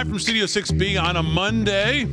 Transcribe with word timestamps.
Live 0.00 0.08
from 0.08 0.18
Studio 0.18 0.46
6B 0.46 0.98
on 1.02 1.16
a 1.16 1.22
Monday. 1.22 2.04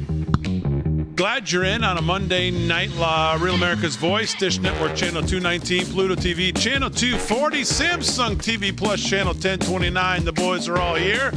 Glad 1.15 1.49
you're 1.49 1.63
in 1.63 1.85
on 1.85 1.97
a 1.97 2.01
Monday 2.01 2.51
night. 2.51 2.91
La 2.97 3.37
Real 3.39 3.55
America's 3.55 3.95
Voice, 3.95 4.33
Dish 4.33 4.59
Network 4.59 4.93
Channel 4.93 5.21
219, 5.21 5.85
Pluto 5.93 6.13
TV 6.13 6.53
Channel 6.53 6.89
240, 6.89 7.61
Samsung 7.61 8.35
TV 8.35 8.75
Plus 8.75 9.01
Channel 9.01 9.31
1029. 9.31 10.25
The 10.25 10.33
boys 10.33 10.67
are 10.67 10.77
all 10.77 10.95
here. 10.95 11.31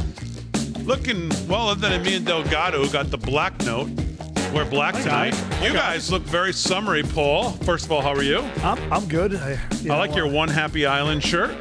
Looking 0.83 1.29
well, 1.47 1.69
other 1.69 1.87
than 1.87 2.03
me 2.03 2.15
and 2.15 2.25
Delgado, 2.25 2.83
who 2.83 2.91
got 2.91 3.11
the 3.11 3.17
black 3.17 3.57
note. 3.61 3.89
We're 4.53 4.69
black 4.69 4.95
tonight. 4.95 5.33
You 5.63 5.71
guys 5.71 6.11
look 6.11 6.23
very 6.23 6.51
summery, 6.51 7.03
Paul. 7.03 7.51
First 7.63 7.85
of 7.85 7.93
all, 7.93 8.01
how 8.01 8.13
are 8.13 8.23
you? 8.23 8.39
I'm, 8.61 8.91
I'm 8.91 9.07
good. 9.07 9.35
I, 9.35 9.51
you 9.51 9.57
I 9.83 9.95
know, 9.95 9.97
like 9.99 10.15
your 10.15 10.27
uh, 10.27 10.31
One 10.31 10.49
Happy 10.49 10.85
Island 10.85 11.23
shirt. 11.23 11.55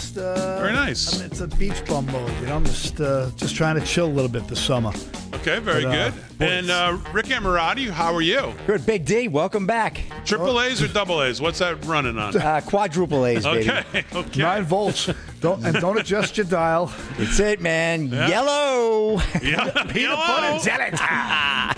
Yeah, 0.00 0.14
just 0.14 0.18
uh, 0.18 0.60
Very 0.60 0.72
nice. 0.72 1.14
I 1.14 1.16
mean, 1.18 1.26
it's 1.26 1.40
a 1.40 1.48
beach 1.48 1.84
bum 1.86 2.06
mode. 2.06 2.30
You 2.40 2.46
know, 2.46 2.56
I'm 2.56 2.64
just 2.64 3.00
uh, 3.00 3.30
just 3.36 3.54
trying 3.56 3.78
to 3.78 3.84
chill 3.84 4.06
a 4.06 4.12
little 4.12 4.30
bit 4.30 4.46
this 4.48 4.60
summer. 4.60 4.92
Okay, 5.34 5.58
very 5.58 5.84
But, 5.84 5.88
uh, 5.98 6.10
good. 6.10 6.38
boys. 6.38 6.48
And 6.50 6.70
uh, 6.70 6.98
Rick 7.12 7.26
Amorati, 7.26 7.88
how 7.88 8.12
are 8.14 8.20
you? 8.22 8.52
Good, 8.66 8.84
Big 8.84 9.04
D. 9.04 9.28
Welcome 9.28 9.66
back. 9.66 10.02
Triple 10.24 10.60
A's 10.60 10.82
or 10.82 10.88
double 10.88 11.22
A's? 11.22 11.40
What's 11.40 11.60
that 11.60 11.82
running 11.86 12.18
on? 12.18 12.36
Uh, 12.36 12.60
quadruple 12.66 13.24
A's, 13.24 13.44
baby. 13.44 13.70
Okay, 13.70 14.04
okay. 14.14 14.40
Nine 14.42 14.64
volts. 14.64 15.08
Don't 15.40 15.64
and 15.64 15.74
don't 15.80 15.98
adjust 15.98 16.36
your 16.36 16.46
dial. 16.46 16.92
It's 17.18 17.40
it, 17.40 17.60
man. 17.60 18.08
Yellow. 18.08 19.20
Yeah. 19.42 19.92
Yellow. 19.94 20.58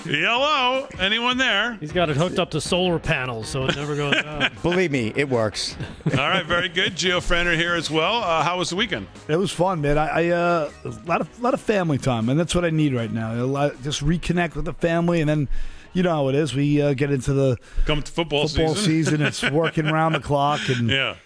Yellow. 0.06 0.88
Anyone 0.98 1.38
there? 1.38 1.74
He's 1.74 1.92
got 1.92 2.10
it 2.10 2.16
hooked 2.16 2.38
up 2.38 2.50
to 2.52 2.60
solar 2.60 2.98
panels, 2.98 3.48
so 3.48 3.64
it 3.66 3.76
never 3.76 3.94
goes 3.96 4.14
out. 4.16 4.50
Believe 4.62 4.90
me, 4.90 5.12
it 5.14 5.28
works. 5.28 5.76
All 6.10 6.16
right, 6.28 6.44
very 6.44 6.68
good. 6.68 6.96
Geo 6.96 7.20
Frenner 7.20 7.54
here 7.56 7.74
as 7.74 7.90
well. 7.90 8.16
Uh, 8.22 8.42
how 8.42 8.58
was 8.58 8.70
the 8.70 8.76
weekend? 8.76 9.06
It 9.28 9.36
was 9.36 9.50
fun, 9.52 9.80
man. 9.80 9.98
I, 9.98 10.06
I 10.06 10.28
uh, 10.30 10.70
a 10.84 10.88
lot 11.06 11.20
of 11.20 11.40
lot 11.40 11.54
of 11.54 11.60
family 11.60 11.98
time, 11.98 12.28
and 12.28 12.38
that's 12.38 12.54
what 12.54 12.64
I 12.64 12.70
need 12.70 12.94
right 12.94 13.10
now. 13.12 13.34
A 13.34 13.44
lot, 13.46 13.80
just 13.82 14.02
reconnect 14.04 14.54
with 14.56 14.64
the 14.64 14.74
family, 14.74 15.20
and 15.20 15.28
then 15.28 15.48
you 15.92 16.02
know 16.02 16.10
how 16.10 16.28
it 16.28 16.34
is. 16.34 16.54
We 16.54 16.80
uh, 16.82 16.94
get 16.94 17.10
into 17.12 17.32
the 17.32 17.56
Come 17.84 18.02
to 18.02 18.10
football, 18.10 18.48
football 18.48 18.74
season. 18.74 19.20
season. 19.20 19.22
It's 19.22 19.42
working 19.50 19.86
around 19.90 20.12
the 20.14 20.20
clock, 20.20 20.60
and 20.68 20.88
Yeah, 20.90 21.16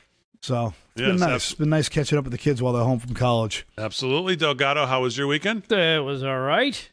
so 0.40 0.74
it's 0.96 1.02
Yes, 1.02 1.10
been 1.10 1.20
nice. 1.20 1.28
abs- 1.30 1.44
It's 1.50 1.58
been 1.58 1.68
nice 1.68 1.88
catching 1.90 2.16
up 2.18 2.24
with 2.24 2.32
the 2.32 2.38
kids 2.38 2.62
while 2.62 2.72
they're 2.72 2.82
home 2.84 2.98
from 2.98 3.12
college. 3.14 3.66
absolutely. 3.76 4.34
Delgado, 4.34 4.86
how 4.86 5.02
was 5.02 5.16
your 5.18 5.26
weekend? 5.26 5.70
It 5.70 6.02
was 6.02 6.22
all 6.24 6.38
right. 6.40 6.90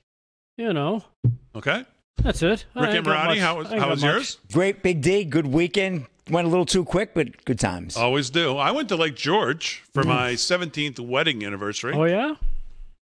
You 0.58 0.74
know, 0.74 1.06
Okay. 1.56 1.86
that's 2.22 2.44
it. 2.44 2.66
I 2.76 2.82
Rick 2.82 2.96
ain't 2.96 3.06
got 3.06 3.38
how 3.38 3.58
was, 3.58 3.68
how 3.70 3.90
was 3.90 4.04
yours? 4.04 4.38
Great, 4.52 4.84
Big 4.84 5.02
D. 5.02 5.24
Good 5.24 5.48
weekend. 5.48 6.08
Went 6.30 6.46
a 6.48 6.50
little 6.50 6.66
too 6.66 6.84
quick, 6.86 7.14
but 7.14 7.44
good 7.46 7.60
times. 7.60 7.96
Always 7.98 8.30
do. 8.30 8.58
I 8.58 8.72
went 8.72 8.90
to 8.90 8.96
Lake 8.96 9.16
George 9.16 9.84
for 9.94 10.04
mm. 10.04 10.08
my 10.08 10.34
17th 10.34 11.00
wedding 11.00 11.44
anniversary 11.46 11.94
Oh 11.94 12.04
yeah. 12.04 12.36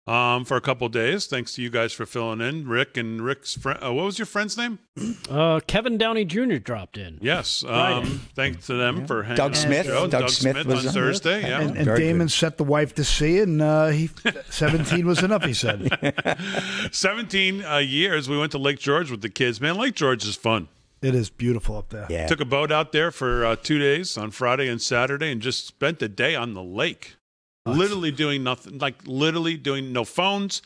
Um, 0.06 0.44
for 0.44 0.56
a 0.56 0.60
couple 0.60 0.88
days. 0.88 1.26
Thanks 1.26 1.54
to 1.54 1.62
you 1.62 1.70
guys 1.70 1.92
for 1.92 2.06
filling 2.06 2.40
in. 2.40 2.68
Rick 2.68 2.96
and 2.96 3.20
Rick's 3.20 3.54
friend. 3.54 3.78
Uh, 3.84 3.92
what 3.92 4.04
was 4.04 4.18
your 4.18 4.26
friend's 4.26 4.56
name? 4.56 4.78
Uh, 5.28 5.60
Kevin 5.66 5.98
Downey 5.98 6.24
Jr. 6.24 6.56
dropped 6.56 6.96
in. 6.96 7.18
Yes. 7.20 7.62
Friday. 7.62 7.96
Um, 7.96 8.20
thanks 8.36 8.66
to 8.66 8.74
them 8.74 9.06
for 9.06 9.24
hanging 9.24 9.36
Doug 9.36 9.50
on 9.50 9.54
Smith. 9.54 9.86
show. 9.86 10.06
Doug 10.06 10.30
Smith 10.30 10.64
was 10.64 10.80
on 10.80 10.88
on 10.88 10.94
Thursday. 10.94 11.42
Yeah. 11.42 11.60
And, 11.60 11.76
and 11.76 11.96
Damon 11.96 12.26
good. 12.26 12.30
set 12.30 12.56
the 12.56 12.64
wife 12.64 12.94
to 12.94 13.04
sea, 13.04 13.40
and 13.40 13.60
uh, 13.60 13.88
he 13.88 14.08
17 14.50 15.04
was 15.04 15.22
enough. 15.22 15.44
He 15.44 15.52
said. 15.52 15.90
17 16.92 17.64
uh, 17.64 17.78
years 17.78 18.28
we 18.28 18.38
went 18.38 18.52
to 18.52 18.58
Lake 18.58 18.78
George 18.78 19.10
with 19.10 19.20
the 19.20 19.28
kids. 19.28 19.60
Man, 19.60 19.76
Lake 19.76 19.94
George 19.96 20.24
is 20.24 20.36
fun. 20.36 20.68
It 21.02 21.14
is 21.14 21.28
beautiful 21.28 21.76
up 21.76 21.90
there. 21.90 22.06
Yeah. 22.08 22.26
Took 22.26 22.40
a 22.40 22.46
boat 22.46 22.72
out 22.72 22.92
there 22.92 23.10
for 23.10 23.44
uh, 23.44 23.56
two 23.56 23.78
days 23.78 24.16
on 24.16 24.30
Friday 24.30 24.68
and 24.68 24.80
Saturday 24.80 25.30
and 25.30 25.42
just 25.42 25.66
spent 25.66 25.98
the 25.98 26.08
day 26.08 26.34
on 26.34 26.54
the 26.54 26.62
lake. 26.62 27.16
Literally 27.66 28.10
doing 28.12 28.42
nothing, 28.42 28.78
like 28.78 28.94
literally 29.06 29.56
doing 29.56 29.92
no 29.92 30.04
phones, 30.04 30.62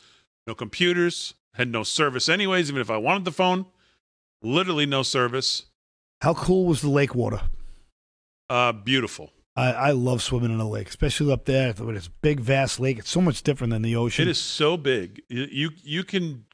no 0.47 0.55
computers, 0.55 1.34
had 1.55 1.69
no 1.69 1.83
service 1.83 2.28
anyways, 2.28 2.69
even 2.69 2.81
if 2.81 2.91
I 2.91 2.97
wanted 2.97 3.25
the 3.25 3.33
phone. 3.33 3.66
Literally 4.43 4.87
no 4.87 5.03
service. 5.03 5.65
How 6.22 6.34
cool 6.34 6.66
was 6.66 6.83
the 6.83 6.89
lake 6.91 7.15
water? 7.15 7.41
Uh, 8.49 8.72
beautiful. 8.72 9.31
I, 9.56 9.72
I 9.72 9.91
love 9.91 10.22
swimming 10.22 10.53
in 10.53 10.60
a 10.60 10.69
lake, 10.69 10.89
especially 10.89 11.33
up 11.33 11.44
there 11.44 11.72
when 11.72 11.97
it's 11.97 12.06
a 12.06 12.12
big, 12.22 12.41
vast 12.41 12.81
lake. 12.81 12.99
It's 12.99 13.10
so 13.10 13.21
much 13.21 13.43
different 13.43 13.72
than 13.72 13.83
the 13.83 13.97
ocean. 13.97 14.27
It 14.27 14.31
is 14.31 14.41
so 14.41 14.77
big. 14.77 15.22
You, 15.28 15.47
you 15.50 15.71
you 15.83 16.05
can 16.05 16.47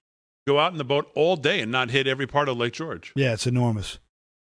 go 0.46 0.58
out 0.58 0.72
in 0.72 0.78
the 0.78 0.84
boat 0.84 1.10
all 1.14 1.36
day 1.36 1.60
and 1.60 1.70
not 1.70 1.90
hit 1.90 2.06
every 2.06 2.26
part 2.26 2.48
of 2.48 2.56
Lake 2.56 2.72
George. 2.72 3.12
Yeah, 3.14 3.32
it's 3.32 3.46
enormous. 3.46 3.98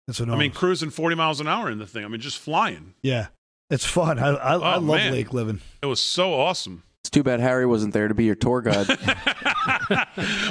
It's 0.07 0.21
I 0.21 0.25
mean, 0.37 0.53
cruising 0.53 0.89
40 0.89 1.17
miles 1.17 1.39
an 1.41 1.49
hour 1.49 1.71
in 1.71 1.79
the 1.79 1.87
thing. 1.87 2.03
I 2.05 2.09
mean, 2.09 2.21
just 2.21 2.39
flying. 2.39 2.95
yeah, 3.03 3.27
it's 3.71 3.85
fun. 3.85 4.19
I 4.19 4.29
I, 4.31 4.55
I 4.57 4.77
Oh, 4.77 4.81
love 4.81 4.99
man. 4.99 5.13
lake 5.13 5.33
living. 5.33 5.61
It 5.83 5.87
was 5.87 6.01
so 6.01 6.35
awesome. 6.35 6.83
It's 7.03 7.11
too 7.11 7.23
bad 7.23 7.41
Harry 7.41 7.65
wasn't 7.65 7.95
there 7.95 8.09
to 8.09 8.15
be 8.15 8.25
your 8.25 8.35
tour 8.35 8.61
guide. 8.61 8.87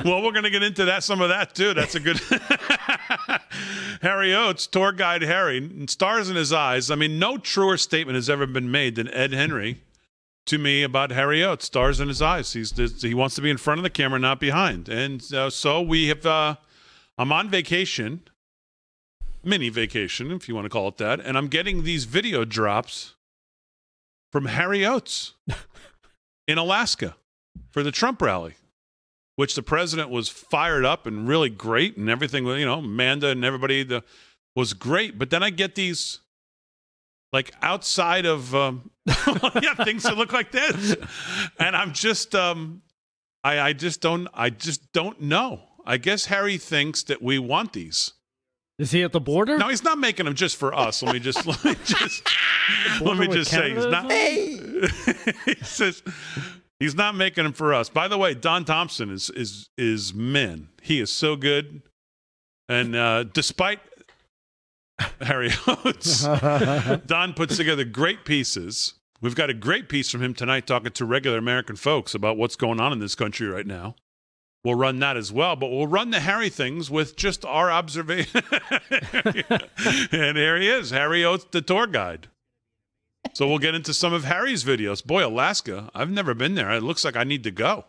well, 0.06 0.24
we're 0.24 0.32
going 0.32 0.44
to 0.44 0.50
get 0.50 0.64
into 0.64 0.86
that 0.86 1.04
some 1.04 1.22
of 1.22 1.30
that 1.30 1.54
too. 1.54 1.74
That's 1.74 1.94
a 1.96 2.00
good 2.00 2.20
Harry 4.02 4.34
Oates, 4.34 4.68
tour 4.68 4.92
guide 4.92 5.22
Harry, 5.22 5.86
stars 5.88 6.30
in 6.30 6.36
his 6.36 6.54
eyes. 6.54 6.90
I 6.92 6.96
mean, 6.96 7.20
no 7.20 7.38
truer 7.38 7.78
statement 7.78 8.16
has 8.16 8.30
ever 8.30 8.46
been 8.46 8.72
made 8.72 8.96
than 8.96 9.08
Ed 9.14 9.34
Henry 9.34 9.82
to 10.46 10.58
me 10.58 10.84
about 10.84 11.12
Harry 11.12 11.44
Oates. 11.44 11.66
Stars 11.66 12.00
in 12.00 12.08
his 12.08 12.22
eyes. 12.22 12.54
He's 12.54 12.72
he 13.02 13.14
wants 13.14 13.36
to 13.36 13.42
be 13.42 13.50
in 13.50 13.58
front 13.58 13.80
of 13.80 13.84
the 13.84 13.90
camera, 13.90 14.18
not 14.20 14.40
behind. 14.40 14.90
And 14.90 15.22
uh, 15.34 15.50
so 15.50 15.82
we 15.82 16.08
have. 16.08 16.26
Uh, 16.26 16.56
I'm 17.20 17.32
on 17.32 17.50
vacation, 17.50 18.22
mini 19.48 19.70
vacation, 19.70 20.32
if 20.32 20.48
you 20.48 20.56
want 20.56 20.66
to 20.66 20.70
call 20.70 20.88
it 20.90 20.98
that, 20.98 21.20
and 21.20 21.38
I'm 21.38 21.48
getting 21.48 21.84
these 21.84 22.06
video 22.06 22.46
drops 22.46 23.16
from 24.32 24.46
Harry 24.46 24.86
Oates 24.86 25.34
in 26.48 26.58
Alaska 26.58 27.16
for 27.72 27.82
the 27.82 27.92
Trump 27.92 28.22
rally 28.22 28.56
which 29.38 29.54
the 29.54 29.64
president 29.64 30.10
was 30.10 30.28
fired 30.28 30.84
up 30.84 31.06
and 31.06 31.28
really 31.28 31.50
great 31.50 31.96
and 31.96 32.10
everything 32.10 32.46
you 32.46 32.66
know 32.66 32.80
amanda 32.80 33.30
and 33.30 33.46
everybody 33.46 33.84
the, 33.84 34.04
was 34.56 34.74
great. 34.74 35.18
But 35.18 35.30
then 35.30 35.42
i 35.42 35.50
get 35.50 35.76
these 35.76 36.20
like 37.32 37.54
outside 37.62 38.26
of 38.26 38.54
um, 38.54 38.92
yeah 39.08 39.76
things 39.86 40.04
that 40.04 40.18
look 40.18 40.34
like 40.34 40.52
this. 40.52 40.96
And 41.60 41.76
i'm 41.76 41.94
just 41.94 42.36
um 42.36 42.82
i 43.44 43.60
i 43.60 43.74
just 43.74 44.02
don't 44.02 44.28
i 44.34 44.50
just 44.50 44.92
don't 44.92 45.22
know. 45.22 45.62
I 45.86 45.98
guess 45.98 46.26
harry 46.26 46.58
thinks 46.58 47.04
that 47.04 47.22
we 47.22 47.40
want 47.40 47.72
these 47.74 48.14
Is 48.80 48.92
he 48.92 49.04
at 49.04 49.12
the 49.12 49.20
border? 49.20 49.58
no 49.58 49.70
he's 49.70 49.84
not 49.84 49.98
making 49.98 50.26
them 50.26 50.36
just 50.36 50.56
for 50.56 50.74
us 50.74 51.02
let 51.02 51.14
me 51.14 51.20
just 51.20 51.46
let 51.46 51.64
me 51.64 51.76
just 51.86 52.28
let 53.02 53.18
me 53.18 53.28
just 53.28 53.52
say 53.52 53.74
he's 53.74 53.86
not 53.86 54.12
he 55.46 55.56
says 55.64 56.04
he's 56.80 56.96
not 56.96 57.16
making 57.16 57.44
them 57.44 57.54
for 57.54 57.74
us. 57.74 57.90
By 57.90 58.08
the 58.08 58.18
way, 58.18 58.34
Don 58.34 58.66
Thompson 58.66 59.10
is 59.10 59.30
is 59.32 59.70
is 59.78 60.14
men. 60.14 60.70
He 60.82 61.00
is 61.00 61.12
so 61.12 61.36
good, 61.36 61.82
and 62.70 62.96
uh, 62.96 63.24
despite 63.24 63.80
Harry 65.22 65.52
Oates, 65.68 66.24
Don 67.06 67.34
puts 67.34 67.58
together 67.58 67.84
great 67.84 68.26
pieces. 68.26 68.94
We've 69.20 69.36
got 69.36 69.50
a 69.50 69.54
great 69.56 69.90
piece 69.90 70.12
from 70.12 70.22
him 70.22 70.36
tonight, 70.36 70.68
talking 70.68 70.92
to 70.92 71.06
regular 71.06 71.40
American 71.40 71.76
folks 71.76 72.14
about 72.14 72.38
what's 72.38 72.56
going 72.56 72.80
on 72.80 72.94
in 72.94 73.00
this 73.00 73.16
country 73.16 73.48
right 73.48 73.66
now. 73.66 73.96
We'll 74.68 74.76
run 74.76 75.00
that 75.00 75.16
as 75.16 75.32
well, 75.32 75.56
but 75.56 75.72
we'll 75.72 75.88
run 75.88 76.10
the 76.10 76.20
Harry 76.20 76.50
things 76.50 76.92
with 76.92 77.16
just 77.16 77.46
our 77.46 77.72
observation. 77.72 78.42
and 80.12 80.38
here 80.38 80.60
he 80.60 80.68
is, 80.68 80.90
Harry 80.90 81.24
Oates, 81.24 81.46
the 81.50 81.62
tour 81.62 81.88
guide. 81.88 82.28
So 83.32 83.48
we'll 83.48 83.60
get 83.60 83.76
into 83.76 83.94
some 83.94 84.12
of 84.12 84.26
Harry's 84.26 84.66
videos. 84.66 85.02
Boy, 85.02 85.26
Alaska, 85.26 85.90
I've 85.96 86.12
never 86.12 86.34
been 86.34 86.56
there. 86.56 86.70
It 86.72 86.84
looks 86.84 87.06
like 87.06 87.16
I 87.16 87.24
need 87.24 87.46
to 87.46 87.52
go. 87.52 87.86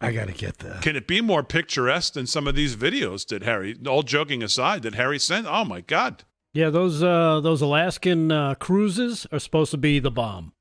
I 0.00 0.12
got 0.12 0.28
to 0.28 0.32
get 0.32 0.58
there. 0.58 0.78
Can 0.80 0.94
it 0.94 1.08
be 1.08 1.20
more 1.20 1.42
picturesque 1.42 2.12
than 2.12 2.28
some 2.28 2.46
of 2.46 2.54
these 2.54 2.76
videos 2.76 3.26
that 3.26 3.42
Harry, 3.42 3.76
all 3.84 4.04
joking 4.04 4.40
aside, 4.40 4.82
that 4.82 4.94
Harry 4.94 5.18
sent? 5.18 5.48
Oh 5.48 5.64
my 5.64 5.80
God. 5.80 6.22
Yeah, 6.52 6.70
those 6.70 7.02
uh, 7.02 7.40
those 7.40 7.60
Alaskan 7.60 8.30
uh, 8.30 8.54
cruises 8.54 9.26
are 9.32 9.40
supposed 9.40 9.72
to 9.72 9.78
be 9.78 9.98
the 9.98 10.12
bomb. 10.12 10.52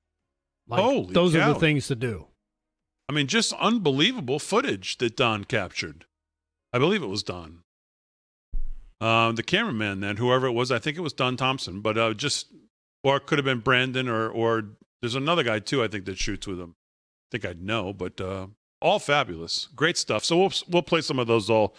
Like, 0.67 0.81
Holy 0.81 1.13
those 1.13 1.35
are 1.35 1.53
the 1.53 1.59
things 1.59 1.85
to 1.89 1.95
do. 1.95 2.25
I 3.09 3.11
mean, 3.11 3.25
just 3.25 3.53
unbelievable 3.53 4.37
footage 4.37 4.99
that 4.99 5.17
Don 5.17 5.43
captured. 5.43 6.05
I 6.71 6.77
believe 6.77 7.01
it 7.01 7.07
was 7.07 7.23
Don. 7.23 7.63
Um, 9.01 9.35
the 9.35 9.41
cameraman 9.41 10.01
then, 10.01 10.17
whoever 10.17 10.45
it 10.45 10.51
was, 10.51 10.71
I 10.71 10.77
think 10.77 10.95
it 10.95 11.01
was 11.01 11.13
Don 11.13 11.35
Thompson, 11.35 11.81
but 11.81 11.97
uh, 11.97 12.13
just, 12.13 12.47
or 13.03 13.17
it 13.17 13.25
could 13.25 13.39
have 13.39 13.45
been 13.45 13.61
Brandon, 13.61 14.07
or 14.07 14.29
or 14.29 14.65
there's 15.01 15.15
another 15.15 15.41
guy 15.41 15.59
too, 15.59 15.81
I 15.81 15.87
think 15.87 16.05
that 16.05 16.19
shoots 16.19 16.45
with 16.45 16.59
him. 16.59 16.75
I 16.77 17.27
think 17.31 17.45
I'd 17.45 17.63
know, 17.63 17.93
but 17.93 18.21
uh, 18.21 18.47
all 18.81 18.99
fabulous, 18.99 19.69
great 19.75 19.97
stuff. 19.97 20.23
So 20.23 20.37
we'll 20.37 20.53
we'll 20.69 20.83
play 20.83 21.01
some 21.01 21.17
of 21.17 21.27
those. 21.27 21.49
All, 21.49 21.75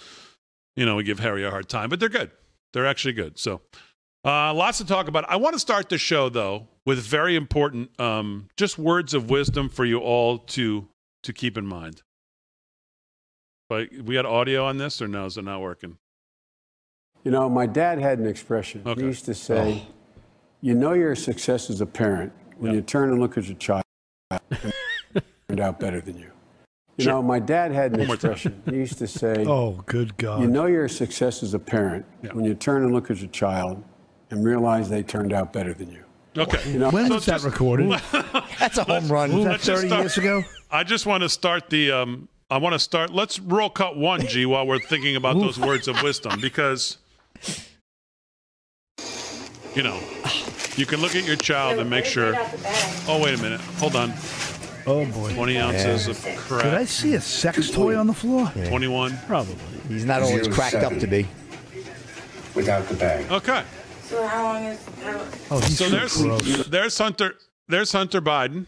you 0.74 0.84
know, 0.84 0.96
we 0.96 1.04
give 1.04 1.20
Harry 1.20 1.44
a 1.44 1.50
hard 1.50 1.68
time, 1.68 1.90
but 1.90 2.00
they're 2.00 2.08
good. 2.08 2.30
They're 2.72 2.86
actually 2.86 3.12
good. 3.12 3.38
So, 3.38 3.60
uh, 4.24 4.54
lots 4.54 4.78
to 4.78 4.86
talk 4.86 5.06
about. 5.06 5.28
I 5.28 5.36
want 5.36 5.52
to 5.52 5.60
start 5.60 5.90
the 5.90 5.98
show 5.98 6.28
though 6.30 6.66
with 6.86 6.98
very 6.98 7.36
important, 7.36 8.00
um, 8.00 8.48
just 8.56 8.78
words 8.78 9.14
of 9.14 9.30
wisdom 9.30 9.68
for 9.68 9.84
you 9.84 9.98
all 9.98 10.38
to 10.38 10.88
to 11.22 11.32
keep 11.32 11.56
in 11.58 11.66
mind. 11.66 12.02
But 13.68 13.88
we 14.04 14.14
got 14.14 14.26
audio 14.26 14.64
on 14.64 14.78
this, 14.78 15.00
or 15.00 15.08
no? 15.08 15.26
Is 15.26 15.36
it 15.36 15.44
not 15.44 15.60
working? 15.60 15.98
You 17.24 17.30
know, 17.30 17.48
my 17.48 17.66
dad 17.66 17.98
had 18.00 18.18
an 18.18 18.26
expression. 18.26 18.82
Okay. 18.86 19.00
He 19.00 19.06
used 19.06 19.24
to 19.26 19.34
say, 19.34 19.82
oh. 19.86 19.94
You 20.62 20.74
know 20.74 20.92
your 20.92 21.14
success 21.14 21.70
as 21.70 21.80
a 21.80 21.86
parent 21.86 22.32
when 22.58 22.72
Yeah. 22.72 22.76
you 22.76 22.82
turn 22.82 23.10
and 23.10 23.18
look 23.18 23.38
at 23.38 23.46
your 23.46 23.56
child 23.56 23.82
and 24.30 24.72
turned 25.48 25.60
out 25.60 25.80
better 25.80 26.02
than 26.02 26.18
you. 26.18 26.30
You 26.98 27.06
know, 27.06 27.22
my 27.22 27.38
dad 27.38 27.72
had 27.72 27.92
an 27.92 28.00
One 28.00 28.10
expression. 28.10 28.62
He 28.68 28.76
used 28.76 28.98
to 28.98 29.06
say, 29.06 29.44
Oh, 29.48 29.82
good 29.86 30.18
God. 30.18 30.42
You 30.42 30.48
know 30.48 30.66
your 30.66 30.86
success 30.86 31.42
as 31.42 31.54
a 31.54 31.58
parent 31.58 32.04
Yeah. 32.22 32.32
when 32.34 32.44
you 32.44 32.54
turn 32.54 32.82
and 32.84 32.92
look 32.92 33.10
at 33.10 33.18
your 33.20 33.30
child 33.30 33.82
and 34.30 34.44
realize 34.44 34.90
they 34.90 35.02
turned 35.02 35.32
out 35.32 35.50
better 35.50 35.72
than 35.72 35.90
you. 35.90 36.04
Okay. 36.40 36.72
You 36.72 36.78
know, 36.78 36.90
when 36.90 37.06
So 37.08 37.14
was 37.14 37.26
that 37.26 37.42
recorded? 37.42 37.90
That's 38.58 38.78
a 38.78 38.84
home 38.84 39.08
run. 39.08 39.32
Was 39.36 39.44
that 39.44 39.60
30 39.60 39.86
start- 39.88 40.00
years 40.02 40.18
ago? 40.18 40.42
I 40.70 40.84
just 40.84 41.06
want 41.06 41.22
to 41.22 41.28
start 41.28 41.70
the. 41.70 41.90
Um, 41.92 42.28
I 42.50 42.58
want 42.58 42.72
to 42.74 42.78
start. 42.78 43.10
Let's 43.10 43.38
roll 43.38 43.70
cut 43.70 43.96
one, 43.96 44.26
G, 44.26 44.46
while 44.46 44.66
we're 44.66 44.78
thinking 44.80 45.16
about 45.16 45.38
those 45.38 45.58
words 45.58 45.86
of 45.88 46.02
wisdom, 46.02 46.40
because 46.40 46.98
you 49.74 49.82
know 49.82 50.00
you 50.76 50.86
can 50.86 51.00
look 51.00 51.14
at 51.14 51.24
your 51.24 51.36
child 51.36 51.78
and 51.78 51.88
make 51.90 52.04
sure. 52.04 52.34
Oh, 53.06 53.20
wait 53.22 53.38
a 53.38 53.42
minute. 53.42 53.60
Hold 53.78 53.96
on. 53.96 54.12
Oh, 54.86 55.04
boy. 55.06 55.32
Twenty 55.34 55.58
ounces 55.58 56.08
of 56.08 56.22
Did 56.62 56.74
I 56.74 56.84
see 56.84 57.14
a 57.14 57.20
sex 57.20 57.70
toy 57.70 57.96
on 57.96 58.06
the 58.06 58.14
floor? 58.14 58.50
Twenty-one. 58.68 59.18
Probably. 59.26 59.56
He's 59.88 60.04
not 60.04 60.22
always 60.22 60.44
Zero 60.44 60.54
cracked 60.54 60.76
up 60.76 60.96
to 60.98 61.06
be. 61.06 61.26
without 62.54 62.86
the 62.88 62.94
bag. 62.94 63.30
Okay. 63.30 63.62
So 64.10 64.26
how 64.26 64.42
long 64.42 64.64
is 64.64 64.84
how, 65.04 65.24
Oh, 65.52 65.60
he's 65.60 65.78
So 65.78 65.84
so 65.84 65.90
there's 65.90 66.16
gross. 66.20 66.66
there's 66.66 66.98
Hunter 66.98 67.36
there's 67.68 67.92
Hunter 67.92 68.20
Biden 68.20 68.66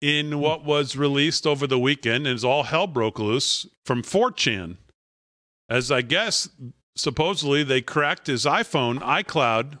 in 0.00 0.38
what 0.38 0.64
was 0.64 0.96
released 0.96 1.46
over 1.46 1.66
the 1.66 1.78
weekend, 1.78 2.26
and 2.26 2.34
it's 2.34 2.42
all 2.42 2.62
hell 2.62 2.86
broke 2.86 3.18
loose 3.18 3.66
from 3.84 4.02
4chan, 4.02 4.76
as 5.68 5.92
I 5.92 6.00
guess 6.00 6.48
supposedly 6.96 7.64
they 7.64 7.82
cracked 7.82 8.28
his 8.28 8.46
iPhone 8.46 9.00
iCloud 9.00 9.78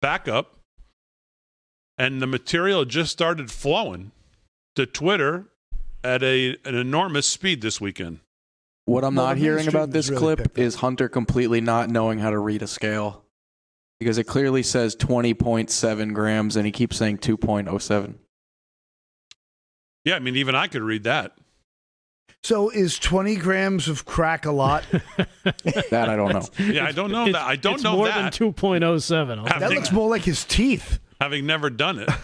backup, 0.00 0.56
and 1.98 2.22
the 2.22 2.26
material 2.26 2.86
just 2.86 3.12
started 3.12 3.50
flowing 3.50 4.12
to 4.74 4.86
Twitter 4.86 5.48
at 6.02 6.22
a 6.22 6.56
an 6.64 6.74
enormous 6.74 7.26
speed 7.26 7.60
this 7.60 7.78
weekend. 7.78 8.20
What 8.86 9.04
I'm 9.04 9.14
not 9.14 9.34
the 9.34 9.40
hearing 9.40 9.68
about 9.68 9.90
this 9.90 10.08
really 10.08 10.36
clip 10.36 10.58
is 10.58 10.76
Hunter 10.76 11.10
completely 11.10 11.60
not 11.60 11.90
knowing 11.90 12.20
how 12.20 12.30
to 12.30 12.38
read 12.38 12.62
a 12.62 12.66
scale. 12.66 13.25
Because 14.00 14.18
it 14.18 14.24
clearly 14.24 14.62
says 14.62 14.94
20.7 14.96 16.12
grams 16.12 16.56
and 16.56 16.66
he 16.66 16.72
keeps 16.72 16.96
saying 16.96 17.18
2.07. 17.18 18.14
Yeah, 20.04 20.16
I 20.16 20.18
mean 20.18 20.36
even 20.36 20.54
I 20.54 20.66
could 20.68 20.82
read 20.82 21.04
that. 21.04 21.32
So 22.42 22.68
is 22.70 22.98
20 22.98 23.36
grams 23.36 23.88
of 23.88 24.04
crack 24.04 24.44
a 24.46 24.52
lot? 24.52 24.84
That 25.90 26.08
I 26.08 26.16
don't 26.16 26.32
know. 26.32 26.42
Yeah, 26.72 26.84
I 26.86 26.92
don't 26.92 27.10
know 27.10 27.26
It's- 27.26 27.32
that. 27.42 27.48
I 27.48 27.56
don't 27.56 27.74
it's 27.74 27.82
know 27.84 27.96
more 27.96 28.06
that. 28.08 28.32
than 28.34 28.52
2.07. 28.52 29.38
I'll 29.50 29.60
That 29.60 29.70
looks 29.70 29.90
more 29.92 30.08
like 30.10 30.22
his 30.22 30.44
teeth. 30.44 30.98
having 31.20 31.46
never 31.46 31.70
done 31.70 31.98
it. 32.00 32.08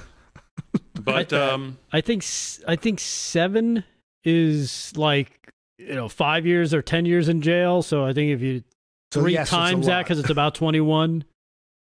But 0.95 1.33
I- 1.33 1.51
um, 1.53 1.79
I 1.93 2.01
think 2.03 2.23
s- 2.23 2.63
I 2.69 2.77
think 2.77 3.01
seven 3.01 3.83
is 4.25 4.93
like 4.97 5.51
you 5.79 5.95
know 5.95 6.09
five 6.09 6.47
years 6.47 6.73
or 6.73 6.83
ten 6.83 7.05
years 7.07 7.29
in 7.29 7.41
jail. 7.43 7.83
So 7.83 8.05
I 8.05 8.13
think 8.13 8.31
if 8.31 8.41
you 8.41 8.63
So 9.11 9.23
three 9.23 9.33
yes, 9.33 9.51
times 9.51 9.87
that 9.87 10.05
because 10.05 10.19
it's 10.21 10.31
about 10.31 10.55
twenty 10.55 10.81
one, 10.81 11.25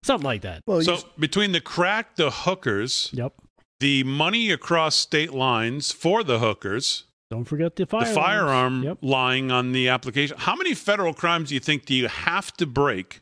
something 0.02 0.24
like 0.24 0.42
that. 0.42 0.62
Well, 0.66 0.80
so 0.82 0.94
you- 0.96 1.02
between 1.18 1.52
the 1.52 1.60
crack, 1.60 2.16
the 2.16 2.30
hookers, 2.30 3.10
Yep. 3.12 3.34
the 3.80 4.04
money 4.04 4.50
across 4.50 4.96
state 4.96 5.32
lines 5.32 5.92
for 5.92 6.22
the 6.24 6.38
hookers, 6.38 7.04
Don't 7.30 7.44
forget 7.44 7.76
the 7.76 7.86
firearm. 7.86 8.08
the 8.08 8.20
firearm 8.20 8.82
Yep. 8.84 8.98
lying 9.02 9.50
on 9.50 9.72
the 9.72 9.88
application. 9.88 10.36
How 10.38 10.56
many 10.56 10.74
federal 10.74 11.12
crimes 11.14 11.48
do 11.50 11.54
you 11.54 11.60
think 11.60 11.84
do 11.86 11.94
you 11.94 12.08
have 12.08 12.52
to 12.56 12.66
break 12.66 13.20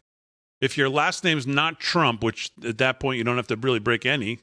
if 0.60 0.78
your 0.78 0.88
last 0.88 1.24
name's 1.24 1.46
not 1.46 1.80
Trump, 1.80 2.22
which 2.22 2.50
at 2.64 2.78
that 2.78 3.00
point 3.00 3.18
you 3.18 3.24
don't 3.24 3.36
have 3.36 3.48
to 3.48 3.56
really 3.56 3.80
break 3.80 4.06
any, 4.06 4.38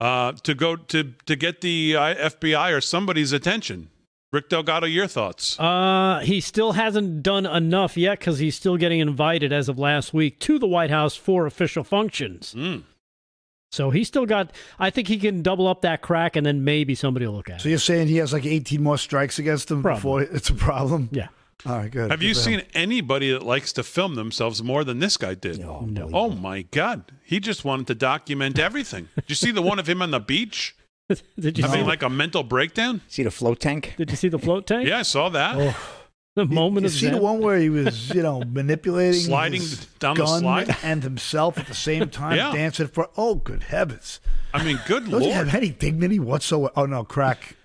uh, 0.00 0.32
to 0.32 0.54
go 0.54 0.76
to 0.76 1.14
to 1.24 1.36
get 1.36 1.60
the 1.60 1.96
uh, 1.96 2.14
FBI 2.30 2.70
or 2.70 2.80
somebody's 2.80 3.32
attention? 3.32 3.90
Rick 4.32 4.48
Delgado, 4.48 4.86
your 4.86 5.06
thoughts? 5.06 5.58
Uh, 5.58 6.20
he 6.24 6.40
still 6.40 6.72
hasn't 6.72 7.22
done 7.22 7.46
enough 7.46 7.96
yet 7.96 8.18
because 8.18 8.38
he's 8.38 8.54
still 8.56 8.76
getting 8.76 9.00
invited 9.00 9.52
as 9.52 9.68
of 9.68 9.78
last 9.78 10.12
week 10.12 10.40
to 10.40 10.58
the 10.58 10.66
White 10.66 10.90
House 10.90 11.14
for 11.16 11.46
official 11.46 11.84
functions. 11.84 12.52
Mm. 12.56 12.82
So 13.70 13.90
he's 13.90 14.08
still 14.08 14.26
got. 14.26 14.52
I 14.78 14.90
think 14.90 15.08
he 15.08 15.18
can 15.18 15.42
double 15.42 15.66
up 15.66 15.82
that 15.82 16.02
crack, 16.02 16.34
and 16.36 16.44
then 16.46 16.64
maybe 16.64 16.94
somebody 16.94 17.26
will 17.26 17.34
look 17.34 17.50
at 17.50 17.60
so 17.60 17.68
it. 17.68 17.70
you're 17.70 17.78
saying 17.78 18.08
he 18.08 18.16
has 18.16 18.32
like 18.32 18.46
18 18.46 18.82
more 18.82 18.98
strikes 18.98 19.38
against 19.38 19.70
him 19.70 19.82
before 19.82 20.22
it's 20.22 20.50
a 20.50 20.54
problem? 20.54 21.08
Yeah. 21.12 21.28
All 21.64 21.76
right, 21.78 21.90
good. 21.90 22.10
Have 22.10 22.22
you 22.22 22.34
Good 22.34 22.42
for 22.42 22.50
him. 22.50 22.60
seen 22.60 22.68
anybody 22.74 23.32
that 23.32 23.42
likes 23.42 23.72
to 23.74 23.82
film 23.82 24.14
themselves 24.14 24.62
more 24.62 24.84
than 24.84 24.98
this 24.98 25.16
guy 25.16 25.34
did? 25.34 25.58
No. 25.58 26.10
Oh 26.12 26.30
my 26.30 26.62
God. 26.62 27.10
He 27.24 27.40
just 27.40 27.64
wanted 27.64 27.86
to 27.88 27.94
document 27.94 28.58
everything. 28.58 29.08
Did 29.16 29.24
you 29.28 29.34
see 29.34 29.50
the 29.50 29.62
one 29.62 29.78
of 29.78 29.88
him 29.88 30.00
on 30.02 30.10
the 30.10 30.20
beach 30.20 30.76
Did 31.38 31.58
you 31.58 31.62
see? 31.64 31.68
having 31.68 31.80
the- 31.84 31.86
like 31.88 32.02
a 32.02 32.10
mental 32.10 32.42
breakdown? 32.42 33.00
See 33.08 33.22
the 33.22 33.30
float 33.30 33.60
tank? 33.60 33.94
did 33.96 34.10
you 34.10 34.16
see 34.16 34.28
the 34.28 34.38
float 34.38 34.66
tank? 34.66 34.88
Yeah, 34.88 34.98
I 34.98 35.02
saw 35.02 35.28
that. 35.30 35.54
Oh. 35.56 35.92
The 36.34 36.44
moment 36.44 36.82
you 36.84 36.88
of 36.88 36.92
see 36.92 37.08
the 37.08 37.16
one 37.16 37.40
where 37.40 37.56
he 37.58 37.70
was, 37.70 38.10
you 38.10 38.22
know, 38.22 38.42
manipulating, 38.46 39.20
Sliding 39.22 39.60
his 39.62 39.86
down 39.98 40.16
the 40.16 40.24
gun 40.24 40.40
slide? 40.40 40.76
and 40.82 41.02
himself 41.02 41.56
at 41.58 41.66
the 41.66 41.74
same 41.74 42.10
time, 42.10 42.36
Yeah. 42.36 42.52
dancing 42.52 42.88
for. 42.88 43.08
Oh, 43.16 43.36
good 43.36 43.62
heavens! 43.62 44.20
I 44.52 44.62
mean, 44.62 44.78
good 44.86 45.10
Don't 45.10 45.22
you 45.22 45.32
have 45.32 45.54
any 45.54 45.70
dignity 45.70 46.18
whatsoever? 46.18 46.72
Oh 46.76 46.84
no, 46.84 47.04
crack 47.04 47.56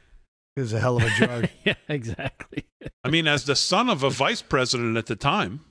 is 0.55 0.71
a 0.71 0.79
hell 0.79 0.97
of 0.97 1.03
a 1.03 1.09
drug. 1.17 1.49
yeah, 1.65 1.73
exactly. 1.89 2.63
I 3.03 3.09
mean, 3.09 3.27
as 3.27 3.43
the 3.43 3.55
son 3.57 3.89
of 3.89 4.03
a 4.03 4.09
vice 4.09 4.41
president 4.41 4.95
at 4.97 5.07
the 5.07 5.15
time, 5.17 5.61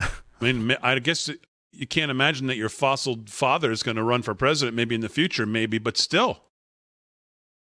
I 0.00 0.08
mean, 0.40 0.76
I 0.82 0.98
guess 0.98 1.30
you 1.74 1.86
can't 1.86 2.10
imagine 2.10 2.46
that 2.46 2.56
your 2.56 2.68
fossil 2.68 3.20
father 3.26 3.70
is 3.70 3.82
going 3.82 3.96
to 3.96 4.02
run 4.02 4.22
for 4.22 4.34
president 4.34 4.76
maybe 4.76 4.94
in 4.94 5.00
the 5.00 5.08
future, 5.08 5.46
maybe, 5.46 5.78
but 5.78 5.96
still. 5.96 6.42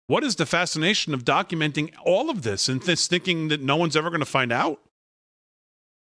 What 0.07 0.23
is 0.23 0.35
the 0.37 0.45
fascination 0.45 1.13
of 1.13 1.25
documenting 1.25 1.93
all 2.05 2.29
of 2.29 2.43
this 2.43 2.69
and 2.69 2.81
this 2.83 3.07
thinking 3.07 3.49
that 3.49 3.61
no 3.61 3.75
one's 3.75 3.95
ever 3.97 4.09
going 4.09 4.21
to 4.21 4.25
find 4.25 4.51
out? 4.53 4.79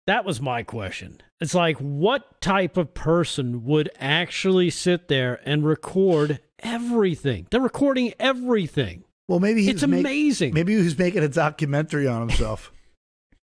That 0.06 0.24
was 0.24 0.40
my 0.40 0.62
question. 0.64 1.20
It's 1.40 1.54
like, 1.54 1.78
what 1.78 2.40
type 2.40 2.76
of 2.76 2.92
person 2.92 3.64
would 3.64 3.88
actually 3.98 4.68
sit 4.70 5.08
there 5.08 5.40
and 5.44 5.64
record 5.64 6.40
everything? 6.58 7.46
They're 7.50 7.60
recording 7.60 8.12
everything. 8.18 9.04
Well, 9.28 9.40
maybe 9.40 9.62
he's 9.62 9.74
It's 9.76 9.86
make- 9.86 10.00
amazing. 10.00 10.52
maybe 10.52 10.74
he's 10.76 10.98
making 10.98 11.22
a 11.22 11.28
documentary 11.28 12.06
on 12.06 12.20
himself. 12.28 12.70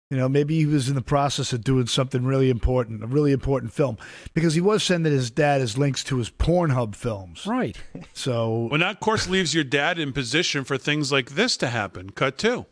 You 0.09 0.15
know, 0.17 0.29
maybe 0.29 0.55
he 0.55 0.65
was 0.65 0.87
in 0.87 0.95
the 0.95 1.01
process 1.01 1.51
of 1.51 1.63
doing 1.63 1.85
something 1.87 2.23
really 2.23 2.49
important, 2.49 3.03
a 3.03 3.07
really 3.07 3.33
important 3.33 3.73
film, 3.73 3.97
because 4.33 4.53
he 4.53 4.61
was 4.61 4.81
sending 4.83 5.11
his 5.11 5.29
dad 5.29 5.59
his 5.59 5.77
links 5.77 6.01
to 6.05 6.17
his 6.17 6.29
Pornhub 6.29 6.95
films. 6.95 7.45
Right. 7.45 7.77
So 8.13 8.67
Well, 8.71 8.79
that, 8.79 8.91
of 8.95 8.99
course, 9.01 9.27
leaves 9.27 9.53
your 9.53 9.65
dad 9.65 9.99
in 9.99 10.13
position 10.13 10.63
for 10.63 10.77
things 10.77 11.11
like 11.11 11.31
this 11.31 11.57
to 11.57 11.67
happen. 11.67 12.11
Cut 12.11 12.37
two. 12.37 12.65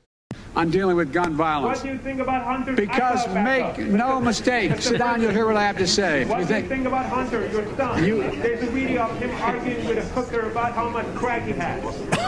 I'm 0.55 0.69
dealing 0.71 0.95
with 0.95 1.11
gun 1.13 1.33
violence. 1.35 1.79
What 1.79 1.85
do 1.85 1.91
you 1.93 1.97
think 1.99 2.19
about 2.21 2.43
Hunter? 2.45 2.73
Because 2.73 3.27
make 3.29 3.77
no 3.79 4.19
mistake, 4.21 4.81
sit 4.81 4.97
down, 4.97 5.21
you'll 5.21 5.31
hear 5.31 5.45
what 5.45 5.55
I 5.57 5.63
have 5.63 5.77
to 5.77 5.87
say. 5.87 6.25
What 6.25 6.39
You 6.39 6.45
do 6.45 6.53
you 6.53 6.59
think- 6.61 6.67
think 6.69 6.87
about 6.87 7.05
Hunter, 7.07 7.47
your 7.51 7.75
son? 7.77 8.03
You- 8.05 8.21
There's 8.31 8.63
a 8.63 8.71
video 8.71 9.03
of 9.03 9.19
him 9.19 9.31
arguing 9.41 9.85
with 9.87 9.97
a 9.97 10.01
hooker 10.13 10.49
about 10.49 10.73
how 10.73 10.89
much 10.89 11.05
crack 11.15 11.43
he 11.43 11.51
has. 11.53 11.83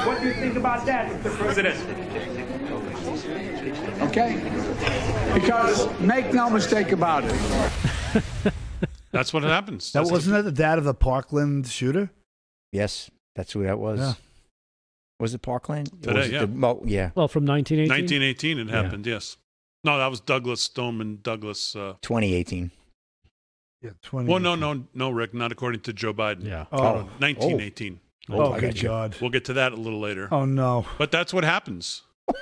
What 0.05 0.21
do 0.21 0.27
you 0.27 0.33
think 0.33 0.55
about 0.57 0.85
that, 0.85 1.09
Mr. 1.23 1.31
President? 1.37 1.77
Okay? 4.01 4.42
Because 5.34 5.88
make 6.00 6.34
no 6.34 6.50
mistake 6.50 6.92
about 6.92 7.24
it. 7.25 7.34
That's 9.12 9.34
what 9.34 9.44
it 9.44 9.48
happens. 9.48 9.92
that 9.92 10.00
That's- 10.00 10.12
wasn't 10.12 10.36
that 10.36 10.44
the 10.44 10.51
dad 10.51 10.77
of 10.77 10.84
the 10.84 10.94
Parkland 10.94 11.68
shooter? 11.68 12.12
Yes, 12.72 13.10
that's 13.36 13.54
who 13.54 13.63
that 13.63 13.80
was. 13.80 14.00
Yeah. 14.00 14.13
Was 15.20 15.34
it 15.34 15.42
Parkland? 15.42 15.89
Today, 16.04 16.13
was 16.13 16.27
it 16.27 16.34
yeah. 16.34 16.39
the- 16.46 16.60
well, 16.60 16.82
yeah. 16.86 17.10
Well, 17.16 17.27
from 17.27 17.46
1918. 17.46 17.89
1918 17.89 18.60
it 18.60 18.68
Yeah. 18.68 18.84
happened, 18.84 19.08
yes. 19.08 19.38
No, 19.84 19.98
that 19.98 20.08
was 20.08 20.20
Douglas 20.20 20.62
Stoneman 20.62 21.20
Douglas. 21.24 21.75
Uh, 21.75 21.94
2018. 22.01 22.72
Yeah, 23.82 23.92
twenty. 24.01 24.30
well, 24.30 24.39
no, 24.39 24.56
no, 24.56 24.86
no, 24.94 25.10
Rick, 25.12 25.34
not 25.36 25.51
according 25.51 25.82
to 25.82 25.94
Joe 25.94 26.13
Biden. 26.13 26.46
Yeah. 26.46 26.66
Oh, 26.72 26.77
No, 26.82 26.94
1918. 27.20 28.00
Oh, 28.30 28.54
I 28.54 28.60
good. 28.60 28.82
God. 28.82 29.16
We'll 29.22 29.30
get 29.30 29.46
to 29.46 29.54
that 29.54 29.72
a 29.72 29.75
little 29.75 30.00
later. 30.00 30.27
Oh, 30.32 30.46
no. 30.46 30.86
But 30.98 31.12
that's 31.12 31.32
what 31.34 31.44
happens 31.46 32.01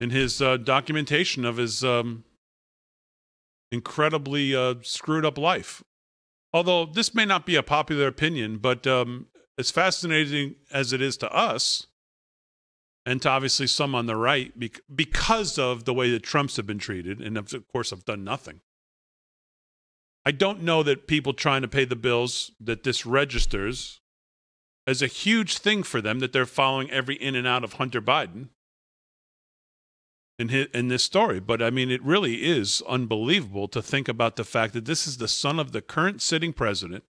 in 0.00 0.10
his 0.10 0.40
uh, 0.40 0.56
documentation 0.56 1.44
of 1.44 1.56
his 1.56 1.82
um, 1.82 2.24
incredibly 3.70 4.54
uh, 4.54 4.74
screwed 4.82 5.24
up 5.24 5.38
life. 5.38 5.82
Although 6.52 6.86
this 6.86 7.14
may 7.14 7.24
not 7.24 7.44
be 7.44 7.56
a 7.56 7.62
popular 7.62 8.06
opinion, 8.06 8.58
but 8.58 8.86
um, 8.86 9.26
as 9.58 9.70
fascinating 9.70 10.54
as 10.72 10.92
it 10.92 11.02
is 11.02 11.16
to 11.18 11.30
us, 11.32 11.86
and 13.04 13.20
to 13.22 13.28
obviously 13.28 13.66
some 13.66 13.94
on 13.94 14.06
the 14.06 14.16
right, 14.16 14.52
because 14.94 15.58
of 15.58 15.84
the 15.84 15.94
way 15.94 16.10
that 16.10 16.22
Trumps 16.22 16.56
have 16.56 16.66
been 16.66 16.78
treated, 16.78 17.20
and 17.20 17.36
of 17.36 17.54
course 17.72 17.90
have 17.90 18.04
done 18.04 18.24
nothing. 18.24 18.60
I 20.24 20.30
don't 20.30 20.62
know 20.62 20.82
that 20.82 21.06
people 21.06 21.32
trying 21.32 21.62
to 21.62 21.68
pay 21.68 21.86
the 21.86 21.96
bills 21.96 22.50
that 22.60 22.82
this 22.82 23.06
registers 23.06 24.00
as 24.86 25.00
a 25.00 25.06
huge 25.06 25.58
thing 25.58 25.82
for 25.82 26.00
them 26.00 26.18
that 26.18 26.32
they're 26.32 26.46
following 26.46 26.90
every 26.90 27.14
in 27.16 27.34
and 27.34 27.46
out 27.46 27.64
of 27.64 27.74
Hunter 27.74 28.02
Biden 28.02 28.48
in 30.38 30.48
his, 30.48 30.66
in 30.72 30.88
this 30.88 31.02
story. 31.02 31.40
But 31.40 31.60
I 31.62 31.70
mean, 31.70 31.90
it 31.90 32.02
really 32.02 32.46
is 32.46 32.82
unbelievable 32.88 33.68
to 33.68 33.82
think 33.82 34.08
about 34.08 34.36
the 34.36 34.44
fact 34.44 34.72
that 34.74 34.84
this 34.84 35.06
is 35.06 35.18
the 35.18 35.28
son 35.28 35.58
of 35.58 35.72
the 35.72 35.82
current 35.82 36.22
sitting 36.22 36.52
president. 36.52 37.04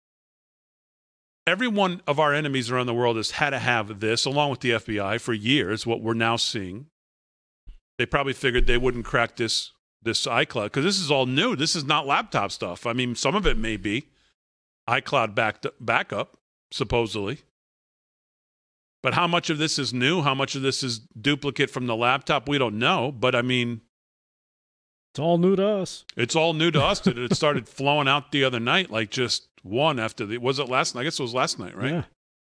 Every 1.46 1.68
one 1.68 2.02
of 2.06 2.20
our 2.20 2.34
enemies 2.34 2.70
around 2.70 2.88
the 2.88 2.94
world 2.94 3.18
has 3.18 3.32
had 3.32 3.52
to 3.52 3.60
have 3.60 4.00
this, 4.00 4.26
along 4.26 4.52
with 4.52 4.60
the 4.60 4.72
FBI, 4.72 5.20
for 5.20 5.34
years. 5.34 5.86
What 5.86 6.02
we're 6.02 6.14
now 6.14 6.36
seeing, 6.36 6.88
they 7.98 8.06
probably 8.06 8.34
figured 8.34 8.68
they 8.68 8.78
wouldn't 8.78 9.06
crack 9.06 9.36
this 9.36 9.72
this 10.02 10.26
iCloud 10.26 10.66
because 10.66 10.86
this 10.86 11.00
is 11.00 11.12
all 11.12 11.26
new. 11.26 11.56
This 11.56 11.76
is 11.76 11.84
not 11.84 12.08
laptop 12.08 12.52
stuff. 12.52 12.86
I 12.86 12.94
mean, 12.94 13.16
some 13.16 13.36
of 13.36 13.46
it 13.46 13.58
may 13.58 13.78
be 13.78 14.08
iCloud 14.88 15.36
backed, 15.36 15.68
backup, 15.80 16.38
supposedly. 16.72 17.40
But 19.02 19.14
how 19.14 19.28
much 19.28 19.50
of 19.50 19.58
this 19.58 19.80
is 19.80 19.94
new? 19.94 20.22
How 20.22 20.36
much 20.36 20.56
of 20.56 20.62
this 20.62 20.84
is 20.84 21.00
duplicate 21.00 21.70
from 21.70 21.88
the 21.88 21.96
laptop? 21.96 22.50
We 22.50 22.58
don't 22.58 22.78
know. 22.80 23.12
But 23.12 23.34
I 23.36 23.42
mean, 23.42 23.82
It's 25.14 25.20
all 25.20 25.38
new 25.38 25.56
to 25.56 25.66
us. 25.66 26.06
it's 26.18 26.36
all 26.36 26.54
new 26.54 26.70
to 26.72 26.84
us. 26.84 27.06
it 27.08 27.34
started 27.36 27.68
flowing 27.80 28.08
out 28.08 28.32
the 28.32 28.44
other 28.44 28.60
night, 28.60 28.92
like 28.92 29.10
just 29.10 29.48
one 29.64 30.00
after 30.00 30.26
the. 30.26 30.38
Was 30.38 30.60
it 30.60 30.68
last 30.70 30.96
night? 30.96 31.02
I 31.02 31.04
guess 31.06 31.20
it 31.20 31.24
was 31.24 31.34
last 31.34 31.60
night, 31.60 31.76
right? 31.78 31.92
Yeah. 31.92 32.04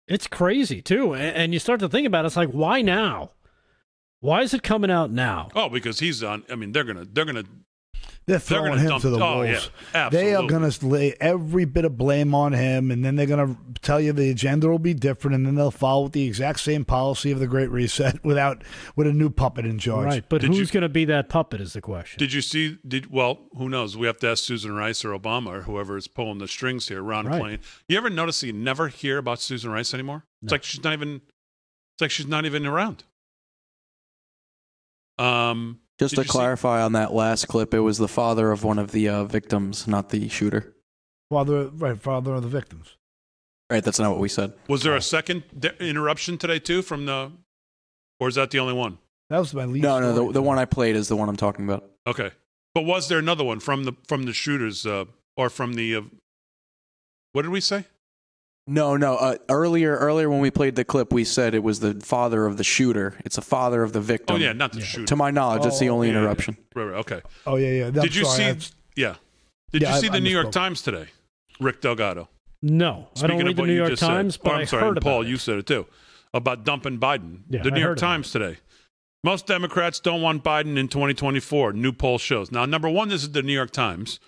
It's 0.07 0.27
crazy 0.27 0.83
too. 0.83 1.15
And, 1.15 1.35
and 1.37 1.53
you 1.55 1.59
start 1.59 1.81
to 1.81 1.89
think 1.89 2.07
about 2.07 2.25
it, 2.25 2.27
it's 2.27 2.37
like, 2.37 2.51
why 2.51 2.83
now? 2.83 3.31
Why 4.21 4.43
is 4.43 4.53
it 4.55 4.63
coming 4.63 4.91
out 4.91 5.11
now? 5.11 5.49
Oh, 5.55 5.69
because 5.69 5.99
he's 6.01 6.23
on. 6.23 6.45
I 6.51 6.55
mean, 6.57 6.73
they're 6.73 6.85
gonna 6.85 7.05
they're 7.11 7.25
gonna 7.27 7.45
They're 8.27 8.39
They're 8.39 8.59
throwing 8.59 8.79
him 8.79 8.89
dump- 8.89 9.03
to 9.03 9.11
the 9.11 9.21
oh, 9.23 9.41
wolves. 9.43 9.71
yeah, 9.95 10.09
they 10.09 10.35
are 10.35 10.47
going 10.47 10.71
to 10.71 10.87
lay 10.87 11.15
every 11.21 11.67
bit 11.67 11.85
of 11.85 11.99
blame 11.99 12.35
on 12.35 12.55
him, 12.55 12.91
and 12.91 13.05
then 13.05 13.17
they're 13.17 13.27
going 13.27 13.55
to 13.55 13.81
tell 13.83 14.01
you 14.01 14.15
the 14.15 14.31
agenda 14.31 14.67
will 14.67 14.79
be 14.79 14.95
different, 14.95 15.35
and 15.35 15.45
then 15.47 15.57
they'll 15.57 15.71
follow 15.71 16.09
the 16.09 16.23
exact 16.27 16.61
same 16.61 16.87
policy 16.87 17.31
of 17.33 17.39
the 17.39 17.47
Great 17.47 17.69
Reset 17.71 18.25
without 18.25 18.65
with 18.97 19.07
a 19.07 19.13
new 19.13 19.29
puppet 19.29 19.67
in 19.67 19.79
charge. 19.79 20.07
Right. 20.07 20.25
But 20.27 20.41
Did 20.41 20.55
who's 20.55 20.71
going 20.71 20.85
to 20.85 20.89
be 20.89 21.05
that 21.05 21.29
puppet 21.29 21.61
is 21.61 21.75
the 21.75 21.83
question. 21.83 22.19
Did 22.19 22.33
you 22.33 22.41
see? 22.41 22.79
Did 22.89 23.11
well? 23.11 23.41
Who 23.59 23.69
knows? 23.69 23.95
We 23.95 24.07
have 24.07 24.17
to 24.21 24.31
ask 24.31 24.43
Susan 24.45 24.73
Rice 24.75 25.05
or 25.05 25.11
Obama 25.11 25.49
or 25.49 25.61
whoever 25.63 25.99
is 25.99 26.09
pulling 26.09 26.39
the 26.39 26.49
strings 26.49 26.89
here. 26.89 27.03
Ron 27.03 27.27
Right. 27.27 27.43
Klain. 27.43 27.59
You 27.89 27.99
ever 27.99 28.09
notice 28.09 28.41
that 28.41 28.47
you 28.47 28.53
never 28.55 28.89
hear 28.89 29.19
about 29.19 29.39
Susan 29.43 29.71
Rice 29.71 29.93
anymore? 29.93 30.25
It's 30.43 30.51
like 30.51 30.63
she's 30.65 30.83
not 30.83 30.95
even. 30.95 31.21
It's 31.95 32.01
like 32.01 32.11
she's 32.11 32.27
not 32.27 32.47
even 32.47 32.65
around. 32.67 33.05
Um. 35.19 35.81
Just 35.99 36.13
did 36.13 36.17
to 36.17 36.23
you 36.23 36.25
see- 36.29 36.31
clarify 36.31 36.83
on 36.83 36.93
that 36.93 37.13
last 37.13 37.47
clip, 37.49 37.73
it 37.75 37.81
was 37.81 37.99
the 37.99 38.09
father 38.09 38.51
of 38.51 38.65
one 38.65 38.79
of 38.79 38.91
the 38.93 39.09
uh, 39.09 39.25
victims, 39.25 39.87
not 39.87 40.11
the 40.11 40.29
shooter. 40.29 40.75
Father, 41.31 41.69
right, 41.69 41.99
father 41.99 42.35
of 42.35 42.43
the 42.43 42.49
victims. 42.49 42.97
Right, 43.71 43.83
that's 43.83 43.99
not 43.99 44.11
what 44.11 44.21
we 44.21 44.29
said. 44.29 44.53
was 44.69 44.83
there 44.83 44.95
a 44.95 45.01
second 45.01 45.43
de- 45.59 45.83
interruption 45.85 46.37
today 46.37 46.59
too 46.59 46.83
from 46.83 47.07
the, 47.07 47.33
or 48.21 48.29
is 48.29 48.35
that 48.35 48.51
the 48.51 48.59
only 48.59 48.75
one? 48.75 48.99
That 49.31 49.39
was 49.39 49.55
my 49.55 49.65
least. 49.65 49.83
No, 49.83 50.01
no, 50.01 50.13
story. 50.13 50.27
the, 50.29 50.33
the 50.35 50.43
one 50.43 50.59
I 50.59 50.65
played 50.67 50.97
is 50.97 51.09
the 51.09 51.17
one 51.17 51.29
I'm 51.29 51.37
talking 51.37 51.65
about. 51.65 51.91
Okay, 52.07 52.31
but 52.75 52.85
was 52.85 53.09
there 53.09 53.19
another 53.19 53.43
one 53.43 53.59
from 53.61 53.85
the 53.85 53.95
from 54.07 54.25
the 54.25 54.33
shooters 54.35 54.85
uh, 54.85 55.07
or 55.37 55.49
from 55.49 55.75
the? 55.75 55.97
Uh, 55.97 56.03
what 57.33 57.43
did 57.43 57.51
we 57.51 57.61
say? 57.61 57.87
No, 58.67 58.97
no. 58.97 59.17
Uh, 59.17 59.37
earlier, 59.51 59.95
earlier 59.97 60.31
when 60.31 60.41
we 60.41 60.51
played 60.51 60.75
the 60.75 60.85
clip, 60.85 61.13
we 61.13 61.25
said 61.25 61.55
it 61.55 61.63
was 61.63 61.81
the 61.81 61.95
father 62.01 62.47
of 62.47 62.57
the 62.57 62.65
shooter. 62.65 63.15
It's 63.25 63.37
a 63.37 63.43
father 63.43 63.83
of 63.83 63.93
the 63.93 64.01
victim. 64.01 64.37
Oh 64.37 64.39
yeah, 64.39 64.53
not 64.55 64.73
the 64.73 64.81
shooter. 64.81 65.05
To 65.07 65.17
my 65.17 65.31
knowledge, 65.31 65.63
that's 65.65 65.79
the 65.79 65.91
Oh, 65.91 65.95
only 65.95 66.09
yeah, 66.09 66.15
yeah. 66.15 66.19
interruption. 66.21 66.57
Right, 66.75 66.85
right, 66.85 66.99
okay. 67.01 67.21
Oh 67.47 67.57
yeah, 67.57 67.69
yeah. 67.71 67.87
I'm 67.89 67.93
did 67.93 68.15
you 68.15 68.25
sorry, 68.25 68.37
see? 68.37 68.43
that's- 68.45 68.73
Yeah. 68.97 69.17
Did 69.73 69.83
Yeah, 69.83 69.91
you 69.91 69.95
I- 69.97 70.01
see 70.01 70.09
the 70.09 70.17
I 70.17 70.21
New 70.21 70.31
York. 70.31 70.51
Times 70.51 70.81
today? 70.81 71.09
Rick 71.61 71.83
Delgado. 71.83 72.29
No, 72.63 73.09
I 73.17 73.19
Speaking 73.19 73.29
don't 73.39 73.41
of 73.41 73.47
read 73.49 73.57
the 73.59 73.63
New 73.67 73.77
York 73.77 73.91
just 73.91 74.01
said. 74.01 74.09
Times, 74.09 74.39
Oh, 74.43 74.51
I'm 74.51 74.61
I 74.61 74.65
sorry, 74.65 74.83
heard 74.83 74.89
and 74.91 74.97
about 74.99 75.11
Paul, 75.11 75.23
it. 75.23 75.29
you 75.29 75.37
said 75.37 75.59
it 75.59 75.67
too 75.67 75.87
about 76.33 76.65
dumping 76.65 76.99
Biden. 76.99 77.41
Yeah, 77.51 77.63
the 77.63 77.71
I 77.71 77.75
New 77.75 77.81
York 77.81 77.91
heard 77.91 77.99
about 77.99 78.07
Times 78.09 78.31
today. 78.33 78.57
Most 79.23 79.47
Democrats 79.47 80.01
don't 80.01 80.23
want 80.23 80.43
Biden 80.43 80.77
in 80.79 80.89
2024. 80.89 81.73
New 81.75 81.93
poll 81.93 82.19
shows. 82.19 82.51
Now, 82.51 82.65
number 82.67 82.89
one, 82.89 83.09
this 83.09 83.23
is 83.23 83.33
the 83.33 83.43
New 83.43 83.53
York 83.53 83.71
Times, 83.71 84.21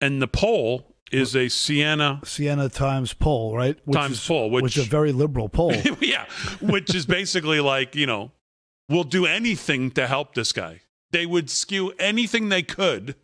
and 0.00 0.20
the 0.22 0.28
poll 0.28 0.93
is 1.14 1.36
a 1.36 1.48
Siena. 1.48 2.20
Siena 2.24 2.68
Times 2.68 3.12
poll, 3.12 3.56
right? 3.56 3.78
Which 3.84 3.96
Times 3.96 4.18
is, 4.18 4.26
poll, 4.26 4.50
which- 4.50 4.76
is 4.76 4.86
a 4.86 4.88
very 4.88 5.12
liberal 5.12 5.48
poll. 5.48 5.74
yeah, 6.00 6.26
which 6.60 6.94
is 6.94 7.06
basically 7.06 7.60
like 7.60 7.94
you 7.94 8.06
know, 8.06 8.32
we'll 8.88 9.04
do 9.04 9.26
anything 9.26 9.90
to 9.92 10.06
help 10.06 10.34
this 10.34 10.52
guy. 10.52 10.80
They 11.10 11.26
would 11.26 11.48
skew 11.50 11.92
anything 11.98 12.48
they 12.48 12.62
could 12.62 13.14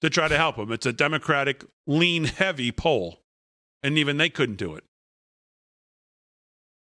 to 0.00 0.08
try 0.08 0.28
to 0.28 0.36
help 0.36 0.56
him. 0.56 0.72
It's 0.72 0.86
a 0.86 0.92
Democratic 0.92 1.64
lean 1.86 2.24
heavy 2.24 2.72
poll, 2.72 3.20
and 3.82 3.98
even 3.98 4.16
they 4.16 4.30
couldn't 4.30 4.56
do 4.56 4.74
it. 4.74 4.84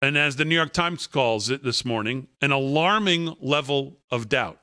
And 0.00 0.18
as 0.18 0.36
the 0.36 0.44
New 0.44 0.54
York 0.54 0.72
Times 0.72 1.06
calls 1.06 1.48
it 1.48 1.62
this 1.62 1.84
morning, 1.84 2.28
an 2.42 2.52
alarming 2.52 3.36
level 3.40 3.98
of 4.10 4.28
doubt 4.28 4.60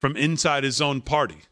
from 0.00 0.16
inside 0.16 0.64
his 0.64 0.80
own 0.80 1.02
party, 1.02 1.42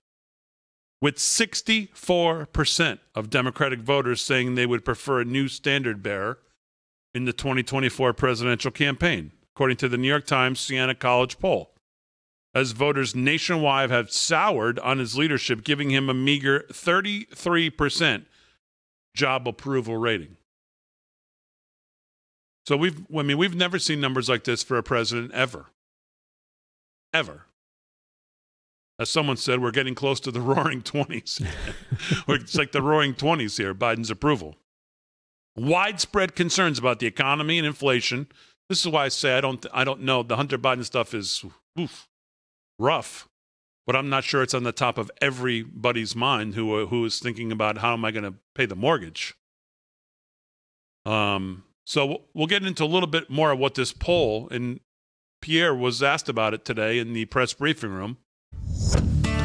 with 1.01 1.17
64% 1.17 2.99
of 3.15 3.31
Democratic 3.31 3.81
voters 3.81 4.23
saying 4.23 4.55
they 4.55 4.67
would 4.67 4.85
prefer 4.85 5.21
a 5.21 5.25
new 5.25 5.49
standard 5.49 6.03
bearer 6.03 6.39
in 7.15 7.25
the 7.25 7.33
2024 7.33 8.13
presidential 8.13 8.71
campaign, 8.71 9.33
according 9.55 9.77
to 9.79 9.89
the 9.89 9.97
New 9.97 10.09
York 10.09 10.27
Times 10.27 10.61
Siena 10.61 10.95
College 10.95 11.39
poll. 11.39 11.71
As 12.55 12.73
voters 12.73 13.15
nationwide 13.15 13.91
have 13.91 14.13
soured 14.13 14.79
on 14.79 14.99
his 14.99 15.17
leadership, 15.17 15.65
giving 15.65 15.91
him 15.91 16.09
a 16.09 16.15
meager 16.15 16.65
33% 16.71 18.27
job 19.15 19.49
approval 19.49 19.97
rating. 19.97 20.37
So 22.67 22.77
we've, 22.77 23.05
I 23.15 23.23
mean, 23.23 23.39
we've 23.39 23.55
never 23.55 23.79
seen 23.79 24.01
numbers 24.01 24.29
like 24.29 24.45
this 24.45 24.63
for 24.63 24.79
a 24.79 24.83
president 24.83 25.33
ever. 25.33 25.67
Ever. 27.13 27.47
As 28.99 29.11
someone 29.11 29.37
said, 29.37 29.61
we're 29.61 29.73
getting 29.73 29.95
close 29.95 30.21
to 30.21 30.31
the 30.31 30.41
roaring 30.43 30.83
20s. 30.83 31.47
it's 32.29 32.55
like 32.55 32.73
the 32.73 32.83
roaring 32.83 33.15
20s 33.15 33.59
here, 33.59 33.75
Biden's 33.75 34.11
approval. 34.11 34.57
Widespread 35.57 36.35
concerns 36.35 36.79
about 36.79 36.99
the 36.99 37.07
economy 37.07 37.59
and 37.59 37.67
inflation. 37.67 38.29
This 38.69 38.81
is 38.81 38.89
why 38.89 39.05
I 39.05 39.09
say 39.09 39.37
I 39.37 39.41
don't, 39.41 39.65
I 39.73 39.85
don't 39.85 40.03
know. 40.03 40.23
The 40.23 40.37
Hunter 40.37 40.59
Biden 40.59 40.85
stuff 40.85 41.15
is 41.15 41.45
oof, 41.79 42.09
rough, 42.79 43.29
but 43.87 43.95
I'm 43.95 44.09
not 44.09 44.25
sure 44.25 44.43
it's 44.43 44.55
on 44.55 44.65
the 44.65 44.73
top 44.73 44.99
of 44.99 45.11
everybody's 45.21 46.17
mind 46.17 46.55
who, 46.55 46.83
uh, 46.83 46.87
who 46.87 47.05
is 47.05 47.19
thinking 47.19 47.53
about 47.53 47.79
how 47.79 47.93
am 47.93 48.05
I 48.05 48.11
going 48.11 48.25
to 48.25 48.35
pay 48.55 48.67
the 48.67 48.75
mortgage. 48.75 49.35
Um, 51.05 51.65
so 51.85 52.23
we'll 52.33 52.47
get 52.47 52.65
into 52.65 52.85
a 52.85 52.87
little 52.87 53.09
bit 53.09 53.29
more 53.29 53.53
of 53.53 53.59
what 53.59 53.75
this 53.75 53.93
poll 53.93 54.49
and 54.51 54.81
Pierre 55.43 55.75
was 55.75 56.03
asked 56.03 56.31
about 56.31 56.55
it 56.55 56.65
today 56.65 56.99
in 56.99 57.13
the 57.13 57.27
press 57.27 57.53
briefing 57.53 57.91
room. 57.91 58.17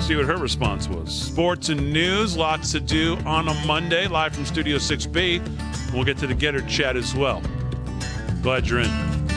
See 0.10 0.16
what 0.16 0.26
her 0.26 0.38
response 0.38 0.88
was. 0.88 1.14
Sports 1.14 1.70
and 1.70 1.94
news, 1.94 2.36
lots 2.36 2.72
to 2.72 2.80
do 2.80 3.16
on 3.28 3.48
a 3.48 3.54
Monday, 3.68 4.08
live 4.08 4.34
from 4.34 4.44
Studio 4.44 4.78
6B. 4.78 5.94
We'll 5.94 6.04
get 6.04 6.18
to 6.18 6.26
the 6.26 6.34
Gettr 6.34 6.68
chat 6.68 6.98
as 6.98 7.14
well. 7.14 7.44
Glad 8.42 8.68
you're 8.68 8.80
in. 8.80 9.29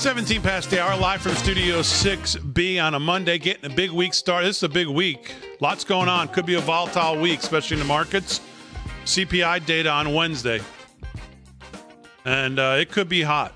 Right, 0.00 0.16
17 0.16 0.40
past 0.40 0.70
the 0.70 0.82
hour, 0.82 0.96
live 0.96 1.20
from 1.20 1.34
Studio 1.34 1.80
6B 1.80 2.82
on 2.82 2.94
a 2.94 2.98
Monday, 2.98 3.36
getting 3.36 3.70
a 3.70 3.74
big 3.74 3.90
week 3.90 4.14
start. 4.14 4.44
This 4.44 4.56
is 4.56 4.62
a 4.62 4.68
big 4.70 4.86
week. 4.86 5.34
Lots 5.60 5.84
going 5.84 6.08
on. 6.08 6.28
Could 6.28 6.46
be 6.46 6.54
a 6.54 6.60
volatile 6.60 7.20
week, 7.20 7.40
especially 7.40 7.74
in 7.74 7.80
the 7.80 7.84
markets. 7.86 8.40
CPI 9.04 9.66
data 9.66 9.90
on 9.90 10.14
Wednesday. 10.14 10.62
And 12.24 12.58
uh, 12.58 12.78
it 12.80 12.90
could 12.90 13.10
be 13.10 13.20
hot. 13.20 13.52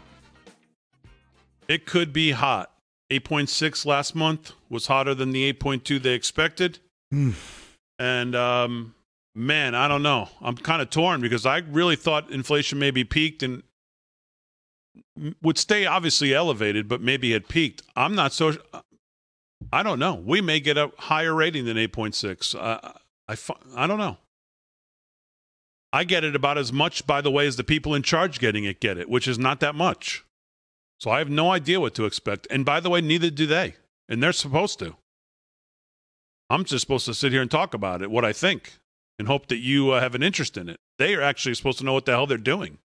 It 1.66 1.86
could 1.86 2.12
be 2.12 2.32
hot. 2.32 2.70
8.6 3.10 3.86
last 3.86 4.14
month 4.14 4.52
was 4.68 4.86
hotter 4.88 5.14
than 5.14 5.30
the 5.30 5.50
8.2 5.54 6.02
they 6.02 6.12
expected. 6.12 6.78
Hmm. 7.10 7.30
And 7.98 8.36
um, 8.36 8.94
Man, 9.36 9.74
I 9.74 9.88
don't 9.88 10.04
know. 10.04 10.28
I'm 10.40 10.56
kind 10.56 10.80
of 10.80 10.90
torn 10.90 11.20
because 11.20 11.44
I 11.44 11.58
really 11.58 11.96
thought 11.96 12.30
inflation 12.30 12.78
maybe 12.78 13.02
peaked 13.02 13.42
and 13.42 13.64
would 15.42 15.58
stay 15.58 15.86
obviously 15.86 16.34
elevated, 16.34 16.88
but 16.88 17.00
maybe 17.00 17.32
had 17.32 17.48
peaked. 17.48 17.82
I'm 17.96 18.14
not 18.14 18.32
so. 18.32 18.56
I 19.72 19.82
don't 19.82 19.98
know. 19.98 20.14
We 20.14 20.40
may 20.40 20.60
get 20.60 20.76
a 20.76 20.90
higher 20.98 21.34
rating 21.34 21.64
than 21.64 21.76
8.6. 21.76 22.54
Uh, 22.54 22.92
I 23.28 23.36
I 23.76 23.86
don't 23.86 23.98
know. 23.98 24.18
I 25.92 26.02
get 26.04 26.24
it 26.24 26.34
about 26.34 26.58
as 26.58 26.72
much, 26.72 27.06
by 27.06 27.20
the 27.20 27.30
way, 27.30 27.46
as 27.46 27.56
the 27.56 27.64
people 27.64 27.94
in 27.94 28.02
charge 28.02 28.40
getting 28.40 28.64
it 28.64 28.80
get 28.80 28.98
it, 28.98 29.08
which 29.08 29.28
is 29.28 29.38
not 29.38 29.60
that 29.60 29.76
much. 29.76 30.24
So 30.98 31.10
I 31.10 31.18
have 31.18 31.30
no 31.30 31.52
idea 31.52 31.80
what 31.80 31.94
to 31.94 32.04
expect. 32.04 32.46
And 32.50 32.64
by 32.64 32.80
the 32.80 32.90
way, 32.90 33.00
neither 33.00 33.30
do 33.30 33.46
they. 33.46 33.76
And 34.08 34.22
they're 34.22 34.32
supposed 34.32 34.78
to. 34.80 34.96
I'm 36.50 36.64
just 36.64 36.82
supposed 36.82 37.06
to 37.06 37.14
sit 37.14 37.32
here 37.32 37.42
and 37.42 37.50
talk 37.50 37.74
about 37.74 38.02
it, 38.02 38.10
what 38.10 38.24
I 38.24 38.32
think, 38.32 38.78
and 39.18 39.28
hope 39.28 39.46
that 39.46 39.58
you 39.58 39.92
uh, 39.92 40.00
have 40.00 40.14
an 40.14 40.22
interest 40.22 40.56
in 40.56 40.68
it. 40.68 40.78
They 40.98 41.14
are 41.14 41.22
actually 41.22 41.54
supposed 41.54 41.78
to 41.78 41.84
know 41.84 41.92
what 41.92 42.06
the 42.06 42.12
hell 42.12 42.26
they're 42.26 42.38
doing. 42.38 42.78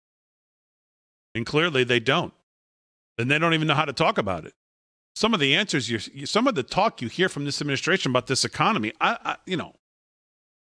And 1.35 1.45
clearly 1.45 1.83
they 1.83 1.99
don't. 1.99 2.33
And 3.17 3.29
they 3.29 3.37
don't 3.37 3.53
even 3.53 3.67
know 3.67 3.75
how 3.75 3.85
to 3.85 3.93
talk 3.93 4.17
about 4.17 4.45
it. 4.45 4.53
Some 5.15 5.33
of 5.33 5.39
the 5.39 5.55
answers, 5.55 5.89
you, 5.89 6.25
some 6.25 6.47
of 6.47 6.55
the 6.55 6.63
talk 6.63 7.01
you 7.01 7.09
hear 7.09 7.27
from 7.27 7.45
this 7.45 7.59
administration 7.61 8.11
about 8.11 8.27
this 8.27 8.45
economy, 8.45 8.93
I, 9.01 9.17
I 9.23 9.35
you 9.45 9.57
know, 9.57 9.75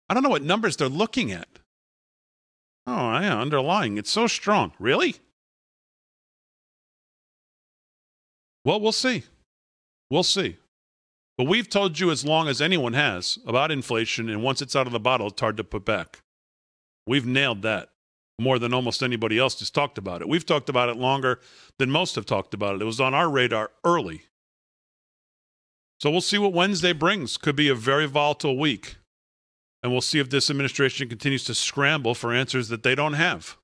I 0.07 0.13
don't 0.13 0.23
know 0.23 0.29
what 0.29 0.43
numbers 0.43 0.77
they're 0.77 0.87
looking 0.87 1.31
at. 1.31 1.47
Oh, 2.85 3.19
yeah, 3.19 3.39
underlying. 3.39 3.97
It's 3.97 4.11
so 4.11 4.27
strong. 4.27 4.73
Really? 4.77 5.15
Well, 8.63 8.79
we'll 8.79 8.91
see. 8.91 9.23
We'll 10.11 10.23
see. 10.23 10.57
But 11.37 11.47
we've 11.47 11.69
told 11.69 11.99
you 11.99 12.11
as 12.11 12.23
long 12.23 12.47
as 12.47 12.61
anyone 12.61 12.93
has 12.93 13.39
about 13.45 13.71
inflation, 13.71 14.29
and 14.29 14.43
once 14.43 14.61
it's 14.61 14.75
out 14.75 14.87
of 14.87 14.93
the 14.93 14.99
bottle, 14.99 15.27
it's 15.27 15.41
hard 15.41 15.57
to 15.57 15.63
put 15.63 15.83
back. 15.83 16.21
We've 17.07 17.25
nailed 17.25 17.63
that 17.63 17.89
more 18.39 18.59
than 18.59 18.73
almost 18.73 19.01
anybody 19.01 19.39
else 19.39 19.59
has 19.59 19.69
talked 19.69 19.97
about 19.97 20.21
it. 20.21 20.27
We've 20.27 20.45
talked 20.45 20.69
about 20.69 20.89
it 20.89 20.97
longer 20.97 21.39
than 21.79 21.89
most 21.89 22.15
have 22.15 22.25
talked 22.25 22.53
about 22.53 22.75
it. 22.75 22.81
It 22.81 22.85
was 22.85 22.99
on 22.99 23.13
our 23.13 23.29
radar 23.29 23.71
early. 23.83 24.23
So 26.01 26.11
we'll 26.11 26.21
see 26.21 26.37
what 26.37 26.53
Wednesday 26.53 26.91
brings. 26.93 27.37
Could 27.37 27.55
be 27.55 27.69
a 27.69 27.75
very 27.75 28.05
volatile 28.05 28.57
week. 28.57 28.97
And 29.81 29.91
we'll 29.91 30.01
see 30.01 30.19
if 30.19 30.29
this 30.29 30.49
administration 30.49 31.07
continues 31.07 31.43
to 31.45 31.55
scramble 31.55 32.15
for 32.15 32.33
answers 32.33 32.67
that 32.69 32.83
they 32.83 32.95
don't 32.95 33.13
have. 33.13 33.57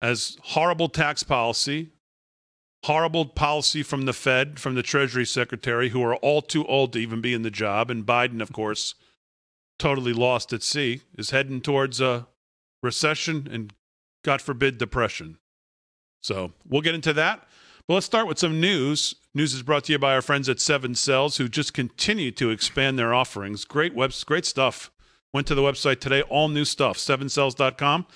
As 0.00 0.38
horrible 0.42 0.88
tax 0.88 1.22
policy, 1.22 1.90
horrible 2.84 3.26
policy 3.26 3.82
from 3.82 4.06
the 4.06 4.12
Fed, 4.14 4.58
from 4.58 4.74
the 4.74 4.82
Treasury 4.82 5.26
Secretary, 5.26 5.90
who 5.90 6.02
are 6.02 6.16
all 6.16 6.40
too 6.40 6.64
old 6.66 6.94
to 6.94 6.98
even 6.98 7.20
be 7.20 7.34
in 7.34 7.42
the 7.42 7.50
job, 7.50 7.90
and 7.90 8.06
Biden, 8.06 8.40
of 8.40 8.52
course, 8.52 8.94
totally 9.78 10.14
lost 10.14 10.52
at 10.52 10.62
sea, 10.62 11.02
is 11.18 11.30
heading 11.30 11.60
towards 11.60 12.00
a 12.00 12.26
recession 12.82 13.48
and, 13.50 13.72
God 14.24 14.42
forbid, 14.42 14.78
depression. 14.78 15.38
So 16.22 16.52
we'll 16.66 16.82
get 16.82 16.94
into 16.94 17.12
that. 17.14 17.46
But 17.86 17.94
let's 17.94 18.06
start 18.06 18.26
with 18.26 18.38
some 18.38 18.60
news. 18.60 19.14
News 19.34 19.54
is 19.54 19.62
brought 19.62 19.84
to 19.84 19.92
you 19.92 19.98
by 19.98 20.14
our 20.14 20.22
friends 20.22 20.48
at 20.48 20.60
Seven 20.60 20.94
Cells, 20.94 21.38
who 21.38 21.48
just 21.48 21.74
continue 21.74 22.30
to 22.32 22.50
expand 22.50 22.98
their 22.98 23.14
offerings. 23.14 23.64
Great 23.64 23.94
webs, 23.94 24.22
great 24.24 24.44
stuff. 24.44 24.90
Went 25.32 25.46
to 25.46 25.54
the 25.54 25.62
website 25.62 26.00
today, 26.00 26.22
all 26.22 26.48
new 26.48 26.64
stuff, 26.64 26.98
seven 26.98 27.28
sevencells.com. 27.28 28.06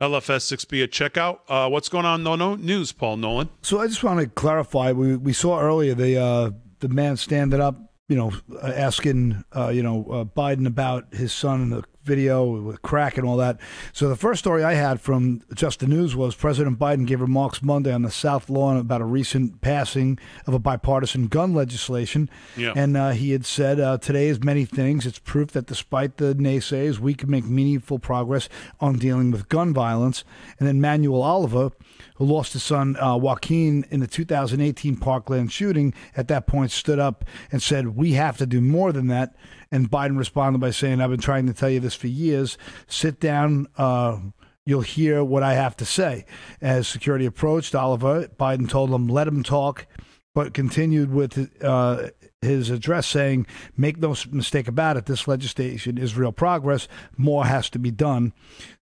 LFS6B 0.00 0.82
at 0.82 0.90
checkout. 0.90 1.40
Uh, 1.46 1.68
what's 1.68 1.88
going 1.88 2.06
on? 2.06 2.22
No, 2.22 2.34
no 2.34 2.54
news, 2.54 2.90
Paul 2.90 3.18
Nolan. 3.18 3.50
So 3.62 3.80
I 3.80 3.86
just 3.86 4.02
want 4.02 4.20
to 4.20 4.28
clarify. 4.28 4.92
We 4.92 5.16
we 5.16 5.32
saw 5.34 5.60
earlier 5.60 5.94
the 5.94 6.16
uh, 6.16 6.50
the 6.78 6.88
man 6.88 7.16
standing 7.18 7.60
up, 7.60 7.76
you 8.08 8.16
know, 8.16 8.32
asking 8.62 9.44
uh, 9.54 9.68
you 9.68 9.82
know 9.82 10.06
uh, 10.10 10.24
Biden 10.24 10.66
about 10.66 11.12
his 11.14 11.32
son 11.32 11.60
and 11.60 11.72
the 11.72 11.84
video 12.04 12.44
with 12.44 12.82
crack 12.82 13.16
and 13.16 13.26
all 13.26 13.36
that. 13.36 13.58
So 13.92 14.08
the 14.08 14.16
first 14.16 14.40
story 14.40 14.64
I 14.64 14.74
had 14.74 15.00
from 15.00 15.42
Just 15.54 15.80
the 15.80 15.86
News 15.86 16.16
was 16.16 16.34
President 16.34 16.78
Biden 16.78 17.06
gave 17.06 17.20
remarks 17.20 17.62
Monday 17.62 17.92
on 17.92 18.02
the 18.02 18.10
South 18.10 18.48
Lawn 18.48 18.76
about 18.76 19.00
a 19.00 19.04
recent 19.04 19.60
passing 19.60 20.18
of 20.46 20.54
a 20.54 20.58
bipartisan 20.58 21.28
gun 21.28 21.54
legislation. 21.54 22.30
Yeah. 22.56 22.72
And 22.74 22.96
uh, 22.96 23.10
he 23.10 23.32
had 23.32 23.44
said, 23.44 23.80
uh, 23.80 23.98
Today 23.98 24.28
is 24.28 24.42
many 24.42 24.64
things. 24.64 25.06
It's 25.06 25.18
proof 25.18 25.52
that 25.52 25.66
despite 25.66 26.16
the 26.16 26.34
naysayers, 26.34 26.98
we 26.98 27.14
can 27.14 27.30
make 27.30 27.44
meaningful 27.44 27.98
progress 27.98 28.48
on 28.80 28.98
dealing 28.98 29.30
with 29.30 29.48
gun 29.48 29.74
violence. 29.74 30.24
And 30.58 30.66
then 30.66 30.80
Manuel 30.80 31.22
Oliver, 31.22 31.70
who 32.16 32.24
lost 32.24 32.52
his 32.52 32.62
son 32.62 32.96
uh, 33.00 33.16
Joaquin 33.16 33.84
in 33.90 34.00
the 34.00 34.06
2018 34.06 34.96
Parkland 34.96 35.52
shooting, 35.52 35.94
at 36.16 36.28
that 36.28 36.46
point 36.46 36.70
stood 36.70 36.98
up 36.98 37.24
and 37.50 37.62
said, 37.62 37.96
We 37.96 38.12
have 38.12 38.36
to 38.38 38.46
do 38.46 38.60
more 38.60 38.92
than 38.92 39.08
that. 39.08 39.34
And 39.72 39.90
Biden 39.90 40.18
responded 40.18 40.58
by 40.58 40.70
saying, 40.70 41.00
I've 41.00 41.10
been 41.10 41.20
trying 41.20 41.46
to 41.46 41.52
tell 41.52 41.70
you 41.70 41.80
this 41.80 41.94
for 41.94 42.08
years. 42.08 42.58
Sit 42.86 43.20
down. 43.20 43.68
Uh, 43.76 44.18
you'll 44.66 44.80
hear 44.82 45.24
what 45.24 45.42
I 45.42 45.54
have 45.54 45.76
to 45.78 45.84
say. 45.84 46.24
As 46.60 46.86
security 46.88 47.26
approached 47.26 47.74
Oliver, 47.74 48.28
Biden 48.38 48.68
told 48.68 48.90
him, 48.90 49.08
let 49.08 49.28
him 49.28 49.42
talk, 49.42 49.86
but 50.34 50.54
continued 50.54 51.12
with 51.12 51.50
uh, 51.62 52.08
his 52.40 52.70
address 52.70 53.06
saying, 53.06 53.46
make 53.76 53.98
no 53.98 54.14
mistake 54.30 54.68
about 54.68 54.96
it, 54.96 55.06
this 55.06 55.28
legislation 55.28 55.98
is 55.98 56.16
real 56.16 56.32
progress. 56.32 56.88
More 57.16 57.46
has 57.46 57.68
to 57.70 57.78
be 57.78 57.90
done. 57.90 58.32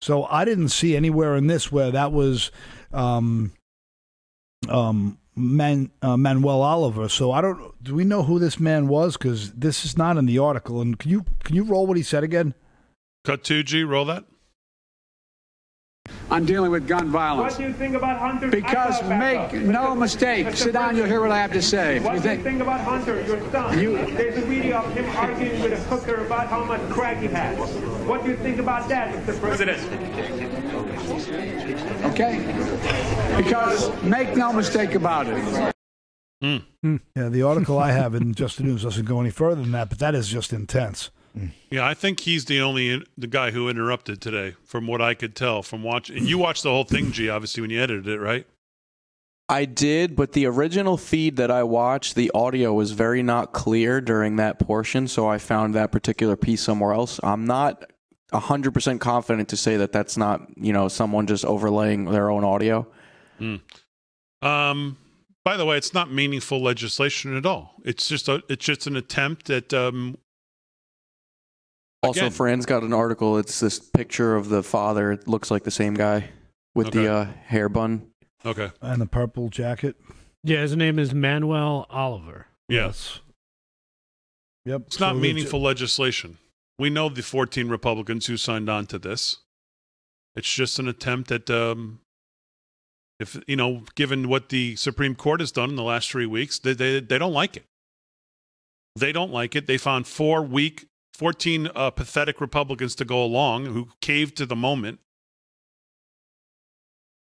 So 0.01 0.25
I 0.25 0.45
didn't 0.45 0.69
see 0.69 0.97
anywhere 0.97 1.35
in 1.37 1.47
this 1.47 1.73
where 1.73 1.91
that 1.91 2.13
was. 2.13 2.51
Um, 2.92 3.53
um, 4.68 5.18
Man, 5.37 5.92
uh, 6.03 6.16
Manuel 6.16 6.62
Oliver. 6.62 7.09
So 7.09 7.31
I 7.31 7.40
don't. 7.40 7.81
Do 7.83 7.94
we 7.94 8.03
know 8.03 8.24
who 8.24 8.40
this 8.40 8.59
man 8.59 8.88
was? 8.88 9.16
Because 9.16 9.53
this 9.53 9.85
is 9.85 9.96
not 9.96 10.16
in 10.16 10.27
the 10.27 10.38
article. 10.40 10.81
And 10.81 10.98
can 10.98 11.12
you 11.12 11.24
can 11.44 11.55
you 11.55 11.62
roll 11.62 11.87
what 11.87 11.96
he 11.96 12.03
said 12.03 12.24
again? 12.24 12.55
Cut 13.24 13.44
two 13.44 13.62
G. 13.62 13.85
Roll 13.85 14.05
that. 14.07 14.24
I'm 16.31 16.44
dealing 16.44 16.70
with 16.70 16.88
gun 16.88 17.09
violence. 17.11 17.53
What 17.53 17.59
do 17.59 17.68
you 17.68 17.72
think 17.74 17.94
about 17.94 18.18
Hunter? 18.18 18.48
Because 18.48 19.03
make 19.05 19.53
no 19.53 19.94
mistake. 19.94 20.55
Sit 20.57 20.72
down. 20.72 20.96
You'll 20.96 21.07
hear 21.07 21.20
what 21.20 21.31
I 21.31 21.38
have 21.38 21.53
to 21.53 21.62
say. 21.62 22.01
What 22.01 22.14
You 22.16 22.20
do 22.20 22.29
you 22.29 22.35
think? 22.35 22.42
think 22.44 22.61
about 22.62 22.81
Hunter, 22.81 23.22
your 23.24 23.51
son? 23.53 23.79
You- 23.79 23.96
There's 24.07 24.38
a 24.38 24.46
video 24.46 24.79
of 24.79 24.92
him 24.94 25.05
arguing 25.16 25.61
with 25.62 25.72
a 25.72 25.77
hooker 25.85 26.24
about 26.27 26.48
how 26.48 26.64
much 26.64 26.81
crack 26.90 27.18
he 27.18 27.29
has. 27.29 27.57
What 28.07 28.24
do 28.24 28.31
you 28.31 28.37
think 28.38 28.59
about 28.59 28.88
that, 28.88 29.14
Mr. 29.24 29.38
President? 29.40 29.79
Okay. 31.11 32.38
Because 33.37 34.03
make 34.03 34.37
no 34.37 34.53
mistake 34.53 34.94
about 34.94 35.27
it. 35.29 35.75
Hmm. 36.40 36.57
Hmm. 36.83 36.97
Yeah, 37.16 37.29
the 37.29 37.42
article 37.42 37.79
I 37.79 37.92
have 37.92 38.14
in 38.14 38.35
Just 38.37 38.59
the 38.59 38.62
News 38.62 38.83
doesn't 38.83 39.07
go 39.07 39.21
any 39.21 39.31
further 39.31 39.61
than 39.61 39.73
that, 39.73 39.88
but 39.88 39.99
that 39.99 40.14
is 40.14 40.29
just 40.29 40.53
intense. 40.53 41.11
Hmm. 41.37 41.47
Yeah, 41.71 41.87
I 41.87 41.94
think 41.94 42.21
he's 42.21 42.44
the 42.44 42.61
only 42.61 43.05
the 43.16 43.27
guy 43.27 43.51
who 43.51 43.68
interrupted 43.68 44.21
today, 44.21 44.55
from 44.64 44.87
what 44.87 45.01
I 45.01 45.14
could 45.14 45.35
tell 45.35 45.62
from 45.62 45.83
watching. 45.83 46.18
And 46.18 46.29
you 46.29 46.38
watched 46.38 46.62
the 46.62 46.71
whole 46.71 46.85
thing, 46.85 47.12
G, 47.12 47.29
obviously 47.29 47.61
when 47.61 47.71
you 47.71 47.81
edited 47.81 48.07
it, 48.07 48.18
right? 48.18 48.47
I 49.51 49.64
did, 49.64 50.14
but 50.14 50.33
the 50.33 50.44
original 50.44 50.99
feed 50.99 51.37
that 51.37 51.51
I 51.51 51.62
watched, 51.62 52.14
the 52.14 52.31
audio 52.35 52.75
was 52.75 52.92
very 52.92 53.23
not 53.23 53.55
clear 53.55 54.01
during 54.03 54.37
that 54.37 54.59
portion, 54.59 55.09
so 55.09 55.27
I 55.27 55.38
found 55.38 55.75
that 55.75 55.90
particular 55.90 56.37
piece 56.37 56.61
somewhere 56.61 56.92
else. 56.92 57.18
I'm 57.23 57.47
not 57.47 57.90
100% 58.33 59.01
confident 59.01 59.49
to 59.49 59.57
say 59.57 59.77
that 59.79 59.93
that's 59.93 60.17
not, 60.17 60.43
you 60.57 60.73
know, 60.73 60.88
someone 60.88 61.27
just 61.27 61.45
overlaying 61.45 62.05
their 62.07 62.31
own 62.31 62.45
audio. 62.45 62.87
Um, 64.43 64.97
by 65.45 65.57
the 65.57 65.64
way, 65.64 65.77
it's 65.77 65.95
not 65.95 66.12
meaningful 66.12 66.62
legislation 66.62 67.37
at 67.37 67.47
all. 67.47 67.75
It's 67.85 68.09
just 68.09 68.29
a, 68.29 68.43
it's 68.49 68.64
just 68.64 68.87
an 68.87 68.97
attempt 68.97 69.49
at 69.51 69.73
um, 69.73 70.19
Also, 72.03 72.21
Again. 72.21 72.33
Fran's 72.33 72.67
got 72.67 72.83
an 72.83 72.93
article. 72.93 73.38
It's 73.38 73.61
this 73.61 73.79
picture 73.79 74.37
of 74.37 74.49
the 74.49 74.62
father. 74.62 75.12
It 75.12 75.27
looks 75.27 75.51
like 75.51 75.64
the 75.64 75.71
same 75.71 75.95
guy 75.95 76.31
with 76.75 76.88
Okay. 76.88 77.03
the 77.05 77.12
uh, 77.12 77.25
hair 77.47 77.69
bun. 77.69 78.09
okay, 78.45 78.71
And 78.83 79.01
the 79.01 79.07
purple 79.07 79.49
jacket. 79.49 79.97
Yeah, 80.45 80.61
his 80.61 80.77
name 80.77 80.99
is 80.99 81.12
Manuel 81.14 81.87
Oliver. 81.91 82.47
yes, 82.69 83.21
Yep. 84.67 84.83
it's 84.88 85.01
not 85.01 85.14
So 85.14 85.19
meaningful 85.21 85.62
legislation. 85.62 86.37
We 86.79 86.91
know 86.91 87.09
the 87.09 87.23
14 87.23 87.69
Republicans 87.69 88.27
who 88.27 88.37
signed 88.37 88.69
on 88.69 88.87
to 88.87 88.99
this. 88.99 89.38
It's 90.37 90.53
just 90.53 90.79
an 90.79 90.87
attempt 90.87 91.33
at, 91.33 91.51
um, 91.51 92.01
if 93.19 93.41
you 93.49 93.57
know, 93.57 93.83
given 93.97 94.29
what 94.29 94.51
the 94.51 94.77
Supreme 94.77 95.17
Court 95.17 95.41
has 95.41 95.51
done 95.51 95.71
in 95.71 95.77
the 95.77 95.83
last 95.83 96.11
three 96.11 96.27
weeks, 96.27 96.59
they 96.61 96.73
they, 96.73 97.01
they 97.01 97.19
don't 97.19 97.33
like 97.33 97.57
it. 97.57 97.64
They 98.95 99.11
don't 99.11 99.33
like 99.33 99.57
it. 99.57 99.67
They 99.67 99.79
found 99.79 100.07
four 100.07 100.43
weak, 100.43 100.87
14 101.14 101.71
uh, 101.75 101.91
pathetic 101.91 102.41
Republicans 102.41 102.95
to 102.97 103.05
go 103.05 103.25
along 103.25 103.67
who 103.67 103.88
caved 104.01 104.37
to 104.37 104.47
the 104.47 104.57
moment. 104.57 105.01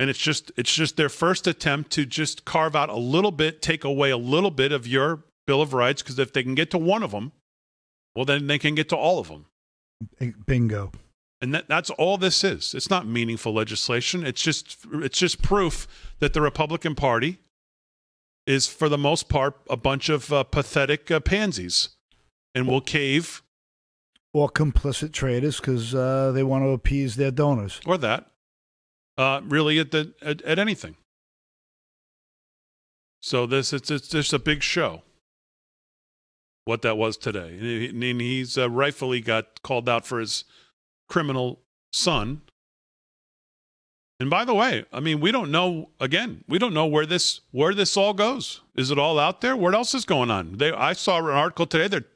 And 0.00 0.10
it's 0.10 0.18
just 0.18 0.50
it's 0.56 0.74
just 0.74 0.96
their 0.96 1.08
first 1.08 1.46
attempt 1.46 1.92
to 1.92 2.04
just 2.04 2.44
carve 2.44 2.74
out 2.74 2.88
a 2.88 2.96
little 2.96 3.30
bit, 3.30 3.62
take 3.62 3.84
away 3.84 4.10
a 4.10 4.16
little 4.16 4.50
bit 4.50 4.72
of 4.72 4.88
your 4.88 5.22
Bill 5.46 5.62
of 5.62 5.72
Rights, 5.72 6.02
because 6.02 6.18
if 6.18 6.32
they 6.32 6.42
can 6.42 6.56
get 6.56 6.72
to 6.72 6.78
one 6.78 7.04
of 7.04 7.12
them, 7.12 7.30
well, 8.14 8.24
then 8.24 8.46
they 8.46 8.58
can 8.58 8.74
get 8.74 8.88
to 8.90 8.96
all 8.96 9.18
of 9.18 9.28
them. 9.28 9.46
Bingo. 10.46 10.92
And 11.40 11.54
that, 11.54 11.68
that's 11.68 11.90
all 11.90 12.16
this 12.16 12.42
is. 12.42 12.74
It's 12.74 12.88
not 12.88 13.06
meaningful 13.06 13.52
legislation. 13.52 14.24
It's 14.24 14.42
just 14.42 14.78
it's 14.94 15.18
just 15.18 15.42
proof 15.42 15.86
that 16.20 16.32
the 16.32 16.40
Republican 16.40 16.94
Party 16.94 17.38
is, 18.46 18.66
for 18.66 18.88
the 18.88 18.98
most 18.98 19.28
part, 19.28 19.56
a 19.68 19.76
bunch 19.76 20.08
of 20.08 20.32
uh, 20.32 20.44
pathetic 20.44 21.10
uh, 21.10 21.20
pansies, 21.20 21.90
and 22.54 22.66
will 22.66 22.80
cave 22.80 23.42
or 24.32 24.48
complicit 24.48 25.12
traders 25.12 25.58
because 25.58 25.94
uh, 25.94 26.32
they 26.32 26.42
want 26.42 26.64
to 26.64 26.70
appease 26.70 27.16
their 27.16 27.30
donors. 27.30 27.80
or 27.86 27.98
that. 27.98 28.30
Uh, 29.16 29.40
really, 29.44 29.78
at, 29.78 29.92
the, 29.92 30.12
at 30.22 30.42
at 30.42 30.58
anything. 30.58 30.96
So 33.20 33.46
this 33.46 33.72
it's 33.72 33.90
it's 33.90 34.08
just 34.08 34.32
a 34.32 34.38
big 34.38 34.62
show. 34.62 35.02
What 36.66 36.82
that 36.82 36.96
was 36.96 37.18
today, 37.18 37.90
and 37.90 38.20
he's 38.20 38.56
uh, 38.56 38.70
rightfully 38.70 39.20
got 39.20 39.62
called 39.62 39.86
out 39.86 40.06
for 40.06 40.18
his 40.18 40.44
criminal 41.10 41.60
son. 41.92 42.40
And 44.18 44.30
by 44.30 44.46
the 44.46 44.54
way, 44.54 44.86
I 44.90 45.00
mean 45.00 45.20
we 45.20 45.30
don't 45.30 45.50
know. 45.50 45.90
Again, 46.00 46.42
we 46.48 46.58
don't 46.58 46.72
know 46.72 46.86
where 46.86 47.04
this 47.04 47.42
where 47.50 47.74
this 47.74 47.96
all 47.98 48.14
goes. 48.14 48.62
Is 48.74 48.90
it 48.90 48.98
all 48.98 49.18
out 49.18 49.42
there? 49.42 49.54
What 49.56 49.74
else 49.74 49.92
is 49.94 50.06
going 50.06 50.30
on? 50.30 50.56
They 50.56 50.72
I 50.72 50.94
saw 50.94 51.18
an 51.18 51.26
article 51.26 51.66
today. 51.66 51.88
They're 51.88 52.06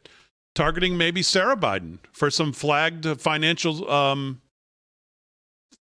targeting 0.54 0.96
maybe 0.96 1.22
Sara 1.22 1.56
Biden 1.56 1.98
for 2.11 2.30
some 2.30 2.52
flagged 2.52 3.20
financial 3.20 3.90
um, 3.90 4.40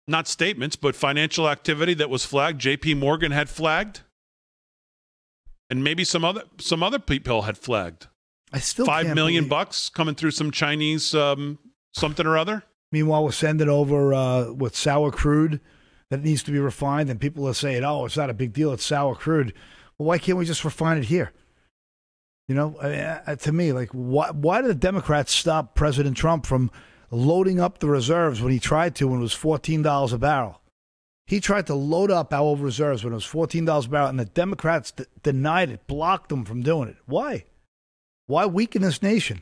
not 0.07 0.27
statements, 0.27 0.75
but 0.75 0.95
financial 0.95 1.49
activity 1.49 1.93
that 1.95 2.09
was 2.09 2.25
flagged. 2.25 2.59
J.P. 2.59 2.95
Morgan 2.95 3.31
had 3.31 3.49
flagged, 3.49 4.01
and 5.69 5.83
maybe 5.83 6.03
some 6.03 6.23
other 6.23 6.43
some 6.59 6.83
other 6.83 6.99
people 6.99 7.43
had 7.43 7.57
flagged. 7.57 8.07
I 8.53 8.59
still 8.59 8.85
Five 8.85 9.15
million 9.15 9.43
believe- 9.43 9.49
bucks 9.49 9.89
coming 9.89 10.15
through 10.15 10.31
some 10.31 10.51
Chinese 10.51 11.15
um, 11.15 11.59
something 11.93 12.25
or 12.25 12.37
other. 12.37 12.63
Meanwhile, 12.91 13.23
we're 13.23 13.31
sending 13.31 13.69
over 13.69 14.13
uh, 14.13 14.51
with 14.51 14.75
sour 14.75 15.11
crude 15.11 15.61
that 16.09 16.21
needs 16.23 16.43
to 16.43 16.51
be 16.51 16.59
refined, 16.59 17.09
and 17.09 17.19
people 17.21 17.47
are 17.47 17.53
saying, 17.53 17.83
"Oh, 17.85 18.05
it's 18.05 18.17
not 18.17 18.29
a 18.29 18.33
big 18.33 18.51
deal; 18.51 18.73
it's 18.73 18.85
sour 18.85 19.15
crude." 19.15 19.53
Well, 19.97 20.07
why 20.07 20.17
can't 20.17 20.37
we 20.37 20.45
just 20.45 20.65
refine 20.65 20.97
it 20.97 21.05
here? 21.05 21.31
You 22.49 22.55
know, 22.55 22.75
I 22.81 22.89
mean, 23.27 23.37
to 23.37 23.51
me, 23.53 23.71
like, 23.71 23.89
why, 23.93 24.31
why 24.31 24.59
did 24.61 24.69
the 24.69 24.75
Democrats 24.75 25.31
stop 25.33 25.73
President 25.73 26.17
Trump 26.17 26.45
from 26.45 26.69
loading 27.11 27.61
up 27.61 27.79
the 27.79 27.87
reserves 27.87 28.41
when 28.41 28.51
he 28.51 28.59
tried 28.59 28.95
to 28.95 29.07
when 29.07 29.19
it 29.19 29.23
was 29.23 29.31
fourteen 29.33 29.81
dollars 29.81 30.11
a 30.11 30.17
barrel? 30.17 30.59
He 31.27 31.39
tried 31.39 31.67
to 31.67 31.75
load 31.75 32.11
up 32.11 32.33
our 32.33 32.57
reserves 32.57 33.05
when 33.05 33.13
it 33.13 33.15
was 33.15 33.23
fourteen 33.23 33.63
dollars 33.63 33.85
a 33.85 33.89
barrel, 33.89 34.09
and 34.09 34.19
the 34.19 34.25
Democrats 34.25 34.91
d- 34.91 35.05
denied 35.23 35.69
it, 35.69 35.87
blocked 35.87 36.27
them 36.27 36.43
from 36.43 36.61
doing 36.61 36.89
it. 36.89 36.97
Why? 37.05 37.45
Why 38.31 38.45
weaken 38.45 38.81
this 38.81 39.03
nation? 39.03 39.41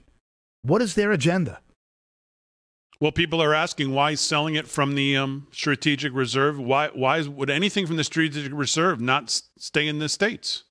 What 0.64 0.82
is 0.82 0.96
their 0.96 1.12
agenda? 1.12 1.60
Well, 3.00 3.12
people 3.12 3.40
are 3.40 3.54
asking 3.54 3.94
why 3.94 4.16
selling 4.16 4.56
it 4.56 4.68
from 4.68 4.96
the 4.96 5.16
um, 5.16 5.46
strategic 5.52 6.12
reserve. 6.12 6.60
Why? 6.60 6.88
Why 6.88 7.22
would 7.22 7.52
anything 7.52 7.86
from 7.86 7.98
the 7.98 8.04
strategic 8.04 8.52
reserve 8.52 9.00
not 9.00 9.44
stay 9.60 9.88
in 9.88 10.00
the 10.00 10.10
states? 10.10 10.64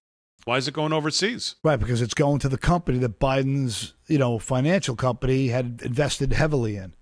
Why 0.46 0.56
is 0.56 0.66
it 0.66 0.74
going 0.74 0.92
overseas? 0.92 1.54
Right, 1.62 1.78
because 1.78 2.02
it's 2.02 2.12
going 2.12 2.40
to 2.40 2.48
the 2.48 2.58
company 2.58 2.98
that 2.98 3.20
Biden's, 3.20 3.94
you 4.08 4.18
know, 4.18 4.40
financial 4.40 4.96
company 4.96 5.48
had 5.48 5.80
invested 5.84 6.32
heavily 6.32 6.74
in. 6.74 6.94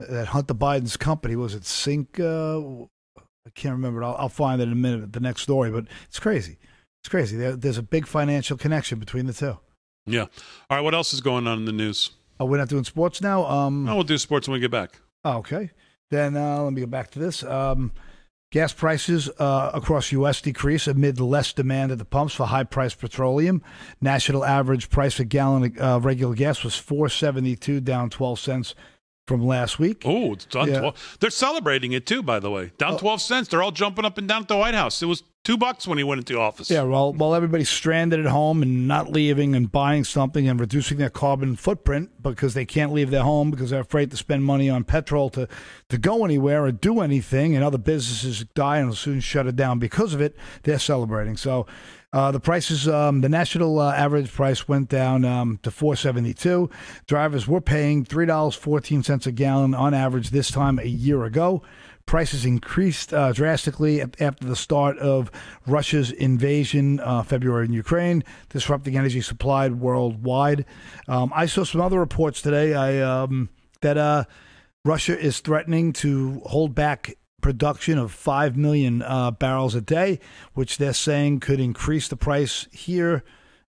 That 0.00 0.26
Hunter 0.26 0.52
Biden's 0.52 0.98
company 0.98 1.36
was 1.36 1.54
it 1.54 1.64
Sync? 1.64 2.20
Uh, 2.20 2.82
I 3.16 3.50
can't 3.54 3.72
remember. 3.72 4.04
I'll, 4.04 4.16
I'll 4.16 4.28
find 4.28 4.60
it 4.60 4.64
in 4.64 4.72
a 4.72 4.76
minute. 4.76 5.14
The 5.14 5.20
next 5.20 5.40
story, 5.40 5.70
but 5.70 5.86
it's 6.06 6.20
crazy. 6.20 6.58
It's 7.02 7.08
crazy. 7.08 7.38
There, 7.38 7.56
there's 7.56 7.78
a 7.78 7.82
big 7.82 8.06
financial 8.06 8.58
connection 8.58 8.98
between 8.98 9.24
the 9.24 9.32
two. 9.32 9.58
Yeah. 10.06 10.22
All 10.70 10.76
right. 10.76 10.80
What 10.80 10.94
else 10.94 11.12
is 11.12 11.20
going 11.20 11.46
on 11.46 11.58
in 11.58 11.64
the 11.64 11.72
news? 11.72 12.10
Oh, 12.38 12.44
we're 12.44 12.58
not 12.58 12.68
doing 12.68 12.84
sports 12.84 13.20
now. 13.20 13.44
Um, 13.46 13.88
Oh, 13.88 13.94
we'll 13.96 14.04
do 14.04 14.18
sports 14.18 14.46
when 14.46 14.54
we 14.54 14.60
get 14.60 14.70
back. 14.70 15.00
Oh, 15.24 15.38
okay. 15.38 15.70
Then 16.10 16.36
uh, 16.36 16.62
let 16.62 16.72
me 16.72 16.80
go 16.82 16.86
back 16.86 17.10
to 17.12 17.18
this. 17.18 17.42
Um, 17.42 17.92
gas 18.52 18.72
prices 18.72 19.28
uh, 19.38 19.70
across 19.74 20.12
U.S. 20.12 20.40
decrease 20.40 20.86
amid 20.86 21.18
less 21.18 21.52
demand 21.52 21.90
at 21.92 21.98
the 21.98 22.04
pumps 22.04 22.34
for 22.34 22.46
high-priced 22.46 23.00
petroleum. 23.00 23.62
National 24.00 24.44
average 24.44 24.88
price 24.90 25.16
per 25.16 25.24
gallon 25.24 25.76
of 25.78 26.04
uh, 26.04 26.06
regular 26.06 26.34
gas 26.34 26.62
was 26.62 26.76
four 26.76 27.08
seventy-two, 27.08 27.80
down 27.80 28.08
twelve 28.10 28.38
cents 28.38 28.74
from 29.26 29.44
last 29.44 29.78
week. 29.78 30.02
Oh, 30.04 30.32
it's 30.32 30.44
done. 30.44 30.68
Yeah. 30.68 30.80
12. 30.80 31.16
They're 31.20 31.30
celebrating 31.30 31.92
it 31.92 32.06
too, 32.06 32.22
by 32.22 32.38
the 32.38 32.50
way. 32.50 32.70
Down 32.78 32.98
12 32.98 33.20
cents. 33.20 33.48
They're 33.48 33.62
all 33.62 33.72
jumping 33.72 34.04
up 34.04 34.18
and 34.18 34.28
down 34.28 34.42
at 34.42 34.48
the 34.48 34.56
White 34.56 34.74
House. 34.74 35.02
It 35.02 35.06
was 35.06 35.22
two 35.44 35.56
bucks 35.56 35.86
when 35.86 35.98
he 35.98 36.04
went 36.04 36.20
into 36.20 36.38
office. 36.38 36.70
Yeah, 36.70 36.82
well, 36.82 37.12
while 37.12 37.34
everybody's 37.34 37.68
stranded 37.68 38.20
at 38.20 38.26
home 38.26 38.62
and 38.62 38.86
not 38.86 39.10
leaving 39.10 39.54
and 39.54 39.70
buying 39.70 40.04
something 40.04 40.48
and 40.48 40.60
reducing 40.60 40.98
their 40.98 41.10
carbon 41.10 41.56
footprint 41.56 42.10
because 42.22 42.54
they 42.54 42.64
can't 42.64 42.92
leave 42.92 43.10
their 43.10 43.22
home 43.22 43.50
because 43.50 43.70
they're 43.70 43.80
afraid 43.80 44.10
to 44.12 44.16
spend 44.16 44.44
money 44.44 44.70
on 44.70 44.84
petrol 44.84 45.28
to, 45.30 45.48
to 45.88 45.98
go 45.98 46.24
anywhere 46.24 46.64
or 46.64 46.72
do 46.72 47.00
anything, 47.00 47.54
and 47.54 47.64
other 47.64 47.78
businesses 47.78 48.44
die 48.54 48.78
and 48.78 48.88
will 48.88 48.96
soon 48.96 49.20
shut 49.20 49.46
it 49.46 49.56
down 49.56 49.78
because 49.78 50.14
of 50.14 50.20
it, 50.20 50.36
they're 50.62 50.78
celebrating. 50.78 51.36
So 51.36 51.66
uh, 52.16 52.30
the 52.30 52.40
prices, 52.40 52.88
um, 52.88 53.20
the 53.20 53.28
national 53.28 53.78
uh, 53.78 53.92
average 53.92 54.32
price 54.32 54.66
went 54.66 54.88
down 54.88 55.22
um, 55.26 55.60
to 55.62 55.70
472. 55.70 56.70
Drivers 57.06 57.46
were 57.46 57.60
paying 57.60 58.06
$3.14 58.06 59.26
a 59.26 59.32
gallon 59.32 59.74
on 59.74 59.92
average 59.92 60.30
this 60.30 60.50
time 60.50 60.78
a 60.78 60.86
year 60.86 61.24
ago. 61.24 61.60
Prices 62.06 62.46
increased 62.46 63.12
uh, 63.12 63.32
drastically 63.32 64.00
after 64.00 64.46
the 64.46 64.56
start 64.56 64.96
of 64.96 65.30
Russia's 65.66 66.10
invasion, 66.10 67.00
uh, 67.00 67.22
February 67.22 67.66
in 67.66 67.74
Ukraine, 67.74 68.24
disrupting 68.48 68.96
energy 68.96 69.20
supply 69.20 69.68
worldwide. 69.68 70.64
Um, 71.08 71.30
I 71.36 71.44
saw 71.44 71.64
some 71.64 71.82
other 71.82 72.00
reports 72.00 72.40
today 72.40 72.72
I, 72.72 72.98
um, 73.00 73.50
that 73.82 73.98
uh, 73.98 74.24
Russia 74.86 75.18
is 75.18 75.40
threatening 75.40 75.92
to 75.94 76.40
hold 76.46 76.74
back 76.74 77.14
production 77.40 77.98
of 77.98 78.12
5 78.12 78.56
million 78.56 79.02
uh, 79.02 79.30
barrels 79.30 79.74
a 79.74 79.80
day, 79.80 80.18
which 80.54 80.78
they're 80.78 80.92
saying 80.92 81.40
could 81.40 81.60
increase 81.60 82.08
the 82.08 82.16
price 82.16 82.66
here 82.72 83.22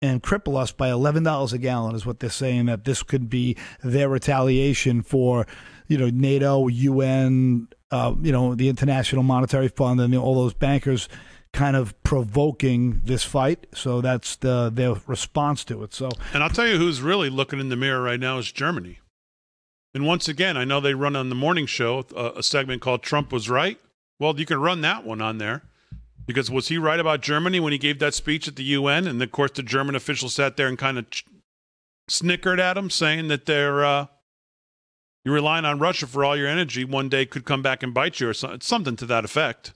and 0.02 0.24
cripple 0.24 0.58
us 0.58 0.72
by 0.72 0.90
$11 0.90 1.54
a 1.54 1.58
gallon 1.58 1.96
is 1.96 2.06
what 2.06 2.20
they're 2.20 2.30
saying 2.30 2.68
that 2.68 2.86
this 2.86 3.04
could 3.04 3.30
be 3.30 3.58
their 3.84 4.10
retaliation 4.10 5.02
for 5.02 5.46
you 5.88 5.98
know 5.98 6.10
NATO 6.10 6.68
UN 6.68 7.68
uh, 7.92 8.14
you 8.22 8.32
know 8.32 8.56
the 8.56 8.70
International 8.70 9.24
Monetary 9.24 9.68
Fund 9.68 10.00
and 10.00 10.16
all 10.16 10.36
those 10.36 10.54
bankers 10.54 11.10
kind 11.52 11.76
of 11.76 12.02
provoking 12.04 13.02
this 13.04 13.24
fight 13.24 13.66
so 13.74 14.02
that's 14.02 14.36
the 14.38 14.70
their 14.74 14.96
response 15.08 15.66
to 15.66 15.84
it 15.84 15.94
so 15.94 16.10
And 16.34 16.44
I'll 16.44 16.50
tell 16.50 16.68
you 16.68 16.78
who's 16.78 17.02
really 17.02 17.30
looking 17.30 17.60
in 17.60 17.70
the 17.70 17.76
mirror 17.76 18.02
right 18.02 18.20
now 18.20 18.38
is 18.38 18.52
Germany. 18.52 19.00
And 19.94 20.06
once 20.06 20.28
again, 20.28 20.56
I 20.56 20.66
know 20.66 20.80
they 20.80 20.94
run 20.94 21.16
on 21.16 21.30
the 21.30 21.36
morning 21.36 21.66
show 21.66 22.06
a, 22.16 22.34
a 22.38 22.44
segment 22.44 22.82
called 22.82 23.02
Trump 23.02 23.32
Was 23.32 23.50
Right. 23.50 23.80
Well, 24.20 24.40
you 24.40 24.46
can 24.46 24.60
run 24.60 24.82
that 24.82 25.04
one 25.06 25.22
on 25.22 25.38
there 25.38 25.64
because 26.26 26.52
was 26.52 26.68
he 26.68 26.78
right 26.78 27.00
about 27.00 27.22
Germany 27.22 27.60
when 27.60 27.72
he 27.72 27.80
gave 27.80 28.00
that 28.00 28.14
speech 28.14 28.48
at 28.48 28.56
the 28.56 28.64
UN? 28.64 29.08
And 29.08 29.22
of 29.22 29.32
course, 29.32 29.52
the 29.52 29.64
German 29.64 29.96
official 29.96 30.30
sat 30.30 30.58
there 30.58 30.68
and 30.68 30.78
kind 30.78 31.00
of 31.00 31.10
ch- 31.10 31.26
snickered 32.08 32.60
at 32.60 32.78
him, 32.78 32.90
saying 32.90 33.30
that 33.30 33.46
they're 33.46 33.84
uh, 33.84 34.06
you're 35.26 35.34
relying 35.36 35.66
on 35.66 35.80
Russia 35.80 36.06
for 36.08 36.24
all 36.24 36.38
your 36.38 36.48
energy. 36.48 36.86
One 36.86 37.10
day 37.10 37.26
could 37.26 37.46
come 37.46 37.62
back 37.62 37.82
and 37.82 37.94
bite 37.94 38.20
you, 38.20 38.30
or 38.30 38.34
so, 38.34 38.58
something 38.62 38.96
to 38.98 39.06
that 39.08 39.26
effect. 39.26 39.74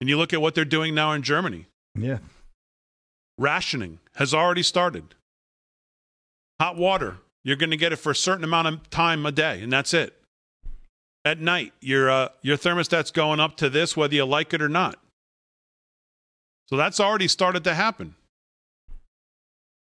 And 0.00 0.08
you 0.08 0.16
look 0.16 0.32
at 0.32 0.40
what 0.40 0.54
they're 0.54 0.64
doing 0.64 0.94
now 0.94 1.12
in 1.12 1.22
Germany. 1.22 1.66
yeah 1.94 2.18
Rationing 3.38 4.00
has 4.16 4.34
already 4.34 4.62
started. 4.62 5.14
Hot 6.60 6.76
water, 6.76 7.18
you're 7.44 7.56
going 7.56 7.70
to 7.70 7.76
get 7.76 7.92
it 7.92 7.96
for 7.96 8.10
a 8.10 8.16
certain 8.16 8.44
amount 8.44 8.68
of 8.68 8.90
time 8.90 9.24
a 9.26 9.32
day, 9.32 9.62
and 9.62 9.72
that's 9.72 9.94
it. 9.94 10.14
At 11.24 11.40
night, 11.40 11.72
your 11.80 12.10
uh, 12.10 12.28
your 12.42 12.56
thermostat's 12.56 13.10
going 13.10 13.40
up 13.40 13.56
to 13.58 13.68
this, 13.68 13.96
whether 13.96 14.14
you 14.14 14.24
like 14.24 14.54
it 14.54 14.62
or 14.62 14.68
not. 14.68 14.98
So 16.68 16.76
that's 16.76 17.00
already 17.00 17.28
started 17.28 17.64
to 17.64 17.74
happen. 17.74 18.14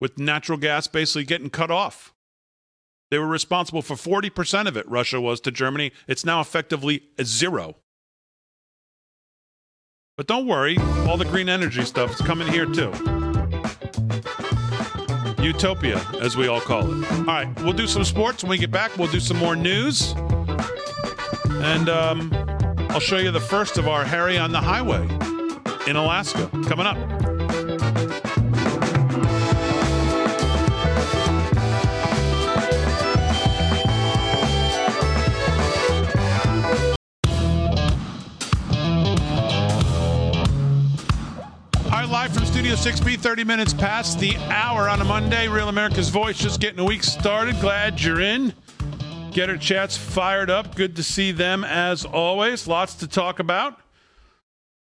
With 0.01 0.19
natural 0.19 0.57
gas 0.57 0.87
basically 0.87 1.23
getting 1.23 1.49
cut 1.49 1.71
off. 1.71 2.13
They 3.09 3.19
were 3.19 3.27
responsible 3.27 3.83
for 3.83 3.93
40% 3.93 4.67
of 4.67 4.75
it, 4.75 4.89
Russia 4.89 5.21
was 5.21 5.39
to 5.41 5.51
Germany. 5.51 5.91
It's 6.07 6.25
now 6.25 6.41
effectively 6.41 7.03
zero. 7.21 7.75
But 10.17 10.27
don't 10.27 10.47
worry, 10.47 10.77
all 11.07 11.17
the 11.17 11.25
green 11.25 11.47
energy 11.47 11.83
stuff 11.85 12.13
is 12.13 12.21
coming 12.21 12.47
here 12.47 12.65
too. 12.65 12.91
Utopia, 15.43 16.01
as 16.21 16.37
we 16.37 16.47
all 16.47 16.61
call 16.61 16.81
it. 16.81 17.11
All 17.11 17.23
right, 17.25 17.61
we'll 17.61 17.73
do 17.73 17.87
some 17.87 18.03
sports 18.03 18.43
when 18.43 18.49
we 18.49 18.57
get 18.57 18.71
back. 18.71 18.97
We'll 18.97 19.11
do 19.11 19.19
some 19.19 19.37
more 19.37 19.55
news. 19.55 20.13
And 21.63 21.89
um, 21.89 22.31
I'll 22.89 22.99
show 22.99 23.17
you 23.17 23.31
the 23.31 23.39
first 23.39 23.77
of 23.77 23.87
our 23.87 24.03
Harry 24.05 24.37
on 24.37 24.51
the 24.51 24.61
Highway 24.61 25.03
in 25.87 25.95
Alaska 25.95 26.49
coming 26.67 26.85
up. 26.85 26.97
W6B, 42.73 43.19
30 43.19 43.43
minutes 43.43 43.71
past 43.71 44.19
the 44.19 44.35
hour 44.49 44.89
on 44.89 44.99
a 44.99 45.03
Monday. 45.03 45.47
Real 45.47 45.69
America's 45.69 46.09
Voice 46.09 46.39
just 46.39 46.59
getting 46.59 46.79
a 46.79 46.83
week 46.83 47.03
started. 47.03 47.59
Glad 47.59 48.01
you're 48.01 48.19
in. 48.19 48.51
Gettr 49.29 49.61
chats 49.61 49.95
fired 49.95 50.49
up. 50.49 50.75
Good 50.75 50.95
to 50.95 51.03
see 51.03 51.31
them 51.31 51.63
as 51.63 52.03
always. 52.03 52.67
Lots 52.67 52.95
to 52.95 53.07
talk 53.07 53.37
about. 53.37 53.79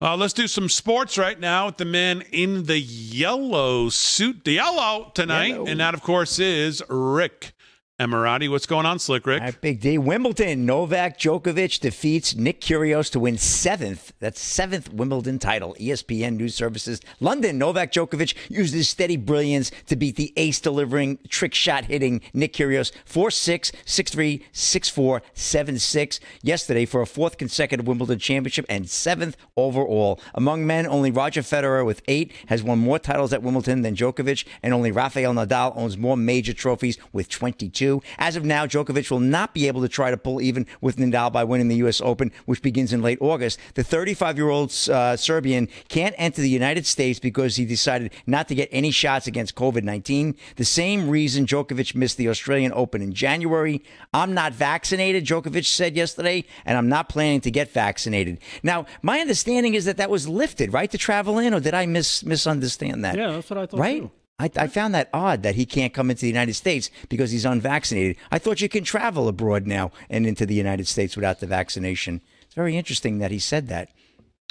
Uh, 0.01 0.17
let's 0.17 0.33
do 0.33 0.49
some 0.49 0.67
sports 0.67 1.17
right 1.17 1.39
now 1.39 1.67
with 1.67 1.77
the 1.77 1.85
man 1.85 2.23
in 2.33 2.63
the 2.63 2.77
yellow 2.77 3.87
suit, 3.87 4.43
the 4.43 4.51
yellow 4.51 5.09
tonight. 5.15 5.51
Yellow. 5.51 5.67
And 5.67 5.79
that, 5.79 5.93
of 5.93 6.01
course, 6.01 6.39
is 6.39 6.83
Rick 6.89 7.53
Emirati. 7.99 8.47
What's 8.47 8.67
going 8.67 8.85
on, 8.85 8.99
Slick 8.99 9.25
Rick? 9.25 9.59
Big 9.59 9.79
D. 9.79 9.97
Wimbledon. 9.97 10.67
Novak 10.67 11.17
Djokovic 11.17 11.79
defeats 11.79 12.35
Nick 12.35 12.61
Kyrgios 12.61 13.09
to 13.09 13.19
win 13.19 13.39
seventh. 13.39 14.13
That's 14.19 14.39
seventh 14.39 14.93
Wimbledon 14.93 15.39
title. 15.39 15.75
ESPN 15.79 16.37
News 16.37 16.53
Services. 16.53 17.01
London. 17.19 17.57
Novak 17.57 17.91
Djokovic 17.91 18.35
used 18.49 18.75
his 18.75 18.87
steady 18.87 19.17
brilliance 19.17 19.71
to 19.87 19.95
beat 19.95 20.15
the 20.15 20.31
ace 20.37 20.59
delivering, 20.59 21.17
trick 21.27 21.55
shot 21.55 21.85
hitting 21.85 22.21
Nick 22.35 22.53
Kyrgios 22.53 22.91
4 23.05 23.31
6, 23.31 23.71
6 23.83 24.11
3, 24.11 24.45
6 24.51 24.89
4, 24.89 25.21
7 25.33 25.79
6 25.79 26.19
yesterday 26.43 26.85
for 26.85 27.01
a 27.01 27.07
fourth 27.07 27.39
consecutive 27.39 27.87
Wimbledon 27.87 28.19
championship 28.19 28.67
and 28.69 28.87
seventh 28.87 29.35
overall. 29.55 30.21
Among 30.35 30.67
men, 30.67 30.85
only 30.85 31.09
Roger 31.09 31.41
Federer 31.41 31.83
with 31.83 32.03
eight 32.07 32.31
has 32.45 32.61
won 32.61 32.77
more 32.77 32.99
titles 32.99 33.33
at 33.33 33.41
Wimbledon 33.41 33.81
than 33.81 33.95
Djokovic, 33.95 34.45
and 34.61 34.71
only 34.71 34.91
Rafael 34.91 35.33
Nadal 35.33 35.75
owns 35.75 35.97
more 35.97 36.15
major 36.15 36.53
trophies 36.53 36.99
with 37.11 37.27
22. 37.29 37.86
As 38.17 38.35
of 38.35 38.43
now, 38.45 38.65
Djokovic 38.65 39.09
will 39.11 39.19
not 39.19 39.53
be 39.53 39.67
able 39.67 39.81
to 39.81 39.87
try 39.89 40.11
to 40.11 40.17
pull 40.17 40.41
even 40.41 40.65
with 40.81 40.97
Nadal 40.97 41.31
by 41.31 41.43
winning 41.43 41.67
the 41.67 41.77
U.S. 41.77 42.01
Open, 42.01 42.31
which 42.45 42.61
begins 42.61 42.93
in 42.93 43.01
late 43.01 43.17
August. 43.21 43.59
The 43.75 43.83
35 43.83 44.37
year 44.37 44.49
old 44.49 44.69
uh, 44.91 45.15
Serbian 45.17 45.67
can't 45.87 46.15
enter 46.17 46.41
the 46.41 46.49
United 46.49 46.85
States 46.85 47.19
because 47.19 47.55
he 47.55 47.65
decided 47.65 48.11
not 48.25 48.47
to 48.49 48.55
get 48.55 48.69
any 48.71 48.91
shots 48.91 49.27
against 49.27 49.55
COVID 49.55 49.83
19. 49.83 50.35
The 50.55 50.65
same 50.65 51.09
reason 51.09 51.45
Djokovic 51.45 51.95
missed 51.95 52.17
the 52.17 52.29
Australian 52.29 52.71
Open 52.75 53.01
in 53.01 53.13
January. 53.13 53.83
I'm 54.13 54.33
not 54.33 54.53
vaccinated, 54.53 55.25
Djokovic 55.25 55.65
said 55.65 55.95
yesterday, 55.95 56.45
and 56.65 56.77
I'm 56.77 56.89
not 56.89 57.09
planning 57.09 57.41
to 57.41 57.51
get 57.51 57.71
vaccinated. 57.71 58.39
Now, 58.63 58.85
my 59.01 59.19
understanding 59.19 59.73
is 59.75 59.85
that 59.85 59.97
that 59.97 60.09
was 60.09 60.27
lifted, 60.27 60.73
right, 60.73 60.89
to 60.91 60.97
travel 60.97 61.39
in, 61.39 61.53
or 61.53 61.59
did 61.59 61.73
I 61.73 61.85
mis- 61.85 62.23
misunderstand 62.23 63.03
that? 63.05 63.17
Yeah, 63.17 63.31
that's 63.31 63.49
what 63.49 63.59
I 63.59 63.65
thought 63.65 63.79
Right? 63.79 64.01
too. 64.01 64.11
I, 64.39 64.51
I 64.55 64.67
found 64.67 64.93
that 64.93 65.09
odd 65.13 65.41
that 65.43 65.55
he 65.55 65.65
can't 65.65 65.93
come 65.93 66.11
into 66.11 66.21
the 66.21 66.27
United 66.27 66.53
States 66.53 66.91
because 67.09 67.31
he's 67.31 67.45
unvaccinated. 67.45 68.17
I 68.31 68.37
thought 68.37 68.61
you 68.61 68.69
can 68.69 68.83
travel 68.83 69.27
abroad 69.27 69.65
now 69.65 69.91
and 70.09 70.27
into 70.27 70.45
the 70.45 70.53
United 70.53 70.87
States 70.87 71.15
without 71.15 71.39
the 71.39 71.47
vaccination. 71.47 72.21
It's 72.43 72.53
very 72.53 72.77
interesting 72.77 73.17
that 73.17 73.31
he 73.31 73.39
said 73.39 73.67
that. 73.69 73.89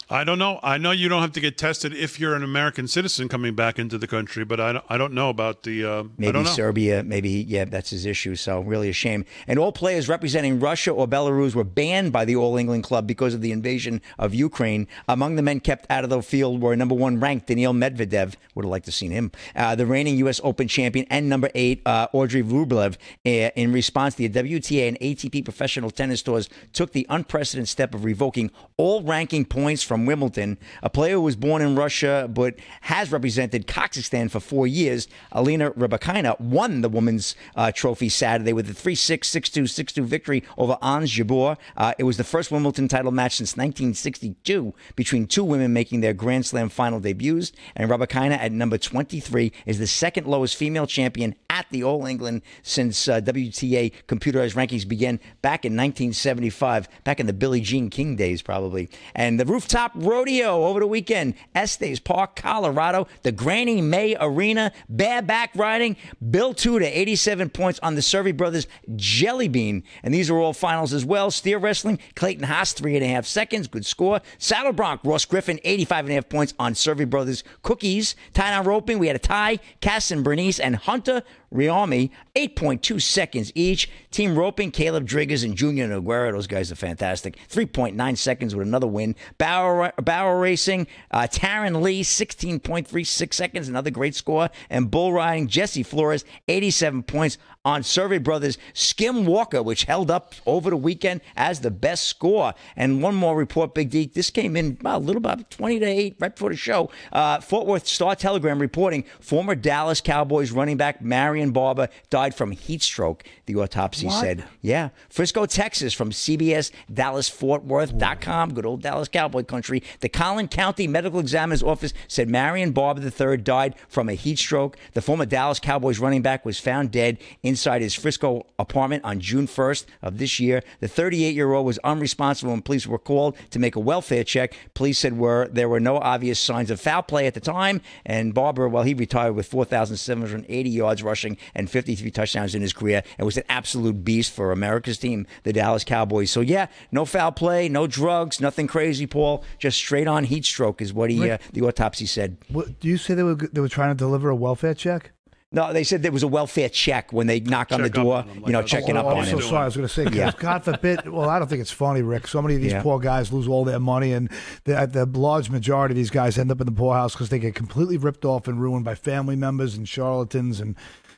I 0.08 0.22
don't 0.22 0.38
know. 0.38 0.60
I 0.62 0.78
know 0.78 0.92
you 0.92 1.08
don't 1.08 1.20
have 1.20 1.32
to 1.32 1.40
get 1.40 1.58
tested 1.58 1.92
if 1.92 2.20
you're 2.20 2.36
an 2.36 2.44
American 2.44 2.86
citizen 2.86 3.28
coming 3.28 3.56
back 3.56 3.76
into 3.76 3.98
the 3.98 4.06
country, 4.06 4.44
but 4.44 4.60
I 4.60 4.72
don't, 4.74 4.84
I 4.88 4.96
don't 4.98 5.12
know 5.14 5.30
about 5.30 5.64
the. 5.64 5.84
Uh, 5.84 6.02
I 6.02 6.06
Maybe 6.16 6.32
don't 6.32 6.44
know. 6.44 6.50
Serbia, 6.50 7.02
maybe, 7.02 7.30
yeah, 7.30 7.64
that's 7.64 7.90
his 7.90 8.06
issue. 8.06 8.36
So, 8.36 8.60
really 8.60 8.88
a 8.88 8.92
shame. 8.92 9.24
And 9.48 9.58
all 9.58 9.72
players 9.72 10.08
representing 10.08 10.60
Russia 10.60 10.92
or 10.92 11.08
Belarus 11.08 11.56
were 11.56 11.64
banned 11.64 12.12
by 12.12 12.24
the 12.24 12.36
All 12.36 12.56
England 12.56 12.84
club 12.84 13.08
because 13.08 13.34
of 13.34 13.40
the 13.40 13.50
invasion 13.50 14.00
of 14.16 14.32
Ukraine. 14.32 14.86
Among 15.08 15.34
the 15.34 15.42
men 15.42 15.58
kept 15.58 15.90
out 15.90 16.04
of 16.04 16.10
the 16.10 16.22
field 16.22 16.62
were 16.62 16.76
number 16.76 16.94
one 16.94 17.18
ranked 17.18 17.48
Daniil 17.48 17.72
Medvedev. 17.72 18.36
Would 18.54 18.64
have 18.64 18.70
liked 18.70 18.84
to 18.84 18.90
have 18.90 18.94
seen 18.94 19.10
him. 19.10 19.32
Uh, 19.56 19.74
the 19.74 19.86
reigning 19.86 20.18
U.S. 20.18 20.40
Open 20.44 20.68
champion 20.68 21.06
and 21.10 21.28
number 21.28 21.50
eight, 21.56 21.82
uh, 21.84 22.06
Andrey 22.14 22.44
Rublev. 22.44 22.94
Uh, 23.26 23.50
in 23.56 23.72
response, 23.72 24.14
the 24.14 24.28
WTA 24.28 24.86
and 24.86 25.00
ATP 25.00 25.42
professional 25.42 25.90
tennis 25.90 26.22
tours 26.22 26.48
took 26.72 26.92
the 26.92 27.06
unprecedented 27.10 27.68
step 27.68 27.92
of 27.92 28.04
revoking 28.04 28.52
all 28.76 29.02
ranking 29.02 29.44
points 29.44 29.82
from 29.86 30.06
Wimbledon. 30.06 30.58
A 30.82 30.90
player 30.90 31.14
who 31.14 31.22
was 31.22 31.36
born 31.36 31.62
in 31.62 31.76
Russia 31.76 32.28
but 32.32 32.54
has 32.82 33.12
represented 33.12 33.66
Kazakhstan 33.66 34.30
for 34.30 34.40
four 34.40 34.66
years, 34.66 35.08
Alina 35.32 35.70
Rybakina, 35.72 36.38
won 36.40 36.80
the 36.80 36.88
women's 36.88 37.34
uh, 37.54 37.72
trophy 37.72 38.08
Saturday 38.08 38.52
with 38.52 38.68
a 38.68 38.74
3 38.74 38.94
6, 38.94 39.28
6 39.28 39.50
2, 39.50 39.66
6 39.66 39.92
2 39.92 40.04
victory 40.04 40.42
over 40.58 40.76
Ons 40.82 41.10
Jabeur. 41.10 41.56
Uh, 41.76 41.94
it 41.98 42.04
was 42.04 42.16
the 42.16 42.24
first 42.24 42.50
Wimbledon 42.50 42.88
title 42.88 43.12
match 43.12 43.36
since 43.36 43.56
1962 43.56 44.74
between 44.96 45.26
two 45.26 45.44
women 45.44 45.72
making 45.72 46.00
their 46.00 46.14
Grand 46.14 46.44
Slam 46.46 46.68
final 46.68 47.00
debuts. 47.00 47.52
And 47.74 47.90
Rybakina 47.90 48.38
at 48.38 48.52
number 48.52 48.78
23 48.78 49.52
is 49.64 49.78
the 49.78 49.86
second 49.86 50.26
lowest 50.26 50.56
female 50.56 50.86
champion 50.86 51.34
at 51.50 51.66
the 51.70 51.84
All 51.84 52.06
England 52.06 52.42
since 52.62 53.08
uh, 53.08 53.20
WTA 53.20 53.92
computerized 54.08 54.54
rankings 54.54 54.86
began 54.86 55.20
back 55.42 55.64
in 55.64 55.72
1975, 55.72 56.88
back 57.04 57.20
in 57.20 57.26
the 57.26 57.32
Billie 57.32 57.60
Jean 57.60 57.90
King 57.90 58.16
days, 58.16 58.42
probably. 58.42 58.88
And 59.14 59.38
the 59.38 59.44
rooftop 59.44 59.75
rodeo 59.94 60.64
over 60.64 60.80
the 60.80 60.86
weekend, 60.86 61.34
Estes 61.54 62.00
Park, 62.00 62.36
Colorado, 62.36 63.06
the 63.22 63.32
Granny 63.32 63.80
May 63.80 64.16
Arena, 64.18 64.72
bareback 64.88 65.50
riding, 65.54 65.96
Bill 66.30 66.54
Tutor, 66.54 66.86
87 66.86 67.50
points 67.50 67.78
on 67.82 67.94
the 67.94 68.00
Cervi 68.00 68.36
Brothers 68.36 68.66
Jelly 68.96 69.48
Bean. 69.48 69.82
And 70.02 70.12
these 70.12 70.30
are 70.30 70.38
all 70.38 70.52
finals 70.52 70.92
as 70.92 71.04
well. 71.04 71.30
Steer 71.30 71.58
wrestling, 71.58 71.98
Clayton 72.14 72.44
Hass, 72.44 72.72
three 72.72 72.96
and 72.96 73.04
a 73.04 73.08
half 73.08 73.26
seconds, 73.26 73.68
good 73.68 73.86
score. 73.86 74.20
Saddle 74.38 74.72
Bronc, 74.72 75.00
Ross 75.04 75.24
Griffin, 75.24 75.60
85 75.64 76.04
and 76.06 76.12
a 76.12 76.14
half 76.14 76.28
points 76.28 76.54
on 76.58 76.74
Cervi 76.74 77.08
Brothers 77.08 77.44
Cookies. 77.62 78.16
Tie 78.32 78.50
down 78.50 78.64
roping, 78.64 78.98
we 78.98 79.06
had 79.06 79.16
a 79.16 79.20
tie, 79.20 79.58
Cass 79.80 80.10
and 80.10 80.24
Bernice 80.24 80.58
and 80.58 80.76
Hunter 80.76 81.22
Rialmi, 81.52 82.10
8.2 82.34 83.00
seconds 83.00 83.52
each. 83.54 83.90
Team 84.10 84.36
roping, 84.38 84.70
Caleb 84.70 85.06
Driggers 85.06 85.44
and 85.44 85.56
Junior 85.56 85.88
Nogueira. 85.88 86.32
Those 86.32 86.46
guys 86.46 86.72
are 86.72 86.76
fantastic. 86.76 87.36
3.9 87.48 88.18
seconds 88.18 88.54
with 88.54 88.66
another 88.66 88.86
win. 88.86 89.14
Barrel, 89.38 90.38
racing, 90.38 90.86
uh, 91.10 91.26
Taryn 91.30 91.82
Lee, 91.82 92.02
16.36 92.02 93.34
seconds, 93.34 93.68
another 93.68 93.90
great 93.90 94.14
score. 94.14 94.50
And 94.70 94.90
bull 94.90 95.12
riding, 95.12 95.48
Jesse 95.48 95.82
Flores, 95.82 96.24
87 96.48 97.02
points 97.04 97.38
on 97.66 97.82
Cervi 97.82 98.22
Brothers 98.22 98.56
Skim 98.72 99.26
Walker, 99.26 99.62
which 99.62 99.84
held 99.84 100.10
up 100.10 100.34
over 100.46 100.70
the 100.70 100.76
weekend 100.76 101.20
as 101.36 101.60
the 101.60 101.70
best 101.70 102.04
score. 102.04 102.54
And 102.76 103.02
one 103.02 103.14
more 103.16 103.36
report, 103.36 103.74
Big 103.74 103.90
D. 103.90 104.06
This 104.06 104.30
came 104.30 104.56
in 104.56 104.76
about 104.80 104.98
a 105.02 105.04
little 105.04 105.18
about 105.18 105.50
20 105.50 105.80
to 105.80 105.84
8 105.86 106.16
right 106.20 106.34
before 106.34 106.50
the 106.50 106.56
show. 106.56 106.90
Uh, 107.12 107.40
Fort 107.40 107.66
Worth 107.66 107.86
Star 107.86 108.14
Telegram 108.14 108.58
reporting 108.60 109.04
former 109.20 109.56
Dallas 109.56 110.00
Cowboys 110.00 110.52
running 110.52 110.76
back 110.76 111.02
Marion 111.02 111.50
Barber 111.50 111.88
died 112.08 112.34
from 112.34 112.52
heat 112.52 112.82
stroke, 112.82 113.24
the 113.46 113.56
autopsy 113.56 114.06
What? 114.06 114.20
said. 114.20 114.44
Yeah. 114.62 114.90
Frisco, 115.08 115.44
Texas, 115.46 115.92
from 115.92 116.10
CBS 116.10 116.70
Dallas 116.92 117.28
Fort 117.28 117.64
Worth.com, 117.64 118.54
good 118.54 118.64
old 118.64 118.82
Dallas 118.82 119.08
Cowboy 119.08 119.42
country. 119.42 119.82
The 120.00 120.08
Collin 120.08 120.46
County 120.46 120.86
Medical 120.86 121.18
Examiner's 121.18 121.64
Office 121.64 121.92
said 122.06 122.28
Marion 122.28 122.70
Barber 122.70 123.02
III 123.02 123.38
died 123.38 123.74
from 123.88 124.08
a 124.08 124.14
heat 124.14 124.38
stroke. 124.38 124.76
The 124.92 125.02
former 125.02 125.26
Dallas 125.26 125.58
Cowboys 125.58 125.98
running 125.98 126.22
back 126.22 126.44
was 126.44 126.60
found 126.60 126.92
dead 126.92 127.18
inside 127.56 127.80
his 127.80 127.94
Frisco 127.94 128.44
apartment 128.58 129.02
on 129.02 129.18
June 129.18 129.46
1st 129.46 129.86
of 130.02 130.18
this 130.18 130.38
year. 130.38 130.62
The 130.80 130.88
38 130.88 131.34
year 131.34 131.54
old 131.54 131.64
was 131.64 131.78
unresponsive 131.78 132.50
when 132.50 132.60
police 132.60 132.86
were 132.86 132.98
called 132.98 133.34
to 133.48 133.58
make 133.58 133.76
a 133.76 133.80
welfare 133.80 134.24
check. 134.24 134.52
Police 134.74 134.98
said 134.98 135.16
were 135.16 135.48
there 135.50 135.66
were 135.70 135.80
no 135.80 135.96
obvious 135.96 136.38
signs 136.38 136.70
of 136.70 136.78
foul 136.78 137.02
play 137.02 137.26
at 137.26 137.32
the 137.32 137.40
time, 137.40 137.80
and 138.04 138.34
Barber, 138.34 138.68
well, 138.68 138.82
he 138.82 138.92
retired 138.92 139.32
with 139.32 139.46
4,780 139.46 140.68
yards 140.68 141.02
rushing 141.02 141.38
and 141.54 141.70
53 141.70 142.10
touchdowns 142.10 142.54
in 142.54 142.60
his 142.60 142.74
career, 142.74 143.02
and 143.16 143.24
was 143.24 143.38
an 143.38 143.44
absolute 143.48 144.04
beast 144.04 144.32
for 144.34 144.52
America's 144.52 144.98
team, 144.98 145.26
the 145.44 145.54
Dallas 145.54 145.82
Cowboys. 145.82 146.30
So 146.30 146.42
yeah, 146.42 146.66
no 146.92 147.06
foul 147.06 147.32
play, 147.32 147.70
no 147.70 147.86
drugs, 147.86 148.38
nothing 148.38 148.66
crazy, 148.66 149.06
Paul. 149.06 149.42
Just 149.58 149.78
straight 149.78 150.06
on 150.06 150.24
heat 150.24 150.44
stroke 150.44 150.82
is 150.82 150.92
what 150.92 151.08
he 151.08 151.30
uh, 151.30 151.38
the 151.54 151.62
autopsy 151.62 152.04
said. 152.04 152.36
What, 152.48 152.78
do 152.80 152.88
you 152.88 152.98
say 152.98 153.14
they 153.14 153.22
were 153.22 153.36
they 153.36 153.62
were 153.62 153.70
trying 153.70 153.92
to 153.92 153.98
deliver 153.98 154.28
a 154.28 154.36
welfare 154.36 154.74
check? 154.74 155.12
No, 155.56 155.72
they 155.72 155.82
said 155.82 156.02
there 156.02 156.12
was 156.12 156.22
a 156.22 156.28
welfare 156.28 156.68
check 156.68 157.12
when 157.12 157.26
they 157.26 157.40
knock 157.40 157.72
on 157.72 157.82
the 157.82 157.90
door, 157.90 158.18
on 158.18 158.28
him, 158.28 158.36
like 158.42 158.46
you 158.46 158.52
know, 158.52 158.58
I 158.60 158.62
checking 158.62 158.86
saying. 158.88 158.98
up 158.98 159.06
oh, 159.06 159.08
on 159.08 159.16
I'm 159.16 159.24
him. 159.24 159.40
so 159.40 159.48
sorry. 159.48 159.62
I 159.62 159.64
was 159.64 159.76
going 159.76 159.88
to 159.88 159.92
say, 159.92 160.04
'cause 160.04 160.14
Yeah. 160.14 160.30
God 160.38 160.62
forbid. 160.64 161.08
Well, 161.08 161.28
I 161.28 161.38
don't 161.38 161.48
think 161.48 161.62
it's 161.62 161.70
funny, 161.72 162.02
Rick. 162.02 162.28
So 162.28 162.40
many 162.42 162.54
of 162.56 162.60
these 162.60 162.72
Yeah. 162.72 162.82
poor 162.82 162.98
guys 163.00 163.32
lose 163.32 163.48
all 163.48 163.64
their 163.64 163.80
money, 163.80 164.12
and 164.12 164.30
the, 164.64 164.86
the 164.86 165.06
large 165.18 165.50
majority 165.50 165.92
of 165.92 165.96
these 165.96 166.10
guys 166.10 166.38
end 166.38 166.50
up 166.52 166.60
in 166.60 166.66
the 166.66 166.72
poorhouse 166.72 167.14
because 167.14 167.30
they 167.30 167.38
get 167.38 167.54
completely 167.54 167.96
ripped 167.96 168.24
off 168.24 168.46
and 168.46 168.60
ruined 168.60 168.84
by 168.84 168.94
family 168.94 169.34
members 169.34 169.74
and 169.76 169.88
charlatans. 169.88 170.60
And 170.60 170.76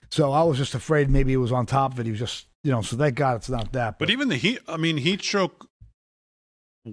so 0.08 0.32
I 0.32 0.42
was 0.44 0.56
just 0.56 0.74
afraid 0.74 1.10
maybe 1.10 1.32
it 1.32 1.38
was 1.38 1.52
on 1.52 1.66
top 1.66 1.92
of 1.92 2.00
it. 2.00 2.06
He 2.06 2.12
was 2.12 2.20
just, 2.20 2.46
you 2.62 2.70
know. 2.70 2.80
So 2.80 2.96
thank 2.96 3.16
God 3.16 3.36
it's 3.36 3.50
not 3.50 3.72
that. 3.72 3.98
But 3.98 4.08
even 4.08 4.28
the 4.28 4.36
heat, 4.36 4.60
I 4.68 4.76
mean, 4.76 4.96
heat 4.98 5.20
stroke. 5.22 5.67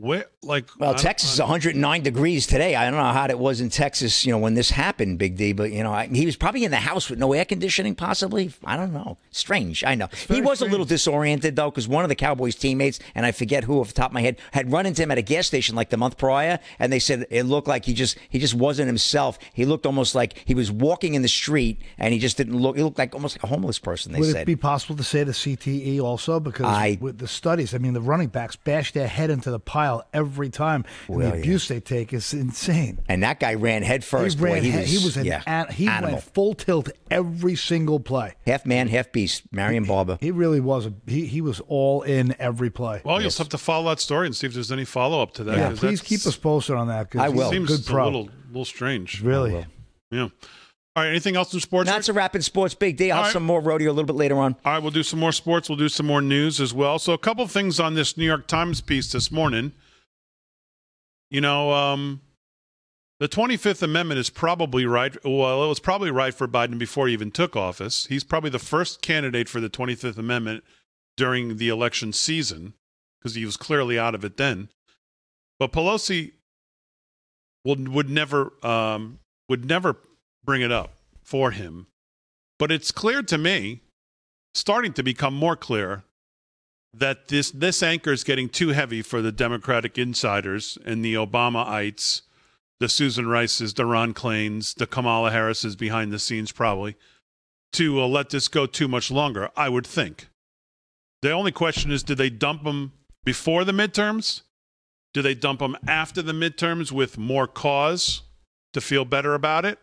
Where, 0.02 0.26
like, 0.44 0.66
Well, 0.80 0.90
I 0.90 0.94
don't- 0.94 1.02
Texas 1.02 1.34
is 1.34 1.40
109 1.40 2.02
degrees 2.04 2.48
today. 2.48 2.76
I 2.76 2.86
don't 2.86 2.94
know 3.00 3.04
how 3.06 3.14
hot 3.14 3.30
it 3.30 3.40
was 3.40 3.62
in 3.62 3.70
Texas, 3.70 4.26
you 4.26 4.32
know, 4.32 4.38
when 4.38 4.54
this 4.54 4.72
happened, 4.72 5.18
Big 5.20 5.36
D. 5.38 5.54
But 5.54 5.72
you 5.72 5.84
know, 5.84 5.92
I, 5.94 6.08
he 6.08 6.26
was 6.26 6.36
probably 6.36 6.64
in 6.64 6.72
the 6.72 6.78
house 6.78 7.10
with 7.10 7.20
no 7.20 7.34
air 7.34 7.46
conditioning, 7.46 7.96
possibly. 7.96 8.52
I 8.64 8.78
don't 8.78 8.94
know. 8.94 9.18
Strange. 9.32 9.84
I 9.84 9.96
know. 9.96 10.08
He 10.12 10.26
very 10.28 10.42
was 10.42 10.62
a 10.62 10.66
little 10.66 10.86
disoriented 10.86 11.56
though, 11.56 11.70
because 11.72 11.88
one 11.88 12.04
of 12.04 12.10
the 12.10 12.16
Cowboys 12.16 12.56
teammates, 12.56 13.00
and 13.16 13.26
I 13.26 13.32
forget 13.32 13.64
who 13.66 13.80
off 13.80 13.88
the 13.90 13.94
top 13.94 14.12
of 14.12 14.14
my 14.14 14.22
head, 14.22 14.38
had 14.52 14.72
run 14.72 14.86
into 14.86 15.04
him 15.04 15.12
at 15.12 15.18
a 15.18 15.22
gas 15.22 15.48
station 15.48 15.76
like 15.76 15.90
the 15.90 15.98
month 15.98 16.18
prior, 16.18 16.60
and 16.80 16.92
they 16.92 17.00
said 17.00 17.26
it 17.30 17.44
looked 17.44 17.68
like 17.68 17.86
he 17.86 17.94
just 17.94 18.18
he 18.30 18.40
just 18.40 18.54
wasn't 18.54 18.88
himself. 18.88 19.38
He 19.54 19.66
looked 19.66 19.86
almost 19.86 20.16
like 20.16 20.42
he 20.46 20.54
was 20.56 20.72
walking 20.72 21.14
in 21.14 21.22
the 21.22 21.28
street, 21.28 21.82
and 21.98 22.14
he 22.14 22.20
just 22.20 22.38
didn't 22.38 22.58
look. 22.58 22.76
He 22.78 22.84
looked 22.84 22.98
like 22.98 23.14
almost 23.14 23.38
like 23.38 23.44
a 23.44 23.48
homeless 23.48 23.80
person. 23.80 24.12
They 24.14 24.20
Would 24.20 24.32
said. 24.32 24.42
it 24.44 24.46
be 24.46 24.56
possible 24.56 24.96
to 24.96 25.04
say 25.04 25.24
the 25.24 25.32
CTE 25.34 26.00
also? 26.02 26.40
Because 26.40 26.66
I- 26.66 26.98
with 27.00 27.18
the 27.20 27.28
studies, 27.28 27.74
I 27.74 27.78
mean, 27.78 27.94
the 27.94 28.02
running 28.02 28.30
backs 28.30 28.56
bash 28.56 28.92
their 28.94 29.08
head 29.08 29.30
into 29.30 29.52
the 29.52 29.60
pile 29.60 29.85
every 30.14 30.50
time. 30.50 30.86
And 31.08 31.18
Well, 31.18 31.30
the 31.32 31.36
yeah. 31.36 31.42
abuse 31.42 31.68
they 31.68 31.80
take 31.80 32.14
is 32.14 32.34
insane. 32.34 33.00
and 33.08 33.24
that 33.24 33.40
guy 33.40 33.54
ran 33.56 33.84
head 33.84 34.04
first. 34.04 34.38
he 34.38 34.44
ran. 34.44 34.54
boy. 34.56 34.62
He 34.62 34.72
he, 34.72 34.78
was, 34.78 34.90
he 34.90 35.06
was 35.06 35.18
an 35.18 35.26
yeah, 35.26 35.42
an- 35.46 35.72
he 35.72 35.88
animal. 35.88 36.14
went 36.16 36.24
full 36.34 36.54
tilt 36.54 36.90
every 37.12 37.56
single 37.56 38.00
play. 38.00 38.34
half 38.48 38.66
man, 38.66 38.88
half 38.88 39.12
beast. 39.12 39.44
Marion 39.52 39.84
Barber. 39.86 40.18
He 40.22 40.32
really 40.32 40.60
was. 40.60 40.86
A, 40.88 40.94
he 41.08 41.26
he 41.26 41.42
was 41.42 41.60
all 41.68 42.02
in 42.04 42.36
every 42.40 42.70
play. 42.70 43.02
Well, 43.04 43.22
you'll 43.22 43.32
have 43.32 43.50
to 43.50 43.58
follow 43.58 43.90
that 43.90 44.00
story 44.00 44.26
and 44.28 44.36
see 44.36 44.48
if 44.48 44.54
there's 44.54 44.72
any 44.72 44.86
follow 44.86 45.22
up 45.22 45.34
to 45.36 45.44
that. 45.46 45.58
yeah, 45.58 45.70
'cause 45.70 45.80
please 45.80 46.02
keep 46.02 46.26
us 46.26 46.36
posted 46.36 46.76
on 46.76 46.88
that. 46.88 47.12
'cause 47.12 47.22
I 47.22 47.28
he's 47.30 47.36
will. 47.38 47.50
a 47.50 47.52
Seems 47.52 47.70
Good 47.70 47.86
pro. 47.86 48.04
a 48.04 48.06
little, 48.06 48.30
little 48.50 48.66
strange. 48.66 49.22
really. 49.22 49.66
Yeah. 50.12 50.30
All 50.96 51.04
right, 51.04 51.10
anything 51.10 51.36
else 51.36 51.54
in 51.54 51.60
sports? 51.60 51.90
That's 51.90 52.08
a 52.08 52.14
rapid 52.14 52.44
sports 52.46 52.74
big 52.74 52.96
day. 52.96 53.12
I'll 53.12 53.18
All 53.18 53.24
have 53.24 53.30
right. 53.30 53.34
some 53.34 53.44
more 53.44 53.60
rodeo 53.60 53.90
a 53.90 53.94
little 53.94 54.06
bit 54.06 54.16
later 54.16 54.38
on. 54.38 54.56
All 54.64 54.74
right, 54.74 54.82
we'll 54.82 54.92
do 54.92 55.04
some 55.04 55.20
more 55.20 55.34
sports. 55.34 55.68
We'll 55.68 55.78
do 55.78 55.90
some 55.90 56.06
more 56.06 56.22
news 56.22 56.62
as 56.62 56.74
well. 56.74 57.00
So, 57.00 57.12
a 57.12 57.18
couple 57.18 57.44
of 57.44 57.52
things 57.52 57.82
on 57.82 57.96
this 57.96 58.16
New 58.18 58.26
York 58.26 58.48
Times 58.48 58.80
piece 58.80 59.12
this 59.12 59.30
morning. 59.30 59.74
You 61.30 61.42
know, 61.42 61.72
um, 61.74 62.22
the 63.20 63.28
25th 63.28 63.82
Amendment 63.82 64.20
is 64.20 64.30
probably 64.30 64.86
right. 64.86 65.16
Well, 65.26 65.66
it 65.66 65.68
was 65.68 65.82
probably 65.82 66.12
right 66.12 66.34
for 66.34 66.48
Biden 66.48 66.78
before 66.78 67.08
he 67.08 67.14
even 67.14 67.30
took 67.32 67.58
office. 67.58 68.06
He's 68.06 68.24
probably 68.24 68.50
the 68.50 68.60
first 68.60 69.02
candidate 69.02 69.50
for 69.50 69.60
the 69.60 69.70
25th 69.70 70.18
Amendment 70.18 70.64
during 71.18 71.58
the 71.58 71.68
election 71.68 72.14
season 72.14 72.74
because 73.20 73.36
he 73.36 73.44
was 73.44 73.58
clearly 73.58 74.00
out 74.00 74.16
of 74.16 74.24
it 74.24 74.38
then. 74.38 74.70
But 75.60 75.74
Pelosi 75.74 76.34
would 77.66 77.90
would 77.90 78.10
never 78.10 78.54
um, 78.66 79.20
would 79.50 79.66
never 79.66 79.98
bring 80.46 80.62
it 80.62 80.72
up 80.72 80.94
for 81.24 81.52
him. 81.52 81.88
But 82.58 82.72
it's 82.72 82.92
clear 82.92 83.22
to 83.24 83.38
me, 83.38 83.82
starting 84.54 84.94
to 84.94 85.04
become 85.04 85.34
more 85.34 85.56
clear, 85.56 86.04
that 86.94 87.28
this 87.28 87.52
this 87.52 87.84
anchor 87.84 88.14
is 88.14 88.24
getting 88.24 88.48
too 88.48 88.70
heavy 88.70 89.02
for 89.02 89.22
the 89.22 89.32
Democratic 89.32 89.98
insiders 89.98 90.78
and 90.86 91.04
the 91.04 91.16
Obamaites, 91.16 92.22
the 92.80 92.88
Susan 92.88 93.28
Rices, 93.28 93.74
the 93.74 93.86
Ron 93.86 94.14
Klains, 94.14 94.74
the 94.74 94.88
Kamala 94.88 95.32
Harrises 95.32 95.76
behind 95.76 96.14
the 96.14 96.20
scenes, 96.20 96.52
probably, 96.52 96.96
to 97.74 98.02
uh, 98.02 98.08
let 98.08 98.30
this 98.30 98.48
go 98.48 98.66
too 98.66 98.88
much 98.88 99.12
longer. 99.12 99.50
I 99.58 99.68
would 99.68 99.86
think. 99.86 100.28
The 101.22 101.32
only 101.32 101.52
question 101.52 101.92
is, 101.92 102.04
did 102.04 102.18
they 102.18 102.30
dump 102.30 102.64
them 102.64 102.94
before 103.26 103.66
the 103.66 103.72
midterms? 103.72 104.44
Do 105.14 105.22
they 105.22 105.34
dump 105.34 105.60
them 105.60 105.78
after 105.88 106.22
the 106.22 106.34
midterms 106.34 106.92
with 106.92 107.18
more 107.18 107.48
cause 107.48 108.22
to 108.74 108.82
feel 108.82 109.06
better 109.06 109.34
about 109.34 109.66
it? 109.66 109.80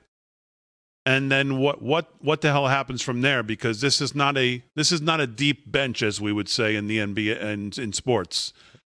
And 1.05 1.33
then 1.33 1.59
what 1.59 1.83
what 1.83 2.13
what 2.21 2.43
the 2.43 2.53
hell 2.53 2.69
happens 2.69 3.03
from 3.03 3.23
there? 3.23 3.43
Because 3.43 3.81
this 3.81 4.01
is 4.01 4.15
not 4.15 4.39
a 4.39 4.63
this 4.77 4.93
is 4.93 5.01
not 5.01 5.21
a 5.21 5.27
deep 5.27 5.71
bench 5.71 6.03
as 6.03 6.21
we 6.21 6.33
would 6.33 6.49
say 6.49 6.77
in 6.77 6.87
the 6.87 6.99
NBA 6.99 7.43
and 7.43 7.77
in 7.77 7.93
sports, 7.93 8.53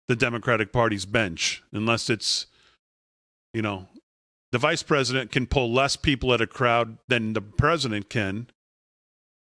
the 0.08 0.16
Democratic 0.16 0.74
Party's 0.74 1.06
bench, 1.06 1.64
unless 1.72 2.10
it's 2.10 2.48
you 3.54 3.62
know 3.62 3.88
the 4.52 4.58
vice 4.58 4.84
president 4.84 5.32
can 5.32 5.48
pull 5.48 5.72
less 5.72 5.96
people 5.96 6.34
at 6.34 6.42
a 6.42 6.48
crowd 6.48 6.98
than 7.08 7.34
the 7.34 7.42
president 7.42 8.10
can, 8.10 8.48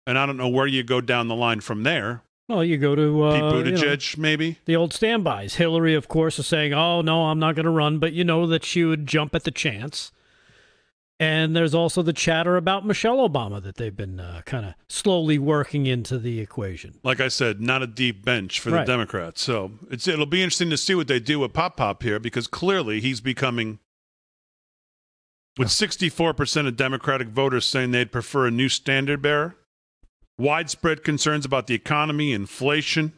and 0.07 0.17
I 0.17 0.25
don't 0.25 0.37
know 0.37 0.49
where 0.49 0.69
you 0.69 0.85
go 0.85 1.01
down 1.01 1.27
the 1.27 1.35
line 1.35 1.61
from 1.61 1.83
there. 1.83 2.23
Well, 2.49 2.65
you 2.65 2.77
go 2.79 2.95
to 2.95 3.25
uh, 3.25 3.33
Pete 3.33 3.67
you 3.67 3.73
know, 3.73 3.79
Buttigieg, 3.79 4.19
maybe. 4.19 4.59
the 4.67 4.77
old 4.77 4.93
standbys. 4.93 5.55
Hillary, 5.57 5.95
of 5.95 6.07
course, 6.07 6.39
is 6.39 6.47
saying, 6.47 6.73
"Oh 6.75 7.01
no, 7.01 7.25
I'm 7.25 7.41
not 7.41 7.57
going 7.57 7.65
to 7.65 7.71
run," 7.71 7.99
but 7.99 8.13
you 8.13 8.23
know 8.23 8.47
that 8.47 8.65
she 8.65 8.85
would 8.85 9.07
jump 9.07 9.35
at 9.35 9.45
the 9.45 9.51
chance. 9.51 10.13
And 11.23 11.55
there's 11.55 11.73
also 11.75 12.03
the 12.03 12.13
chatter 12.13 12.57
about 12.57 12.85
Michelle 12.85 13.19
Obama 13.29 13.63
that 13.63 13.77
they've 13.77 13.97
been 13.97 14.19
uh, 14.19 14.43
kind 14.45 14.67
of 14.67 14.75
slowly 14.89 15.39
working 15.39 15.87
into 15.87 16.19
the 16.19 16.41
equation. 16.41 16.99
like 17.05 17.21
I 17.21 17.29
said, 17.29 17.61
not 17.61 17.81
a 17.83 17.87
deep 17.87 18.25
bench 18.25 18.59
for 18.59 18.71
Right. 18.71 18.85
the 18.85 18.93
Democrats. 18.93 19.41
So 19.41 19.71
it's 19.91 20.09
it'll 20.09 20.27
be 20.27 20.43
interesting 20.43 20.71
to 20.71 20.77
see 20.77 20.95
what 20.97 21.07
they 21.07 21.21
do 21.21 21.39
with 21.39 21.53
Pop 21.53 21.77
Pop 21.77 22.03
here 22.03 22.19
because 22.19 22.49
clearly 22.49 23.01
he's 23.01 23.21
becoming 23.21 23.79
with 25.59 25.69
64% 25.69 26.67
of 26.67 26.77
Democratic 26.77 27.29
voters 27.29 27.67
saying 27.67 27.91
they'd 27.93 28.11
prefer 28.11 28.47
a 28.47 28.51
new 28.51 28.69
standard 28.69 29.23
bearer. 29.23 29.55
Widespread 30.39 31.05
concerns 31.05 31.45
about 31.45 31.67
the 31.69 31.75
economy, 31.75 32.33
inflation. 32.33 33.13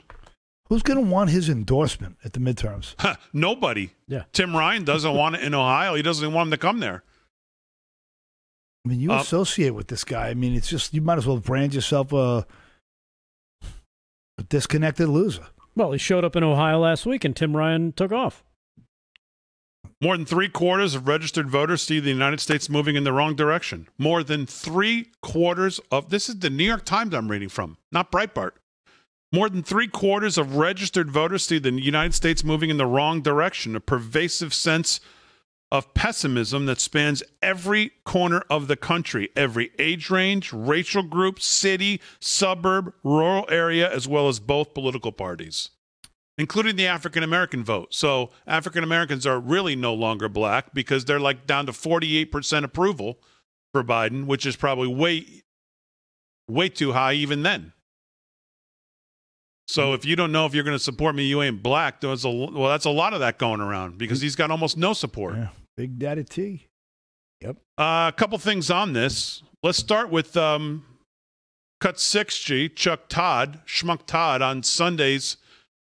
Who's 0.69 0.83
going 0.83 1.03
to 1.03 1.11
want 1.11 1.31
his 1.31 1.49
endorsement 1.49 2.17
at 2.25 2.33
the 2.33 2.41
midterms? 2.41 2.95
Huh, 2.99 3.15
nobody. 3.33 3.93
Yeah. 4.09 4.25
Tim 4.33 4.55
Ryan 4.57 4.85
doesn't 4.85 5.15
want 5.15 5.37
it 5.37 5.43
in 5.43 5.55
Ohio. 5.55 5.95
He 5.95 6.03
doesn't 6.03 6.33
want 6.33 6.49
him 6.49 6.51
to 6.51 6.57
come 6.59 6.81
there. 6.81 7.03
I 8.85 8.89
mean, 8.89 9.01
you 9.01 9.13
Uh, 9.13 9.21
associate 9.21 9.71
with 9.75 9.89
this 9.89 10.05
guy. 10.05 10.29
I 10.29 10.35
mean, 10.35 10.55
it's 10.55 10.69
just 10.69 10.93
you 10.93 11.01
might 11.01 11.19
as 11.19 11.27
well 11.27 11.39
brand 11.39 11.75
yourself 11.75 12.13
a, 12.13 12.47
a 14.39 14.43
disconnected 14.49 15.09
loser. 15.09 15.47
Well, 15.75 15.93
he 15.93 15.99
showed 15.99 16.25
up 16.25 16.37
in 16.37 16.45
Ohio 16.45 16.79
last 16.79 17.07
week, 17.07 17.25
and 17.25 17.35
Tim 17.35 17.57
Ryan 17.57 17.93
took 17.93 18.13
off. 18.13 18.45
More 20.01 20.17
than 20.17 20.27
three 20.27 20.49
quarters 20.49 20.95
of 20.95 21.09
registered 21.09 21.49
voters 21.49 21.83
see 21.83 21.99
the 21.99 22.11
United 22.11 22.41
States 22.41 22.69
moving 22.69 22.95
in 22.95 23.05
the 23.05 23.13
wrong 23.13 23.35
direction. 23.35 23.89
More 23.97 24.23
than 24.23 24.45
three 24.45 25.09
quarters 25.23 25.81
of 25.91 26.11
this 26.11 26.29
is 26.29 26.41
the 26.41 26.51
New 26.51 26.65
York 26.65 26.85
Times 26.85 27.15
I'm 27.15 27.31
reading 27.31 27.49
from, 27.49 27.79
not 27.91 28.13
Breitbart. 28.13 28.53
More 29.33 29.49
than 29.49 29.63
three 29.63 29.89
quarters 29.89 30.37
of 30.37 30.57
registered 30.57 31.11
voters 31.11 31.45
see 31.45 31.59
the 31.59 31.73
United 31.73 32.15
States 32.15 32.45
moving 32.45 32.71
in 32.71 32.77
the 32.77 32.87
wrong 32.87 33.23
direction, 33.23 33.75
a 33.75 33.81
pervasive 33.81 34.53
sense 34.53 35.01
of 35.75 35.93
pessimism 35.93 36.67
that 36.67 36.81
spans 36.81 37.21
every 37.43 37.91
corner 38.05 38.45
of 38.49 38.69
the 38.69 38.77
country, 38.77 39.29
every 39.35 39.73
age 39.77 40.09
range, 40.09 40.53
racial 40.53 41.03
group, 41.03 41.41
city, 41.41 42.01
suburb, 42.21 42.95
rural 43.03 43.45
area, 43.49 43.93
as 43.93 44.07
well 44.07 44.29
as 44.29 44.39
both 44.39 44.73
political 44.73 45.13
parties 45.13 45.71
including 46.37 46.75
the 46.75 46.87
African 46.87 47.23
American 47.23 47.63
vote. 47.63 47.95
So 47.95 48.31
African 48.45 48.83
Americans 48.83 49.25
are 49.25 49.39
really 49.39 49.77
no 49.77 49.95
longer 49.95 50.29
black 50.29 50.75
because 50.75 51.05
they're 51.05 51.21
like 51.21 51.47
down 51.47 51.67
to 51.67 51.73
48% 51.73 52.65
approval 52.65 53.21
for 53.73 53.85
Biden, 53.85 54.27
which 54.27 54.45
is 54.45 54.57
probably 54.57 54.89
way 54.89 55.45
way 56.49 56.69
too 56.69 56.93
high 56.93 57.13
even 57.13 57.45
then. 57.45 57.73
So 59.67 59.87
mm-hmm. 59.87 59.95
if 59.95 60.05
you 60.05 60.17
don't 60.17 60.33
know 60.33 60.47
if 60.47 60.55
you're 60.55 60.65
going 60.65 60.77
to 60.77 60.83
support 60.83 61.15
me, 61.15 61.25
you 61.25 61.41
ain't 61.43 61.63
black. 61.63 62.01
There's 62.01 62.25
a 62.25 62.31
well, 62.31 62.69
that's 62.69 62.85
a 62.85 62.91
lot 62.91 63.15
of 63.15 63.21
that 63.21 63.39
going 63.39 63.61
around 63.61 63.99
because 63.99 64.21
he's 64.21 64.37
got 64.37 64.51
almost 64.51 64.77
no 64.77 64.93
support. 64.93 65.37
Yeah, 65.37 65.49
Big 65.77 65.99
Daddy 65.99 66.25
T. 66.25 66.69
Yep. 67.41 67.57
Uh, 67.77 68.11
a 68.13 68.15
couple 68.17 68.39
things 68.39 68.71
on 68.71 68.93
this. 68.93 69.43
Let's 69.63 69.79
start 69.79 70.11
with 70.11 70.37
um, 70.37 70.85
Cut 71.81 71.97
6G, 71.97 72.75
Chuck 72.75 73.09
Todd, 73.09 73.61
Schmuck 73.67 74.07
Todd 74.07 74.41
on 74.41 74.63
Sundays. 74.63 75.37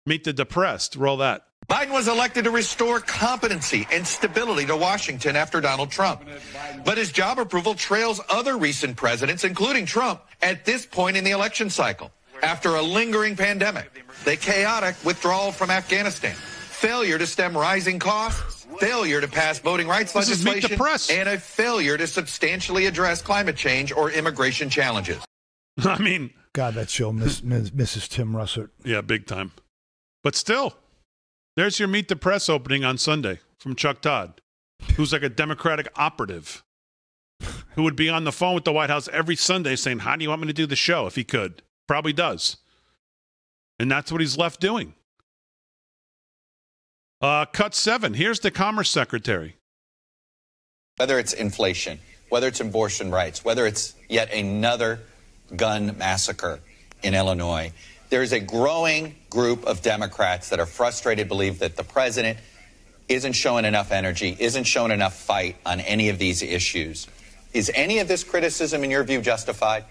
Meet 0.07 0.25
the 0.25 0.33
Depressed. 0.33 0.97
Roll 0.97 1.17
that. 1.19 1.45
Biden 1.69 1.93
was 1.93 2.09
elected 2.09 2.45
to 2.45 2.51
restore 2.51 2.99
competency 2.99 3.87
and 3.93 4.07
stability 4.07 4.65
to 4.67 4.77
Washington 4.77 5.37
after 5.37 5.61
Donald 5.61 5.91
Trump. 5.91 6.23
But 6.83 6.97
his 6.97 7.13
job 7.13 7.39
approval 7.39 7.75
trails 7.75 8.23
other 8.31 8.57
recent 8.57 8.97
presidents, 8.97 9.45
including 9.45 9.85
Trump, 9.85 10.23
at 10.41 10.65
this 10.65 10.87
point 10.87 11.19
in 11.19 11.25
the 11.25 11.33
election 11.33 11.69
cycle. 11.69 12.11
After 12.43 12.77
a 12.77 12.83
lingering 12.83 13.37
pandemic, 13.37 13.91
the 14.25 14.37
chaotic 14.37 14.97
withdrawal 15.05 15.53
from 15.53 15.71
Afghanistan, 15.71 16.35
failure 16.35 17.19
to 17.19 17.27
stem 17.27 17.57
rising 17.57 17.99
costs, 17.99 18.58
failure 18.79 19.21
to 19.21 19.29
pass 19.29 19.59
voting 19.59 19.89
rights 19.89 20.13
This 20.13 20.31
is 20.31 20.45
the 20.45 20.51
legislation, 20.51 20.79
Press. 20.79 21.11
and 21.11 21.29
a 21.29 21.39
failure 21.39 21.97
to 21.97 22.07
substantially 22.07 22.87
address 22.87 23.23
climate 23.23 23.57
change 23.57 23.93
or 23.93 24.11
immigration 24.11 24.71
challenges. 24.71 25.23
I 25.85 25.99
mean, 25.99 26.31
God, 26.53 26.75
that 26.75 26.91
show 26.91 27.13
miss, 27.13 27.43
miss, 27.43 27.71
Mrs. 27.71 28.09
Tim 28.09 28.33
Russert. 28.33 28.71
Yeah, 28.85 29.01
big 29.01 29.27
time. 29.27 29.53
But 30.25 30.35
still, 30.35 30.77
there's 31.57 31.79
your 31.79 31.89
Meet 31.89 32.09
the 32.09 32.17
Press 32.17 32.49
opening 32.49 32.85
on 32.85 32.99
Sunday 32.99 33.41
from 33.59 33.75
Chuck 33.75 34.01
Todd, 34.01 34.41
who's 34.97 35.13
like 35.13 35.23
a 35.23 35.29
Democratic 35.29 35.89
operative 35.97 36.63
who 37.75 37.85
would 37.85 37.97
be 37.97 38.09
on 38.09 38.25
the 38.25 38.33
phone 38.33 38.55
with 38.55 38.65
the 38.65 38.73
White 38.73 38.91
House 38.91 39.09
every 39.13 39.37
Sunday 39.37 39.77
saying, 39.77 40.01
How 40.01 40.17
do 40.17 40.25
you 40.25 40.29
want 40.29 40.41
me 40.41 40.49
to 40.49 40.53
do 40.53 40.67
the 40.67 40.75
show 40.77 41.07
if 41.07 41.15
he 41.15 41.23
could? 41.25 41.63
Probably 41.87 42.13
does. 42.13 42.57
And 43.79 43.91
that's 43.91 44.11
what 44.11 44.21
he's 44.21 44.37
left 44.37 44.61
doing. 44.61 44.95
Uh, 47.21 47.45
cut 47.47 47.75
seven. 47.75 48.15
Here's 48.15 48.41
the 48.41 48.51
Commerce 48.51 48.91
Secretary. 48.91 49.57
Whether 50.99 51.19
it's 51.19 51.33
inflation, 51.33 51.99
whether 52.29 52.47
it's 52.47 52.61
abortion 52.61 53.11
rights, 53.11 53.45
whether 53.45 53.67
it's 53.67 53.95
yet 54.09 54.33
another 54.33 55.01
gun 55.57 55.97
massacre 55.99 56.61
in 57.03 57.15
Illinois, 57.15 57.73
there 58.11 58.23
is 58.23 58.33
a 58.33 58.41
growing 58.41 59.17
group 59.31 59.65
of 59.65 59.83
Democrats 59.83 60.49
that 60.51 60.61
are 60.61 60.67
frustrated, 60.67 61.29
believe 61.29 61.59
that 61.59 61.77
the 61.77 61.85
president 61.85 62.39
isn't 63.09 63.33
showing 63.33 63.65
enough 63.65 63.91
energy, 63.91 64.37
isn't 64.39 64.65
showing 64.65 64.93
enough 64.93 65.15
fight 65.15 65.57
on 65.67 65.81
any 65.81 66.11
of 66.11 66.19
these 66.19 66.43
issues. 66.43 67.09
Is 67.53 67.71
any 67.75 67.99
of 67.99 68.07
this 68.07 68.23
criticism, 68.23 68.85
in 68.85 68.91
your 68.91 69.03
view, 69.03 69.21
justified? 69.21 69.85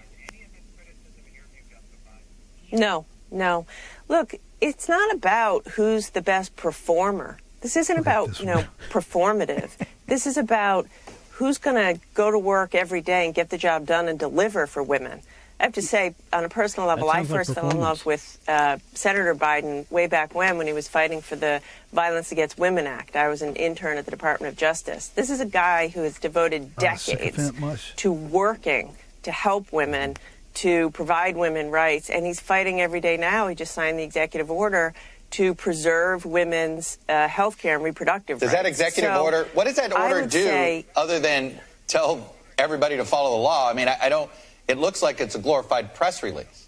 No, 2.72 3.04
no. 3.30 3.66
Look, 4.08 4.34
it's 4.60 4.88
not 4.88 5.12
about 5.14 5.66
who's 5.68 6.10
the 6.10 6.22
best 6.22 6.56
performer. 6.56 7.38
This 7.60 7.76
isn't 7.76 7.98
about, 7.98 8.38
you 8.40 8.46
know, 8.46 8.64
performative. 8.90 9.70
This 10.06 10.26
is 10.26 10.36
about 10.36 10.86
who's 11.32 11.58
going 11.58 11.76
to 11.76 12.00
go 12.14 12.30
to 12.30 12.38
work 12.38 12.74
every 12.74 13.00
day 13.00 13.26
and 13.26 13.34
get 13.34 13.50
the 13.50 13.58
job 13.58 13.86
done 13.86 14.08
and 14.08 14.18
deliver 14.18 14.66
for 14.66 14.82
women. 14.82 15.20
I 15.60 15.64
have 15.64 15.72
to 15.74 15.82
say, 15.82 16.14
on 16.32 16.44
a 16.44 16.48
personal 16.48 16.86
level, 16.86 17.10
I 17.10 17.16
sounds 17.16 17.30
like 17.30 17.38
first 17.38 17.54
fell 17.54 17.70
in 17.70 17.80
love 17.80 18.06
with 18.06 18.38
uh, 18.46 18.78
Senator 18.94 19.34
Biden 19.34 19.90
way 19.90 20.06
back 20.06 20.32
when, 20.32 20.56
when 20.56 20.68
he 20.68 20.72
was 20.72 20.86
fighting 20.86 21.20
for 21.20 21.34
the 21.34 21.60
Violence 21.92 22.30
Against 22.30 22.58
Women 22.58 22.86
Act. 22.86 23.16
I 23.16 23.26
was 23.26 23.42
an 23.42 23.56
intern 23.56 23.98
at 23.98 24.04
the 24.04 24.12
Department 24.12 24.52
of 24.52 24.58
Justice. 24.58 25.08
This 25.08 25.30
is 25.30 25.40
a 25.40 25.46
guy 25.46 25.88
who 25.88 26.02
has 26.02 26.20
devoted 26.20 26.70
Oh, 26.78 26.80
decades 26.80 27.50
to 27.96 28.12
working 28.12 28.94
to 29.24 29.32
help 29.32 29.72
women, 29.72 30.16
to 30.54 30.90
provide 30.90 31.36
women 31.36 31.70
rights, 31.70 32.10
and 32.10 32.26
he's 32.26 32.40
fighting 32.40 32.80
every 32.80 33.00
day 33.00 33.16
now. 33.16 33.48
He 33.48 33.54
just 33.54 33.72
signed 33.74 33.98
the 33.98 34.02
executive 34.02 34.50
order 34.50 34.94
to 35.30 35.54
preserve 35.54 36.24
women's 36.24 36.98
uh, 37.08 37.28
health 37.28 37.58
care 37.58 37.74
and 37.76 37.84
reproductive 37.84 38.40
Does 38.40 38.48
rights. 38.48 38.62
that 38.62 38.66
executive 38.66 39.12
So 39.12 39.22
order, 39.22 39.46
what 39.54 39.64
does 39.64 39.76
that 39.76 39.92
order 39.92 40.26
do 40.26 40.42
say- 40.42 40.86
other 40.96 41.20
than 41.20 41.60
tell 41.86 42.34
everybody 42.58 42.96
to 42.96 43.04
follow 43.04 43.30
the 43.36 43.42
law. 43.42 43.70
I 43.70 43.72
mean, 43.72 43.88
I, 43.88 43.96
I 44.02 44.08
don't. 44.08 44.30
It 44.66 44.78
looks 44.78 45.02
like 45.02 45.20
it's 45.20 45.34
a 45.34 45.38
glorified 45.38 45.94
press 45.94 46.22
release. 46.22 46.66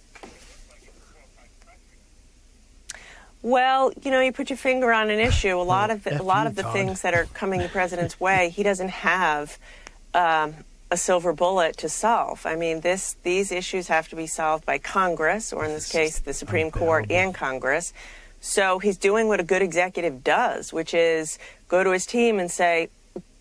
Well, 3.43 3.93
you 4.03 4.11
know, 4.11 4.21
you 4.21 4.33
put 4.33 4.51
your 4.51 4.57
finger 4.57 4.93
on 4.93 5.11
an 5.11 5.19
issue. 5.19 5.59
A 5.59 5.63
lot 5.63 5.91
of 5.95 6.05
the, 6.05 6.21
a 6.21 6.23
lot 6.23 6.47
of 6.47 6.55
the 6.55 6.65
things 6.65 7.03
that 7.03 7.15
are 7.15 7.27
coming 7.35 7.61
the 7.61 7.69
president's 7.69 8.21
way, 8.21 8.51
he 8.51 8.63
doesn't 8.63 8.91
have 8.91 9.59
um, 10.15 10.55
a 10.91 10.97
silver 10.97 11.33
bullet 11.33 11.77
to 11.79 11.89
solve. 11.89 12.45
I 12.45 12.57
mean, 12.57 12.81
this 12.81 13.17
these 13.23 13.53
issues 13.53 13.89
have 13.89 14.09
to 14.09 14.17
be 14.17 14.27
solved 14.27 14.67
by 14.67 14.79
Congress, 14.79 15.53
or 15.53 15.65
in 15.65 15.73
this 15.73 15.91
case, 15.91 16.19
the 16.19 16.35
Supreme 16.35 16.71
Court 16.71 17.11
and 17.11 17.35
Congress. 17.35 17.93
So 18.41 18.79
he's 18.79 18.97
doing 18.97 19.29
what 19.29 19.39
a 19.39 19.45
good 19.45 19.63
executive 19.63 20.25
does, 20.25 20.73
which 20.73 20.95
is 20.95 21.39
go 21.69 21.85
to 21.85 21.91
his 21.91 22.07
team 22.07 22.41
and 22.41 22.51
say, 22.51 22.89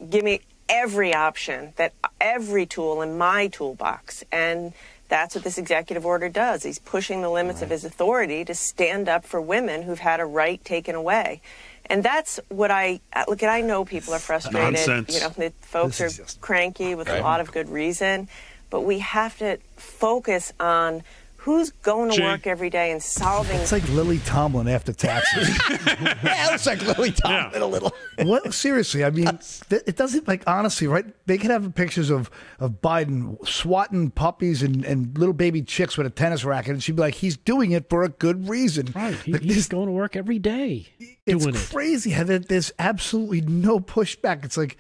"Give 0.09 0.23
me 0.23 0.41
every 0.67 1.13
option, 1.13 1.73
that 1.77 1.93
every 2.21 2.65
tool 2.65 3.01
in 3.01 3.17
my 3.17 3.47
toolbox," 3.47 4.23
and 4.31 4.73
that's 5.07 5.33
what 5.33 5.43
this 5.43 5.57
executive 5.57 6.05
order 6.05 6.29
does. 6.29 6.61
He's 6.61 6.77
pushing 6.77 7.23
the 7.23 7.29
limits 7.29 7.57
right. 7.57 7.63
of 7.63 7.69
his 7.71 7.83
authority 7.83 8.45
to 8.45 8.53
stand 8.53 9.09
up 9.09 9.25
for 9.25 9.41
women 9.41 9.81
who've 9.81 9.99
had 9.99 10.19
a 10.19 10.25
right 10.25 10.63
taken 10.63 10.93
away. 10.93 11.41
And 11.89 12.03
that's 12.03 12.39
what 12.49 12.69
I 12.69 12.99
uh, 13.13 13.25
look 13.27 13.41
at. 13.41 13.49
I 13.49 13.61
know 13.61 13.83
people 13.83 14.13
are 14.13 14.19
frustrated. 14.19 14.73
Nonsense. 14.73 15.13
You 15.13 15.21
know, 15.21 15.29
the 15.29 15.53
folks 15.61 15.99
are 15.99 16.09
just, 16.09 16.39
cranky 16.39 16.93
with 16.95 17.09
right. 17.09 17.19
a 17.19 17.23
lot 17.23 17.41
of 17.41 17.51
good 17.51 17.69
reason. 17.69 18.27
But 18.69 18.81
we 18.81 18.99
have 18.99 19.37
to 19.39 19.57
focus 19.77 20.53
on 20.59 21.03
Who's 21.43 21.71
going 21.71 22.09
to 22.11 22.17
Gee. 22.17 22.23
work 22.23 22.47
every 22.47 22.69
day 22.69 22.91
and 22.91 23.01
solving? 23.01 23.59
It's 23.61 23.71
like 23.71 23.87
Lily 23.89 24.19
Tomlin 24.19 24.67
after 24.67 24.91
taxes. 24.91 25.47
yeah, 25.69 26.53
it's 26.53 26.65
like 26.65 26.81
Lily 26.85 27.11
Tomlin 27.11 27.61
yeah. 27.61 27.63
a 27.63 27.65
little. 27.65 27.93
what? 28.23 28.53
Seriously, 28.53 29.05
I 29.05 29.09
mean, 29.09 29.39
it 29.71 29.95
doesn't 29.95 30.27
like 30.27 30.43
honestly, 30.47 30.87
right? 30.87 31.05
They 31.27 31.37
could 31.37 31.49
have 31.49 31.73
pictures 31.75 32.09
of 32.09 32.29
of 32.59 32.81
Biden 32.81 33.47
swatting 33.47 34.11
puppies 34.11 34.61
and, 34.61 34.83
and 34.83 35.17
little 35.17 35.33
baby 35.33 35.61
chicks 35.61 35.97
with 35.97 36.05
a 36.05 36.09
tennis 36.09 36.43
racket, 36.43 36.73
and 36.73 36.83
she'd 36.83 36.97
be 36.97 37.01
like, 37.01 37.15
"He's 37.15 37.37
doing 37.37 37.71
it 37.71 37.89
for 37.89 38.03
a 38.03 38.09
good 38.09 38.49
reason." 38.49 38.91
Right? 38.93 39.15
He, 39.15 39.31
like, 39.31 39.41
he's 39.41 39.55
this, 39.55 39.67
going 39.69 39.85
to 39.85 39.93
work 39.93 40.17
every 40.17 40.39
day. 40.39 40.87
It's 41.25 41.71
crazy 41.71 42.11
it. 42.11 42.15
how 42.15 42.23
there's 42.25 42.73
absolutely 42.79 43.41
no 43.41 43.79
pushback. 43.79 44.43
It's 44.43 44.57
like 44.57 44.77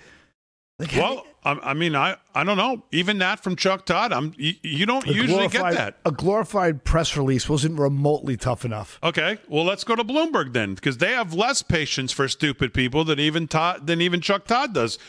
like, 0.79 0.93
well, 0.95 1.25
I, 1.43 1.51
I, 1.51 1.73
mean, 1.73 1.95
I, 1.95 2.17
I 2.35 2.43
don't 2.43 2.57
know. 2.57 2.83
Even 2.91 3.19
that 3.19 3.39
from 3.41 3.55
Chuck 3.55 3.85
Todd, 3.85 4.11
I'm 4.11 4.33
you, 4.37 4.53
you 4.61 4.85
don't 4.85 5.05
usually 5.07 5.47
get 5.47 5.73
that. 5.73 5.97
A 6.05 6.11
glorified 6.11 6.83
press 6.83 7.15
release 7.15 7.47
wasn't 7.47 7.79
remotely 7.79 8.35
tough 8.35 8.65
enough. 8.65 8.99
Okay, 9.01 9.37
well, 9.47 9.63
let's 9.63 9.83
go 9.83 9.95
to 9.95 10.03
Bloomberg 10.03 10.53
then, 10.53 10.75
because 10.75 10.97
they 10.97 11.11
have 11.11 11.33
less 11.33 11.61
patience 11.61 12.11
for 12.11 12.27
stupid 12.27 12.73
people 12.73 13.03
than 13.03 13.19
even 13.19 13.47
Todd 13.47 13.87
than 13.87 14.01
even 14.01 14.21
Chuck 14.21 14.45
Todd 14.45 14.73
does. 14.73 14.99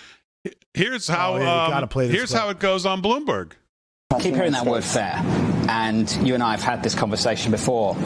Here's 0.75 1.09
how. 1.09 1.35
Oh, 1.35 1.39
yeah, 1.39 1.79
um, 1.79 1.89
here's 2.11 2.31
clip. 2.31 2.41
how 2.41 2.49
it 2.51 2.61
goes 2.61 2.87
on 2.87 3.03
Bloomberg. 3.03 3.53
Keep 4.21 4.35
hearing 4.35 4.53
that 4.53 4.67
word 4.67 4.85
fair, 4.85 5.15
and 5.69 6.11
you 6.27 6.35
and 6.35 6.43
I 6.43 6.53
have 6.53 6.63
had 6.63 6.83
this 6.83 6.95
conversation 6.95 7.51
before 7.51 7.97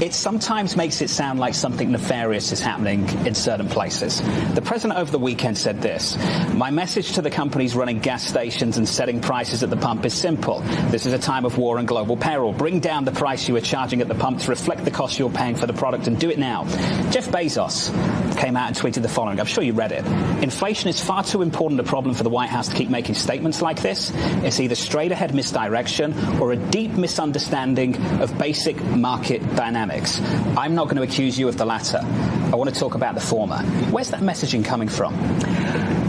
it 0.00 0.14
sometimes 0.14 0.76
makes 0.76 1.02
it 1.02 1.10
sound 1.10 1.38
like 1.38 1.54
something 1.54 1.92
nefarious 1.92 2.52
is 2.52 2.60
happening 2.60 3.06
in 3.26 3.34
certain 3.34 3.68
places. 3.68 4.22
The 4.54 4.62
president 4.62 4.98
over 4.98 5.10
the 5.10 5.18
weekend 5.18 5.58
said 5.58 5.82
this 5.82 6.16
My 6.54 6.70
message 6.70 7.12
to 7.12 7.22
the 7.22 7.30
companies 7.30 7.76
running 7.76 7.98
gas 7.98 8.26
stations 8.26 8.78
and 8.78 8.88
setting 8.88 9.20
prices 9.20 9.62
at 9.62 9.68
the 9.68 9.76
pump 9.76 10.06
is 10.06 10.14
simple. 10.14 10.60
This 10.88 11.04
is 11.04 11.12
a 11.12 11.18
time 11.18 11.44
of 11.44 11.58
war 11.58 11.76
and 11.76 11.86
global 11.86 12.16
peril. 12.16 12.52
Bring 12.52 12.80
down 12.80 13.04
the 13.04 13.12
price 13.12 13.46
you 13.46 13.56
are 13.56 13.60
charging 13.60 14.00
at 14.00 14.08
the 14.08 14.14
pump 14.14 14.40
to 14.40 14.50
reflect 14.50 14.84
the 14.84 14.90
cost 14.90 15.18
you're 15.18 15.30
paying 15.30 15.54
for 15.54 15.66
the 15.66 15.74
product 15.74 16.06
and 16.06 16.18
do 16.18 16.30
it 16.30 16.38
now. 16.38 16.64
Jeff 17.10 17.28
Bezos 17.28 17.90
came 18.38 18.56
out 18.56 18.68
and 18.68 18.76
tweeted 18.76 19.02
the 19.02 19.08
following. 19.08 19.38
I'm 19.38 19.46
sure 19.46 19.62
you 19.62 19.74
read 19.74 19.92
it. 19.92 20.06
Inflation 20.42 20.88
is 20.88 20.98
far 21.02 21.22
too 21.22 21.42
important 21.42 21.78
a 21.78 21.84
problem 21.84 22.14
for 22.14 22.22
the 22.22 22.30
White 22.30 22.48
House 22.48 22.68
to 22.68 22.74
keep 22.74 22.88
making 22.88 23.16
statements 23.16 23.60
like 23.60 23.82
this. 23.82 24.12
It's 24.42 24.60
either 24.60 24.74
straight 24.74 25.12
ahead 25.12 25.34
misdirection 25.34 26.14
or 26.40 26.52
a 26.52 26.56
deep 26.56 26.92
misunderstanding 26.92 27.96
of 28.22 28.36
basic 28.38 28.82
market 28.82 29.42
dynamics 29.56 29.89
dynamics. 29.90 30.20
I'm 30.56 30.74
not 30.74 30.84
going 30.84 30.96
to 30.96 31.02
accuse 31.02 31.38
you 31.38 31.48
of 31.48 31.56
the 31.56 31.64
latter. 31.64 31.98
I 31.98 32.56
want 32.56 32.72
to 32.72 32.78
talk 32.78 32.94
about 32.94 33.14
the 33.14 33.20
former. 33.20 33.58
Where's 33.90 34.10
that 34.10 34.20
messaging 34.20 34.64
coming 34.64 34.88
from? 34.88 35.14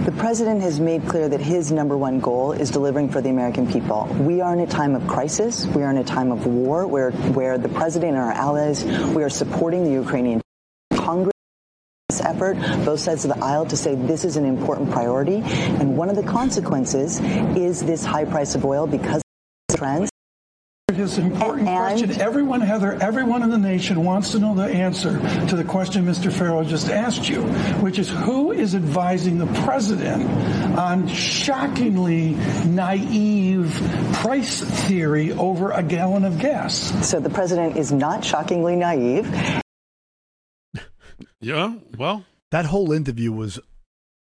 The 0.06 0.14
president 0.18 0.62
has 0.62 0.80
made 0.80 1.08
clear 1.08 1.30
that 1.30 1.42
his 1.42 1.72
number 1.72 1.98
one 1.98 2.20
goal 2.20 2.54
is 2.54 2.72
delivering 2.72 3.10
for 3.10 3.22
the 3.22 3.30
American 3.30 3.72
people. 3.72 4.06
We 4.20 4.42
are 4.42 4.54
in 4.54 4.60
a 4.60 4.68
time 4.68 4.96
of 4.96 5.08
crisis. 5.08 5.66
We 5.68 5.84
are 5.84 5.92
in 5.92 5.98
a 5.98 6.04
time 6.04 6.32
of 6.32 6.48
war 6.48 6.88
where, 6.88 7.12
where 7.12 7.58
the 7.58 7.70
president 7.70 8.16
and 8.16 8.22
our 8.22 8.32
allies, 8.32 8.84
we 9.16 9.24
are 9.24 9.30
supporting 9.30 9.84
the 9.84 9.92
Ukrainian 9.92 10.42
Congress 10.94 11.32
effort, 12.24 12.56
both 12.84 13.00
sides 13.00 13.26
of 13.26 13.34
the 13.34 13.44
aisle, 13.44 13.66
to 13.66 13.78
say 13.78 13.96
this 13.96 14.26
is 14.26 14.38
an 14.38 14.46
important 14.46 14.92
priority. 14.92 15.38
And 15.46 15.98
one 15.98 16.10
of 16.10 16.16
the 16.16 16.24
consequences 16.24 17.20
is 17.56 17.82
this 17.82 18.04
high 18.04 18.26
price 18.26 18.54
of 18.54 18.66
oil 18.66 18.86
because 18.86 19.22
of 19.70 19.78
trends. 19.78 20.12
His 20.96 21.18
important 21.18 21.68
and, 21.68 21.78
question. 21.78 22.22
Everyone, 22.22 22.62
Heather, 22.62 22.94
everyone 23.02 23.44
in 23.44 23.50
the 23.50 23.58
nation 23.58 24.04
wants 24.04 24.32
to 24.32 24.40
know 24.40 24.56
the 24.56 24.66
answer 24.66 25.14
to 25.48 25.56
the 25.56 25.64
question 25.64 26.06
Mr. 26.06 26.32
Ferro 26.32 26.64
just 26.64 26.90
asked 26.90 27.28
you, 27.30 27.42
which 27.82 28.00
is 28.00 28.10
who 28.10 28.52
is 28.52 28.76
advising 28.76 29.38
the 29.38 29.48
president 29.64 30.24
on 30.78 31.08
shockingly 31.08 32.32
naive 32.66 33.74
price 34.14 34.62
theory 34.88 35.32
over 35.34 35.72
a 35.72 35.84
gallon 35.84 36.26
of 36.26 36.40
gas? 36.40 37.08
So 37.08 37.20
the 37.20 37.30
president 37.30 37.78
is 37.78 37.92
not 37.92 38.24
shockingly 38.24 38.76
naive. 38.76 39.30
Yeah, 41.40 41.76
well, 41.98 42.24
that 42.52 42.66
whole 42.66 42.92
interview 42.92 43.32
was 43.32 43.60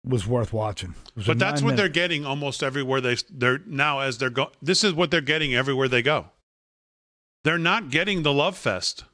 was 0.05 0.27
worth 0.27 0.53
watching. 0.53 0.95
But 1.27 1.39
that's 1.39 1.63
what 1.63 1.71
minute. 1.71 1.77
they're 1.77 1.89
getting 1.89 2.25
almost 2.25 2.63
everywhere 2.63 3.01
they 3.01 3.17
they're 3.31 3.61
now 3.67 4.01
as 4.01 4.19
they're 4.19 4.31
go. 4.31 4.51
This 4.63 4.85
is 4.85 4.93
what 4.93 5.11
they're 5.11 5.21
getting 5.21 5.55
everywhere 5.55 5.89
they 5.89 6.03
go. 6.03 6.27
They're 7.49 7.57
not 7.57 7.89
getting 7.89 8.25
the 8.25 8.33
love 8.35 8.59
fest, 8.59 9.05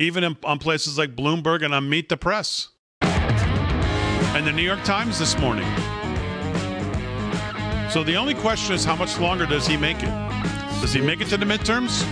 even 0.00 0.24
in, 0.24 0.36
on 0.42 0.58
places 0.58 0.98
like 0.98 1.14
Bloomberg 1.14 1.64
and 1.64 1.72
on 1.72 1.88
Meet 1.88 2.08
the 2.08 2.16
Press 2.16 2.70
and 3.02 4.44
the 4.44 4.50
New 4.50 4.64
York 4.64 4.82
Times 4.82 5.16
this 5.16 5.38
morning. 5.38 5.68
So 7.88 8.02
the 8.02 8.16
only 8.16 8.34
question 8.34 8.74
is 8.74 8.84
how 8.84 8.96
much 8.96 9.16
longer 9.20 9.46
does 9.46 9.64
he 9.64 9.76
make 9.76 9.98
it? 9.98 10.10
Does 10.80 10.92
he 10.92 11.00
make 11.00 11.20
it 11.20 11.28
to 11.28 11.36
the 11.36 11.46
midterms? 11.46 12.02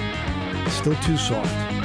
Still 0.70 0.94
too 1.02 1.16
soft. 1.16 1.77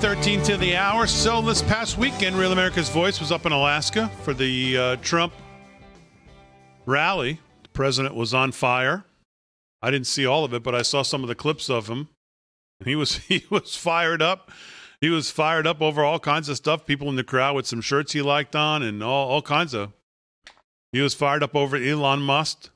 13 0.00 0.42
to 0.42 0.56
the 0.56 0.74
hour. 0.76 1.06
So 1.06 1.42
this 1.42 1.60
past 1.60 1.98
weekend, 1.98 2.36
Real 2.36 2.52
America's 2.52 2.88
Voice 2.88 3.20
was 3.20 3.30
up 3.30 3.44
in 3.44 3.52
Alaska 3.52 4.10
for 4.22 4.32
the 4.32 4.78
uh, 4.78 4.96
Trump 4.96 5.34
rally. 6.86 7.38
The 7.64 7.68
president 7.68 8.14
was 8.14 8.32
on 8.32 8.52
fire. 8.52 9.04
I 9.82 9.90
didn't 9.90 10.06
see 10.06 10.24
all 10.24 10.42
of 10.42 10.54
it, 10.54 10.62
but 10.62 10.74
I 10.74 10.80
saw 10.80 11.02
some 11.02 11.22
of 11.22 11.28
the 11.28 11.34
clips 11.34 11.68
of 11.68 11.88
him. 11.88 12.08
He 12.82 12.96
was 12.96 13.16
he 13.28 13.44
was 13.50 13.76
fired 13.76 14.22
up. 14.22 14.50
He 15.02 15.10
was 15.10 15.30
fired 15.30 15.66
up 15.66 15.82
over 15.82 16.02
all 16.02 16.18
kinds 16.18 16.48
of 16.48 16.56
stuff. 16.56 16.86
People 16.86 17.10
in 17.10 17.16
the 17.16 17.22
crowd 17.22 17.54
with 17.54 17.66
some 17.66 17.82
shirts 17.82 18.14
he 18.14 18.22
liked 18.22 18.56
on, 18.56 18.82
and 18.82 19.02
all, 19.02 19.28
all 19.28 19.42
kinds 19.42 19.74
of. 19.74 19.92
He 20.92 21.02
was 21.02 21.12
fired 21.12 21.42
up 21.42 21.54
over 21.54 21.76
Elon 21.76 22.22
Musk, 22.22 22.70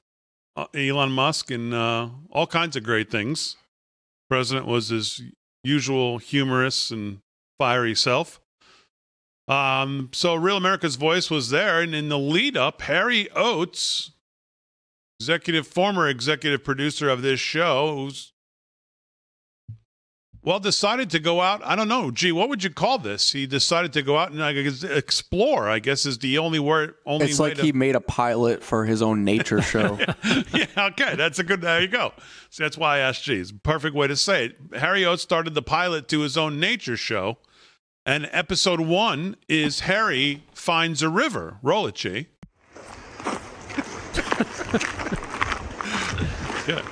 uh, 0.57 0.67
Elon 0.75 1.13
Musk, 1.13 1.51
and 1.51 1.73
uh, 1.73 2.11
all 2.31 2.47
kinds 2.47 2.77
of 2.77 2.83
great 2.83 3.11
things. 3.11 3.57
President 4.29 4.67
was 4.67 4.93
as 4.93 5.23
usual 5.65 6.19
humorous 6.19 6.91
and 6.91 7.19
fiery 7.59 7.95
self. 7.95 8.41
Um, 9.49 10.11
so 10.13 10.35
Real 10.35 10.57
America's 10.57 10.97
Voice 10.97 11.31
was 11.31 11.51
there, 11.51 11.81
and 11.81 11.95
in 11.95 12.09
the 12.09 12.19
lead 12.19 12.57
up, 12.57 12.83
Harry 12.83 13.29
Oates, 13.33 14.13
executive 15.19 15.67
former 15.67 16.09
executive 16.09 16.63
producer 16.63 17.09
of 17.09 17.23
this 17.23 17.41
show, 17.41 17.97
who's 17.97 18.34
well, 20.45 20.61
decided 20.61 21.09
to 21.11 21.19
go 21.19 21.41
out. 21.41 21.63
I 21.65 21.75
don't 21.75 21.89
know. 21.89 22.11
Gee, 22.11 22.31
what 22.31 22.51
would 22.51 22.63
you 22.63 22.69
call 22.69 22.99
this? 22.99 23.33
He 23.33 23.47
decided 23.47 23.95
to 23.95 24.03
go 24.03 24.19
out 24.19 24.31
and 24.31 24.45
I 24.45 24.53
guess, 24.53 24.85
explore. 24.85 25.71
I 25.71 25.79
guess 25.79 26.05
is 26.05 26.19
the 26.19 26.37
only 26.37 26.59
word. 26.59 26.97
Only 27.07 27.27
it's 27.27 27.41
like 27.41 27.55
to... 27.55 27.63
he 27.63 27.73
made 27.73 27.97
a 27.97 28.01
pilot 28.01 28.63
for 28.63 28.85
his 28.85 29.01
own 29.01 29.25
nature 29.25 29.63
show. 29.73 29.99
yeah. 30.53 30.67
Okay. 30.77 31.17
That's 31.17 31.39
a 31.39 31.45
good. 31.45 31.63
There 31.63 31.81
you 31.81 31.89
go. 31.89 32.13
So 32.51 32.63
that's 32.63 32.77
why 32.77 32.97
I 32.97 32.99
asked. 32.99 33.25
Geez, 33.25 33.53
perfect 33.53 33.97
way 33.97 34.07
to 34.07 34.17
say 34.17 34.47
it. 34.47 34.57
Harry 34.79 35.07
Oates 35.07 35.23
started 35.23 35.55
the 35.55 35.63
pilot 35.63 36.09
to 36.09 36.21
his 36.21 36.37
own 36.37 36.61
nature 36.61 36.99
show, 36.99 37.39
and 38.05 38.29
episode 38.31 38.81
one 38.81 39.37
is 39.49 39.81
Harry 39.81 40.45
finds 40.53 41.03
a 41.03 41.09
river. 41.09 41.57
Roll 41.63 41.87
it, 41.87 41.95
G. 41.95 42.27
Good. 46.67 46.85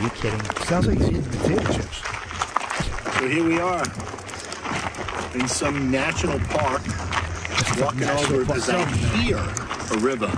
Are 0.00 0.04
you 0.04 0.10
kidding? 0.10 0.42
Sounds 0.64 0.86
like 0.86 0.96
he's 0.96 1.10
eating 1.10 1.22
potato 1.24 1.72
chips. 1.74 2.02
So 3.18 3.28
here 3.28 3.44
we 3.44 3.60
are 3.60 3.84
in 5.34 5.46
some 5.46 5.90
national 5.90 6.38
park, 6.48 6.80
walking 7.78 8.04
over 8.04 8.38
because 8.46 8.70
I 8.70 8.82
hear 9.18 9.36
a 9.36 10.00
river, 10.00 10.32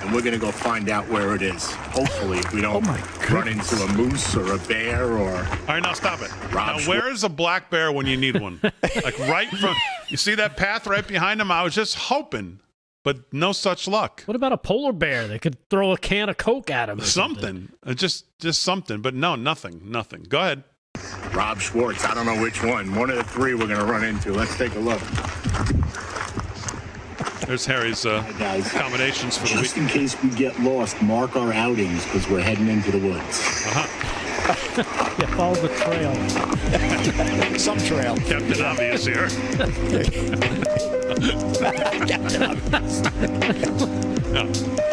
and 0.00 0.14
we're 0.14 0.22
gonna 0.22 0.38
go 0.38 0.50
find 0.50 0.88
out 0.88 1.06
where 1.10 1.34
it 1.34 1.42
is. 1.42 1.70
Hopefully, 1.72 2.40
we 2.54 2.62
don't 2.62 2.82
oh 2.88 3.26
run 3.30 3.48
into 3.48 3.76
a 3.76 3.92
moose 3.92 4.34
or 4.34 4.54
a 4.54 4.58
bear 4.60 5.12
or. 5.12 5.36
All 5.36 5.44
right, 5.68 5.82
now 5.82 5.92
stop 5.92 6.22
it. 6.22 6.30
Rob 6.44 6.54
now, 6.54 6.78
Schwar- 6.78 6.88
where 6.88 7.12
is 7.12 7.22
a 7.22 7.28
black 7.28 7.68
bear 7.68 7.92
when 7.92 8.06
you 8.06 8.16
need 8.16 8.40
one? 8.40 8.60
like 8.62 9.18
right 9.28 9.50
from. 9.50 9.74
You 10.08 10.16
see 10.16 10.36
that 10.36 10.56
path 10.56 10.86
right 10.86 11.06
behind 11.06 11.38
him? 11.38 11.50
I 11.50 11.62
was 11.64 11.74
just 11.74 11.96
hoping, 11.96 12.60
but 13.06 13.32
no 13.32 13.52
such 13.52 13.86
luck. 13.86 14.24
What 14.24 14.34
about 14.34 14.50
a 14.52 14.56
polar 14.58 14.92
bear? 14.92 15.28
They 15.28 15.38
could 15.38 15.56
throw 15.70 15.92
a 15.92 15.96
can 15.96 16.28
of 16.28 16.38
Coke 16.38 16.72
at 16.72 16.88
him. 16.88 16.98
or 17.00 17.04
Something, 17.04 17.68
Uh, 17.86 17.94
just 17.94 18.24
just 18.40 18.64
something, 18.64 19.00
but 19.00 19.14
no, 19.14 19.36
nothing, 19.36 19.80
nothing. 19.84 20.24
Go 20.28 20.40
ahead. 20.40 20.64
Rob 21.32 21.60
Schwartz. 21.60 22.04
I 22.04 22.14
don't 22.14 22.26
know 22.26 22.42
which 22.42 22.64
one. 22.64 22.96
One 22.96 23.08
of 23.10 23.16
the 23.16 23.22
three 23.22 23.54
we're 23.54 23.68
gonna 23.68 23.84
run 23.84 24.02
into. 24.02 24.32
Let's 24.32 24.56
take 24.58 24.74
a 24.74 24.80
look. 24.80 25.00
There's 27.46 27.64
Harry's 27.64 28.04
uh, 28.04 28.22
guys. 28.40 28.66
accommodations 28.66 29.38
for 29.38 29.46
the 29.46 29.62
Just 29.62 29.76
in 29.76 29.86
case 29.86 30.20
we 30.20 30.30
get 30.30 30.58
lost, 30.58 31.00
mark 31.00 31.36
our 31.36 31.52
outings 31.52 32.04
because 32.06 32.28
we're 32.28 32.40
heading 32.40 32.66
into 32.66 32.90
the 32.90 32.98
woods. 32.98 33.38
Yeah, 35.18 35.26
follow 35.34 35.54
the 35.54 35.68
trail. 35.68 36.14
Some 37.58 37.78
trail. 37.78 38.16
Captain 38.16 38.60
Obvious 38.64 39.06
here. 39.06 39.28
Yeah. 42.06 42.18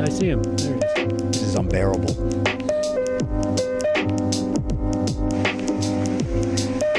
I 0.00 0.08
see 0.08 0.30
him. 0.30 0.42
There 0.42 0.74
he 0.74 0.80
is. 0.80 0.94
This 1.30 1.42
is 1.42 1.54
unbearable. 1.54 2.16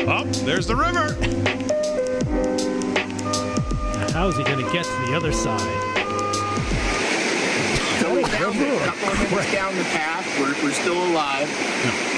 Oh, 0.07 0.23
there's 0.45 0.67
the 0.67 0.75
river. 0.75 1.15
Now, 3.97 4.11
How's 4.13 4.37
he 4.37 4.43
going 4.43 4.63
to 4.63 4.71
get 4.71 4.85
to 4.85 5.05
the 5.07 5.15
other 5.17 5.31
side? 5.33 6.00
So 8.11 8.17
we 8.17 8.23
found 8.25 8.59
it. 8.59 8.81
A 8.81 8.83
couple 8.83 9.07
of 9.07 9.31
minutes 9.31 9.51
down 9.53 9.73
the 9.77 9.85
path. 9.95 10.27
We're, 10.37 10.51
we're 10.61 10.75
still 10.75 10.99
alive. 10.99 11.47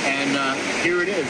And 0.09 0.35
uh, 0.35 0.55
here 0.81 1.03
it 1.03 1.07
is. 1.07 1.29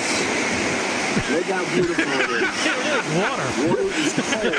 Look 1.35 1.43
how 1.51 1.67
beautiful 1.75 2.07
it 2.07 2.31
is. 2.31 2.47
Water. 3.19 3.43
Water 3.67 3.91
is 3.99 4.13
cold. 4.15 4.55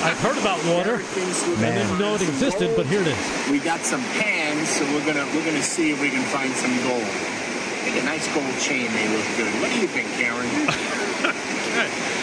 I've 0.00 0.18
heard 0.24 0.38
about 0.38 0.64
water. 0.64 1.04
I 1.04 1.70
didn't 1.70 1.98
know 1.98 2.14
it 2.14 2.22
existed, 2.22 2.74
but 2.74 2.86
here 2.86 3.02
it 3.02 3.08
is. 3.08 3.50
We 3.50 3.58
got 3.58 3.80
some 3.80 4.00
pans, 4.16 4.70
so 4.70 4.84
we're 4.86 5.04
gonna 5.04 5.26
we're 5.36 5.44
gonna 5.44 5.62
see 5.62 5.92
if 5.92 6.00
we 6.00 6.08
can 6.08 6.24
find 6.32 6.50
some 6.54 6.72
gold. 6.88 7.04
Like 7.84 8.00
a 8.00 8.04
nice 8.04 8.26
gold 8.32 8.56
chain 8.58 8.90
may 8.94 9.06
look 9.14 9.26
good. 9.36 9.52
What 9.60 9.70
do 9.70 9.78
you 9.80 9.86
think, 9.86 10.08
Karen? 10.16 10.48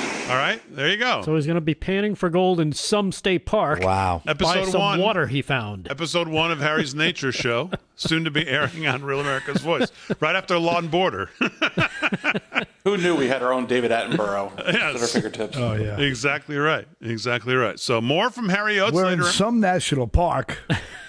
All 0.29 0.35
right, 0.35 0.61
there 0.75 0.89
you 0.89 0.97
go. 0.97 1.21
So 1.23 1.35
he's 1.35 1.45
going 1.45 1.55
to 1.55 1.61
be 1.61 1.73
panning 1.73 2.13
for 2.13 2.29
gold 2.29 2.59
in 2.59 2.73
some 2.73 3.13
state 3.13 3.45
park. 3.45 3.79
Wow. 3.81 4.21
Episode 4.27 4.45
by 4.53 4.57
Episode 4.57 4.71
some 4.71 4.81
one. 4.81 4.99
water 4.99 5.27
he 5.27 5.41
found. 5.41 5.89
Episode 5.89 6.27
one 6.27 6.51
of 6.51 6.59
Harry's 6.59 6.93
Nature 6.93 7.31
Show, 7.31 7.69
soon 7.95 8.25
to 8.25 8.31
be 8.31 8.45
airing 8.45 8.85
on 8.87 9.05
Real 9.05 9.21
America's 9.21 9.61
Voice, 9.61 9.89
right 10.19 10.35
after 10.35 10.59
Law 10.59 10.79
and 10.79 10.91
Border. 10.91 11.29
Who 12.83 12.97
knew 12.97 13.15
we 13.15 13.27
had 13.27 13.41
our 13.41 13.53
own 13.53 13.67
David 13.67 13.91
Attenborough 13.91 14.51
at 14.67 14.81
our 14.81 15.07
fingertips? 15.07 15.55
Oh 15.55 15.75
yeah. 15.75 15.97
Exactly 15.97 16.57
right. 16.57 16.87
Exactly 17.01 17.55
right. 17.55 17.79
So 17.79 18.01
more 18.01 18.29
from 18.29 18.49
Harry 18.49 18.81
Oates 18.81 18.93
We're 18.93 19.05
in 19.11 19.19
later. 19.19 19.31
some 19.31 19.61
national 19.61 20.07
park, 20.07 20.57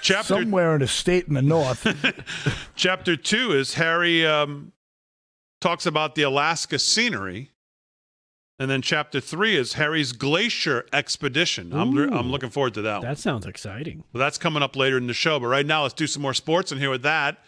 Chapter 0.01 0.35
somewhere 0.35 0.77
in 0.77 0.83
a 0.83 0.87
state 0.89 1.27
in 1.27 1.35
the 1.35 1.43
north. 1.43 1.87
Chapter 2.77 3.17
two 3.17 3.51
is 3.53 3.75
Harry 3.75 4.25
um, 4.25 4.71
talks 5.61 5.87
about 5.87 6.15
the 6.15 6.23
Alaska 6.23 6.79
scenery. 6.79 7.51
And 8.61 8.69
then 8.69 8.83
chapter 8.83 9.21
three 9.21 9.57
is 9.57 9.75
Harry's 9.75 10.13
glacier 10.13 10.85
expedition. 10.93 11.73
I'm, 11.73 11.97
Ooh. 11.97 12.11
I'm 12.11 12.31
looking 12.31 12.51
forward 12.51 12.75
to 12.75 12.83
that 12.83 12.99
one. 12.99 13.07
That 13.07 13.19
sounds 13.19 13.47
exciting. 13.47 14.03
Well, 14.13 14.19
that's 14.19 14.37
coming 14.37 14.65
up 14.65 14.75
later 14.75 14.97
in 14.97 15.07
the 15.07 15.15
show. 15.15 15.39
But 15.39 15.47
right 15.47 15.67
now, 15.67 15.83
let's 15.83 15.95
do 15.95 16.09
some 16.09 16.23
more 16.23 16.35
sports. 16.35 16.73
And 16.73 16.81
here 16.81 16.91
with 16.91 17.03
that 17.03 17.39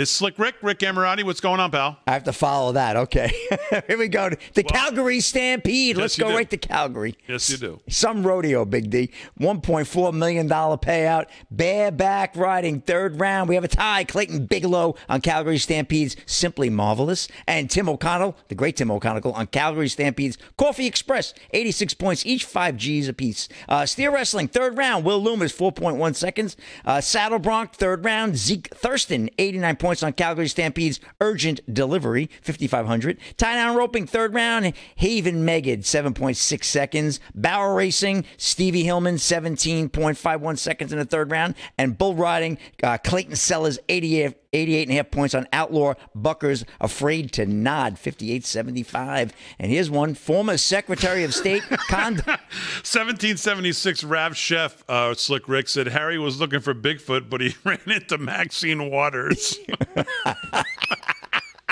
is 0.00 0.10
Slick 0.10 0.38
Rick. 0.38 0.56
Rick 0.62 0.78
Emirati, 0.80 1.24
what's 1.24 1.40
going 1.40 1.60
on, 1.60 1.70
pal? 1.70 1.98
I 2.06 2.12
have 2.12 2.24
to 2.24 2.32
follow 2.32 2.72
that. 2.72 2.96
Okay. 2.96 3.32
Here 3.88 3.98
we 3.98 4.08
go. 4.08 4.30
The 4.54 4.62
Calgary 4.62 5.20
Stampede. 5.20 5.96
Let's 5.96 6.18
go 6.18 6.28
do. 6.28 6.34
right 6.36 6.48
to 6.50 6.56
Calgary. 6.56 7.16
Yes, 7.26 7.50
you 7.50 7.56
do. 7.56 7.80
Some 7.88 8.26
rodeo, 8.26 8.64
Big 8.64 8.90
D. 8.90 9.10
$1.4 9.40 10.14
million 10.14 10.48
payout. 10.48 11.26
Bareback 11.50 12.36
riding, 12.36 12.80
third 12.80 13.20
round. 13.20 13.48
We 13.48 13.54
have 13.54 13.64
a 13.64 13.68
tie. 13.68 14.04
Clayton 14.04 14.46
Biglow 14.46 14.96
on 15.08 15.20
Calgary 15.20 15.58
Stampede's 15.58 16.16
Simply 16.26 16.70
Marvelous. 16.70 17.28
And 17.46 17.68
Tim 17.70 17.88
O'Connell, 17.88 18.36
the 18.48 18.54
great 18.54 18.76
Tim 18.76 18.90
O'Connell, 18.90 19.32
on 19.32 19.46
Calgary 19.48 19.88
Stampede's 19.88 20.38
Coffee 20.56 20.86
Express. 20.86 21.34
86 21.52 21.94
points, 21.94 22.24
each 22.24 22.44
5 22.44 22.76
G's 22.76 23.08
apiece. 23.08 23.48
Uh, 23.68 23.86
steer 23.86 24.12
Wrestling, 24.12 24.48
third 24.48 24.78
round. 24.78 25.04
Will 25.04 25.20
Lummus, 25.20 25.54
4.1 25.56 26.14
seconds. 26.14 26.56
Uh, 26.84 27.00
Saddle 27.00 27.38
Bronc, 27.38 27.72
third 27.72 28.04
round. 28.04 28.36
Zeke 28.36 28.68
Thurston, 28.74 29.28
89 29.38 29.76
points 29.76 29.89
on 30.02 30.12
Calgary 30.12 30.48
Stampede's 30.48 31.00
Urgent 31.20 31.60
Delivery, 31.72 32.30
5,500. 32.42 33.18
Tie 33.36 33.54
down 33.54 33.76
roping, 33.76 34.06
third 34.06 34.34
round. 34.34 34.72
Haven 34.96 35.44
Meged, 35.44 35.80
7.6 35.80 36.64
seconds. 36.64 37.20
Barrel 37.34 37.74
Racing, 37.74 38.24
Stevi 38.38 38.84
Hillman, 38.84 39.16
17.51 39.16 40.58
seconds 40.58 40.92
in 40.92 40.98
the 40.98 41.04
third 41.04 41.30
round. 41.30 41.54
And 41.76 41.98
bull 41.98 42.14
riding, 42.14 42.58
uh, 42.82 42.98
Clayton 42.98 43.36
Sellars, 43.36 43.78
88, 43.88 44.36
88 44.52 44.82
and 44.82 44.92
a 44.92 44.96
half 44.96 45.10
points 45.10 45.34
on 45.34 45.46
Outlaw 45.52 45.94
Buckers, 46.14 46.64
Afraid 46.80 47.32
to 47.32 47.46
Nod, 47.46 47.94
58.75. 47.96 49.30
And 49.58 49.70
here's 49.70 49.90
one 49.90 50.14
former 50.14 50.56
Secretary 50.56 51.24
of 51.24 51.34
State, 51.34 51.62
Con. 51.88 52.14
1776 52.16 54.04
Rav 54.04 54.36
Chef, 54.36 54.84
uh, 54.88 55.14
Slick 55.14 55.48
Rick, 55.48 55.68
said 55.68 55.88
Harry 55.88 56.18
was 56.18 56.40
looking 56.40 56.60
for 56.60 56.74
Bigfoot, 56.74 57.30
but 57.30 57.40
he 57.40 57.54
ran 57.64 57.78
into 57.86 58.18
Maxine 58.18 58.90
Waters. 58.90 59.58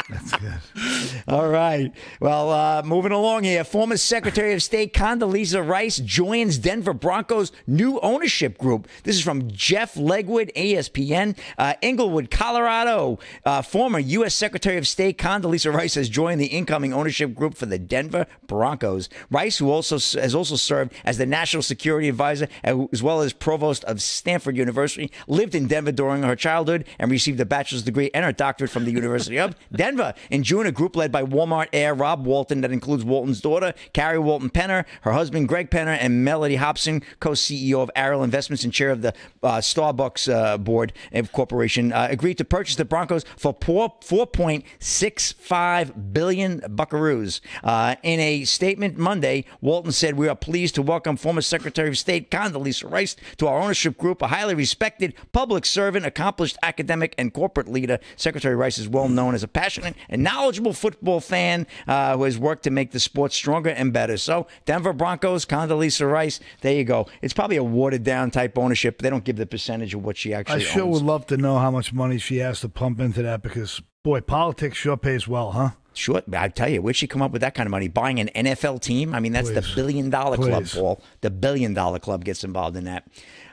All 1.29 1.49
right. 1.49 1.93
Well, 2.21 2.51
uh, 2.51 2.83
moving 2.83 3.13
along 3.13 3.45
here. 3.45 3.63
Former 3.63 3.99
Secretary 3.99 4.55
of 4.55 4.63
State 4.63 4.95
Condoleezza 4.95 5.67
Rice 5.67 5.99
joins 5.99 6.57
Denver 6.57 6.95
Broncos 6.95 7.53
new 7.67 8.01
ownership 8.01 8.57
group. 8.57 8.89
This 9.03 9.17
is 9.17 9.23
from 9.23 9.51
Jeff 9.51 9.95
Legwold, 9.95 10.53
ESPN. 10.55 11.37
Uh, 11.59 11.75
Englewood, 11.83 12.31
Colorado. 12.31 13.19
Uh, 13.45 13.61
former 13.61 13.99
U.S. 13.99 14.35
Secretary 14.35 14.79
of 14.79 14.89
State 14.89 15.19
Condoleezza 15.19 15.73
Rice 15.75 15.95
has 15.95 16.09
joined 16.09 16.41
the 16.41 16.47
incoming 16.47 16.95
ownership 16.95 17.35
group 17.35 17.55
for 17.55 17.67
the 17.67 17.79
Denver 17.79 18.27
Broncos. 18.47 19.11
Rice, 19.31 19.59
who 19.59 19.71
also 19.71 19.97
has 19.97 20.35
also 20.35 20.57
served 20.57 20.93
as 21.05 21.19
the 21.19 21.27
national 21.27 21.63
security 21.63 22.09
advisor 22.09 22.49
as 22.65 23.03
well 23.03 23.21
as 23.21 23.35
provost 23.35 23.85
of 23.85 24.01
Stanford 24.01 24.57
University, 24.57 25.11
lived 25.27 25.55
in 25.55 25.67
Denver 25.67 25.93
during 25.93 26.23
her 26.23 26.37
childhood 26.37 26.87
and 26.99 27.11
received 27.11 27.39
a 27.41 27.45
bachelor's 27.45 27.83
degree 27.83 28.11
and 28.15 28.25
her 28.25 28.33
doctorate 28.33 28.71
from 28.71 28.87
the 28.87 28.93
University 28.93 29.39
of 29.39 29.55
Denver. 29.71 29.98
In 30.31 30.43
June, 30.43 30.67
a 30.67 30.73
group 30.73 30.97
led 30.97 31.13
by 31.13 31.23
Walmart 31.23 31.69
heir 31.73 31.95
Rob 31.95 32.27
Walton 32.27 32.61
that 32.61 32.73
includes 32.73 33.05
Walton's 33.05 33.41
daughter, 33.41 33.75
Carrie 33.93 34.19
Walton 34.19 34.51
Penner, 34.51 34.85
her 35.03 35.13
husband 35.13 35.49
Greg 35.49 35.71
Penner, 35.71 35.97
and 36.01 36.25
Mellody 36.25 36.57
Hobson, 36.57 37.03
co-CEO 37.21 37.83
of 37.83 37.91
Ariel 37.97 38.23
Investments 38.23 38.65
and 38.65 38.73
chair 38.73 38.91
of 38.91 39.03
the 39.03 39.15
uh, 39.43 39.59
Starbucks 39.59 40.33
uh, 40.33 40.59
board 40.59 40.93
of 41.13 41.33
corporation, 41.33 41.93
uh, 41.93 42.09
agreed 42.11 42.39
to 42.39 42.45
purchase 42.45 42.77
the 42.77 42.85
Broncos 42.85 43.25
for 43.37 43.57
four- 43.63 43.95
4.65 44.01 46.13
billion 46.13 46.61
buckaroos. 46.61 47.41
Uh, 47.63 47.97
in 48.03 48.21
a 48.21 48.45
statement 48.45 48.97
Monday, 48.97 49.45
Walton 49.61 49.93
said, 49.93 50.17
"We 50.17 50.29
are 50.29 50.37
pleased 50.37 50.75
to 50.77 50.83
welcome 50.83 51.17
former 51.17 51.41
Secretary 51.41 51.89
of 51.89 51.99
State 51.99 52.31
Condoleezza 52.31 52.91
Rice 52.91 53.17
to 53.39 53.47
our 53.47 53.61
ownership 53.61 53.99
group, 53.99 54.23
a 54.23 54.29
highly 54.29 54.55
respected 54.55 55.15
public 55.33 55.65
servant, 55.65 56.07
accomplished 56.07 56.57
academic, 56.63 57.15
and 57.19 57.33
corporate 57.33 57.69
leader. 57.69 57.99
Secretary 58.17 58.55
Rice 58.55 58.79
is 58.79 58.89
well 58.89 59.09
known 59.09 59.35
as 59.35 59.43
a 59.43 59.49
passionate 59.49 59.88
and 60.09 60.23
knowledgeable 60.23 60.73
football 60.73 61.21
fan 61.21 61.67
uh, 61.87 62.17
who 62.17 62.25
has 62.25 62.39
worked 62.39 62.65
to 62.65 62.71
make 62.71 62.93
the 62.93 63.01
sport 63.01 63.33
stronger 63.33 63.71
and 63.71 63.93
better. 63.93 64.17
So, 64.17 64.47
Denver 64.65 64.93
Broncos, 64.93 65.45
Condoleezza 65.45 66.11
Rice, 66.11 66.41
there 66.61 66.75
you 66.75 66.85
go. 66.85 67.07
It's 67.23 67.35
probably 67.35 67.57
a 67.57 67.65
watered 67.65 68.05
down 68.05 68.31
type 68.31 68.59
ownership. 68.59 69.03
They 69.03 69.11
don't 69.11 69.25
give 69.25 69.37
the 69.37 69.47
percentage 69.47 69.95
of 69.95 70.05
what 70.05 70.17
she 70.17 70.35
actually 70.35 70.57
I 70.57 70.67
sure 70.67 70.83
owns. 70.85 71.03
would 71.03 71.07
love 71.07 71.27
to 71.27 71.37
know 71.37 71.59
how 71.59 71.71
much 71.71 71.93
money 71.93 72.19
she 72.19 72.39
has 72.39 72.61
to 72.61 72.69
pump 72.69 73.01
into 73.01 73.23
that 73.23 73.43
because, 73.43 73.81
boy, 74.03 74.21
politics 74.21 74.79
sure 74.79 74.97
pays 74.97 75.29
well, 75.29 75.53
huh? 75.53 75.71
Sure, 75.99 76.23
I 76.33 76.47
tell 76.49 76.69
you, 76.69 76.81
where'd 76.81 76.95
she 76.95 77.09
come 77.09 77.23
up 77.23 77.33
with 77.33 77.41
that 77.41 77.55
kind 77.57 77.67
of 77.67 77.73
money? 77.73 77.89
Buying 77.89 78.21
an 78.21 78.29
NFL 78.29 78.81
team? 78.81 79.13
I 79.15 79.19
mean, 79.19 79.33
that's 79.33 79.51
the 79.51 79.67
billion 79.75 80.11
dollar 80.11 80.37
club, 80.37 80.63
Please. 80.63 80.75
Paul. 80.75 81.03
The 81.23 81.31
billion 81.31 81.75
dollar 81.75 81.99
club 81.99 82.25
gets 82.25 82.45
involved 82.45 82.77
in 82.77 82.85
that. 82.85 83.09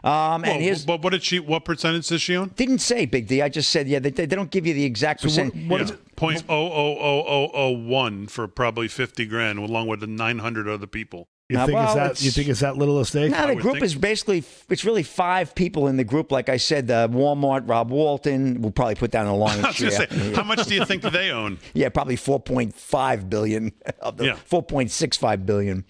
Um, 0.05 0.43
Well, 0.43 0.51
and 0.51 0.61
here's 0.61 0.85
but 0.85 1.01
what 1.01 1.09
did 1.13 1.23
she? 1.23 1.39
What 1.39 1.65
percentage 1.65 2.07
does 2.07 2.21
she 2.21 2.35
own? 2.37 2.49
didn't 2.55 2.79
say 2.79 3.05
Big 3.07 3.27
D. 3.27 3.41
I 3.41 3.49
just 3.49 3.69
said 3.71 3.87
yeah. 3.87 3.99
They, 3.99 4.11
they 4.11 4.27
don't 4.27 4.51
give 4.51 4.65
you 4.67 4.73
the 4.75 4.85
exact 4.85 5.23
percent. 5.23 5.55
Yeah, 5.55 5.87
point 6.15 6.43
oh 6.47 6.67
oh 6.71 6.97
oh 6.99 7.23
oh 7.27 7.49
oh 7.53 7.71
one 7.71 8.27
for 8.27 8.47
probably 8.47 8.87
fifty 8.87 9.25
grand, 9.25 9.57
along 9.59 9.87
with 9.87 10.01
the 10.01 10.07
nine 10.07 10.37
hundred 10.39 10.67
other 10.67 10.85
people. 10.87 11.27
You 11.49 11.59
Uh, 11.59 11.65
think 11.67 11.75
well, 11.75 11.85
it's 11.85 11.93
that? 11.95 12.05
it's- 12.05 12.23
You 12.23 12.31
think 12.31 12.47
it's 12.49 12.59
that 12.61 12.75
little 12.77 12.99
a 12.99 13.05
stake? 13.05 13.29
No, 13.31 13.45
the 13.47 13.55
group 13.55 13.81
is 13.83 13.93
basically 13.95 14.43
it's 14.69 14.83
really 14.85 15.03
five 15.03 15.53
people 15.55 15.87
in 15.87 15.95
the 15.97 16.03
group. 16.03 16.31
Like 16.31 16.49
I 16.49 16.57
said, 16.57 16.89
uh, 16.89 17.07
Walmart, 17.07 17.67
Rob 17.69 17.91
Walton 17.91 18.61
We'll 18.61 18.71
probably 18.71 18.95
put 18.95 19.11
down 19.11 19.27
a 19.27 19.33
I 19.33 19.37
lion's 19.37 19.67
was 19.67 19.79
going 19.79 19.91
to 19.91 20.15
say, 20.15 20.33
how 20.33 20.43
much 20.43 20.65
do 20.65 20.73
you 20.73 20.85
think 20.85 21.01
they 21.03 21.29
own? 21.31 21.59
Yeah, 21.73 21.89
probably 21.89 22.15
4.5 22.15 23.29
billion 23.29 23.73
of 23.99 24.17
the 24.17 24.25
Yeah. 24.25 24.37
4.65 24.49 25.45
billion. 25.45 25.85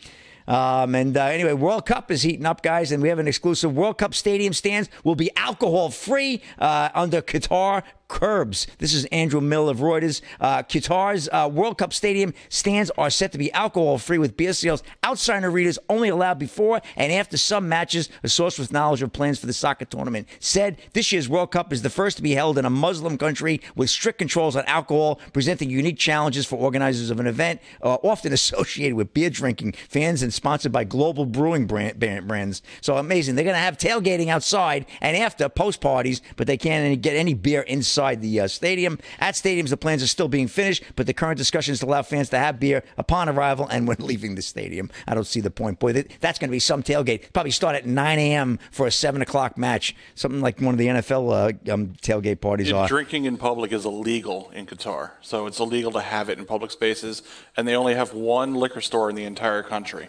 Um, 0.47 0.95
and 0.95 1.15
uh, 1.17 1.25
anyway, 1.25 1.53
World 1.53 1.85
Cup 1.85 2.11
is 2.11 2.21
heating 2.21 2.45
up, 2.45 2.61
guys, 2.61 2.91
and 2.91 3.01
we 3.01 3.09
have 3.09 3.19
an 3.19 3.27
exclusive 3.27 3.75
World 3.75 3.97
Cup 3.97 4.13
stadium 4.13 4.53
stands 4.53 4.89
will 5.03 5.15
be 5.15 5.31
alcohol 5.35 5.89
free 5.89 6.41
uh, 6.59 6.89
under 6.93 7.21
Qatar 7.21 7.83
curbs. 8.07 8.67
This 8.77 8.93
is 8.93 9.05
Andrew 9.05 9.41
Mill 9.41 9.67
of 9.67 9.79
Reuters. 9.79 10.21
Uh, 10.39 10.63
Qatar's 10.63 11.27
uh, 11.31 11.49
World 11.51 11.77
Cup 11.77 11.93
stadium 11.93 12.33
stands 12.49 12.91
are 12.97 13.09
set 13.09 13.31
to 13.31 13.37
be 13.37 13.51
alcohol 13.53 13.97
free 13.97 14.17
with 14.17 14.37
beer 14.37 14.53
sales 14.53 14.83
outside 15.03 15.43
arenas 15.43 15.79
only 15.89 16.09
allowed 16.09 16.39
before 16.39 16.81
and 16.95 17.11
after 17.11 17.37
some 17.37 17.67
matches. 17.67 18.09
A 18.23 18.29
source 18.29 18.59
with 18.59 18.71
knowledge 18.71 19.01
of 19.01 19.11
plans 19.11 19.39
for 19.39 19.47
the 19.47 19.53
soccer 19.53 19.85
tournament 19.85 20.27
said 20.39 20.77
this 20.93 21.11
year's 21.11 21.27
World 21.27 21.51
Cup 21.51 21.73
is 21.73 21.81
the 21.81 21.89
first 21.89 22.17
to 22.17 22.23
be 22.23 22.31
held 22.31 22.57
in 22.57 22.65
a 22.65 22.69
Muslim 22.69 23.17
country 23.17 23.61
with 23.75 23.89
strict 23.89 24.19
controls 24.19 24.55
on 24.55 24.63
alcohol, 24.65 25.19
presenting 25.33 25.69
unique 25.69 25.97
challenges 25.97 26.45
for 26.45 26.57
organizers 26.57 27.09
of 27.09 27.19
an 27.19 27.27
event, 27.27 27.61
uh, 27.81 27.95
often 28.03 28.33
associated 28.33 28.95
with 28.95 29.13
beer 29.13 29.29
drinking 29.29 29.73
fans 29.89 30.21
and 30.21 30.33
sponsored 30.33 30.71
by 30.71 30.83
global 30.83 31.25
brewing 31.25 31.65
brand, 31.65 31.99
brand- 31.99 32.27
brands. 32.27 32.61
So 32.81 32.97
amazing. 32.97 33.35
They're 33.35 33.43
going 33.43 33.55
to 33.55 33.59
have 33.59 33.77
tailgating 33.77 34.27
outside 34.27 34.85
and 35.01 35.17
after 35.17 35.49
post 35.49 35.81
parties, 35.81 36.21
but 36.35 36.47
they 36.47 36.57
can't 36.57 37.01
get 37.01 37.15
any 37.15 37.33
beer 37.33 37.61
inside 37.61 37.94
the 37.95 38.41
uh, 38.41 38.47
stadium. 38.47 38.99
At 39.19 39.35
stadiums, 39.35 39.69
the 39.69 39.77
plans 39.77 40.03
are 40.03 40.07
still 40.07 40.27
being 40.27 40.47
finished, 40.47 40.83
but 40.95 41.07
the 41.07 41.13
current 41.13 41.37
discussion 41.37 41.71
is 41.73 41.79
to 41.79 41.85
allow 41.85 42.01
fans 42.01 42.29
to 42.29 42.37
have 42.37 42.59
beer 42.59 42.83
upon 42.97 43.29
arrival 43.29 43.67
and 43.67 43.87
when 43.87 43.97
leaving 43.99 44.35
the 44.35 44.41
stadium. 44.41 44.89
I 45.07 45.15
don't 45.15 45.25
see 45.27 45.39
the 45.39 45.51
point. 45.51 45.79
Boy, 45.79 45.93
that, 45.93 46.11
that's 46.19 46.37
going 46.39 46.49
to 46.49 46.51
be 46.51 46.59
some 46.59 46.83
tailgate. 46.83 47.31
Probably 47.33 47.51
start 47.51 47.75
at 47.75 47.85
9 47.85 48.19
a.m. 48.19 48.59
for 48.71 48.87
a 48.87 48.91
7 48.91 49.21
o'clock 49.21 49.57
match, 49.57 49.95
something 50.15 50.41
like 50.41 50.59
one 50.59 50.73
of 50.73 50.77
the 50.79 50.87
NFL 50.87 51.69
uh, 51.69 51.73
um, 51.73 51.93
tailgate 52.01 52.41
parties 52.41 52.69
Yeah, 52.69 52.77
are. 52.77 52.87
Drinking 52.87 53.25
in 53.25 53.37
public 53.37 53.71
is 53.71 53.85
illegal 53.85 54.51
in 54.53 54.65
Qatar, 54.65 55.11
so 55.21 55.45
it's 55.47 55.59
illegal 55.59 55.91
to 55.93 56.01
have 56.01 56.29
it 56.29 56.37
in 56.37 56.45
public 56.45 56.71
spaces, 56.71 57.21
and 57.55 57.67
they 57.67 57.75
only 57.75 57.95
have 57.95 58.13
one 58.13 58.55
liquor 58.55 58.81
store 58.81 59.09
in 59.09 59.15
the 59.15 59.23
entire 59.23 59.63
country. 59.63 60.07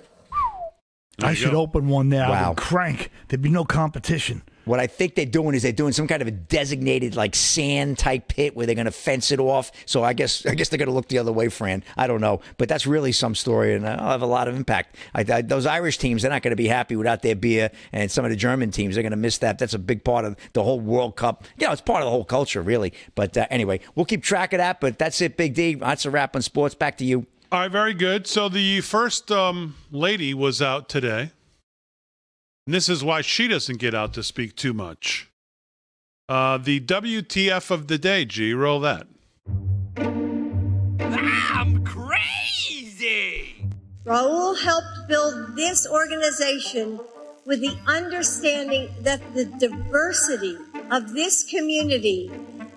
I 1.22 1.34
should 1.34 1.55
open 1.55 1.89
one 1.89 2.11
there. 2.11 2.24
I 2.26 2.30
Wow. 2.30 2.49
would 2.51 2.59
crank. 2.59 3.11
There'd 3.28 3.41
be 3.41 3.49
no 3.49 3.64
competition. 3.64 4.43
What 4.66 4.80
I 4.80 4.88
think 4.88 5.14
they're 5.14 5.24
doing 5.24 5.54
is 5.54 5.62
they're 5.62 5.72
doing 5.72 5.92
some 5.92 6.08
kind 6.08 6.20
of 6.20 6.28
a 6.28 6.32
designated 6.32 7.14
like 7.14 7.36
sand 7.36 7.98
type 7.98 8.28
pit 8.28 8.56
where 8.56 8.66
they're 8.66 8.74
going 8.74 8.86
to 8.86 8.90
fence 8.90 9.30
it 9.30 9.38
off. 9.38 9.70
So 9.86 10.02
I 10.02 10.12
guess 10.12 10.44
I 10.44 10.54
guess 10.54 10.68
they're 10.68 10.78
going 10.78 10.88
to 10.88 10.94
look 10.94 11.08
the 11.08 11.18
other 11.18 11.32
way, 11.32 11.48
Fran. 11.48 11.84
I 11.96 12.08
don't 12.08 12.20
know, 12.20 12.40
but 12.58 12.68
that's 12.68 12.84
really 12.84 13.12
some 13.12 13.36
story, 13.36 13.74
and 13.74 13.88
I'll 13.88 14.10
have 14.10 14.22
a 14.22 14.26
lot 14.26 14.48
of 14.48 14.56
impact. 14.56 14.96
I, 15.14 15.24
I, 15.32 15.42
those 15.42 15.66
Irish 15.66 15.98
teams, 15.98 16.22
they're 16.22 16.30
not 16.30 16.42
going 16.42 16.50
to 16.50 16.56
be 16.56 16.66
happy 16.66 16.96
without 16.96 17.22
their 17.22 17.36
beer, 17.36 17.70
and 17.92 18.10
some 18.10 18.24
of 18.24 18.30
the 18.30 18.36
German 18.36 18.72
teams, 18.72 18.96
they're 18.96 19.02
going 19.02 19.12
to 19.12 19.16
miss 19.16 19.38
that. 19.38 19.58
That's 19.58 19.74
a 19.74 19.78
big 19.78 20.02
part 20.02 20.24
of 20.24 20.36
the 20.52 20.64
whole 20.64 20.80
World 20.80 21.14
Cup. 21.14 21.44
You 21.58 21.68
know, 21.68 21.72
it's 21.72 21.80
part 21.80 22.02
of 22.02 22.06
the 22.06 22.10
whole 22.10 22.24
culture, 22.24 22.60
really. 22.60 22.92
But 23.14 23.36
uh, 23.36 23.46
anyway, 23.50 23.80
we'll 23.94 24.04
keep 24.04 24.22
track 24.22 24.52
of 24.52 24.58
that. 24.58 24.80
But 24.80 24.98
that's 24.98 25.20
it, 25.20 25.36
Big 25.36 25.54
D. 25.54 25.76
That's 25.76 26.04
a 26.04 26.10
wrap 26.10 26.34
on 26.34 26.42
sports. 26.42 26.74
Back 26.74 26.98
to 26.98 27.04
you. 27.04 27.26
All 27.52 27.60
right, 27.60 27.70
very 27.70 27.94
good. 27.94 28.26
So 28.26 28.48
the 28.48 28.80
first 28.80 29.30
um, 29.30 29.76
lady 29.92 30.34
was 30.34 30.60
out 30.60 30.88
today. 30.88 31.30
And 32.66 32.74
this 32.74 32.88
is 32.88 33.04
why 33.04 33.20
she 33.20 33.46
doesn't 33.46 33.78
get 33.78 33.94
out 33.94 34.12
to 34.14 34.24
speak 34.24 34.56
too 34.56 34.72
much. 34.72 35.30
Uh, 36.28 36.58
the 36.58 36.80
WTF 36.80 37.70
of 37.70 37.86
the 37.86 37.96
day, 37.96 38.24
G, 38.24 38.52
roll 38.54 38.80
that. 38.80 39.06
I'm 39.96 41.84
crazy! 41.84 43.68
Raul 44.04 44.60
helped 44.60 45.06
build 45.08 45.54
this 45.54 45.86
organization 45.88 46.98
with 47.44 47.60
the 47.60 47.76
understanding 47.86 48.92
that 49.02 49.20
the 49.36 49.44
diversity 49.44 50.56
of 50.90 51.12
this 51.12 51.44
community, 51.44 52.32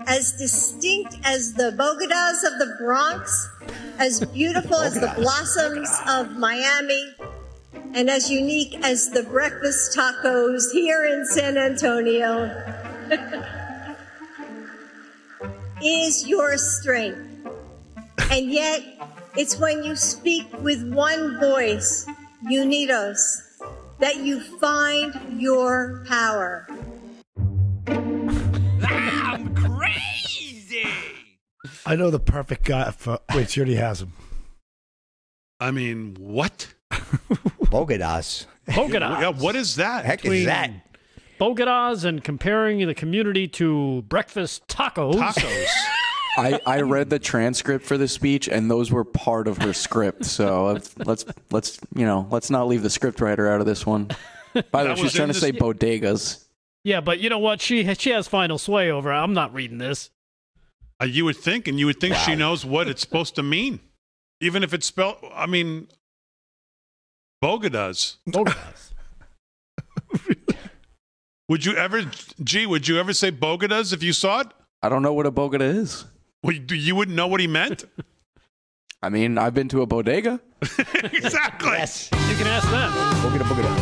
as 0.06 0.34
distinct 0.34 1.18
as 1.24 1.54
the 1.54 1.72
Bogotas 1.72 2.44
of 2.46 2.60
the 2.60 2.76
Bronx, 2.78 3.50
as 3.98 4.24
beautiful 4.28 4.78
as 4.78 4.94
the 4.94 5.12
blossoms 5.18 5.90
of 6.08 6.38
Miami, 6.38 7.16
and 7.94 8.10
as 8.10 8.30
unique 8.30 8.76
as 8.84 9.10
the 9.10 9.24
breakfast 9.24 9.98
tacos 9.98 10.72
here 10.72 11.06
in 11.06 11.26
San 11.26 11.58
Antonio, 11.58 12.46
is 15.84 16.28
your 16.28 16.58
strength. 16.58 17.26
And 18.32 18.52
yet, 18.52 18.82
it's 19.36 19.58
when 19.58 19.84
you 19.84 19.96
speak 19.96 20.48
with 20.62 20.92
one 20.94 21.40
voice, 21.40 22.06
unidos, 22.46 23.18
that 24.00 24.18
you 24.18 24.42
find 24.60 25.42
your 25.42 26.04
power. 26.08 26.68
I'm 27.88 29.56
crazy! 29.56 30.88
I 31.86 31.96
know 31.96 32.10
the 32.10 32.20
perfect 32.20 32.66
guy 32.66 32.92
for. 32.92 33.20
Wait, 33.34 33.50
she 33.50 33.60
already 33.62 33.76
has 33.76 34.02
him. 34.02 34.14
I 35.60 35.72
mean, 35.72 36.16
what? 36.20 36.74
Bogotas. 37.70 38.48
Bogotas. 38.68 39.22
Yeah, 39.22 39.30
what 39.30 39.56
is 39.56 39.76
that? 39.76 40.06
Heck 40.06 40.26
is 40.26 40.46
that? 40.46 40.72
Bogotas 41.40 42.04
and 42.04 42.24
comparing 42.24 42.86
the 42.86 42.96
community 42.96 43.48
to 43.48 44.02
breakfast 44.04 44.68
tacos. 44.68 45.14
Tacos. 45.14 45.66
I, 46.38 46.60
I 46.66 46.82
read 46.82 47.10
the 47.10 47.20
transcript 47.20 47.86
for 47.86 47.98
the 47.98 48.08
speech, 48.08 48.48
and 48.48 48.72
those 48.72 48.92
were 48.92 49.04
part 49.04 49.48
of 49.48 49.58
her 49.60 49.74
script. 49.74 50.26
So 50.26 50.66
let's 50.66 50.98
let's, 50.98 51.26
let's 51.52 51.80
you 51.96 52.06
know 52.06 52.28
let's 52.32 52.50
not 52.50 52.68
leave 52.68 52.82
the 52.82 52.90
script 52.90 53.20
writer 53.20 53.50
out 53.50 53.60
of 53.60 53.66
this 53.66 53.86
one. 53.86 54.10
By 54.72 54.84
the 54.84 54.90
way, 54.90 54.96
she's 54.96 55.14
trying 55.14 55.28
to 55.28 55.34
say 55.34 55.52
bodegas. 55.52 56.46
Yeah, 56.84 57.02
but 57.02 57.20
you 57.20 57.30
know 57.30 57.40
what? 57.40 57.62
She 57.62 57.94
she 57.96 58.12
has 58.12 58.28
final 58.28 58.58
sway 58.58 58.90
over. 58.90 59.12
it. 59.12 59.16
I'm 59.16 59.34
not 59.34 59.54
reading 59.54 59.78
this. 59.80 60.10
Uh, 61.02 61.06
you 61.06 61.26
would 61.26 61.38
think, 61.38 61.68
and 61.68 61.80
you 61.80 61.86
would 61.86 62.00
think 62.00 62.16
she 62.16 62.36
knows 62.36 62.66
what 62.66 62.88
it's 62.88 63.02
supposed 63.02 63.36
to 63.36 63.44
mean, 63.44 63.80
even 64.42 64.64
if 64.64 64.74
it's 64.74 64.86
spelled. 64.86 65.18
I 65.34 65.46
mean, 65.46 65.88
Bogotas. 67.44 68.18
Bogotas. 68.28 68.92
would 71.50 71.66
you 71.66 71.76
ever, 71.76 72.04
gee, 72.44 72.66
Would 72.66 72.88
you 72.88 73.00
ever 73.00 73.14
say 73.14 73.32
Bogotas 73.32 73.94
if 73.94 74.04
you 74.04 74.12
saw 74.14 74.42
it? 74.42 74.48
I 74.82 74.90
don't 74.90 75.02
know 75.02 75.14
what 75.14 75.26
a 75.26 75.32
bogota 75.32 75.66
is. 75.66 76.06
Well, 76.44 76.56
you, 76.56 76.64
you 76.76 76.96
wouldn't 76.96 77.16
know 77.16 77.28
what 77.28 77.40
he 77.40 77.48
meant. 77.48 77.84
I 79.02 79.08
mean, 79.10 79.38
I've 79.38 79.54
been 79.54 79.70
to 79.70 79.82
a 79.82 79.86
bodega. 79.86 80.42
exactly. 81.14 81.72
Yes. 81.72 82.10
You 82.12 82.36
can 82.36 82.48
ask 82.48 82.70
them. 82.70 82.92
Bogota, 83.24 83.48
bogota. 83.48 83.74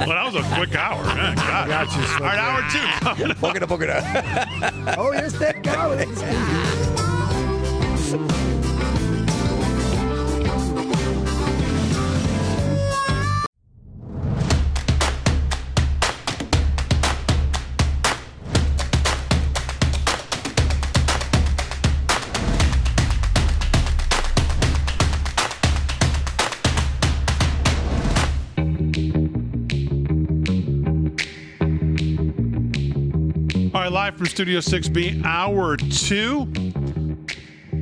well, 0.00 0.08
that 0.08 0.24
was 0.24 0.34
a 0.34 0.42
quick 0.56 0.74
hour. 0.74 1.04
Man. 1.04 1.36
God. 1.36 1.68
Got 1.68 1.92
you, 1.94 2.02
All 2.14 2.20
right, 2.20 2.38
hour 2.38 2.62
two. 2.70 2.78
coming 3.04 3.30
up. 3.30 3.40
Bogota, 3.40 3.66
bogota. 3.66 4.00
oh, 4.98 5.12
yes, 5.12 5.32
that 5.38 5.62
guy. 5.62 6.06
Live 34.12 34.18
from 34.18 34.26
Studio 34.26 34.58
6B, 34.58 35.24
hour 35.24 35.76
two. 35.76 36.46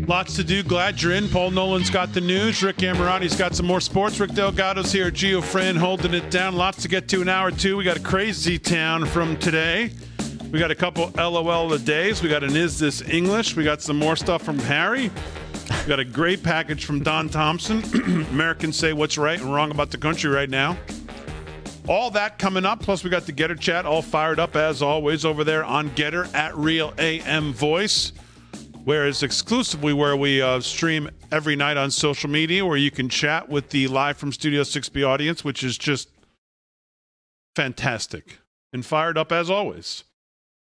Lots 0.07 0.37
to 0.37 0.45
do. 0.45 0.63
Glad 0.63 1.03
you're 1.03 1.13
in. 1.13 1.29
Paul 1.29 1.51
Nolan's 1.51 1.91
got 1.91 2.13
the 2.13 2.21
news. 2.21 2.63
Rick 2.63 2.79
Amirati's 2.79 3.35
got 3.35 3.57
some 3.57 3.67
more 3.67 3.81
sports. 3.81 4.21
Rick 4.21 4.33
Delgado's 4.33 4.93
here. 4.93 5.11
Gio 5.11 5.43
Fran 5.43 5.77
holding 5.77 6.15
it 6.15 6.31
down. 6.31 6.55
Lots 6.55 6.83
to 6.83 6.89
get 6.89 7.09
to 7.09 7.23
in 7.23 7.29
hour 7.29 7.51
two. 7.51 7.77
We 7.77 7.85
got 7.85 7.97
a 7.97 8.01
crazy 8.01 8.59
town 8.59 9.07
from 9.07 9.37
today. 9.39 9.93
We 10.53 10.59
got 10.59 10.71
a 10.71 10.75
couple 10.77 11.11
LOL 11.17 11.69
the 11.69 11.79
days. 11.79 12.23
We 12.23 12.29
got 12.29 12.45
an 12.45 12.55
Is 12.55 12.79
This 12.79 13.03
English? 13.03 13.57
We 13.57 13.65
got 13.65 13.83
some 13.83 13.99
more 13.99 14.15
stuff 14.15 14.43
from 14.43 14.59
Harry. 14.61 15.11
We 15.83 15.89
got 15.89 16.01
a 16.01 16.05
great 16.05 16.43
package 16.45 16.85
from 16.85 17.03
Don 17.03 17.29
Thompson. 17.29 17.83
Americans 18.31 18.77
say 18.77 18.93
what's 18.93 19.19
right 19.19 19.41
and 19.41 19.53
wrong 19.53 19.71
about 19.71 19.91
the 19.91 19.99
country 19.99 20.31
right 20.31 20.51
now. 20.51 20.77
All 21.91 22.13
that 22.13 22.39
coming 22.39 22.65
up. 22.65 22.79
Plus, 22.81 23.03
we 23.03 23.11
got 23.11 23.27
the 23.27 23.33
Gettr 23.33 23.59
chat 23.59 23.85
all 23.85 24.01
fired 24.01 24.39
up 24.39 24.55
as 24.55 24.81
always 24.81 25.25
over 25.25 25.43
there 25.43 25.65
on 25.65 25.91
Gettr 25.91 26.33
at 26.33 26.57
Real 26.57 26.95
AM 26.99 27.53
Voice, 27.53 28.13
where 28.85 29.09
it's 29.09 29.25
exclusively 29.25 29.93
where 29.93 30.17
we 30.17 30.41
uh, 30.41 30.61
stream 30.61 31.11
every 31.33 31.57
night 31.57 31.77
on 31.77 31.91
social 31.91 32.31
media, 32.31 32.65
where 32.65 32.77
you 32.77 32.93
can 32.93 33.09
chat 33.09 33.49
with 33.49 33.71
the 33.71 33.89
live 33.89 34.17
from 34.17 34.31
Studio 34.31 34.63
6B 34.63 35.05
audience, 35.05 35.43
which 35.43 35.65
is 35.65 35.77
just 35.77 36.09
fantastic 37.57 38.39
and 38.73 38.87
fired 38.87 39.19
up 39.19 39.33
as 39.33 39.51
always. 39.51 40.05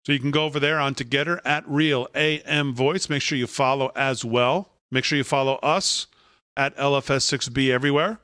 So 0.07 0.13
you 0.13 0.19
can 0.19 0.31
go 0.31 0.45
over 0.45 0.59
there 0.59 0.79
on 0.79 0.95
Together 0.95 1.39
at 1.45 1.63
Real 1.69 2.07
AM 2.15 2.73
Voice. 2.73 3.07
Make 3.07 3.21
sure 3.21 3.37
you 3.37 3.45
follow 3.45 3.91
as 3.95 4.25
well. 4.25 4.71
Make 4.89 5.03
sure 5.03 5.19
you 5.19 5.23
follow 5.23 5.57
us 5.57 6.07
at 6.57 6.75
LFS6B 6.75 7.69
everywhere. 7.69 8.17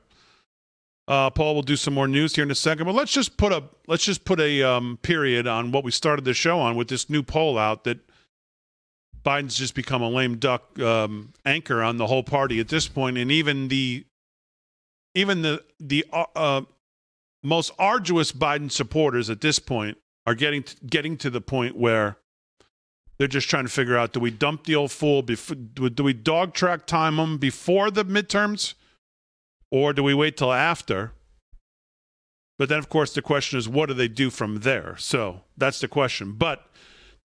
Uh, 1.10 1.28
Paul 1.28 1.56
will 1.56 1.62
do 1.62 1.74
some 1.74 1.92
more 1.92 2.06
news 2.06 2.36
here 2.36 2.44
in 2.44 2.52
a 2.52 2.54
second, 2.54 2.86
but 2.86 2.94
let's 2.94 3.10
just 3.10 3.36
put 3.36 3.52
a 3.52 3.64
let's 3.88 4.04
just 4.04 4.24
put 4.24 4.38
a 4.38 4.62
um, 4.62 4.96
period 5.02 5.48
on 5.48 5.72
what 5.72 5.82
we 5.82 5.90
started 5.90 6.24
the 6.24 6.32
show 6.32 6.60
on 6.60 6.76
with 6.76 6.86
this 6.86 7.10
new 7.10 7.20
poll 7.20 7.58
out 7.58 7.82
that 7.82 7.98
Biden's 9.24 9.56
just 9.56 9.74
become 9.74 10.02
a 10.02 10.08
lame 10.08 10.38
duck 10.38 10.78
um, 10.78 11.32
anchor 11.44 11.82
on 11.82 11.96
the 11.96 12.06
whole 12.06 12.22
party 12.22 12.60
at 12.60 12.68
this 12.68 12.86
point, 12.86 13.18
and 13.18 13.32
even 13.32 13.66
the 13.66 14.04
even 15.16 15.42
the 15.42 15.64
the 15.80 16.04
uh, 16.12 16.26
uh, 16.36 16.62
most 17.42 17.72
arduous 17.76 18.30
Biden 18.30 18.70
supporters 18.70 19.28
at 19.30 19.40
this 19.40 19.58
point 19.58 19.98
are 20.28 20.36
getting 20.36 20.62
to, 20.62 20.76
getting 20.86 21.16
to 21.16 21.28
the 21.28 21.40
point 21.40 21.76
where 21.76 22.18
they're 23.18 23.26
just 23.26 23.50
trying 23.50 23.64
to 23.64 23.72
figure 23.72 23.98
out: 23.98 24.12
do 24.12 24.20
we 24.20 24.30
dump 24.30 24.62
the 24.62 24.76
old 24.76 24.92
fool? 24.92 25.22
Before, 25.22 25.56
do 25.56 26.04
we 26.04 26.12
dog 26.12 26.54
track 26.54 26.86
time 26.86 27.18
him 27.18 27.36
before 27.36 27.90
the 27.90 28.04
midterms, 28.04 28.74
or 29.70 29.92
do 29.92 30.02
we 30.02 30.14
wait 30.14 30.36
till 30.36 30.52
after? 30.52 31.12
But 32.58 32.68
then, 32.68 32.78
of 32.78 32.88
course, 32.88 33.14
the 33.14 33.22
question 33.22 33.58
is, 33.58 33.68
what 33.68 33.86
do 33.86 33.94
they 33.94 34.08
do 34.08 34.28
from 34.28 34.60
there? 34.60 34.94
So 34.98 35.42
that's 35.56 35.80
the 35.80 35.88
question. 35.88 36.32
But 36.32 36.66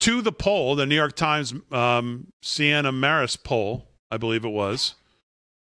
to 0.00 0.20
the 0.20 0.32
poll, 0.32 0.74
the 0.74 0.84
New 0.84 0.96
York 0.96 1.16
Times 1.16 1.54
um, 1.70 2.26
Siena 2.42 2.92
Maris 2.92 3.36
poll, 3.36 3.88
I 4.10 4.18
believe 4.18 4.44
it 4.44 4.50
was, 4.50 4.94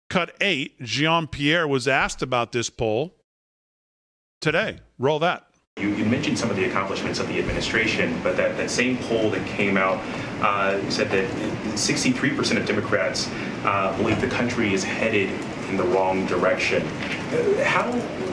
cut 0.09 0.35
eight. 0.41 0.81
Jean-Pierre 0.81 1.69
was 1.69 1.87
asked 1.87 2.23
about 2.23 2.53
this 2.53 2.71
poll 2.71 3.17
today. 4.41 4.79
Roll 4.99 5.19
that. 5.19 5.45
You, 5.79 5.91
you, 5.91 6.05
mentioned 6.05 6.39
some 6.39 6.51
of 6.51 6.57
the 6.57 6.65
accomplishments 6.65 7.21
of 7.21 7.29
the 7.29 7.39
administration, 7.39 8.19
but 8.23 8.37
that, 8.37 8.57
that 8.57 8.71
same 8.71 8.97
poll 8.99 9.31
that 9.31 9.47
came 9.47 9.77
out 9.77 10.03
uh, 10.41 10.79
said 10.91 11.11
that 11.11 11.29
63% 11.75 12.57
of 12.57 12.67
Democrats 12.67 13.31
uh, 13.65 13.97
believe 13.97 14.21
the 14.21 14.29
country 14.29 14.73
is 14.73 14.85
headed 14.85 15.31
in 15.69 15.77
the 15.77 15.85
wrong 15.85 16.27
direction. 16.27 16.83
Uh, 16.87 17.65
how, 17.65 17.91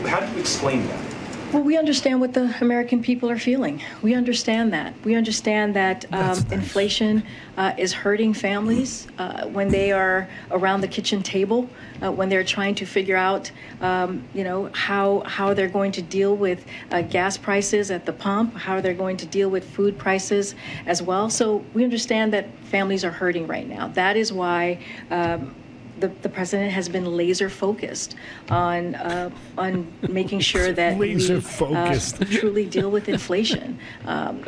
how 0.08 0.20
do 0.20 0.32
you 0.34 0.40
explain 0.40 0.88
that? 0.88 1.15
Well, 1.54 1.64
we 1.64 1.78
understand 1.78 2.20
what 2.20 2.34
the 2.34 2.54
American 2.60 3.02
people 3.02 3.30
are 3.30 3.38
feeling. 3.38 3.82
We 4.02 4.14
understand 4.14 4.74
that. 4.74 4.94
We 5.06 5.16
understand 5.16 5.76
that 5.76 6.04
um, 6.12 6.20
nice. 6.20 6.52
inflation 6.52 7.24
uh, 7.56 7.74
is 7.78 7.94
hurting 7.94 8.34
families 8.34 9.08
uh, 9.18 9.46
when 9.48 9.70
they 9.70 9.92
are 9.92 10.28
around 10.52 10.82
the 10.82 10.88
kitchen 10.88 11.24
table, 11.24 11.70
uh, 12.02 12.12
when 12.12 12.28
they're 12.28 12.44
trying 12.44 12.76
to 12.76 12.86
figure 12.86 13.16
out, 13.16 13.52
um, 13.80 14.28
you 14.34 14.44
know, 14.44 14.70
how 14.74 15.22
how 15.22 15.54
they're 15.54 15.70
going 15.70 15.94
to 15.94 16.02
deal 16.02 16.36
with 16.36 16.66
uh, 16.92 17.04
gas 17.04 17.38
prices 17.38 17.90
at 17.90 18.06
the 18.06 18.14
pump, 18.14 18.54
how 18.56 18.82
they're 18.82 18.94
going 18.94 19.18
to 19.18 19.26
deal 19.26 19.50
with 19.50 19.64
food 19.70 19.98
prices 19.98 20.56
as 20.88 21.02
well. 21.02 21.30
So 21.30 21.64
we 21.74 21.84
understand 21.84 22.34
that 22.34 22.50
families 22.66 23.06
are 23.06 23.12
hurting 23.12 23.48
right 23.48 23.68
now. 23.68 23.88
That 23.90 24.18
is 24.18 24.34
why. 24.34 24.80
Um, 25.10 25.56
the, 26.00 26.10
the 26.22 26.30
president 26.30 26.72
has 26.72 26.90
been 26.90 27.06
laser 27.06 27.50
focused 27.50 28.16
on 28.50 28.96
uh, 28.96 29.30
on 29.58 29.92
making 30.10 30.40
sure 30.40 30.72
that 30.72 30.98
laser 30.98 31.36
we 31.36 31.42
focused. 31.42 32.22
Uh, 32.22 32.26
truly 32.26 32.66
deal 32.66 32.92
with 32.92 33.10
inflation. 33.10 33.80
Um, 34.06 34.44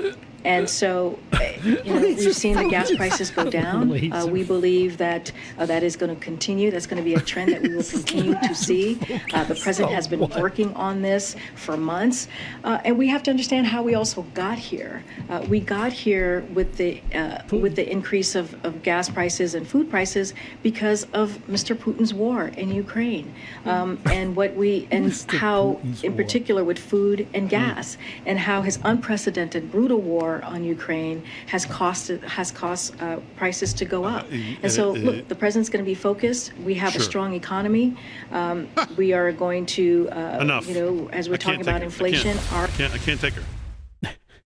and 0.47 0.69
so, 0.81 1.19
you 1.63 1.83
know, 1.83 2.01
we've 2.01 2.35
seen 2.35 2.55
the 2.55 2.69
gas 2.69 2.95
prices 2.95 3.29
go 3.29 3.49
down. 3.49 3.91
Uh, 4.13 4.25
we 4.25 4.43
believe 4.43 4.97
that 4.97 5.31
uh, 5.57 5.65
that 5.65 5.83
is 5.83 5.95
going 5.95 6.13
to 6.13 6.21
continue. 6.21 6.71
That's 6.71 6.87
going 6.87 7.03
to 7.03 7.03
be 7.03 7.15
a 7.15 7.19
trend 7.19 7.51
that 7.51 7.61
we 7.61 7.75
will 7.75 7.83
continue 7.83 8.33
to 8.33 8.55
see. 8.67 8.97
Uh, 9.33 9.43
the 9.43 9.55
president 9.55 9.93
has 9.93 10.07
been 10.07 10.21
working 10.39 10.73
on 10.73 11.01
this 11.01 11.35
for 11.55 11.75
months, 11.75 12.27
uh, 12.63 12.79
and 12.85 12.97
we 12.97 13.07
have 13.09 13.23
to 13.23 13.31
understand 13.31 13.67
how 13.67 13.83
we 13.83 13.95
also 13.95 14.21
got 14.33 14.57
here. 14.57 15.03
Uh, 15.29 15.45
we 15.49 15.59
got 15.59 15.91
here 15.91 16.45
with 16.53 16.77
the 16.77 17.01
uh, 17.13 17.41
with 17.51 17.75
the 17.75 17.89
increase 17.91 18.35
of, 18.35 18.53
of 18.65 18.81
gas 18.83 19.09
prices 19.09 19.53
and 19.53 19.67
food 19.67 19.89
prices 19.89 20.33
because 20.63 21.03
of 21.13 21.37
Mr. 21.47 21.75
Putin's 21.75 22.13
war 22.13 22.47
in 22.47 22.71
Ukraine, 22.71 23.33
um, 23.65 23.99
and 24.05 24.35
what 24.35 24.55
we 24.55 24.87
and 24.91 25.13
how, 25.27 25.79
in 26.03 26.15
particular, 26.15 26.63
with 26.63 26.79
food 26.79 27.27
and 27.33 27.49
gas, 27.49 27.97
and 28.25 28.39
how 28.39 28.61
his 28.61 28.79
unprecedented 28.83 29.71
brutal 29.71 29.99
war 29.99 30.36
on 30.43 30.63
Ukraine 30.63 31.23
has 31.47 31.65
caused 31.65 32.09
has 32.23 32.51
caused 32.51 33.01
uh, 33.01 33.19
prices 33.35 33.73
to 33.73 33.85
go 33.85 34.03
up. 34.05 34.25
Uh, 34.25 34.35
and 34.63 34.71
so, 34.71 34.91
look, 34.91 35.27
the 35.27 35.35
president's 35.35 35.69
going 35.69 35.83
to 35.83 35.89
be 35.89 35.95
focused. 35.95 36.53
We 36.63 36.73
have 36.75 36.93
sure. 36.93 37.01
a 37.01 37.03
strong 37.03 37.33
economy. 37.33 37.97
Um, 38.31 38.67
we 38.97 39.13
are 39.13 39.31
going 39.31 39.65
to, 39.67 40.09
uh, 40.11 40.39
Enough. 40.41 40.67
you 40.67 40.73
know, 40.75 41.09
as 41.09 41.29
we're 41.29 41.37
talking 41.37 41.61
about 41.61 41.83
inflation, 41.83 42.37
I 42.37 42.41
can't, 42.41 42.61
I 42.61 42.67
can't, 42.67 42.93
I 42.93 42.97
can't 42.97 43.19
take 43.19 43.33
her. 43.33 43.43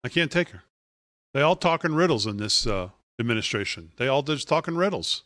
I 0.04 0.08
can't 0.08 0.30
take 0.30 0.50
her. 0.50 0.62
They 1.34 1.42
all 1.42 1.56
talking 1.56 1.94
riddles 1.94 2.26
in 2.26 2.36
this 2.36 2.66
uh, 2.66 2.90
administration. 3.18 3.90
They 3.96 4.08
all 4.08 4.22
just 4.22 4.48
talking 4.48 4.76
riddles. 4.76 5.24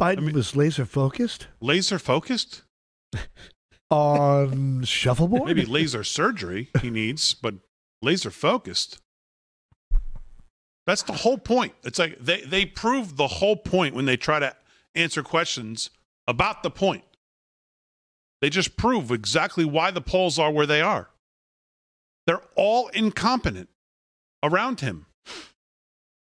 Biden 0.00 0.18
I 0.18 0.20
mean, 0.20 0.34
was 0.34 0.54
laser 0.54 0.84
focused. 0.84 1.48
Laser 1.60 1.98
focused 1.98 2.62
on 3.90 4.84
shuffleboard. 4.84 5.46
Maybe 5.46 5.64
laser 5.64 6.04
surgery 6.04 6.70
he 6.80 6.90
needs, 6.90 7.34
but 7.34 7.54
laser 8.02 8.30
focused. 8.30 9.00
That's 10.88 11.02
the 11.02 11.12
whole 11.12 11.36
point. 11.36 11.74
It's 11.84 11.98
like 11.98 12.18
they, 12.18 12.40
they 12.40 12.64
prove 12.64 13.18
the 13.18 13.28
whole 13.28 13.56
point 13.56 13.94
when 13.94 14.06
they 14.06 14.16
try 14.16 14.38
to 14.38 14.56
answer 14.94 15.22
questions 15.22 15.90
about 16.26 16.62
the 16.62 16.70
point. 16.70 17.04
They 18.40 18.48
just 18.48 18.78
prove 18.78 19.10
exactly 19.10 19.66
why 19.66 19.90
the 19.90 20.00
polls 20.00 20.38
are 20.38 20.50
where 20.50 20.64
they 20.64 20.80
are. 20.80 21.10
They're 22.26 22.40
all 22.56 22.88
incompetent 22.88 23.68
around 24.42 24.80
him. 24.80 25.04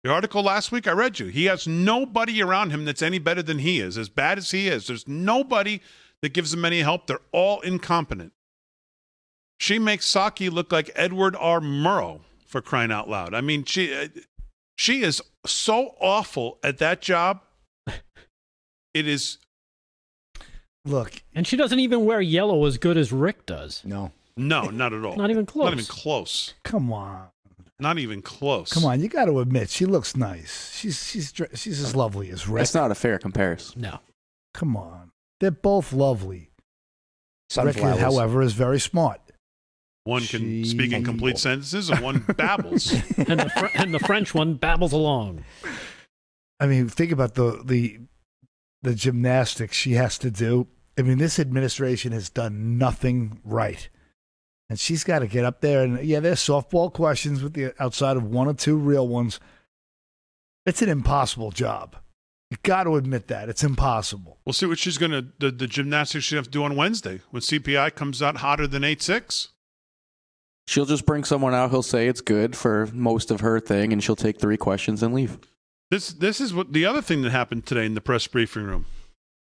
The 0.05 0.11
article 0.11 0.43
last 0.43 0.71
week 0.71 0.87
I 0.87 0.93
read 0.93 1.19
you. 1.19 1.29
He 1.29 1.47
has 1.47 1.67
nobody 1.67 2.43
around 2.43 2.69
him 2.69 2.85
that's 2.85 3.01
any 3.01 3.19
better 3.19 3.43
than 3.43 3.61
he 3.61 3.81
is, 3.81 3.97
as 3.97 4.11
bad 4.11 4.37
as 4.37 4.51
he 4.51 4.69
is. 4.69 4.89
There's 4.89 5.09
nobody 5.09 5.81
that 6.21 6.35
gives 6.35 6.53
him 6.53 6.67
any 6.67 6.81
help. 6.81 7.07
They're 7.07 7.21
all 7.33 7.61
incompetent. 7.61 8.35
She 9.59 9.79
makes 9.79 10.13
Psaki 10.13 10.53
look 10.53 10.71
like 10.71 10.91
Edward 10.95 11.35
R. 11.37 11.61
Murrow 11.61 12.21
for 12.51 12.61
crying 12.61 12.91
out 12.91 13.09
loud. 13.09 13.33
I 13.33 13.41
mean, 13.41 13.65
she 13.65 13.95
uh, 13.95 14.09
she 14.81 15.03
is 15.03 15.21
so 15.45 15.95
awful 16.01 16.59
at 16.65 16.79
that 16.79 17.03
job. 17.03 17.43
It 18.93 19.07
is. 19.07 19.39
Look, 20.85 21.23
and 21.33 21.47
she 21.47 21.57
doesn't 21.57 21.79
even 21.79 22.05
wear 22.05 22.21
yellow 22.21 22.65
as 22.65 22.77
good 22.77 22.97
as 22.97 23.13
Rick 23.13 23.47
does. 23.47 23.85
No, 23.85 24.11
no, 24.37 24.65
not 24.65 24.93
at 24.93 25.05
all. 25.05 25.15
Not 25.15 25.31
even 25.31 25.47
close. 25.47 25.67
Not 25.67 25.75
even 25.75 25.85
close. 25.85 26.55
Come 26.65 26.93
on. 26.93 27.29
Not 27.79 28.01
even 28.01 28.21
close. 28.21 28.73
Come 28.73 28.85
on, 28.85 29.01
you 29.01 29.09
got 29.09 29.27
to 29.27 29.39
admit 29.39 29.71
she 29.71 29.87
looks 29.87 30.17
nice. 30.17 30.75
She's 30.77 31.07
she's 31.09 31.33
she's 31.55 31.81
as 31.81 31.95
lovely 31.95 32.31
as 32.31 32.49
Rick. 32.49 32.63
That's 32.63 32.75
not 32.75 32.91
a 32.91 32.97
fair 32.97 33.21
comparison. 33.21 33.81
No. 33.83 34.01
Come 34.55 34.77
on, 34.77 35.13
they're 35.39 35.53
both 35.53 35.93
lovely. 35.93 36.51
Sunflowers. 37.49 37.93
Rick, 37.93 38.01
however, 38.01 38.43
is 38.43 38.55
very 38.55 38.81
smart. 38.81 39.21
One 40.05 40.23
can 40.23 40.65
speak 40.65 40.93
in 40.93 41.05
complete 41.05 41.39
sentences, 41.39 41.91
and 41.91 42.01
one 42.01 42.21
babbles. 42.37 42.93
and, 43.19 43.41
the 43.41 43.51
fr- 43.55 43.67
and 43.79 43.93
the 43.93 43.99
French 43.99 44.35
one 44.35 44.55
babbles 44.55 44.93
along. 44.93 45.45
I 46.59 46.67
mean, 46.67 46.89
think 46.89 47.13
about 47.13 47.35
the 47.35 47.63
the 47.65 48.01
the 48.83 48.95
gymnastics 48.95 49.77
she 49.77 49.93
has 49.93 50.19
to 50.19 50.31
do. 50.31 50.67
I 50.99 51.03
mean, 51.03 51.19
this 51.19 51.39
administration 51.39 52.13
has 52.13 52.31
done 52.31 52.79
nothing 52.79 53.41
right, 53.45 53.89
and 54.71 54.79
she's 54.81 55.05
got 55.05 55.19
to 55.21 55.27
get 55.27 55.45
up 55.45 55.61
there. 55.61 55.83
And 55.85 56.03
yeah, 56.03 56.21
there's 56.21 56.41
softball 56.41 56.93
questions 56.93 57.43
with 57.43 57.53
the 57.53 57.75
outside 57.79 58.17
of 58.17 58.25
one 58.25 58.49
or 58.49 58.55
two 58.55 58.77
real 58.77 59.07
ones. 59.07 59.39
It's 60.67 60.83
an 60.83 60.89
impossible 60.89 61.51
job. 61.51 61.97
You 62.51 62.57
got 62.63 62.85
to 62.85 62.97
admit 62.97 63.29
that 63.29 63.49
it's 63.49 63.63
impossible. 63.63 64.39
We'll 64.45 64.53
see 64.55 64.67
what 64.67 64.79
she's 64.79 64.99
going 64.99 65.13
to 65.13 65.27
the, 65.39 65.51
the 65.51 65.67
gymnastics 65.67 66.25
she 66.25 66.37
have 66.37 66.47
to 66.47 66.51
do 66.51 66.65
on 66.65 66.75
Wednesday 66.75 67.21
when 67.31 67.43
CPI 67.43 67.95
comes 67.95 68.21
out 68.23 68.39
hotter 68.39 68.67
than 68.67 68.83
eight 68.83 69.03
six. 69.03 69.49
She'll 70.71 70.87
just 70.87 71.05
bring 71.05 71.25
someone 71.25 71.53
out. 71.53 71.71
He'll 71.71 71.83
say 71.83 72.07
it's 72.07 72.21
good 72.21 72.55
for 72.55 72.87
most 72.93 73.33
of 73.33 73.41
her 73.41 73.59
thing, 73.59 73.93
and 73.93 74.01
she'll 74.01 74.15
take 74.15 74.39
three 74.39 74.57
questions 74.57 75.03
and 75.03 75.13
leave. 75.13 75.37
This 75.91 76.13
this 76.13 76.41
is 76.41 76.55
what 76.55 76.73
the 76.73 76.87
other 76.87 77.03
thing 77.03 77.23
that 77.23 77.31
happened 77.31 77.67
today 77.67 77.87
in 77.87 77.95
the 77.95 78.01
press 78.01 78.29
briefing 78.29 78.63
room. 78.63 78.87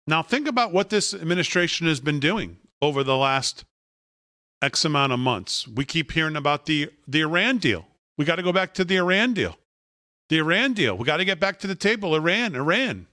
Now 0.06 0.22
think 0.22 0.48
about 0.48 0.72
what 0.72 0.92
this 0.92 1.16
administration 1.16 1.88
has 1.88 2.00
been 2.00 2.20
doing 2.20 2.58
over 2.80 3.04
the 3.04 3.18
last 3.18 3.66
X 4.62 4.86
amount 4.86 5.14
of 5.14 5.20
months. 5.20 5.68
We 5.68 5.84
keep 5.84 6.12
hearing 6.12 6.36
about 6.36 6.68
the 6.68 6.92
the 7.08 7.22
Iran 7.22 7.58
deal. 7.58 7.88
We 8.20 8.26
got 8.26 8.36
to 8.36 8.44
go 8.44 8.54
back 8.54 8.76
to 8.76 8.86
the 8.86 8.98
Iran 8.98 9.34
deal. 9.34 9.58
The 10.30 10.38
Iran 10.38 10.74
deal. 10.74 10.96
We 10.96 11.06
got 11.06 11.18
to 11.18 11.26
get 11.26 11.40
back 11.40 11.58
to 11.62 11.68
the 11.68 11.74
table. 11.74 12.14
Iran, 12.14 12.56
Iran 12.56 13.08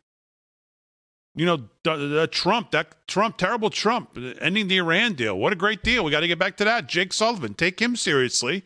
you 1.35 1.47
know, 1.47 2.27
Trump, 2.27 2.71
that 2.73 3.07
Trump, 3.09 3.39
terrible 3.39 3.71
Trump, 3.71 4.19
ending 4.41 4.69
the 4.69 4.77
Iran 4.79 5.15
deal. 5.15 5.39
What 5.39 5.53
a 5.53 5.57
great 5.57 5.83
deal. 5.83 6.05
We 6.05 6.11
got 6.11 6.21
to 6.21 6.29
get 6.29 6.39
back 6.39 6.57
to 6.59 6.65
that. 6.65 6.89
Jake 6.89 7.13
Sullivan, 7.13 7.55
take 7.55 7.81
him 7.81 7.97
seriously. 7.97 8.65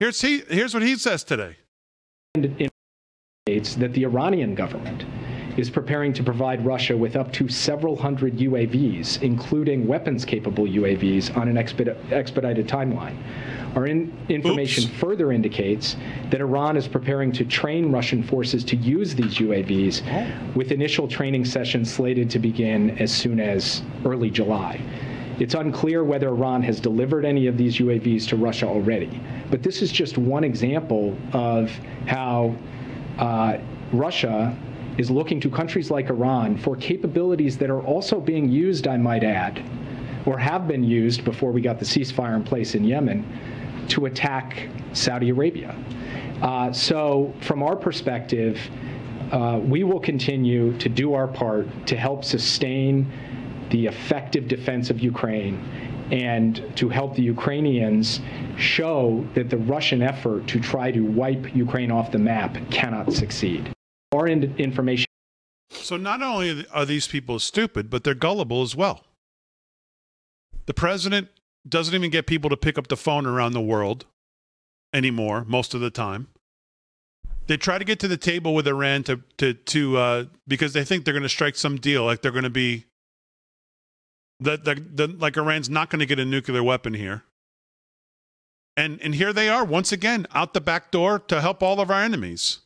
Here's 0.00 0.20
he. 0.20 0.42
Here's 0.48 0.74
what 0.74 0.82
he 0.82 0.96
says 0.96 1.24
today. 1.24 1.56
Indicates 2.34 3.74
that 3.76 3.92
the 3.92 4.04
Iranian 4.04 4.54
government 4.54 5.04
is 5.58 5.68
preparing 5.68 6.12
to 6.12 6.22
provide 6.22 6.64
Russia 6.64 6.96
with 6.96 7.16
up 7.16 7.32
to 7.32 7.48
several 7.48 7.96
hundred 7.96 8.38
UAVs, 8.38 9.20
including 9.22 9.88
weapons-capable 9.88 10.64
UAVs, 10.64 11.36
on 11.36 11.48
an 11.48 11.58
expedited 11.58 12.68
timeline. 12.68 13.16
Our 13.74 13.86
in- 13.88 14.16
information 14.28 14.84
Oops. 14.84 14.92
further 15.00 15.32
indicates 15.32 15.96
that 16.30 16.40
Iran 16.40 16.76
is 16.76 16.86
preparing 16.86 17.32
to 17.32 17.44
train 17.44 17.90
Russian 17.90 18.22
forces 18.22 18.62
to 18.64 18.76
use 18.76 19.16
these 19.16 19.38
UAVs, 19.38 20.54
with 20.54 20.70
initial 20.70 21.08
training 21.08 21.44
sessions 21.44 21.92
slated 21.92 22.30
to 22.30 22.38
begin 22.38 22.96
as 22.98 23.12
soon 23.12 23.40
as 23.40 23.82
early 24.04 24.30
July. 24.30 24.80
It's 25.40 25.54
unclear 25.54 26.04
whether 26.04 26.28
Iran 26.28 26.62
has 26.62 26.78
delivered 26.78 27.24
any 27.24 27.48
of 27.48 27.58
these 27.58 27.78
UAVs 27.78 28.28
to 28.28 28.36
Russia 28.36 28.68
already. 28.68 29.20
But 29.50 29.64
this 29.64 29.82
is 29.82 29.90
just 29.90 30.18
one 30.18 30.44
example 30.44 31.18
of 31.32 31.72
how 32.06 32.54
uh, 33.18 33.58
Russia 33.92 34.56
is 34.98 35.10
looking 35.10 35.40
to 35.40 35.48
countries 35.48 35.90
like 35.90 36.10
Iran 36.10 36.58
for 36.58 36.76
capabilities 36.76 37.56
that 37.58 37.70
are 37.70 37.82
also 37.82 38.20
being 38.20 38.48
used, 38.48 38.88
I 38.88 38.96
might 38.96 39.24
add, 39.24 39.62
or 40.26 40.36
have 40.36 40.66
been 40.66 40.82
used 40.82 41.24
before 41.24 41.52
we 41.52 41.60
got 41.60 41.78
the 41.78 41.84
ceasefire 41.84 42.34
in 42.34 42.42
place 42.42 42.74
in 42.74 42.84
Yemen 42.84 43.24
to 43.88 44.06
attack 44.06 44.68
Saudi 44.92 45.30
Arabia. 45.30 45.74
Uh, 46.42 46.72
so, 46.72 47.32
from 47.40 47.62
our 47.62 47.76
perspective, 47.76 48.60
uh, 49.32 49.60
we 49.62 49.84
will 49.84 50.00
continue 50.00 50.76
to 50.78 50.88
do 50.88 51.14
our 51.14 51.28
part 51.28 51.66
to 51.86 51.96
help 51.96 52.24
sustain 52.24 53.10
the 53.70 53.86
effective 53.86 54.48
defense 54.48 54.90
of 54.90 55.00
Ukraine 55.00 55.56
and 56.10 56.64
to 56.76 56.88
help 56.88 57.14
the 57.14 57.22
Ukrainians 57.22 58.20
show 58.56 59.26
that 59.34 59.50
the 59.50 59.58
Russian 59.58 60.02
effort 60.02 60.46
to 60.48 60.58
try 60.58 60.90
to 60.90 61.02
wipe 61.02 61.54
Ukraine 61.54 61.90
off 61.90 62.10
the 62.10 62.18
map 62.18 62.56
cannot 62.70 63.12
succeed. 63.12 63.70
Our 64.12 64.26
in- 64.26 64.56
information. 64.56 65.06
So 65.70 65.96
not 65.96 66.22
only 66.22 66.66
are 66.72 66.86
these 66.86 67.06
people 67.06 67.38
stupid, 67.38 67.90
but 67.90 68.04
they're 68.04 68.14
gullible 68.14 68.62
as 68.62 68.74
well. 68.74 69.04
The 70.66 70.74
president 70.74 71.28
doesn't 71.68 71.94
even 71.94 72.10
get 72.10 72.26
people 72.26 72.50
to 72.50 72.56
pick 72.56 72.78
up 72.78 72.88
the 72.88 72.96
phone 72.96 73.26
around 73.26 73.52
the 73.52 73.60
world 73.60 74.06
anymore 74.94 75.44
most 75.46 75.74
of 75.74 75.80
the 75.80 75.90
time. 75.90 76.28
They 77.46 77.56
try 77.56 77.78
to 77.78 77.84
get 77.84 77.98
to 78.00 78.08
the 78.08 78.16
table 78.16 78.54
with 78.54 78.66
Iran 78.68 79.02
to 79.04 79.22
to 79.38 79.54
to 79.54 79.96
uh, 79.96 80.24
because 80.46 80.74
they 80.74 80.84
think 80.84 81.04
they're 81.04 81.14
going 81.14 81.22
to 81.22 81.28
strike 81.28 81.56
some 81.56 81.76
deal, 81.78 82.04
like 82.04 82.20
they're 82.20 82.32
going 82.32 82.44
to 82.44 82.50
be 82.50 82.84
that 84.40 84.64
the, 84.64 85.06
like 85.18 85.36
Iran's 85.36 85.70
not 85.70 85.90
going 85.90 86.00
to 86.00 86.06
get 86.06 86.18
a 86.18 86.24
nuclear 86.24 86.62
weapon 86.62 86.94
here. 86.94 87.24
And 88.76 89.00
and 89.02 89.14
here 89.14 89.32
they 89.32 89.48
are 89.48 89.64
once 89.64 89.90
again 89.90 90.26
out 90.34 90.54
the 90.54 90.60
back 90.60 90.90
door 90.90 91.18
to 91.18 91.40
help 91.40 91.62
all 91.62 91.80
of 91.80 91.90
our 91.90 92.02
enemies. 92.02 92.60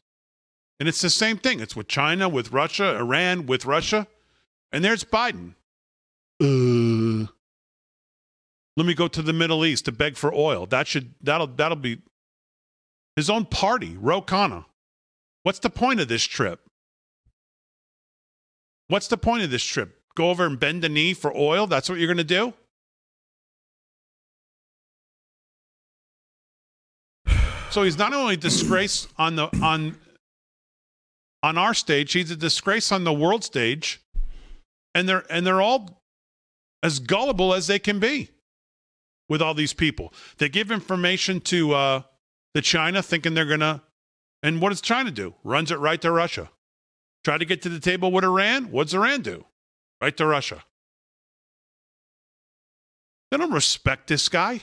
And 0.81 0.89
it's 0.89 1.01
the 1.01 1.11
same 1.11 1.37
thing. 1.37 1.61
It's 1.61 1.77
with 1.77 1.89
China, 1.89 2.29
with 2.29 2.53
Russia, 2.53 2.97
Iran, 2.97 3.47
with 3.47 3.64
Russia. 3.64 4.07
And 4.73 4.85
there's 4.85 5.05
Biden. 5.05 5.55
Uh, 6.43 7.27
let 8.77 8.87
me 8.87 8.95
go 8.95 9.07
to 9.07 9.23
the 9.23 9.33
Middle 9.33 9.64
East 9.64 9.85
to 9.85 9.93
beg 9.93 10.16
for 10.16 10.35
oil. 10.35 10.66
That 10.66 10.87
should 10.87 11.14
that'll 11.23 11.47
that'll 11.47 11.77
be 11.77 12.01
his 13.16 13.29
own 13.29 13.45
party, 13.45 13.97
Ro 13.97 14.23
Khanna. 14.23 14.64
What's 15.43 15.59
the 15.59 15.70
point 15.70 16.01
of 16.01 16.09
this 16.09 16.25
trip? 16.25 16.61
What's 18.89 19.09
the 19.09 19.16
point 19.16 19.43
of 19.43 19.51
this 19.51 19.64
trip? 19.64 20.01
Go 20.14 20.31
over 20.31 20.47
and 20.47 20.59
bend 20.59 20.83
the 20.83 20.89
knee 20.89 21.14
for 21.14 21.35
oil? 21.37 21.66
That's 21.66 21.89
what 21.89 21.99
you're 21.99 22.12
going 22.12 22.16
to 22.18 22.25
do? 22.25 22.55
So 27.70 27.85
he's 27.85 27.97
not 27.97 28.12
only 28.12 28.37
disgrace 28.37 29.09
on 29.16 29.37
the 29.37 29.49
on 29.62 29.97
on 31.43 31.59
our 31.59 31.74
stage, 31.74 32.12
he's 32.12 32.30
a 32.30 32.36
disgrace 32.36 32.93
on 32.93 33.05
the 33.05 33.12
world 33.12 33.45
stage. 33.45 34.01
And 34.95 35.09
they're 35.09 35.24
and 35.30 35.47
they're 35.47 35.62
all 35.62 36.03
as 36.82 36.99
gullible 36.99 37.55
as 37.55 37.66
they 37.66 37.78
can 37.78 37.99
be 37.99 38.30
with 39.28 39.40
all 39.40 39.55
these 39.55 39.72
people. 39.72 40.12
They 40.38 40.51
give 40.51 40.70
information 40.70 41.40
to 41.43 41.72
uh, 41.72 42.03
the 42.53 42.61
China 42.61 43.03
thinking 43.03 43.32
they're 43.32 43.47
gonna 43.47 43.82
and 44.43 44.61
what 44.61 44.70
does 44.70 44.80
China 44.80 45.11
do? 45.11 45.34
Runs 45.45 45.70
it 45.70 45.78
right 45.78 46.01
to 46.03 46.11
Russia. 46.11 46.51
Try 47.24 47.38
to 47.38 47.45
get 47.45 47.62
to 47.62 47.68
the 47.68 47.80
table 47.80 48.11
with 48.11 48.24
Iran. 48.24 48.70
What's 48.70 48.93
Iran 48.93 49.22
do? 49.22 49.45
Right 50.01 50.16
to 50.16 50.26
Russia. 50.26 50.64
They 53.30 53.38
don't 53.38 53.53
respect 53.53 54.09
this 54.09 54.28
guy. 54.28 54.62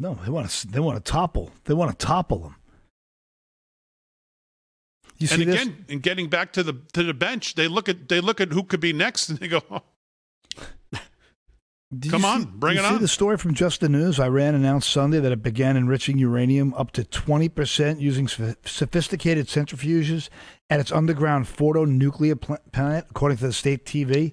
No, 0.00 0.14
they 0.24 0.30
want 0.30 0.48
to. 0.48 0.66
They 0.66 0.80
want 0.80 1.04
to 1.04 1.12
topple. 1.12 1.52
They 1.64 1.74
want 1.74 1.96
to 1.96 2.06
topple 2.06 2.42
him. 2.44 2.56
You 5.20 5.28
and 5.32 5.42
again, 5.42 5.76
this? 5.86 5.90
and 5.90 6.02
getting 6.02 6.28
back 6.28 6.52
to 6.54 6.62
the 6.62 6.72
to 6.94 7.02
the 7.02 7.12
bench, 7.12 7.54
they 7.54 7.68
look 7.68 7.90
at 7.90 8.08
they 8.08 8.20
look 8.20 8.40
at 8.40 8.52
who 8.52 8.64
could 8.64 8.80
be 8.80 8.94
next, 8.94 9.28
and 9.28 9.38
they 9.38 9.48
go, 9.48 9.60
oh. 9.70 9.82
"Come 12.08 12.24
on, 12.24 12.44
see, 12.44 12.48
bring 12.54 12.78
it 12.78 12.80
see 12.80 12.86
on." 12.86 13.00
the 13.02 13.08
story 13.08 13.36
from 13.36 13.52
Just 13.52 13.82
the 13.82 13.90
News? 13.90 14.18
Iran 14.18 14.54
announced 14.54 14.88
Sunday 14.88 15.20
that 15.20 15.30
it 15.30 15.42
began 15.42 15.76
enriching 15.76 16.16
uranium 16.16 16.72
up 16.72 16.92
to 16.92 17.04
twenty 17.04 17.50
percent 17.50 18.00
using 18.00 18.28
sophisticated 18.28 19.46
centrifuges 19.46 20.30
at 20.70 20.80
its 20.80 20.90
underground 20.90 21.44
Fordow 21.44 21.86
nuclear 21.86 22.34
plant, 22.34 23.04
according 23.10 23.36
to 23.38 23.46
the 23.46 23.52
state 23.52 23.84
TV. 23.84 24.32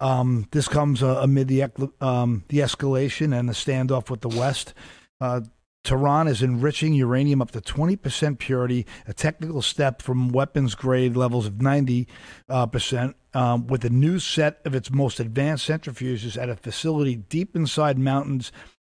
Um, 0.00 0.48
this 0.50 0.66
comes 0.66 1.00
uh, 1.00 1.20
amid 1.22 1.46
the 1.46 1.62
um, 2.00 2.42
the 2.48 2.58
escalation 2.58 3.38
and 3.38 3.48
the 3.48 3.52
standoff 3.52 4.10
with 4.10 4.20
the 4.20 4.28
West. 4.28 4.74
Uh, 5.20 5.42
Tehran 5.84 6.26
is 6.26 6.42
enriching 6.42 6.94
uranium 6.94 7.40
up 7.40 7.50
to 7.52 7.60
20% 7.60 8.38
purity, 8.38 8.86
a 9.06 9.12
technical 9.12 9.62
step 9.62 10.02
from 10.02 10.30
weapons 10.30 10.74
grade 10.74 11.16
levels 11.16 11.46
of 11.46 11.60
90, 11.60 12.08
uh, 12.48 12.66
percent, 12.66 13.16
um, 13.34 13.66
with 13.66 13.84
a 13.84 13.90
new 13.90 14.18
set 14.18 14.60
of 14.64 14.74
its 14.74 14.90
most 14.90 15.20
advanced 15.20 15.68
centrifuges 15.68 16.40
at 16.40 16.48
a 16.48 16.56
facility 16.56 17.16
deep 17.16 17.54
inside 17.54 17.98
mountains. 17.98 18.50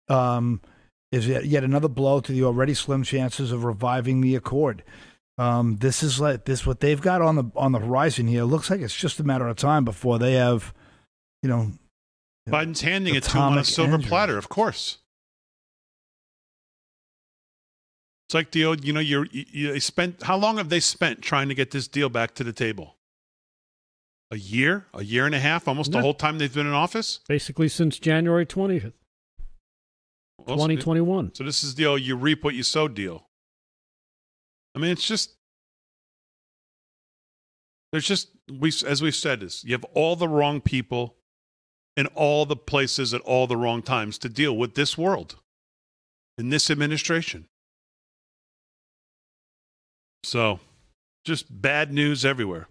Um, 0.09 0.61
is 1.13 1.27
yet 1.27 1.65
another 1.65 1.89
blow 1.89 2.21
to 2.21 2.33
the 2.33 2.45
already 2.45 2.75
slim 2.75 3.03
chances 3.03 3.51
of 3.51 3.65
reviving 3.65 4.21
the 4.21 4.37
accord. 4.37 4.85
Um, 5.39 5.77
this 5.79 6.03
is 6.03 6.21
like 6.21 6.45
this 6.45 6.67
what 6.67 6.81
they've 6.81 7.01
got 7.01 7.23
on 7.23 7.35
the 7.37 7.45
on 7.57 7.73
the 7.73 7.79
horizon 7.81 8.29
here. 8.29 8.43
It 8.43 8.47
looks 8.47 8.71
like 8.71 8.81
it's 8.81 8.95
just 8.95 9.19
a 9.19 9.25
matter 9.25 9.49
of 9.49 9.57
time 9.57 9.85
before 9.85 10.19
they 10.19 10.35
have, 10.35 10.73
you 11.43 11.49
know, 11.49 11.73
Biden's 12.49 12.83
handing 12.83 13.15
it 13.15 13.25
to 13.25 13.31
him 13.33 13.43
on 13.43 13.59
a 13.59 13.65
silver 13.65 13.95
engine. 13.95 14.09
platter, 14.09 14.39
of 14.39 14.49
course. 14.49 14.99
It's 18.31 18.35
like 18.37 18.53
the 18.53 18.65
old, 18.65 18.85
you 18.85 18.93
know, 18.93 19.01
you're, 19.01 19.27
you, 19.33 19.45
you 19.51 19.81
spent, 19.81 20.23
how 20.23 20.37
long 20.37 20.59
have 20.59 20.69
they 20.69 20.79
spent 20.79 21.21
trying 21.21 21.49
to 21.49 21.55
get 21.57 21.73
this 21.73 21.89
deal 21.89 22.09
back 22.09 22.33
to 22.37 22.45
the 22.45 22.53
table? 22.53 22.97
A 24.31 24.37
year, 24.37 24.87
a 24.95 25.03
year 25.03 25.27
and 25.27 25.35
a 25.35 25.41
half, 25.41 25.67
almost 25.67 25.91
the 25.91 26.01
whole 26.01 26.15
time 26.15 26.39
they've 26.39 26.55
been 26.55 26.69
in 26.69 26.73
office? 26.73 27.19
Basically 27.27 27.67
since 27.67 27.99
January 27.99 28.47
20th, 28.47 28.93
well, 30.39 30.59
2021. 30.59 31.35
So 31.35 31.43
this 31.43 31.65
is 31.65 31.75
the 31.75 31.87
old 31.87 32.03
you 32.03 32.15
reap 32.15 32.45
what 32.45 32.55
you 32.55 32.63
sow 32.63 32.87
deal. 32.87 33.27
I 34.77 34.79
mean, 34.79 34.93
it's 34.93 35.09
just, 35.09 35.35
there's 37.91 38.07
just, 38.07 38.29
we, 38.49 38.73
as 38.87 39.03
we've 39.03 39.13
said, 39.13 39.43
is 39.43 39.65
you 39.65 39.73
have 39.73 39.85
all 39.93 40.15
the 40.15 40.29
wrong 40.29 40.61
people 40.61 41.17
in 41.97 42.07
all 42.15 42.47
the 42.47 42.55
places 42.55 43.13
at 43.13 43.23
all 43.23 43.49
the 43.49 43.57
wrong 43.57 43.83
times 43.83 44.19
to 44.19 44.29
deal 44.29 44.57
with 44.57 44.77
this 44.77 44.97
world 44.97 45.35
in 46.39 46.51
this 46.51 46.71
administration. 46.71 47.49
So, 50.23 50.61
just 51.25 51.47
bad 51.63 51.93
news 51.93 52.25
everywhere. 52.25 52.69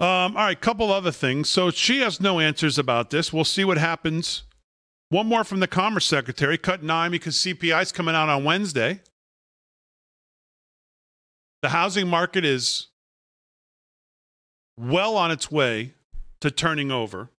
Um, 0.00 0.36
all 0.36 0.44
right, 0.44 0.60
couple 0.60 0.92
other 0.92 1.10
things. 1.10 1.48
So 1.48 1.70
she 1.70 2.00
has 2.00 2.20
no 2.20 2.38
answers 2.38 2.78
about 2.78 3.10
this. 3.10 3.32
We'll 3.32 3.44
see 3.44 3.64
what 3.64 3.78
happens. 3.78 4.44
One 5.08 5.26
more 5.26 5.42
from 5.42 5.58
the 5.58 5.66
Commerce 5.66 6.06
Secretary, 6.06 6.56
cut 6.56 6.84
nine 6.84 7.10
because 7.10 7.36
CPI 7.36 7.82
is 7.82 7.92
coming 7.92 8.14
out 8.14 8.28
on 8.28 8.44
Wednesday. 8.44 9.00
The 11.62 11.70
housing 11.70 12.06
market 12.06 12.44
is 12.44 12.88
well 14.78 15.16
on 15.16 15.32
its 15.32 15.50
way 15.50 15.94
to 16.40 16.50
turning 16.52 16.92
over, 16.92 17.30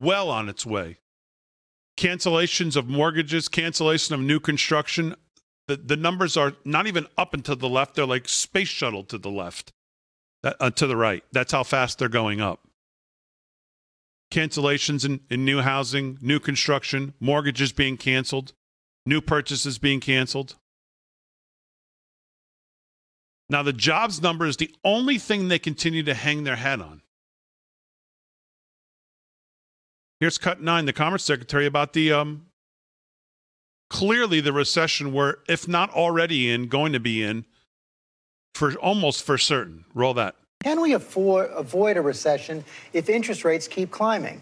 well 0.00 0.30
on 0.30 0.48
its 0.48 0.64
way. 0.64 0.98
Cancellations 1.98 2.76
of 2.76 2.88
mortgages, 2.88 3.48
cancellation 3.48 4.14
of 4.14 4.20
new 4.20 4.40
construction 4.40 5.14
the, 5.68 5.76
the 5.76 5.96
numbers 5.96 6.36
are 6.36 6.54
not 6.64 6.86
even 6.86 7.06
up 7.16 7.34
and 7.34 7.44
to 7.44 7.54
the 7.54 7.68
left. 7.68 7.94
They're 7.94 8.06
like 8.06 8.28
space 8.28 8.68
shuttle 8.68 9.04
to 9.04 9.18
the 9.18 9.30
left, 9.30 9.70
uh, 10.42 10.70
to 10.70 10.86
the 10.86 10.96
right. 10.96 11.22
That's 11.30 11.52
how 11.52 11.62
fast 11.62 11.98
they're 11.98 12.08
going 12.08 12.40
up. 12.40 12.60
Cancellations 14.32 15.04
in, 15.04 15.20
in 15.30 15.44
new 15.44 15.60
housing, 15.60 16.18
new 16.20 16.40
construction, 16.40 17.14
mortgages 17.20 17.72
being 17.72 17.96
canceled, 17.96 18.54
new 19.06 19.20
purchases 19.20 19.78
being 19.78 20.00
canceled. 20.00 20.56
Now, 23.50 23.62
the 23.62 23.72
jobs 23.72 24.20
number 24.20 24.46
is 24.46 24.56
the 24.56 24.74
only 24.84 25.18
thing 25.18 25.48
they 25.48 25.58
continue 25.58 26.02
to 26.02 26.14
hang 26.14 26.44
their 26.44 26.56
hat 26.56 26.80
on. 26.80 27.02
Here's 30.20 30.36
cut 30.36 30.60
nine, 30.60 30.86
the 30.86 30.92
Commerce 30.92 31.24
Secretary, 31.24 31.64
about 31.64 31.92
the 31.92 32.12
um, 32.12 32.46
clearly 33.88 34.40
the 34.40 34.52
recession 34.52 35.12
we're, 35.12 35.36
if 35.48 35.66
not 35.66 35.90
already 35.90 36.50
in, 36.50 36.68
going 36.68 36.92
to 36.92 37.00
be 37.00 37.22
in 37.22 37.44
for 38.54 38.74
almost 38.74 39.24
for 39.24 39.38
certain. 39.38 39.84
Roll 39.94 40.14
that. 40.14 40.34
Can 40.62 40.80
we 40.80 40.92
afford, 40.94 41.50
avoid 41.52 41.96
a 41.96 42.00
recession 42.00 42.64
if 42.92 43.08
interest 43.08 43.44
rates 43.44 43.68
keep 43.68 43.90
climbing? 43.90 44.40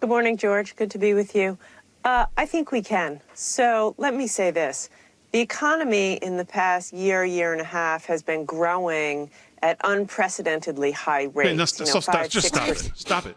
Good 0.00 0.08
morning, 0.08 0.36
George. 0.36 0.76
Good 0.76 0.90
to 0.92 0.98
be 0.98 1.14
with 1.14 1.34
you. 1.34 1.58
Uh, 2.04 2.26
I 2.36 2.46
think 2.46 2.72
we 2.72 2.82
can. 2.82 3.20
So 3.34 3.94
let 3.98 4.14
me 4.14 4.26
say 4.26 4.50
this. 4.50 4.90
The 5.32 5.40
economy 5.40 6.14
in 6.14 6.36
the 6.36 6.44
past 6.44 6.92
year, 6.92 7.24
year 7.24 7.52
and 7.52 7.60
a 7.60 7.64
half 7.64 8.04
has 8.06 8.22
been 8.22 8.44
growing 8.44 9.30
at 9.62 9.80
unprecedentedly 9.84 10.92
high 10.92 11.24
rates. 11.34 11.48
Okay, 11.48 11.56
no, 11.56 11.62
you 11.62 11.66
so 11.66 11.84
know, 11.84 12.00
stop, 12.00 12.28
just 12.28 12.48
stop 12.48 12.68
it. 12.68 12.90
Stop 12.94 13.26
it. 13.26 13.36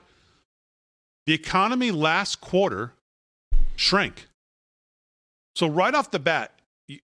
The 1.26 1.34
economy 1.34 1.92
last 1.92 2.42
quarter 2.42 2.94
shrank. 3.76 4.28
So 5.56 5.68
right 5.68 5.94
off 5.96 6.12
the 6.12 6.20
bat, 6.20 6.52
you, 6.88 7.00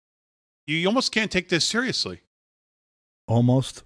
you 0.67 0.87
almost 0.87 1.11
can't 1.11 1.31
take 1.31 1.49
this 1.49 1.67
seriously 1.67 2.21
Almost. 3.27 3.83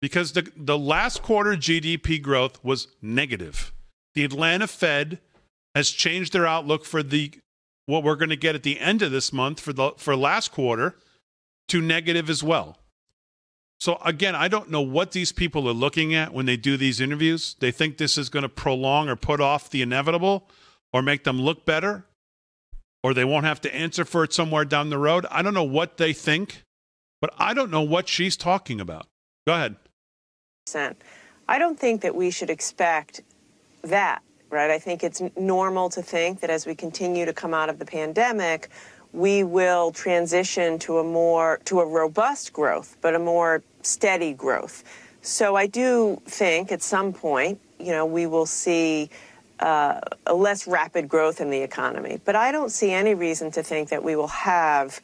because 0.00 0.32
the 0.32 0.50
the 0.56 0.78
last 0.78 1.22
quarter 1.22 1.52
GDP 1.52 2.20
growth 2.20 2.62
was 2.64 2.88
negative. 3.00 3.72
The 4.14 4.24
Atlanta 4.24 4.66
Fed 4.66 5.18
has 5.74 5.90
changed 5.90 6.32
their 6.32 6.46
outlook 6.46 6.84
for 6.84 7.02
the 7.02 7.32
what 7.86 8.02
we're 8.02 8.16
going 8.16 8.30
to 8.30 8.36
get 8.36 8.54
at 8.54 8.64
the 8.64 8.80
end 8.80 9.00
of 9.02 9.12
this 9.12 9.32
month 9.32 9.60
for 9.60 9.72
the 9.72 9.92
for 9.96 10.16
last 10.16 10.50
quarter 10.50 10.96
to 11.68 11.80
negative 11.80 12.28
as 12.28 12.42
well. 12.42 12.78
So 13.80 13.96
again, 14.04 14.34
I 14.34 14.48
don't 14.48 14.70
know 14.70 14.80
what 14.80 15.12
these 15.12 15.30
people 15.30 15.68
are 15.68 15.72
looking 15.72 16.12
at 16.12 16.32
when 16.32 16.46
they 16.46 16.56
do 16.56 16.76
these 16.76 17.00
interviews. 17.00 17.54
They 17.60 17.70
think 17.70 17.96
this 17.96 18.18
is 18.18 18.28
going 18.28 18.42
to 18.42 18.48
prolong 18.48 19.08
or 19.08 19.14
put 19.14 19.40
off 19.40 19.70
the 19.70 19.82
inevitable 19.82 20.48
or 20.92 21.02
make 21.02 21.24
them 21.24 21.40
look 21.40 21.64
better 21.64 22.04
or 23.02 23.14
they 23.14 23.24
won't 23.24 23.44
have 23.44 23.60
to 23.62 23.74
answer 23.74 24.04
for 24.04 24.24
it 24.24 24.32
somewhere 24.32 24.64
down 24.64 24.90
the 24.90 24.98
road. 24.98 25.26
I 25.30 25.42
don't 25.42 25.54
know 25.54 25.62
what 25.62 25.96
they 25.96 26.12
think, 26.12 26.62
but 27.20 27.32
I 27.38 27.54
don't 27.54 27.70
know 27.70 27.82
what 27.82 28.08
she's 28.08 28.36
talking 28.36 28.80
about. 28.80 29.06
Go 29.46 29.54
ahead. 29.54 29.76
I 31.48 31.58
don't 31.58 31.78
think 31.78 32.02
that 32.02 32.14
we 32.14 32.30
should 32.30 32.50
expect 32.50 33.22
that, 33.82 34.22
right? 34.50 34.70
I 34.70 34.78
think 34.78 35.02
it's 35.02 35.22
normal 35.36 35.88
to 35.90 36.02
think 36.02 36.40
that 36.40 36.50
as 36.50 36.66
we 36.66 36.74
continue 36.74 37.24
to 37.24 37.32
come 37.32 37.54
out 37.54 37.70
of 37.70 37.78
the 37.78 37.86
pandemic, 37.86 38.68
we 39.12 39.42
will 39.42 39.90
transition 39.90 40.78
to 40.80 40.98
a 40.98 41.04
more 41.04 41.60
to 41.64 41.80
a 41.80 41.86
robust 41.86 42.52
growth, 42.52 42.98
but 43.00 43.14
a 43.14 43.18
more 43.18 43.62
steady 43.82 44.34
growth. 44.34 44.84
So 45.22 45.56
I 45.56 45.66
do 45.66 46.20
think 46.26 46.70
at 46.70 46.82
some 46.82 47.14
point, 47.14 47.58
you 47.78 47.92
know, 47.92 48.04
we 48.04 48.26
will 48.26 48.46
see 48.46 49.08
uh, 49.60 50.00
a 50.26 50.34
less 50.34 50.66
rapid 50.66 51.08
growth 51.08 51.40
in 51.40 51.50
the 51.50 51.60
economy. 51.60 52.20
But 52.24 52.36
I 52.36 52.52
don't 52.52 52.70
see 52.70 52.92
any 52.92 53.14
reason 53.14 53.50
to 53.52 53.62
think 53.62 53.88
that 53.90 54.02
we 54.02 54.16
will 54.16 54.28
have 54.28 55.00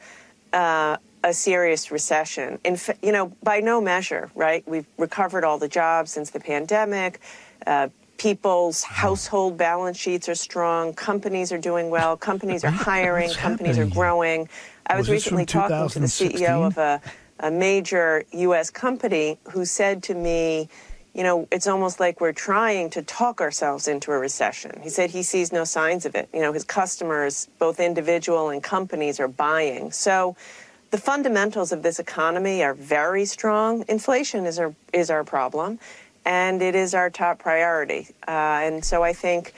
uh, 0.53 0.97
a 1.23 1.33
serious 1.33 1.91
recession. 1.91 2.59
In 2.63 2.77
fa- 2.77 2.95
you 3.01 3.11
know, 3.11 3.33
by 3.43 3.59
no 3.59 3.81
measure, 3.81 4.31
right? 4.35 4.65
We've 4.67 4.87
recovered 4.97 5.43
all 5.43 5.57
the 5.57 5.67
jobs 5.67 6.11
since 6.11 6.29
the 6.29 6.39
pandemic. 6.39 7.19
Uh, 7.65 7.89
people's 8.17 8.83
household 8.83 9.57
balance 9.57 9.97
sheets 9.97 10.29
are 10.29 10.35
strong. 10.35 10.93
Companies 10.93 11.51
are 11.51 11.57
doing 11.57 11.89
well. 11.89 12.15
Companies 12.15 12.63
are 12.63 12.71
hiring. 12.71 13.29
companies 13.31 13.77
are 13.77 13.85
growing. 13.85 14.47
I 14.87 14.95
was, 14.95 15.09
Was 15.09 15.13
recently 15.13 15.45
talking 15.45 15.89
to 15.89 15.99
the 15.99 16.05
CEO 16.05 16.65
of 16.67 16.77
a, 16.77 17.01
a 17.39 17.51
major 17.51 18.23
U.S. 18.31 18.69
company 18.69 19.37
who 19.51 19.65
said 19.65 20.03
to 20.03 20.13
me, 20.13 20.69
you 21.15 21.23
know, 21.23 21.47
it's 21.49 21.65
almost 21.65 22.01
like 22.01 22.19
we're 22.19 22.33
trying 22.33 22.89
to 22.89 23.01
talk 23.01 23.39
ourselves 23.39 23.87
into 23.87 24.11
a 24.11 24.17
recession. 24.19 24.81
He 24.83 24.89
said 24.89 25.11
he 25.11 25.23
sees 25.23 25.53
no 25.53 25.63
signs 25.63 26.05
of 26.05 26.13
it. 26.13 26.27
You 26.33 26.41
know, 26.41 26.51
his 26.51 26.65
customers, 26.65 27.47
both 27.57 27.79
individual 27.79 28.49
and 28.49 28.61
companies, 28.61 29.17
are 29.21 29.29
buying. 29.29 29.93
So 29.93 30.35
the 30.91 30.97
fundamentals 30.97 31.71
of 31.71 31.83
this 31.83 31.99
economy 31.99 32.63
are 32.63 32.73
very 32.73 33.23
strong. 33.23 33.85
Inflation 33.87 34.45
is 34.45 34.59
our, 34.59 34.75
is 34.91 35.09
our 35.09 35.23
problem, 35.23 35.79
and 36.25 36.61
it 36.61 36.75
is 36.75 36.93
our 36.93 37.09
top 37.09 37.39
priority. 37.39 38.09
Uh, 38.27 38.31
and 38.65 38.83
so 38.83 39.01
I 39.01 39.13
think, 39.13 39.53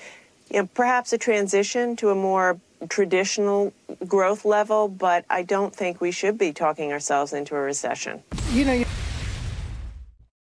you 0.52 0.62
know, 0.62 0.70
perhaps 0.76 1.12
a 1.12 1.18
transition 1.18 1.96
to 1.96 2.12
a 2.12 2.16
more 2.16 2.60
traditional 2.88 3.74
growth 4.08 4.46
level, 4.46 4.88
but 4.88 5.26
I 5.28 5.42
don't 5.42 5.76
think 5.76 6.02
we 6.02 6.12
should 6.12 6.38
be 6.38 6.54
talking 6.54 6.92
ourselves 6.92 7.34
into 7.34 7.56
a 7.56 7.60
recession. 7.60 8.22
You 8.52 8.66
know, 8.66 8.86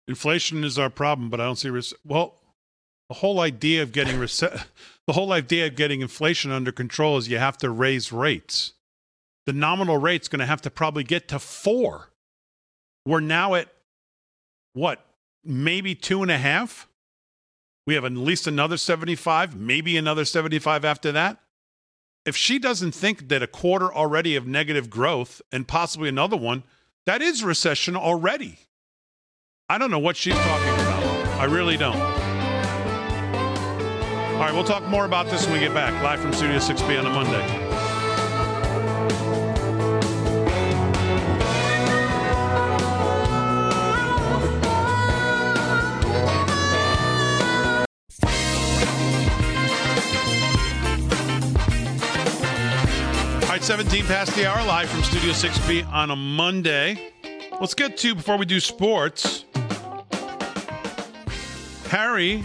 Inflation 0.07 0.63
is 0.63 0.77
our 0.77 0.89
problem, 0.89 1.29
but 1.29 1.39
I 1.41 1.45
don't 1.45 1.55
see 1.55 1.69
rec- 1.69 1.85
well. 2.03 2.35
The 3.09 3.15
whole 3.15 3.39
idea 3.39 3.83
of 3.83 3.91
getting 3.91 4.19
the 4.19 4.65
whole 5.09 5.31
idea 5.31 5.67
of 5.67 5.75
getting 5.75 6.01
inflation 6.01 6.51
under 6.51 6.71
control 6.71 7.17
is 7.17 7.27
you 7.27 7.37
have 7.37 7.57
to 7.59 7.69
raise 7.69 8.11
rates. 8.11 8.73
The 9.45 9.53
nominal 9.53 9.97
rate's 9.97 10.27
going 10.27 10.39
to 10.39 10.45
have 10.47 10.61
to 10.63 10.71
probably 10.71 11.03
get 11.03 11.27
to 11.27 11.39
four. 11.39 12.09
We're 13.05 13.19
now 13.19 13.53
at 13.53 13.67
what, 14.73 15.05
maybe 15.43 15.93
two 15.93 16.23
and 16.23 16.31
a 16.31 16.37
half. 16.37 16.87
We 17.85 17.93
have 17.93 18.05
at 18.05 18.13
least 18.13 18.47
another 18.47 18.77
seventy-five, 18.77 19.55
maybe 19.55 19.97
another 19.97 20.25
seventy-five 20.25 20.83
after 20.83 21.11
that. 21.11 21.37
If 22.25 22.35
she 22.35 22.57
doesn't 22.57 22.93
think 22.93 23.29
that 23.29 23.43
a 23.43 23.47
quarter 23.47 23.93
already 23.93 24.35
of 24.35 24.47
negative 24.47 24.89
growth 24.89 25.43
and 25.51 25.67
possibly 25.67 26.09
another 26.09 26.37
one, 26.37 26.63
that 27.05 27.21
is 27.21 27.43
recession 27.43 27.95
already. 27.95 28.57
I 29.67 29.79
don't 29.79 29.89
know 29.89 29.97
what 29.97 30.15
she's 30.15 30.35
talking 30.35 30.73
about. 30.75 31.39
I 31.39 31.45
really 31.45 31.75
don't. 31.75 31.95
All 34.35 34.39
right, 34.39 34.53
we'll 34.53 34.63
talk 34.63 34.83
more 34.83 35.05
about 35.05 35.25
this 35.25 35.45
when 35.45 35.53
we 35.53 35.59
get 35.59 35.73
back. 35.73 36.03
Live 36.03 36.19
from 36.19 36.33
Studio 36.33 36.57
6B 36.57 36.99
on 36.99 37.07
a 37.07 37.09
Monday. 37.09 37.41
All 53.41 53.49
right, 53.49 53.63
17 53.63 54.05
past 54.05 54.35
the 54.35 54.47
hour, 54.47 54.63
live 54.67 54.89
from 54.89 55.01
Studio 55.01 55.31
6B 55.31 55.91
on 55.91 56.11
a 56.11 56.15
Monday. 56.15 57.13
Let's 57.59 57.73
get 57.73 57.97
to, 57.97 58.13
before 58.13 58.37
we 58.37 58.45
do 58.45 58.59
sports, 58.59 59.44
Harry 61.95 62.43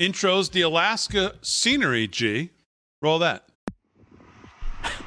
intros 0.00 0.50
the 0.50 0.62
Alaska 0.62 1.36
scenery, 1.40 2.08
G. 2.08 2.50
Roll 3.00 3.20
that. 3.20 3.44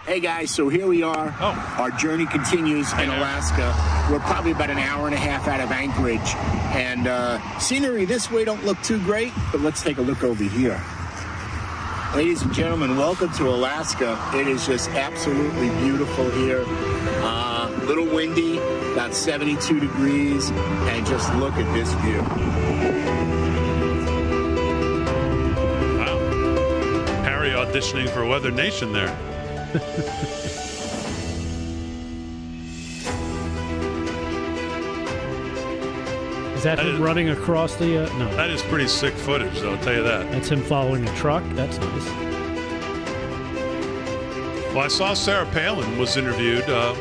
Hey 0.06 0.22
guys, 0.22 0.56
so 0.56 0.70
here 0.70 0.88
we 0.88 1.04
are. 1.04 1.36
Oh. 1.42 1.76
Our 1.78 1.92
journey 1.92 2.26
continues 2.26 2.90
in 2.94 3.10
Alaska. 3.10 3.76
We're 4.10 4.22
probably 4.22 4.52
about 4.52 4.70
an 4.70 4.78
hour 4.78 5.08
and 5.08 5.14
a 5.14 5.20
half 5.20 5.50
out 5.50 5.60
of 5.60 5.74
Anchorage. 5.74 6.36
And 6.74 7.08
uh, 7.08 7.60
scenery 7.60 8.06
this 8.06 8.32
way 8.32 8.46
don't 8.46 8.64
look 8.64 8.82
too 8.82 9.00
great, 9.00 9.34
but 9.52 9.60
let's 9.60 9.84
take 9.84 9.98
a 9.98 10.02
look 10.02 10.24
over 10.24 10.46
here. 10.46 10.82
Ladies 12.16 12.44
and 12.44 12.54
gentlemen, 12.54 12.96
welcome 12.96 13.30
to 13.34 13.50
Alaska. 13.50 14.18
It 14.34 14.48
is 14.48 14.66
just 14.66 14.90
absolutely 14.92 15.68
beautiful 15.82 16.30
here. 16.32 16.64
Uh, 16.66 17.39
little 17.90 18.06
windy, 18.06 18.60
about 18.94 19.16
72 19.16 19.80
degrees, 19.80 20.52
and 20.52 21.04
just 21.08 21.34
look 21.38 21.56
at 21.56 21.74
this 21.74 21.92
view. 22.04 22.22
Wow. 25.98 26.20
Harry 27.24 27.50
auditioning 27.50 28.08
for 28.08 28.24
Weather 28.28 28.52
Nation 28.52 28.94
there. 28.94 29.10
Is 36.56 36.64
that, 36.66 36.76
That 36.76 36.86
him 36.88 36.96
is- 36.96 37.00
running 37.00 37.30
across 37.30 37.76
the? 37.76 38.04
Uh, 38.06 38.18
no, 38.18 38.28
That 38.36 38.50
is 38.50 38.62
pretty 38.64 38.88
sick 38.88 39.14
footage, 39.14 39.62
though, 39.62 39.72
I'll 39.76 39.78
tell 39.84 39.94
you 39.96 40.04
that. 40.04 40.30
that's 40.30 40.50
him 40.50 40.62
following 40.62 41.08
a 41.08 41.16
truck. 41.16 41.44
That's 41.52 41.78
nice. 41.78 42.06
Well, 44.74 44.80
I 44.80 44.88
saw 44.90 45.14
Sarah 45.14 45.46
Palin 45.48 45.98
was 45.98 46.18
interviewed, 46.18 46.70
uh, 46.70 46.94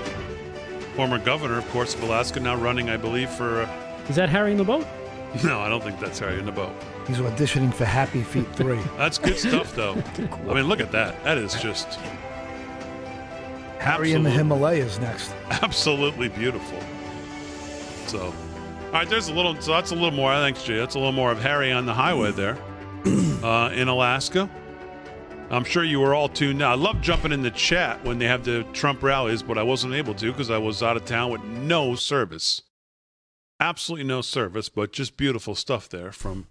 former 0.99 1.21
governor, 1.21 1.57
of 1.57 1.69
course, 1.71 1.95
of 1.95 2.03
Alaska, 2.03 2.41
now 2.41 2.57
running, 2.57 2.91
I 2.91 2.97
believe, 2.97 3.31
for. 3.31 3.63
Uh, 3.63 4.05
Is 4.09 4.17
that 4.17 4.29
Harry 4.29 4.51
in 4.51 4.57
the 4.57 4.65
boat? 4.65 4.85
no, 5.45 5.61
I 5.61 5.69
don't 5.69 5.81
think 5.81 6.01
that's 6.01 6.19
Harry 6.19 6.41
in 6.41 6.45
the 6.45 6.51
boat. 6.51 6.75
He's 7.07 7.19
auditioning 7.19 7.73
for 7.73 7.85
Happy 7.85 8.25
Feet 8.25 8.53
3. 8.57 8.81
That's 8.97 9.17
good 9.17 9.39
stuff, 9.39 9.77
though. 9.77 9.93
I 10.51 10.55
mean, 10.55 10.65
look 10.65 10.81
at 10.81 10.91
that. 10.91 11.23
That 11.23 11.39
is 11.39 11.55
just 11.55 12.01
Harry 13.79 14.13
in 14.13 14.25
the 14.25 14.31
Himalayas 14.31 14.99
next. 14.99 15.33
absolutely 15.63 16.31
beautiful. 16.31 16.81
So, 18.09 18.35
all 18.87 18.93
right, 18.93 19.09
there's 19.09 19.29
a 19.29 19.35
little. 19.35 19.59
So 19.61 19.71
that's 19.71 19.93
a 19.93 19.95
little 19.95 20.11
more. 20.11 20.33
Thanks, 20.33 20.65
Jay. 20.65 20.79
That's 20.79 20.97
a 20.97 20.99
little 20.99 21.13
more 21.13 21.31
of 21.31 21.41
Harry 21.41 21.71
on 21.71 21.87
the 21.87 21.95
highway 21.95 22.33
there 22.33 22.59
uh, 23.45 23.71
in 23.73 23.87
Alaska. 23.87 24.51
I'm 25.51 25.65
sure 25.65 25.83
you 25.83 26.01
were 26.01 26.15
all 26.15 26.29
tuned. 26.29 26.59
Now, 26.59 26.73
I 26.73 26.75
love 26.75 27.01
jumping 27.01 27.33
in 27.33 27.41
the 27.41 27.51
chat 27.51 28.05
when 28.05 28.19
they 28.19 28.27
have 28.27 28.45
the 28.45 28.65
Trump 28.75 29.03
rallies, 29.03 29.43
but 29.43 29.57
I 29.57 29.63
wasn't 29.63 29.95
able 29.95 30.13
to 30.15 30.31
because 30.31 30.51
I 30.51 30.59
was 30.59 30.83
out 30.83 30.99
of 30.99 31.07
town 31.07 31.31
with 31.31 31.43
no 31.43 31.95
service. 31.95 32.63
Absolutely 33.59 34.07
no 34.07 34.21
service, 34.21 34.69
but 34.69 34.93
just 34.93 35.17
beautiful 35.17 35.55
stuff 35.55 35.89
there 35.89 36.13
from, 36.13 36.49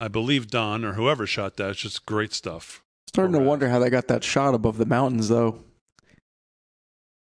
I 0.00 0.08
believe, 0.08 0.50
Don 0.50 0.82
or 0.82 0.94
whoever 0.94 1.26
shot 1.26 1.56
that. 1.58 1.70
It's 1.70 1.80
just 1.80 2.06
great 2.06 2.32
stuff. 2.32 2.82
Starting 3.06 3.34
to 3.34 3.38
wonder 3.38 3.68
how 3.68 3.78
they 3.78 3.90
got 3.90 4.08
that 4.08 4.24
shot 4.24 4.54
above 4.54 4.78
the 4.78 4.86
mountains, 4.86 5.28
though. 5.28 5.58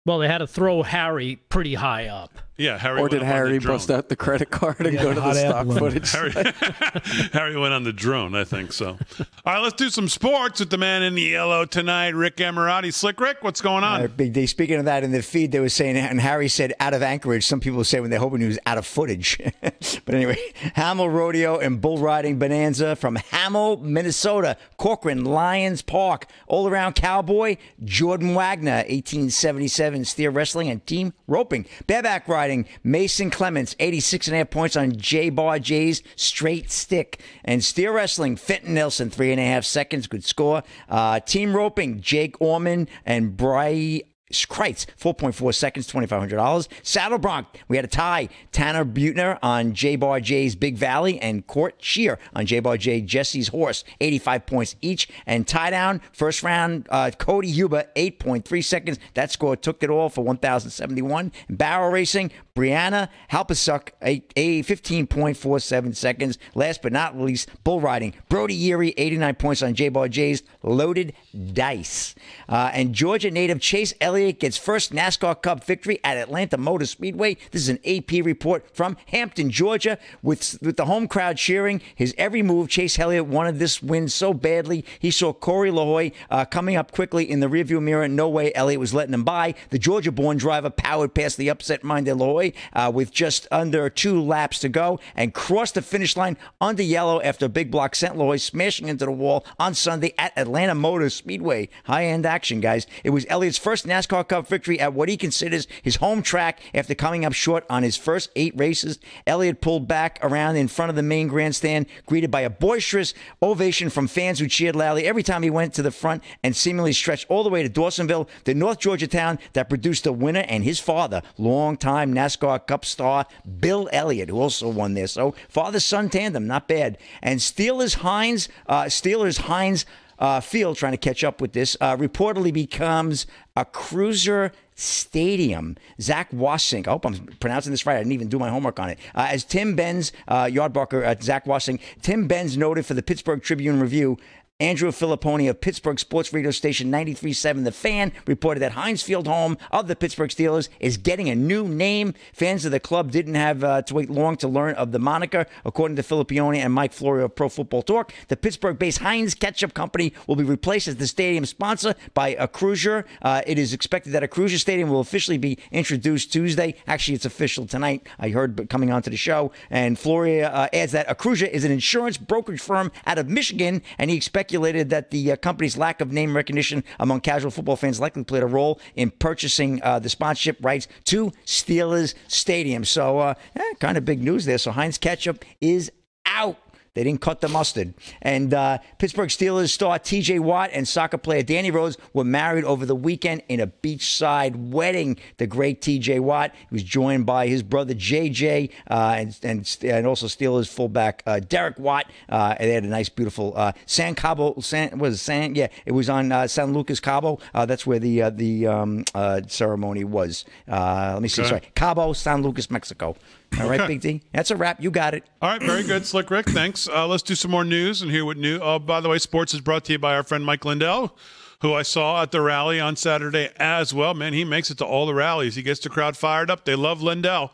Well, 0.05 0.19
they 0.19 0.29
had 0.29 0.39
to 0.39 0.47
throw 0.47 0.83
Harry 0.83 1.37
pretty 1.37 1.75
high 1.75 2.07
up. 2.09 2.33
Yeah, 2.61 2.77
Harry. 2.79 3.01
or 3.01 3.09
did 3.09 3.17
up 3.19 3.23
on 3.23 3.29
the 3.29 3.35
Harry 3.35 3.59
bust 3.59 3.91
out 3.91 4.09
the 4.11 4.17
credit 4.17 4.51
card 4.51 4.81
and 4.81 4.93
Yeah, 4.95 5.03
go 5.03 5.15
to 5.15 5.21
the 5.21 5.35
stock 5.35 5.67
balloon. 5.67 5.79
footage? 6.03 6.11
Harry, 6.13 6.33
Harry 7.33 7.57
went 7.57 7.73
on 7.73 7.85
the 7.85 7.93
drone, 7.93 8.35
I 8.35 8.45
think 8.45 8.73
so. 8.73 8.99
All 9.19 9.55
right, 9.55 9.61
let's 9.63 9.75
do 9.77 9.89
some 9.89 10.09
sports 10.09 10.61
with 10.61 10.69
the 10.71 10.77
man 10.79 11.03
in 11.03 11.15
the 11.15 11.23
yellow 11.23 11.65
tonight, 11.65 12.15
Rick 12.15 12.37
Emirati. 12.37 12.93
Slick 12.93 13.19
Rick, 13.21 13.39
what's 13.43 13.61
going 13.61 13.83
on? 13.85 14.03
Uh, 14.03 14.09
Big 14.09 14.33
D. 14.33 14.47
Speaking 14.47 14.79
of 14.79 14.85
that, 14.85 15.05
in 15.05 15.13
the 15.13 15.23
feed, 15.23 15.53
they 15.53 15.61
were 15.61 15.69
saying, 15.69 15.97
and 15.97 16.21
Harry 16.21 16.49
said 16.49 16.75
out 16.81 16.93
of 16.93 17.03
Anchorage. 17.03 17.47
Some 17.47 17.61
people 17.61 17.83
say 17.85 18.01
when 18.01 18.11
they're 18.11 18.19
hoping 18.21 18.41
he 18.41 18.47
was 18.47 18.59
out 18.67 18.77
of 18.77 18.85
footage. 18.87 19.39
but 19.63 20.15
anyway, 20.15 20.37
Hamel 20.75 21.09
Rodeo 21.09 21.59
and 21.59 21.81
Bull 21.81 21.99
Riding 21.99 22.39
Bonanza 22.39 22.97
from 22.97 23.17
Hamel, 23.17 23.79
Minnesota. 23.79 24.57
Corcoran 24.77 25.25
Lions 25.25 25.83
Park. 25.83 26.27
All 26.47 26.69
around 26.69 26.95
cowboy, 26.95 27.57
Jordan 27.85 28.35
Wagner, 28.35 28.85
1877 28.89 30.05
steer 30.05 30.31
wrestling 30.31 30.69
and 30.69 30.85
team 30.87 31.13
roping. 31.29 31.65
Bareback 31.87 32.27
riding, 32.27 32.50
Mason 32.83 33.31
Clements, 33.31 33.75
86 33.79 34.29
and 34.29 34.35
a 34.35 34.39
half 34.39 34.51
points 34.51 34.77
on 34.77 34.97
J 34.97 35.31
Bar 35.31 35.59
J's 35.59 36.03
straight 36.17 36.71
stick. 36.71 37.21
And 37.45 37.65
steel 37.65 37.93
wrestling, 37.93 38.37
Fenton 38.37 38.75
Nelson, 38.75 39.11
three 39.11 39.31
and 39.31 39.41
a 39.41 39.45
half 39.45 39.65
seconds, 39.65 40.07
good 40.07 40.25
score. 40.25 40.63
Uh, 40.89 41.21
team 41.21 41.57
roping, 41.57 42.01
Jake 42.01 42.41
Orman 42.41 42.89
and 43.05 43.37
Bry. 43.37 44.03
Kreitz, 44.31 44.87
4.4 44.99 45.55
seconds, 45.55 45.91
$2,500. 45.91 46.69
Saddle 46.83 47.19
Bronc, 47.19 47.47
we 47.69 47.77
had 47.77 47.85
a 47.85 47.89
tie. 47.89 48.29
Tanner 48.53 48.85
Butner 48.85 49.39
on 49.43 49.73
J 49.75 49.97
Bar 49.97 50.21
J's 50.21 50.55
Big 50.55 50.77
Valley 50.77 51.19
and 51.21 51.47
Cort 51.47 51.77
Scheer 51.79 52.19
on 52.35 52.47
J 52.47 52.61
Bar 52.61 52.77
J 52.77 53.01
Jesse's 53.01 53.49
Horse, 53.49 53.85
85 54.01 54.47
points 54.47 54.77
each. 54.81 55.09
And 55.27 55.47
tie 55.47 55.71
down, 55.71 56.01
first 56.13 56.43
round, 56.43 56.87
uh, 56.91 57.11
Cody 57.19 57.51
Huber, 57.51 57.85
8.3 57.97 58.65
seconds. 58.65 58.99
That 59.15 59.31
score 59.31 59.57
took 59.57 59.83
it 59.83 59.91
all 59.91 60.09
for 60.09 60.25
1,071. 60.25 61.33
Barrel 61.49 61.91
racing, 61.91 62.31
Brianna 62.61 63.09
Halpasuk, 63.31 63.89
a, 64.03 64.23
a 64.37 64.63
15.47 64.65 65.97
seconds. 65.97 66.39
Last 66.55 66.83
but 66.83 66.93
not 66.93 67.19
least, 67.19 67.49
bull 67.65 67.81
riding. 67.81 68.13
Brody 68.29 68.67
Erie, 68.67 68.93
89 68.99 69.35
points 69.37 69.63
on 69.63 69.73
J 69.73 69.89
Bar 69.89 70.09
J's 70.09 70.43
Loaded 70.63 71.15
Dice. 71.55 72.15
Uh, 72.51 72.71
and 72.75 72.95
Georgia 72.95 73.31
native 73.31 73.61
Chase 73.61 73.95
Elliott 73.99 74.41
gets 74.41 74.59
first 74.59 74.93
NASCAR 74.93 75.41
Cup 75.41 75.65
victory 75.65 76.01
at 76.05 76.19
Atlanta 76.19 76.59
Motor 76.59 76.85
Speedway. 76.85 77.39
This 77.51 77.63
is 77.63 77.71
an 77.71 77.79
AP 77.87 78.27
report 78.27 78.77
from 78.77 78.99
Hampton, 79.07 79.49
Georgia. 79.51 79.97
With, 80.23 80.59
with 80.61 80.77
the 80.77 80.85
home 80.85 81.09
crowd 81.09 81.39
cheering 81.39 81.81
his 81.95 82.15
every 82.19 82.43
move, 82.43 82.69
Chase 82.69 82.99
Elliott 82.99 83.25
wanted 83.25 83.59
this 83.59 83.83
win 83.83 84.11
so 84.11 84.35
badly. 84.35 84.85
He 84.99 85.11
saw 85.11 85.33
Corey 85.33 85.71
LaJoie 85.71 86.13
uh, 86.31 86.45
coming 86.45 86.77
up 86.77 86.93
quickly 86.93 87.31
in 87.31 87.41
the 87.41 87.47
rearview 87.47 87.81
mirror. 87.81 88.07
No 88.07 88.29
way 88.29 88.53
Elliott 88.55 88.81
was 88.81 88.93
letting 88.93 89.15
him 89.15 89.25
by. 89.25 89.55
The 89.71 89.79
Georgia 89.79 90.13
born 90.13 90.37
driver 90.37 90.69
powered 90.69 91.15
past 91.15 91.39
the 91.39 91.49
upset 91.49 91.83
minded 91.83 92.17
LaJoie 92.17 92.50
uh, 92.73 92.91
with 92.93 93.13
just 93.13 93.47
under 93.51 93.89
two 93.91 94.21
laps 94.21 94.59
to 94.61 94.69
go 94.69 94.99
and 95.15 95.35
crossed 95.35 95.75
the 95.75 95.83
finish 95.83 96.17
line 96.17 96.37
under 96.61 96.83
yellow 96.83 97.21
after 97.23 97.47
a 97.47 97.49
big 97.49 97.71
block 97.71 97.95
St. 97.95 98.17
Louis 98.17 98.43
smashing 98.43 98.89
into 98.89 99.05
the 99.05 99.13
wall 99.13 99.45
on 99.59 99.75
Sunday 99.75 100.15
at 100.19 100.37
Atlanta 100.37 100.75
Motor 100.75 101.11
Speedway. 101.11 101.69
High 101.85 102.07
end 102.07 102.27
action, 102.27 102.61
guys. 102.61 102.87
It 103.05 103.11
was 103.11 103.27
Elliott's 103.29 103.59
first 103.59 103.87
NASCAR 103.87 104.27
Cup 104.27 104.47
victory 104.47 104.81
at 104.81 104.95
what 104.95 105.09
he 105.09 105.17
considers 105.17 105.67
his 105.83 105.97
home 105.97 106.23
track 106.23 106.61
after 106.75 106.95
coming 106.95 107.25
up 107.25 107.33
short 107.33 107.65
on 107.69 107.83
his 107.83 107.97
first 107.97 108.31
eight 108.37 108.55
races. 108.57 108.99
Elliott 109.27 109.61
pulled 109.61 109.87
back 109.89 110.19
around 110.23 110.57
in 110.57 110.69
front 110.69 110.91
of 110.91 110.97
the 110.97 111.03
main 111.03 111.29
grandstand, 111.29 111.87
greeted 112.07 112.31
by 112.31 112.41
a 112.41 112.51
boisterous 112.51 113.15
ovation 113.43 113.91
from 113.91 114.09
fans 114.09 114.39
who 114.39 114.47
cheered 114.47 114.77
loudly 114.77 115.07
every 115.07 115.23
time 115.23 115.43
he 115.43 115.51
went 115.51 115.75
to 115.75 115.83
the 115.83 115.91
front 115.91 116.23
and 116.43 116.55
seemingly 116.57 116.93
stretched 116.93 117.27
all 117.29 117.43
the 117.43 117.51
way 117.51 117.63
to 117.63 117.69
Dawsonville, 117.69 118.29
the 118.45 118.55
North 118.55 118.79
Georgia 118.79 119.07
town 119.07 119.39
that 119.53 119.69
produced 119.69 120.05
the 120.05 120.13
winner 120.13 120.45
and 120.49 120.65
his 120.65 120.81
father, 120.81 121.23
longtime 121.39 122.15
NASCAR 122.15 122.30
Cup 122.37 122.85
star 122.85 123.27
Bill 123.61 123.89
Elliott, 123.93 124.29
who 124.29 124.41
also 124.41 124.69
won 124.69 124.95
there. 124.95 125.07
So 125.07 125.35
father 125.49 125.81
son 125.81 126.09
tandem, 126.09 126.47
not 126.47 126.69
bad. 126.69 126.99
And 127.23 127.41
Steelers 127.41 127.97
Heinz, 127.97 128.49
uh, 128.67 128.85
Steelers 128.85 129.39
Heinz 129.39 129.87
uh, 130.19 130.41
Field, 130.41 130.77
trying 130.77 130.93
to 130.93 130.99
catch 130.99 131.25
up 131.25 131.41
with 131.41 131.53
this, 131.53 131.77
uh, 131.81 131.97
reportedly 131.97 132.53
becomes 132.53 133.27
Acrisure 133.57 134.53
stadium. 134.75 135.77
Zach 136.01 136.31
Wassink, 136.31 136.87
I 136.87 136.91
hope 136.91 137.05
I'm 137.05 137.27
pronouncing 137.41 137.73
this 137.73 137.85
right. 137.87 137.97
I 137.97 137.99
didn't 137.99 138.13
even 138.13 138.29
do 138.29 138.39
my 138.39 138.49
homework 138.49 138.79
on 138.79 138.91
it. 138.91 138.99
Uh, 139.15 139.29
as 139.31 139.45
Tim 139.45 139.77
Benz, 139.77 140.13
uh, 140.29 140.45
Yardbarker, 140.45 141.05
uh, 141.05 141.21
Zach 141.21 141.45
Wassink, 141.45 141.81
Tim 142.03 142.27
Benz 142.27 142.57
noted 142.57 142.87
for 142.87 142.95
the 142.95 143.03
Pittsburgh 143.03 143.43
Tribune 143.43 143.81
Review. 143.81 144.17
Andrew 144.61 144.91
Fillipponi 144.91 145.49
of 145.49 145.61
Pittsburgh 145.63 145.99
sports 145.99 146.35
radio 146.35 146.51
station 146.51 146.93
93.7 146.93 147.65
The 147.65 147.73
Fan 147.73 148.13
reported 148.27 148.61
that 148.61 148.73
Heinz 148.73 149.03
Field, 149.03 149.27
home 149.27 149.57
of 149.71 149.89
the 149.89 149.97
Pittsburgh 149.97 150.29
Steelers, 150.29 150.69
is 150.79 150.99
getting 150.99 151.31
a 151.31 151.35
new 151.35 151.67
name. 151.67 152.13
Fans 152.35 152.67
of 152.67 152.71
the 152.71 152.79
club 152.79 153.11
didn't 153.11 153.37
have 153.37 153.65
uh, 153.65 153.81
to 153.83 153.95
wait 153.95 154.11
long 154.11 154.37
to 154.37 154.49
learn 154.49 154.75
of 154.75 154.93
the 154.93 154.99
moniker. 154.99 155.47
According 155.65 155.97
to 155.97 156.03
Fillipponi 156.03 156.59
and 156.59 156.75
Mike 156.75 156.93
Florio 156.93 157.25
of 157.25 157.35
Pro 157.35 157.49
Football 157.49 157.83
Talk, 157.83 158.13
the 158.29 158.37
Pittsburgh-based 158.37 158.99
Heinz 158.99 159.35
Ketchup 159.35 159.73
Company 159.73 160.13
will 160.27 160.37
be 160.37 160.45
replaced 160.45 160.89
as 160.89 160.97
the 160.97 161.07
stadium 161.07 161.47
sponsor 161.47 161.95
by 162.13 162.35
Acrisure. 162.35 163.05
Uh, 163.23 163.41
it 163.47 163.59
is 163.59 163.73
expected 163.73 164.13
that 164.13 164.23
Acrisure 164.23 164.59
Stadium 164.59 164.91
will 164.91 165.01
officially 165.01 165.39
be 165.39 165.59
introduced 165.73 166.35
Tuesday. 166.35 166.75
Actually, 166.87 167.15
it's 167.15 167.25
official 167.25 167.67
tonight. 167.67 168.07
I 168.19 168.29
heard 168.29 168.69
coming 168.69 168.93
onto 168.93 169.09
the 169.09 169.17
show. 169.17 169.53
And 169.71 169.99
Florio 169.99 170.49
uh, 170.49 170.69
adds 170.75 170.93
that 170.93 171.09
Acrisure 171.09 171.49
is 171.49 171.65
an 171.65 171.73
insurance 171.73 172.19
brokerage 172.19 172.61
firm 172.61 172.93
out 173.07 173.17
of 173.17 173.27
Michigan, 173.27 173.81
and 173.97 174.11
he 174.11 174.17
expects 174.19 174.50
speculated 174.51 174.91
that 174.91 175.13
the 175.13 175.31
uh, 175.31 175.37
company's 175.37 175.77
lack 175.77 176.01
of 176.01 176.11
name 176.11 176.35
recognition 176.35 176.83
among 176.99 177.21
casual 177.21 177.53
football 177.53 177.77
fans 177.77 178.01
likely 178.01 178.25
played 178.25 178.43
a 178.43 178.47
role 178.47 178.81
in 178.97 179.09
purchasing 179.09 179.81
uh, 179.85 180.01
the 180.01 180.09
sponsorship 180.09 180.57
rights 180.61 180.89
to 181.05 181.31
Steelers 181.47 182.15
Stadium. 182.27 182.85
So, 182.85 183.21
uh, 183.21 183.35
eh, 183.55 183.63
kind 183.79 183.97
of 183.97 184.05
big 184.05 184.21
news 184.21 184.47
there. 184.47 184.59
So, 184.59 184.73
Heinz 184.73 184.99
Ketchup 184.99 185.45
is 185.61 185.93
out. 186.27 186.59
They 186.95 187.05
didn't 187.05 187.21
cut 187.21 187.41
the 187.41 187.49
mustard. 187.49 187.95
And 188.21 188.53
uh, 188.53 188.79
Pittsburgh 188.99 189.29
Steelers 189.29 189.71
star 189.71 189.99
TJ 189.99 190.41
Watt 190.41 190.71
and 190.73 190.87
soccer 190.87 191.19
player 191.19 191.43
Dani 191.43 191.73
Rhodes 191.73 191.97
were 192.13 192.25
married 192.25 192.65
over 192.65 192.85
the 192.85 192.97
weekend 192.97 193.43
in 193.49 193.61
a 193.61 193.69
beachside 193.69 194.71
wedding. 194.71 195.17
The 195.37 195.47
great 195.47 195.81
TJ 195.81 196.21
Watt 196.21 196.53
he 196.55 196.75
was 196.75 196.83
joined 196.83 197.27
by 197.27 197.47
his 197.47 197.63
brother 197.63 197.95
JJ 197.95 198.71
uh, 198.91 199.15
and, 199.17 199.39
and, 199.43 199.79
and 199.85 200.07
also 200.07 200.27
Steelers 200.27 200.69
fullback 200.69 201.23
uh, 201.27 201.41
Derek 201.41 201.79
Watt. 201.79 202.11
Uh, 202.29 202.57
and 202.59 202.69
they 202.69 202.75
had 202.75 202.85
a 202.85 202.89
nice, 202.89 203.09
beautiful 203.09 203.53
uh, 203.57 203.73
San 203.87 204.15
Cabo. 204.15 204.59
San 204.61 204.99
was 204.99 205.15
it 205.15 205.19
San? 205.19 205.55
Yeah, 205.55 205.69
it 205.87 205.93
was 205.93 206.11
on 206.11 206.33
uh, 206.33 206.49
San 206.49 206.73
Lucas 206.73 206.99
Cabo. 206.99 207.39
Uh, 207.55 207.67
that's 207.67 207.87
where 207.87 207.99
the 207.99 208.31
the 208.31 208.67
um, 208.67 209.05
ceremony 209.47 210.05
was. 210.05 210.45
let 210.67 211.23
me 211.23 211.29
see. 211.29 211.43
Okay. 211.43 211.49
Sorry, 211.49 211.63
Cabo, 211.75 212.13
San 212.13 212.43
Lucas, 212.43 212.71
Mexico. 212.71 213.17
All 213.59 213.69
right, 213.69 213.81
Okay. 213.81 213.89
Big 213.95 214.01
D. 214.01 214.23
That's 214.33 214.51
a 214.51 214.57
wrap. 214.57 214.81
You 214.81 214.91
got 214.91 215.13
it. 215.15 215.25
All 215.43 215.49
right, 215.51 215.63
very 215.63 215.83
good, 215.83 216.07
Slick 216.07 216.31
Rick. 216.31 216.49
Thanks. 216.51 216.89
Uh, 216.89 217.07
let's 217.07 217.23
do 217.23 217.35
some 217.35 217.51
more 217.51 217.65
news 217.65 218.01
and 218.01 218.11
hear 218.11 218.25
what 218.25 218.37
new. 218.37 218.59
Oh, 218.61 218.79
by 218.79 219.01
the 219.01 219.09
way, 219.09 219.19
sports 219.19 219.53
is 219.55 219.61
brought 219.61 219.85
to 219.87 219.93
you 219.93 219.99
by 219.99 220.15
our 220.15 220.23
friend 220.23 220.45
Mike 220.47 220.65
Lindell, 220.65 221.17
who 221.61 221.75
I 221.75 221.83
saw 221.83 222.23
at 222.23 222.31
the 222.31 222.41
rally 222.41 222.81
on 222.81 222.97
Saturday 222.97 223.51
as 223.57 223.93
well. 223.93 224.15
Man, 224.15 224.33
he 224.33 224.45
makes 224.45 224.71
it 224.71 224.79
to 224.79 224.85
all 224.87 225.05
the 225.05 225.15
rallies. 225.15 225.57
He 225.57 225.63
gets 225.63 225.81
the 225.81 225.91
crowd 225.91 226.17
fired 226.17 226.51
up. 226.51 226.65
They 226.65 226.75
love 226.77 227.03
Lindell. 227.03 227.53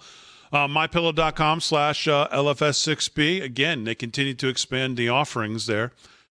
Uh, 0.52 0.68
MyPillow.com 0.68 1.60
slash 1.60 2.06
uh, 2.06 2.28
LFS6B. 2.28 3.42
Again, 3.42 3.82
they 3.82 3.96
continue 3.96 4.34
to 4.34 4.46
expand 4.48 4.96
the 4.96 5.08
offerings 5.08 5.66
there. 5.66 5.90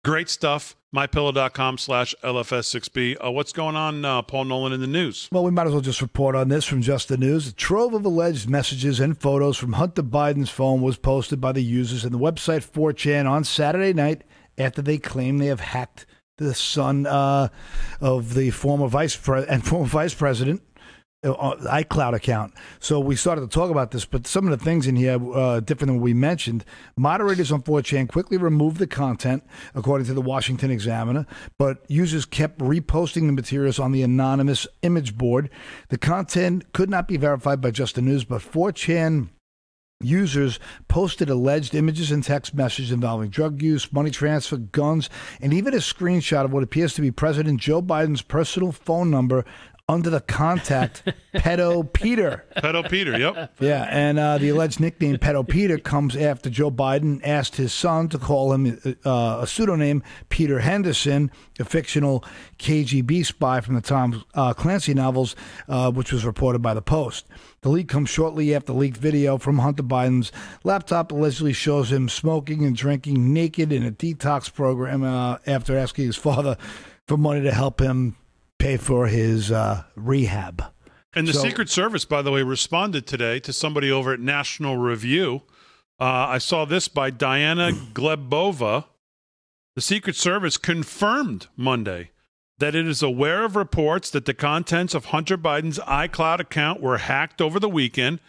Great 0.05 0.29
stuff. 0.29 0.76
MyPillow.com 0.95 1.77
slash 1.77 2.15
LFS6B. 2.23 3.17
Uh, 3.23 3.31
what's 3.31 3.51
going 3.51 3.75
on, 3.75 4.05
uh, 4.05 4.21
Paul 4.21 4.45
Nolan, 4.45 4.71
in 4.71 4.79
the 4.79 4.87
news? 4.87 5.27
Well, 5.31 5.43
we 5.43 5.51
might 5.51 5.67
as 5.67 5.73
well 5.73 5.81
just 5.81 6.01
report 6.01 6.35
on 6.35 6.47
this 6.47 6.65
from 6.65 6.81
Just 6.81 7.09
the 7.09 7.17
News. 7.17 7.49
A 7.49 7.53
trove 7.53 7.93
of 7.93 8.05
alleged 8.05 8.49
messages 8.49 8.99
and 8.99 9.19
photos 9.19 9.57
from 9.57 9.73
Hunter 9.73 10.03
Biden's 10.03 10.49
phone 10.49 10.81
was 10.81 10.97
posted 10.97 11.41
by 11.41 11.51
the 11.51 11.63
users 11.63 12.05
in 12.05 12.13
the 12.13 12.19
website 12.19 12.65
4chan 12.65 13.29
on 13.29 13.43
Saturday 13.43 13.93
night 13.93 14.23
after 14.57 14.81
they 14.81 14.97
claim 14.97 15.37
they 15.37 15.47
have 15.47 15.59
hacked 15.59 16.05
the 16.37 16.53
son 16.53 17.05
uh, 17.05 17.49
of 17.99 18.33
the 18.35 18.51
former 18.51 18.87
vice 18.87 19.15
pre- 19.15 19.45
and 19.47 19.65
former 19.65 19.87
vice 19.87 20.13
president 20.13 20.61
iCloud 21.23 22.13
account. 22.13 22.53
So 22.79 22.99
we 22.99 23.15
started 23.15 23.41
to 23.41 23.47
talk 23.47 23.71
about 23.71 23.91
this, 23.91 24.05
but 24.05 24.27
some 24.27 24.47
of 24.47 24.57
the 24.57 24.63
things 24.63 24.85
in 24.85 24.95
here 24.95 25.17
uh, 25.33 25.59
different 25.59 25.89
than 25.89 25.95
what 25.95 26.03
we 26.03 26.13
mentioned. 26.13 26.63
Moderators 26.95 27.51
on 27.51 27.63
4chan 27.63 28.07
quickly 28.07 28.37
removed 28.37 28.77
the 28.77 28.87
content, 28.87 29.43
according 29.73 30.05
to 30.07 30.13
the 30.13 30.21
Washington 30.21 30.69
Examiner, 30.69 31.25
but 31.57 31.83
users 31.87 32.25
kept 32.25 32.59
reposting 32.59 33.25
the 33.25 33.33
materials 33.33 33.79
on 33.79 33.91
the 33.91 34.03
anonymous 34.03 34.67
image 34.83 35.17
board. 35.17 35.49
The 35.89 35.97
content 35.97 36.71
could 36.71 36.89
not 36.89 37.07
be 37.07 37.17
verified 37.17 37.61
by 37.61 37.71
Just 37.71 37.95
the 37.95 38.01
News, 38.01 38.23
but 38.23 38.41
4chan 38.41 39.29
Users 39.99 40.59
posted 40.87 41.27
alleged 41.27 41.73
images 41.73 42.11
and 42.11 42.23
text 42.23 42.53
messages 42.53 42.91
involving 42.91 43.31
drug 43.31 43.63
use, 43.63 43.91
money 43.91 44.11
transfer, 44.11 44.57
guns, 44.57 45.09
and 45.41 45.51
even 45.51 45.73
a 45.73 45.77
screenshot 45.77 46.45
of 46.45 46.53
what 46.53 46.61
appears 46.61 46.93
to 46.93 47.01
be 47.01 47.09
President 47.09 47.59
Joe 47.59 47.81
Biden's 47.81 48.21
personal 48.21 48.71
phone 48.71 49.09
number 49.09 49.43
under 49.89 50.09
the 50.09 50.19
contact 50.19 51.03
Pedo 51.33 51.81
Peter. 51.93 52.45
Pedo 52.57 52.89
Peter, 52.89 53.17
yep. 53.17 53.55
Yeah, 53.59 53.87
and 53.89 54.19
uh, 54.19 54.37
the 54.37 54.49
alleged 54.49 54.81
nickname 54.81 55.17
Pedo 55.17 55.47
Peter 55.47 55.77
comes 55.77 56.15
after 56.15 56.49
Joe 56.49 56.69
Biden 56.69 57.21
asked 57.23 57.55
his 57.55 57.71
son 57.71 58.09
to 58.09 58.17
call 58.17 58.51
him 58.51 58.79
uh, 59.05 59.39
a 59.41 59.47
pseudonym 59.47 60.03
Peter 60.27 60.59
Henderson, 60.59 61.31
a 61.57 61.63
fictional 61.63 62.25
KGB 62.59 63.25
spy 63.25 63.61
from 63.61 63.75
the 63.75 63.81
Tom 63.81 64.25
uh, 64.33 64.53
Clancy 64.53 64.93
novels, 64.93 65.35
uh, 65.69 65.89
which 65.91 66.11
was 66.11 66.25
reported 66.25 66.59
by 66.59 66.73
the 66.73 66.81
Post. 66.81 67.27
The 67.61 67.69
leak 67.69 67.87
comes 67.87 68.09
shortly 68.09 68.53
after 68.53 68.73
leaked 68.73 68.97
video 68.97 69.37
from 69.37 69.59
Hunter 69.59 69.83
Biden's 69.83 70.31
laptop 70.63 71.11
allegedly 71.13 71.53
shows 71.53 71.91
him 71.91 72.09
smoking 72.09 72.65
and 72.65 72.75
drinking 72.75 73.33
naked 73.33 73.71
in 73.71 73.85
a 73.85 73.91
detox 73.91 74.53
program 74.53 75.03
uh, 75.03 75.37
after 75.47 75.77
asking 75.77 76.05
his 76.07 76.17
father 76.17 76.57
for 77.07 77.17
money 77.17 77.41
to 77.41 77.51
help 77.51 77.79
him 77.79 78.17
pay 78.59 78.77
for 78.77 79.07
his 79.07 79.51
uh, 79.51 79.83
rehab. 79.95 80.63
And 81.13 81.27
the 81.27 81.33
So- 81.33 81.41
Secret 81.43 81.69
Service, 81.69 82.05
by 82.05 82.21
the 82.21 82.31
way, 82.31 82.43
responded 82.43 83.07
today 83.07 83.39
to 83.41 83.53
somebody 83.53 83.91
over 83.91 84.13
at 84.13 84.19
National 84.19 84.77
Review. 84.77 85.43
Uh, 85.99 86.03
I 86.29 86.37
saw 86.37 86.65
this 86.65 86.87
by 86.87 87.09
Diana 87.09 87.71
Glebova. 87.93 88.85
The 89.75 89.81
Secret 89.81 90.15
Service 90.15 90.57
confirmed 90.57 91.47
Monday 91.55 92.11
that 92.59 92.73
it 92.75 92.87
is 92.87 93.03
aware 93.03 93.43
of 93.45 93.55
reports 93.55 94.09
that 94.09 94.25
the 94.25 94.33
contents 94.33 94.95
of 94.95 95.05
Hunter 95.05 95.37
Biden's 95.37 95.77
iCloud 95.79 96.39
account 96.39 96.81
were 96.81 96.97
hacked 96.97 97.39
over 97.41 97.59
the 97.59 97.69
weekend, 97.69 98.19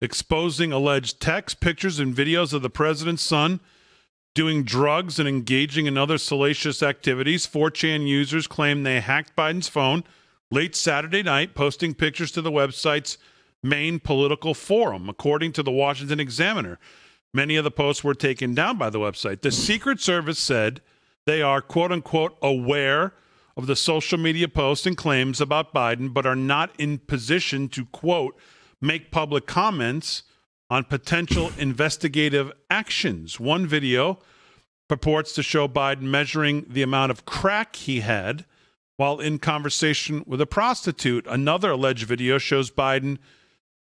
exposing 0.00 0.72
alleged 0.72 1.20
text, 1.20 1.60
pictures, 1.60 1.98
and 1.98 2.14
videos 2.14 2.54
of 2.54 2.62
the 2.62 2.70
president's 2.70 3.22
son 3.22 3.60
doing 4.34 4.64
drugs 4.64 5.18
and 5.18 5.28
engaging 5.28 5.86
in 5.86 5.96
other 5.96 6.18
salacious 6.18 6.82
activities. 6.82 7.46
4chan 7.46 8.06
users 8.06 8.46
claim 8.46 8.82
they 8.82 9.00
hacked 9.00 9.36
Biden's 9.36 9.68
phone 9.68 10.04
late 10.50 10.74
Saturday 10.74 11.22
night, 11.22 11.54
posting 11.54 11.94
pictures 11.94 12.32
to 12.32 12.42
the 12.42 12.50
website's 12.50 13.16
main 13.62 13.98
political 13.98 14.52
forum, 14.52 15.08
according 15.08 15.52
to 15.52 15.62
the 15.62 15.70
Washington 15.70 16.20
Examiner. 16.20 16.78
Many 17.32 17.56
of 17.56 17.64
the 17.64 17.70
posts 17.70 18.04
were 18.04 18.14
taken 18.14 18.54
down 18.54 18.76
by 18.76 18.90
the 18.90 18.98
website. 18.98 19.40
The 19.40 19.50
Secret 19.50 20.00
Service 20.00 20.38
said 20.38 20.80
they 21.26 21.40
are, 21.42 21.60
quote 21.60 21.90
unquote, 21.90 22.36
aware 22.42 23.14
of 23.56 23.66
the 23.66 23.76
social 23.76 24.18
media 24.18 24.48
posts 24.48 24.86
and 24.86 24.96
claims 24.96 25.40
about 25.40 25.72
Biden, 25.72 26.12
but 26.12 26.26
are 26.26 26.36
not 26.36 26.70
in 26.78 26.98
position 26.98 27.68
to, 27.70 27.86
quote, 27.86 28.36
make 28.80 29.10
public 29.10 29.46
comments 29.46 30.24
on 30.74 30.82
potential 30.82 31.52
investigative 31.56 32.50
actions. 32.68 33.38
One 33.38 33.64
video 33.64 34.18
purports 34.88 35.32
to 35.34 35.42
show 35.42 35.68
Biden 35.68 36.00
measuring 36.00 36.66
the 36.68 36.82
amount 36.82 37.12
of 37.12 37.24
crack 37.24 37.76
he 37.76 38.00
had 38.00 38.44
while 38.96 39.20
in 39.20 39.38
conversation 39.38 40.24
with 40.26 40.40
a 40.40 40.46
prostitute. 40.46 41.28
Another 41.28 41.70
alleged 41.70 42.08
video 42.08 42.38
shows 42.38 42.72
Biden 42.72 43.18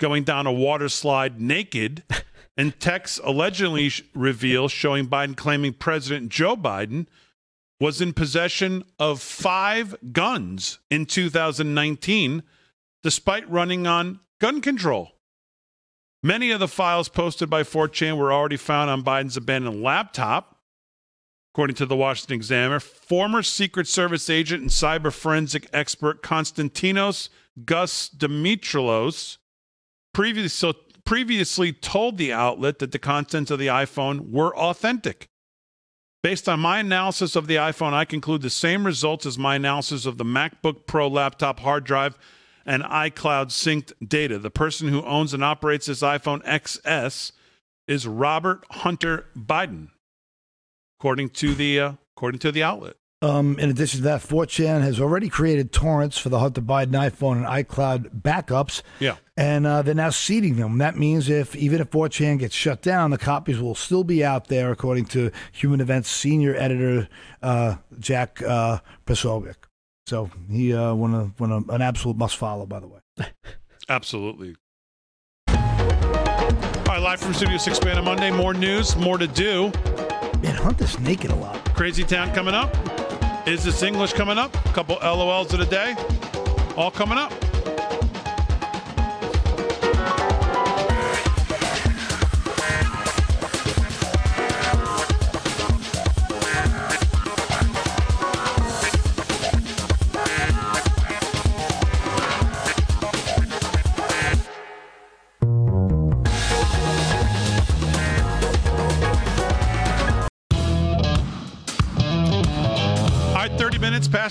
going 0.01 0.25
down 0.25 0.47
a 0.47 0.53
water 0.53 0.89
slide 0.89 1.39
naked, 1.39 2.05
and 2.57 2.81
texts 2.81 3.21
allegedly 3.23 3.91
sh- 3.91 4.03
reveal 4.15 4.67
showing 4.67 5.09
Biden 5.09 5.37
claiming 5.37 5.75
President 5.75 6.31
Joe 6.31 6.57
Biden 6.57 7.07
was 7.79 8.01
in 8.01 8.15
possession 8.15 8.83
of 8.99 9.21
five 9.21 9.95
guns 10.11 10.79
in 10.91 11.05
2019, 11.05 12.43
despite 13.03 13.51
running 13.51 13.87
on 13.87 14.21
gun 14.41 14.63
control. 14.63 15.18
Many 16.23 16.51
of 16.51 16.59
the 16.61 16.69
files 16.69 17.09
posted 17.09 17.49
by 17.49 17.63
4chan 17.63 18.17
were 18.17 18.33
already 18.33 18.57
found 18.57 18.91
on 18.91 19.05
Biden's 19.05 19.37
abandoned 19.37 19.83
laptop. 19.83 20.57
According 21.55 21.77
to 21.77 21.87
the 21.87 21.97
Washington 21.97 22.37
Examiner, 22.37 22.81
former 22.81 23.43
Secret 23.43 23.89
Service 23.89 24.29
agent 24.29 24.63
and 24.63 24.71
cyber 24.71 25.13
forensic 25.13 25.69
expert 25.73 26.23
Konstantinos 26.23 27.29
Gus 27.65 28.09
Dimitrelos 28.09 29.39
previously, 30.13 30.75
previously 31.05 31.73
told 31.73 32.17
the 32.17 32.33
outlet 32.33 32.79
that 32.79 32.93
the 32.93 32.99
contents 32.99 33.51
of 33.51 33.59
the 33.59 33.67
iPhone 33.69 34.31
were 34.31 34.57
authentic. 34.57 35.29
Based 36.23 36.49
on 36.49 36.61
my 36.61 36.81
analysis 36.81 37.37
of 37.37 37.47
the 37.47 37.57
iPhone, 37.57 37.93
I 37.93 38.05
conclude 38.05 38.43
the 38.43 38.51
same 38.51 38.85
results 38.85 39.25
as 39.25 39.39
my 39.39 39.57
analysis 39.57 40.05
of 40.05 40.19
the 40.19 40.25
MacBook 40.25 40.87
Pro 40.87 41.09
laptop 41.09 41.61
hard 41.61 41.85
drive 41.85 42.19
and 42.69 42.83
iCloud 42.83 43.47
synced 43.47 43.95
data. 44.07 44.39
The 44.39 44.51
person 44.51 44.89
who 44.89 45.03
owns 45.03 45.33
and 45.33 45.43
operates 45.43 45.87
this 45.87 46.03
iPhone 46.03 46.45
XS 46.45 47.33
is 47.89 48.07
Robert 48.07 48.63
Hunter 48.71 49.25
Biden, 49.35 49.89
according 51.01 51.31
to 51.31 51.55
the 51.55 51.81
uh, 51.81 51.93
according 52.15 52.41
to 52.41 52.53
the 52.53 52.63
outlet. 52.63 52.97
Um, 53.21 53.59
in 53.59 53.69
addition 53.69 53.99
to 53.99 54.05
that, 54.05 54.21
4chan 54.21 54.83
has 54.83 55.01
already 55.01 55.29
created 55.29 55.73
torrents 55.73 56.19
for 56.19 56.29
the 56.29 56.39
Hunter 56.39 56.61
Biden 56.61 56.93
iPhone 56.93 57.39
and 57.39 57.47
iCloud 57.47 58.21
backups. 58.21 58.83
Yeah. 59.01 59.17
And 59.37 59.67
uh, 59.67 59.83
they're 59.83 59.95
now 59.95 60.11
seeding 60.11 60.55
them. 60.55 60.79
That 60.79 60.97
means 60.97 61.29
if 61.29 61.57
even 61.57 61.81
if 61.81 61.91
4chan 61.91 62.39
gets 62.39 62.55
shut 62.55 62.81
down, 62.83 63.11
the 63.11 63.19
copies 63.19 63.59
will 63.59 63.75
still 63.75 64.05
be 64.05 64.23
out 64.23 64.49
there, 64.49 64.71
according 64.71 65.07
to 65.07 65.33
Human 65.53 65.81
Events 65.81 66.11
senior 66.11 66.55
editor 66.55 67.09
uh, 67.43 67.77
Jack 67.99 68.43
uh, 68.43 68.81
Posobiec. 69.07 69.68
So 70.09 70.31
he 70.51 70.73
uh, 70.73 70.95
won, 70.95 71.13
a, 71.13 71.31
won 71.39 71.53
a, 71.53 71.73
an 71.75 71.83
absolute 71.83 72.17
must 72.17 72.39
follow, 72.39 72.65
by 72.65 72.81
the 72.81 72.89
way. 72.89 73.01
Absolutely. 73.91 74.57
All 75.49 75.55
right, 76.87 77.03
live 77.03 77.21
from 77.21 77.35
Studio 77.35 77.59
6 77.59 77.79
Band 77.81 77.99
on 77.99 78.07
Monday. 78.07 78.31
More 78.31 78.55
news, 78.55 78.97
more 78.97 79.19
to 79.19 79.27
do. 79.27 79.71
Man, 80.43 80.55
Hunter's 80.55 80.99
naked 80.99 81.31
a 81.31 81.35
lot. 81.35 81.63
Crazy 81.75 82.05
Town 82.05 82.33
coming 82.35 82.55
up. 82.55 82.75
Is 83.47 83.65
this 83.65 83.83
English 83.83 84.15
coming 84.15 84.39
up? 84.39 84.55
A 84.65 84.73
couple 84.73 84.97
LOLs 84.97 85.53
of 85.53 85.59
the 85.59 85.67
day. 85.67 85.95
All 86.75 86.91
coming 86.91 87.19
up. 87.19 87.31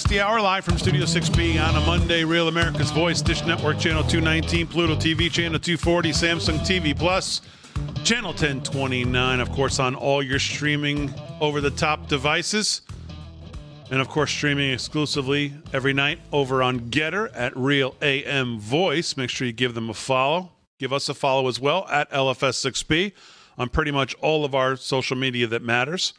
The 0.07 0.21
hour, 0.21 0.39
live 0.39 0.63
from 0.63 0.77
Studio 0.77 1.03
6B 1.03 1.61
on 1.61 1.75
a 1.75 1.85
Monday. 1.85 2.23
Real 2.23 2.47
America's 2.47 2.91
Voice, 2.91 3.21
Dish 3.21 3.43
Network, 3.43 3.77
Channel 3.77 4.03
219, 4.03 4.67
Pluto 4.67 4.95
TV, 4.95 5.29
Channel 5.29 5.59
240, 5.59 6.11
Samsung 6.11 6.59
TV 6.59 6.97
Plus, 6.97 7.41
Channel 8.05 8.29
1029, 8.29 9.39
of 9.41 9.51
course, 9.51 9.79
on 9.79 9.95
all 9.95 10.23
your 10.23 10.39
streaming 10.39 11.13
over 11.41 11.59
the 11.59 11.71
top 11.71 12.07
devices. 12.07 12.83
And 13.91 13.99
of 13.99 14.07
course, 14.07 14.31
streaming 14.31 14.71
exclusively 14.71 15.53
every 15.73 15.91
night 15.91 16.19
over 16.31 16.63
on 16.63 16.89
Gettr 16.89 17.29
at 17.35 17.55
Real 17.57 17.93
AM 18.01 18.61
Voice. 18.61 19.17
Make 19.17 19.29
sure 19.29 19.45
you 19.45 19.51
give 19.51 19.73
them 19.73 19.89
a 19.89 19.93
follow. 19.93 20.53
Give 20.79 20.93
us 20.93 21.09
a 21.09 21.13
follow 21.13 21.49
as 21.49 21.59
well 21.59 21.85
at 21.89 22.09
LFS6B 22.11 23.11
on 23.57 23.67
pretty 23.67 23.91
much 23.91 24.15
all 24.21 24.45
of 24.45 24.55
our 24.55 24.77
social 24.77 25.17
media 25.17 25.47
that 25.47 25.63
matters. 25.63 26.13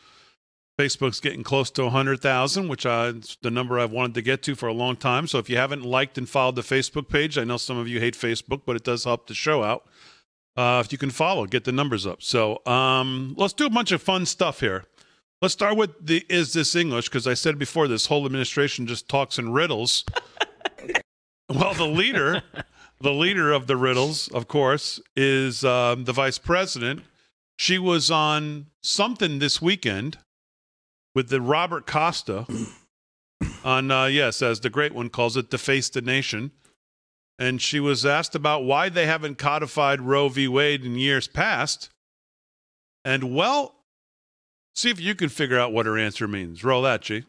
Facebook's 0.78 1.18
getting 1.18 1.42
close 1.42 1.70
to 1.72 1.82
100,000, 1.82 2.68
which 2.68 2.86
is 2.86 3.36
the 3.42 3.50
number 3.50 3.80
I've 3.80 3.90
wanted 3.90 4.14
to 4.14 4.22
get 4.22 4.42
to 4.44 4.54
for 4.54 4.68
a 4.68 4.72
long 4.72 4.94
time. 4.94 5.26
So 5.26 5.38
if 5.38 5.50
you 5.50 5.56
haven't 5.56 5.82
liked 5.84 6.16
and 6.16 6.28
followed 6.28 6.54
the 6.54 6.62
Facebook 6.62 7.08
page, 7.08 7.36
I 7.36 7.42
know 7.42 7.56
some 7.56 7.76
of 7.76 7.88
you 7.88 7.98
hate 7.98 8.14
Facebook, 8.14 8.62
but 8.64 8.76
it 8.76 8.84
does 8.84 9.02
help 9.02 9.26
the 9.26 9.34
show 9.34 9.64
out. 9.64 9.88
Uh, 10.56 10.80
if 10.84 10.92
you 10.92 10.98
can 10.98 11.10
follow, 11.10 11.46
get 11.46 11.64
the 11.64 11.72
numbers 11.72 12.06
up. 12.06 12.22
So 12.22 12.64
um, 12.64 13.34
let's 13.36 13.54
do 13.54 13.66
a 13.66 13.70
bunch 13.70 13.90
of 13.90 14.00
fun 14.00 14.24
stuff 14.24 14.60
here. 14.60 14.84
Let's 15.42 15.54
start 15.54 15.76
with 15.76 15.90
the 16.00 16.24
Is 16.28 16.52
This 16.52 16.76
English? 16.76 17.08
Because 17.08 17.26
I 17.26 17.34
said 17.34 17.58
before, 17.58 17.88
this 17.88 18.06
whole 18.06 18.24
administration 18.24 18.86
just 18.86 19.08
talks 19.08 19.38
in 19.38 19.52
riddles. 19.52 20.04
well, 21.48 21.74
the 21.74 21.86
leader, 21.86 22.42
the 23.00 23.12
leader 23.12 23.52
of 23.52 23.66
the 23.66 23.76
riddles, 23.76 24.28
of 24.28 24.46
course, 24.46 25.00
is 25.16 25.64
um, 25.64 26.04
the 26.04 26.12
vice 26.12 26.38
president. 26.38 27.02
She 27.56 27.78
was 27.78 28.12
on 28.12 28.66
something 28.82 29.40
this 29.40 29.60
weekend 29.60 30.18
with 31.18 31.30
the 31.30 31.40
Robert 31.40 31.84
Costa 31.84 32.46
on, 33.64 33.90
uh, 33.90 34.04
yes, 34.04 34.40
as 34.40 34.60
the 34.60 34.70
great 34.70 34.94
one 34.94 35.08
calls 35.08 35.36
it, 35.36 35.50
Deface 35.50 35.88
the 35.88 36.00
Nation. 36.00 36.52
And 37.40 37.60
she 37.60 37.80
was 37.80 38.06
asked 38.06 38.36
about 38.36 38.62
why 38.62 38.88
they 38.88 39.06
haven't 39.06 39.36
codified 39.36 40.00
Roe 40.00 40.28
v. 40.28 40.46
Wade 40.46 40.84
in 40.84 40.94
years 40.94 41.26
past. 41.26 41.90
And, 43.04 43.34
well, 43.34 43.74
see 44.76 44.90
if 44.90 45.00
you 45.00 45.16
can 45.16 45.28
figure 45.28 45.58
out 45.58 45.72
what 45.72 45.86
her 45.86 45.98
answer 45.98 46.28
means. 46.28 46.62
Roll 46.62 46.82
that, 46.82 47.02
G. 47.02 47.24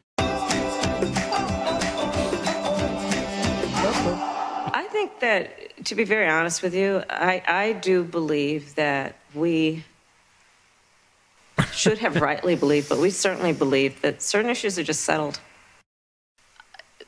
I 4.71 4.87
think 4.91 5.19
that, 5.21 5.83
to 5.85 5.95
be 5.95 6.03
very 6.03 6.29
honest 6.29 6.61
with 6.61 6.75
you, 6.75 7.01
I, 7.09 7.41
I 7.47 7.73
do 7.73 8.03
believe 8.03 8.75
that 8.75 9.15
we 9.33 9.83
should 11.73 11.97
have 11.99 12.21
rightly 12.21 12.55
believed, 12.55 12.89
but 12.89 12.99
we 12.99 13.09
certainly 13.09 13.53
believe 13.53 14.01
that 14.01 14.21
certain 14.21 14.49
issues 14.49 14.79
are 14.79 14.83
just 14.83 15.01
settled. 15.01 15.39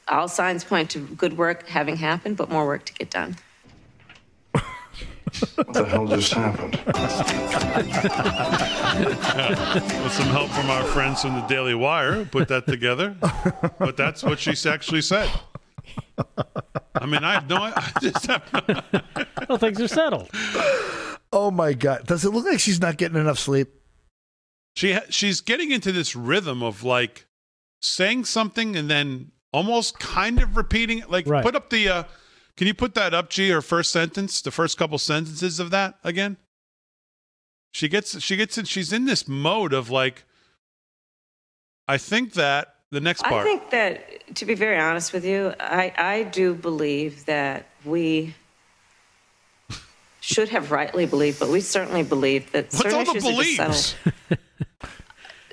all 0.07 0.27
signs 0.27 0.63
point 0.63 0.89
to 0.91 0.99
good 0.99 1.37
work 1.37 1.67
having 1.67 1.95
happened, 1.95 2.37
but 2.37 2.49
more 2.49 2.65
work 2.65 2.85
to 2.85 2.93
get 2.93 3.09
done. 3.09 3.35
What 5.55 5.73
the 5.73 5.85
hell 5.85 6.07
just 6.07 6.33
happened? 6.33 6.73
With 10.03 10.11
some 10.11 10.27
help 10.27 10.49
from 10.49 10.69
our 10.69 10.83
friends 10.83 11.21
from 11.21 11.35
the 11.35 11.45
Daily 11.47 11.73
Wire, 11.73 12.13
who 12.13 12.25
put 12.25 12.49
that 12.49 12.67
together. 12.67 13.15
But 13.79 13.95
that's 13.95 14.23
what 14.23 14.39
she 14.39 14.53
actually 14.69 15.01
said. 15.01 15.29
I 16.95 17.05
mean, 17.05 17.23
I 17.23 17.33
have 17.33 17.49
no. 17.49 17.57
I 17.57 17.91
just 18.01 18.27
have 18.27 18.43
well, 19.49 19.57
things 19.57 19.81
are 19.81 19.87
settled. 19.87 20.29
Oh 21.33 21.49
my 21.49 21.73
god! 21.73 22.05
Does 22.05 22.25
it 22.25 22.31
look 22.31 22.45
like 22.45 22.59
she's 22.59 22.81
not 22.81 22.97
getting 22.97 23.17
enough 23.17 23.39
sleep? 23.39 23.69
She 24.76 24.93
ha- 24.93 25.06
she's 25.10 25.41
getting 25.41 25.72
into 25.72 25.91
this 25.91 26.15
rhythm 26.15 26.64
of 26.64 26.84
like 26.84 27.26
saying 27.81 28.26
something 28.26 28.76
and 28.76 28.89
then 28.89 29.31
almost 29.52 29.99
kind 29.99 30.41
of 30.41 30.56
repeating 30.56 30.99
it. 30.99 31.10
Like 31.11 31.27
Right. 31.27 31.43
put 31.43 31.56
up 31.56 31.69
the. 31.69 31.89
uh 31.89 32.03
Can 32.57 32.68
you 32.68 32.73
put 32.73 32.93
that 32.95 33.14
up, 33.14 33.30
G? 33.30 33.49
Her 33.49 33.61
first 33.61 33.91
sentence, 33.91 34.41
the 34.41 34.52
first 34.52 34.77
couple 34.77 34.98
sentences 34.98 35.60
of 35.60 35.72
that 35.72 35.95
again. 36.03 36.38
She 37.73 37.88
gets 37.88 38.19
she 38.22 38.35
gets 38.35 38.57
in. 38.57 38.65
She's 38.65 38.91
in 38.93 39.06
this 39.06 39.27
mode 39.27 39.73
of 39.73 39.89
like. 39.89 40.23
I 41.88 41.98
think 41.98 42.34
that 42.34 42.76
the 42.91 43.02
next 43.02 43.23
part. 43.23 43.41
I 43.41 43.43
think 43.43 43.69
that, 43.72 44.35
to 44.35 44.45
be 44.45 44.53
very 44.53 44.77
honest 44.80 45.11
with 45.14 45.26
you, 45.26 45.53
I, 45.60 45.93
I 45.98 46.23
do 46.23 46.53
believe 46.53 47.26
that 47.26 47.65
we 47.84 48.35
should 50.22 50.48
have 50.49 50.72
rightly 50.72 51.06
believed, 51.06 51.39
but 51.39 51.49
we 51.49 51.60
certainly 51.60 52.03
believe 52.03 52.49
that 52.53 52.65
What's 52.65 52.77
certain 52.77 52.93
all 52.99 53.03
the 53.06 53.11
issues 53.11 53.26
are 53.26 53.27
just 53.43 53.57
believes? 53.57 53.95
settled. 54.30 54.39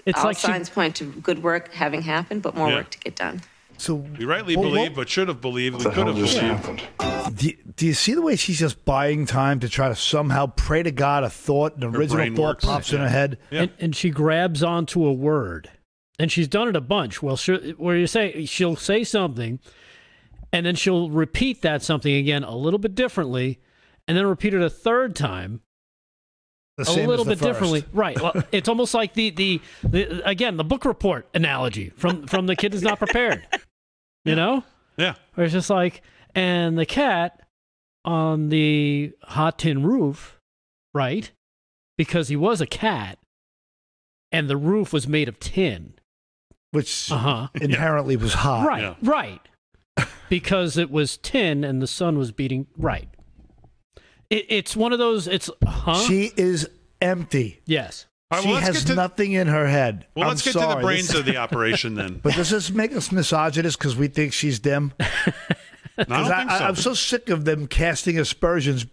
It's 0.06 0.18
all 0.20 0.26
like 0.26 0.38
she- 0.38 0.46
signs 0.46 0.70
point 0.70 0.96
to 0.96 1.04
good 1.04 1.42
work 1.42 1.72
having 1.74 2.00
happened, 2.02 2.40
but 2.42 2.54
more 2.54 2.70
Yeah. 2.70 2.76
work 2.76 2.90
to 2.90 2.98
get 3.00 3.16
done. 3.16 3.42
So 3.76 3.94
we 3.94 4.24
rightly 4.24 4.56
Well, 4.56 4.70
believe, 4.70 4.90
what- 4.92 4.94
but 4.96 5.08
should 5.10 5.28
have 5.28 5.40
believed. 5.42 5.74
What 5.76 5.78
We 5.80 5.84
the 5.84 5.90
could 5.90 6.06
hell 6.06 6.14
have 6.16 6.24
just 6.24 6.40
believed. 6.40 6.56
happened? 6.64 7.36
Do 7.36 7.46
you, 7.48 7.56
do 7.76 7.86
you 7.86 7.92
see 7.94 8.14
the 8.14 8.22
way 8.22 8.34
she's 8.36 8.58
just 8.58 8.84
buying 8.86 9.26
time 9.26 9.60
to 9.60 9.68
try 9.68 9.88
to 9.88 9.94
somehow 9.94 10.46
pray 10.46 10.82
to 10.82 10.90
God 10.90 11.24
a 11.24 11.30
thought, 11.30 11.76
an 11.76 11.82
Her 11.82 11.88
original 11.98 12.26
thought 12.34 12.38
works. 12.56 12.64
pops 12.64 12.92
in 12.92 13.00
her 13.00 13.08
head? 13.08 13.38
And, 13.50 13.70
and 13.78 13.94
she 13.94 14.08
grabs 14.10 14.62
onto 14.62 15.04
a 15.04 15.12
word. 15.12 15.70
And 16.18 16.32
she's 16.32 16.48
done 16.48 16.68
it 16.68 16.74
a 16.76 16.80
bunch. 16.80 17.22
Well, 17.22 17.36
she, 17.36 17.74
where 17.76 17.96
you 17.96 18.06
say 18.06 18.46
she'll 18.46 18.76
say 18.76 19.04
something, 19.04 19.60
and 20.54 20.64
then 20.66 20.74
she'll 20.74 21.10
repeat 21.10 21.60
that 21.62 21.82
something 21.82 22.12
again 22.14 22.42
a 22.44 22.56
little 22.56 22.78
bit 22.78 22.94
differently, 22.94 23.60
and 24.08 24.16
then 24.16 24.26
repeat 24.26 24.54
it 24.54 24.62
a 24.62 24.70
third 24.70 25.14
time 25.14 25.60
a 26.78 27.06
little 27.06 27.24
bit 27.24 27.40
differently. 27.40 27.84
Right. 27.92 28.20
Well, 28.20 28.42
it's 28.52 28.68
almost 28.68 28.94
like 28.94 29.14
the, 29.14 29.30
the 29.30 29.60
the 29.82 30.28
again 30.28 30.56
the 30.56 30.64
book 30.64 30.84
report 30.84 31.28
analogy 31.34 31.90
from 31.96 32.26
from 32.26 32.46
the 32.46 32.56
kid 32.56 32.74
is 32.74 32.82
not 32.82 32.98
prepared. 32.98 33.46
You 34.24 34.34
know? 34.34 34.64
Yeah. 34.96 35.14
Where 35.34 35.44
it's 35.44 35.54
just 35.54 35.70
like, 35.70 36.02
and 36.34 36.78
the 36.78 36.84
cat 36.84 37.40
on 38.04 38.48
the 38.48 39.12
hot 39.22 39.60
tin 39.60 39.82
roof, 39.82 40.38
right? 40.92 41.30
Because 41.96 42.28
he 42.28 42.36
was 42.36 42.60
a 42.60 42.66
cat, 42.66 43.18
and 44.30 44.48
the 44.50 44.56
roof 44.56 44.92
was 44.92 45.08
made 45.08 45.28
of 45.28 45.40
tin. 45.40 45.94
Which 46.72 47.10
uh-huh. 47.10 47.48
inherently 47.54 48.16
was 48.16 48.34
hot. 48.34 48.66
Right, 48.66 48.96
right. 49.02 49.40
because 50.28 50.76
it 50.76 50.90
was 50.90 51.16
tin 51.16 51.64
and 51.64 51.80
the 51.80 51.86
sun 51.86 52.18
was 52.18 52.30
beating. 52.30 52.66
Right. 52.76 53.08
It, 54.30 54.46
it's 54.48 54.76
one 54.76 54.92
of 54.92 54.98
those. 54.98 55.26
It's 55.26 55.50
huh? 55.66 55.94
She 56.06 56.30
is 56.36 56.68
empty. 57.00 57.60
Yes. 57.66 58.06
All 58.30 58.36
right, 58.38 58.42
she 58.42 58.48
well, 58.52 58.60
let's 58.62 58.66
has 58.76 58.84
to- 58.84 58.94
nothing 58.94 59.32
in 59.32 59.46
her 59.46 59.66
head. 59.66 60.06
Well, 60.14 60.24
I'm 60.24 60.28
let's 60.30 60.42
get 60.42 60.52
to 60.52 60.58
the 60.58 60.76
brains 60.82 61.14
of 61.14 61.24
the 61.24 61.38
operation 61.38 61.94
then. 61.94 62.18
But 62.22 62.34
does 62.34 62.50
this 62.50 62.70
make 62.70 62.92
us 62.94 63.10
misogynist 63.10 63.78
because 63.78 63.96
we 63.96 64.08
think 64.08 64.32
she's 64.34 64.58
dim? 64.58 64.92
No, 64.98 65.04
I 65.98 66.04
don't 66.04 66.08
'Cause 66.08 66.28
think 66.28 66.50
so. 66.50 66.64
I'm 66.64 66.76
so 66.76 66.94
sick 66.94 67.30
of 67.30 67.44
them 67.46 67.66
casting 67.66 68.18
aspersions. 68.18 68.84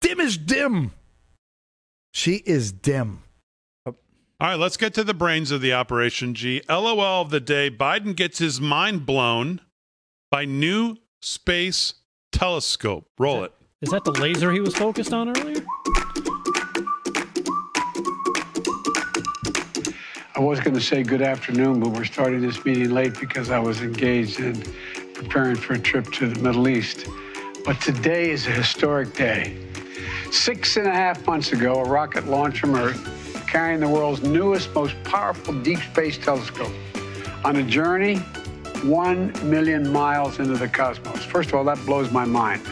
Dim 0.00 0.20
is 0.20 0.38
dim. 0.38 0.92
She 2.14 2.36
is 2.46 2.72
dim. 2.72 3.22
All 3.86 3.94
right, 4.40 4.54
let's 4.58 4.76
get 4.76 4.94
to 4.94 5.04
the 5.04 5.14
brains 5.14 5.50
of 5.50 5.60
the 5.60 5.72
operation. 5.74 6.32
G. 6.32 6.62
LOL 6.68 7.00
of 7.22 7.30
the 7.30 7.40
day: 7.40 7.70
Biden 7.70 8.16
gets 8.16 8.38
his 8.38 8.60
mind 8.60 9.04
blown 9.04 9.60
by 10.30 10.44
new 10.46 10.96
space 11.20 11.94
telescope. 12.32 13.06
Roll 13.18 13.44
it. 13.44 13.52
Is 13.80 13.90
that 13.90 14.02
the 14.02 14.10
laser 14.10 14.50
he 14.50 14.58
was 14.58 14.74
focused 14.74 15.12
on 15.12 15.28
earlier? 15.28 15.64
I 20.34 20.40
was 20.40 20.58
going 20.58 20.74
to 20.74 20.80
say 20.80 21.04
good 21.04 21.22
afternoon, 21.22 21.78
but 21.78 21.90
we're 21.90 22.04
starting 22.04 22.40
this 22.40 22.64
meeting 22.64 22.90
late 22.90 23.20
because 23.20 23.52
I 23.52 23.60
was 23.60 23.80
engaged 23.80 24.40
in 24.40 24.60
preparing 25.14 25.54
for 25.54 25.74
a 25.74 25.78
trip 25.78 26.10
to 26.14 26.28
the 26.28 26.40
Middle 26.40 26.66
East. 26.66 27.06
But 27.64 27.80
today 27.80 28.30
is 28.30 28.48
a 28.48 28.50
historic 28.50 29.14
day. 29.14 29.64
Six 30.32 30.76
and 30.76 30.88
a 30.88 30.92
half 30.92 31.24
months 31.24 31.52
ago, 31.52 31.74
a 31.74 31.88
rocket 31.88 32.26
launched 32.26 32.58
from 32.58 32.74
Earth, 32.74 33.46
carrying 33.46 33.78
the 33.78 33.88
world's 33.88 34.24
newest, 34.24 34.74
most 34.74 34.96
powerful 35.04 35.54
deep 35.62 35.78
space 35.78 36.18
telescope 36.18 36.72
on 37.44 37.54
a 37.54 37.62
journey 37.62 38.16
one 38.82 39.32
million 39.48 39.92
miles 39.92 40.38
into 40.38 40.54
the 40.54 40.68
cosmos. 40.68 41.24
First 41.24 41.50
of 41.50 41.56
all, 41.56 41.64
that 41.64 41.84
blows 41.86 42.10
my 42.10 42.24
mind. 42.24 42.62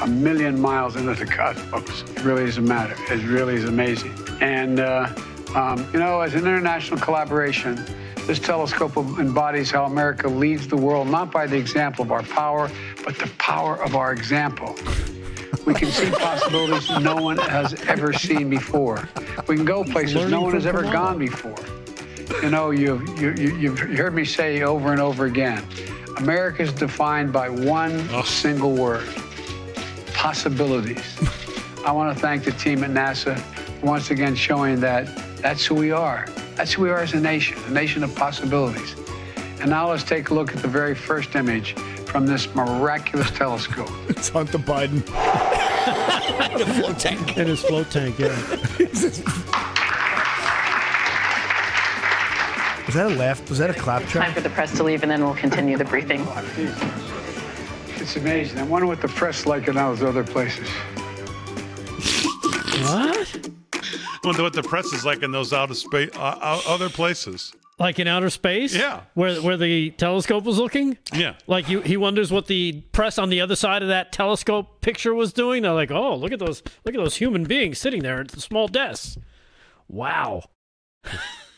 A 0.00 0.06
million 0.06 0.58
miles 0.58 0.96
into 0.96 1.14
the 1.14 1.26
cosmos. 1.26 2.02
It 2.02 2.24
really 2.24 2.44
is 2.44 2.58
a 2.58 2.62
matter. 2.62 2.96
It 3.12 3.22
really 3.26 3.54
is 3.54 3.64
amazing. 3.64 4.14
And, 4.40 4.80
uh, 4.80 5.08
um, 5.54 5.86
you 5.92 5.98
know, 5.98 6.20
as 6.20 6.34
an 6.34 6.40
international 6.40 6.98
collaboration, 7.00 7.84
this 8.26 8.38
telescope 8.38 8.96
embodies 8.96 9.70
how 9.70 9.84
America 9.84 10.28
leads 10.28 10.68
the 10.68 10.76
world, 10.76 11.08
not 11.08 11.30
by 11.30 11.46
the 11.46 11.56
example 11.56 12.02
of 12.02 12.12
our 12.12 12.22
power, 12.22 12.70
but 13.04 13.18
the 13.18 13.26
power 13.38 13.82
of 13.82 13.94
our 13.94 14.12
example. 14.12 14.74
We 15.66 15.74
can 15.74 15.90
see 15.90 16.10
possibilities 16.10 16.88
no 17.00 17.16
one 17.16 17.36
has 17.36 17.74
ever 17.86 18.12
seen 18.12 18.48
before. 18.48 19.06
We 19.48 19.56
can 19.56 19.64
go 19.64 19.84
places 19.84 20.30
no 20.30 20.40
one 20.40 20.54
has 20.54 20.64
ever 20.64 20.82
gone 20.82 21.18
before. 21.18 21.58
You 22.42 22.50
know, 22.50 22.70
you've, 22.70 23.20
you, 23.20 23.34
you, 23.34 23.56
you've 23.56 23.78
heard 23.78 24.14
me 24.14 24.24
say 24.24 24.62
over 24.62 24.92
and 24.92 25.00
over 25.00 25.26
again 25.26 25.62
America 26.16 26.62
is 26.62 26.72
defined 26.72 27.32
by 27.32 27.48
one 27.48 28.24
single 28.24 28.72
word 28.72 29.08
possibilities. 30.20 31.16
I 31.86 31.92
want 31.92 32.14
to 32.14 32.20
thank 32.20 32.44
the 32.44 32.52
team 32.52 32.84
at 32.84 32.90
NASA 32.90 33.42
once 33.82 34.10
again 34.10 34.34
showing 34.34 34.78
that 34.80 35.08
that's 35.38 35.64
who 35.64 35.74
we 35.74 35.92
are. 35.92 36.26
That's 36.56 36.74
who 36.74 36.82
we 36.82 36.90
are 36.90 36.98
as 36.98 37.14
a 37.14 37.20
nation, 37.20 37.56
a 37.68 37.70
nation 37.70 38.04
of 38.04 38.14
possibilities. 38.14 38.94
And 39.60 39.70
now 39.70 39.88
let's 39.88 40.04
take 40.04 40.28
a 40.28 40.34
look 40.34 40.54
at 40.54 40.60
the 40.60 40.68
very 40.68 40.94
first 40.94 41.34
image 41.36 41.72
from 42.04 42.26
this 42.26 42.54
miraculous 42.54 43.30
telescope. 43.30 43.90
It's 44.10 44.28
Hunter 44.28 44.58
Biden. 44.58 45.00
In 46.54 46.60
a 46.60 46.66
float 46.66 46.98
tank. 46.98 47.38
In 47.38 47.46
his 47.46 47.62
float 47.62 47.90
tank, 47.90 48.18
yeah. 48.18 48.28
Was 52.84 52.94
that 52.94 53.06
a 53.06 53.14
laugh? 53.14 53.48
Was 53.48 53.58
that 53.58 53.70
a 53.70 53.74
clap 53.74 54.06
Time 54.08 54.34
for 54.34 54.42
the 54.42 54.50
press 54.50 54.76
to 54.76 54.82
leave, 54.82 55.02
and 55.02 55.10
then 55.10 55.24
we'll 55.24 55.34
continue 55.34 55.78
the 55.78 55.84
briefing. 55.86 56.26
Oh, 56.26 57.09
It's 58.10 58.16
amazing. 58.16 58.58
I 58.58 58.64
wonder 58.64 58.88
what 58.88 59.00
the 59.00 59.06
press 59.06 59.38
is 59.38 59.46
like 59.46 59.68
in 59.68 59.76
those 59.76 60.02
other 60.02 60.24
places. 60.24 60.68
What? 62.82 63.48
I 63.72 64.18
Wonder 64.24 64.42
what 64.42 64.52
the 64.52 64.64
press 64.64 64.86
is 64.86 65.04
like 65.04 65.22
in 65.22 65.30
those 65.30 65.52
outer 65.52 65.74
space, 65.74 66.10
uh, 66.16 66.36
uh, 66.40 66.60
other 66.66 66.88
places. 66.88 67.52
Like 67.78 68.00
in 68.00 68.08
outer 68.08 68.28
space? 68.28 68.74
Yeah. 68.74 69.02
Where 69.14 69.40
where 69.40 69.56
the 69.56 69.90
telescope 69.92 70.42
was 70.42 70.58
looking? 70.58 70.98
Yeah. 71.14 71.34
Like 71.46 71.68
you, 71.68 71.82
he 71.82 71.96
wonders 71.96 72.32
what 72.32 72.48
the 72.48 72.82
press 72.90 73.16
on 73.16 73.30
the 73.30 73.40
other 73.40 73.54
side 73.54 73.82
of 73.82 73.88
that 73.90 74.10
telescope 74.10 74.80
picture 74.80 75.14
was 75.14 75.32
doing. 75.32 75.62
They're 75.62 75.72
like, 75.72 75.92
oh, 75.92 76.16
look 76.16 76.32
at 76.32 76.40
those, 76.40 76.64
look 76.84 76.96
at 76.96 77.00
those 77.00 77.14
human 77.14 77.44
beings 77.44 77.78
sitting 77.78 78.02
there 78.02 78.22
at 78.22 78.32
the 78.32 78.40
small 78.40 78.66
desks. 78.66 79.18
Wow. 79.86 80.42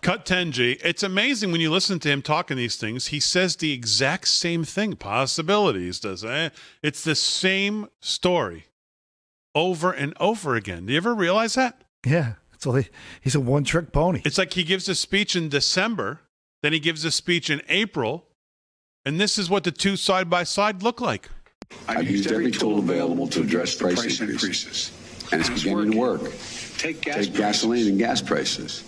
Cut 0.00 0.24
10G. 0.24 0.80
It's 0.84 1.02
amazing 1.02 1.52
when 1.52 1.60
you 1.60 1.70
listen 1.70 1.98
to 2.00 2.08
him 2.08 2.22
talking 2.22 2.56
these 2.56 2.76
things. 2.76 3.08
He 3.08 3.20
says 3.20 3.56
the 3.56 3.72
exact 3.72 4.28
same 4.28 4.64
thing. 4.64 4.96
Possibilities, 4.96 6.00
does 6.00 6.22
it? 6.22 6.52
It's 6.82 7.02
the 7.02 7.14
same 7.14 7.88
story 8.00 8.66
over 9.54 9.92
and 9.92 10.14
over 10.20 10.54
again. 10.54 10.86
Do 10.86 10.92
you 10.92 10.96
ever 10.96 11.14
realize 11.14 11.54
that? 11.54 11.82
Yeah. 12.04 12.34
It's 12.52 12.66
all 12.66 12.74
he, 12.74 12.88
he's 13.20 13.34
a 13.34 13.40
one 13.40 13.64
trick 13.64 13.92
pony. 13.92 14.22
It's 14.24 14.38
like 14.38 14.52
he 14.52 14.64
gives 14.64 14.88
a 14.88 14.94
speech 14.94 15.36
in 15.36 15.48
December, 15.48 16.20
then 16.62 16.72
he 16.72 16.80
gives 16.80 17.04
a 17.04 17.10
speech 17.10 17.50
in 17.50 17.60
April, 17.68 18.26
and 19.04 19.20
this 19.20 19.38
is 19.38 19.50
what 19.50 19.64
the 19.64 19.70
two 19.70 19.96
side 19.96 20.30
by 20.30 20.44
side 20.44 20.82
look 20.82 21.00
like. 21.00 21.28
I've 21.88 22.08
used 22.08 22.30
every 22.30 22.50
tool 22.50 22.78
available 22.78 23.26
to 23.28 23.42
address 23.42 23.74
price, 23.74 24.20
increases, 24.20 24.92
and 25.32 25.40
it's 25.40 25.50
beginning 25.50 25.92
to 25.92 25.98
work. 25.98 26.22
Take 26.78 27.02
gasoline 27.02 27.88
and 27.88 27.98
gas 27.98 28.22
prices. 28.22 28.84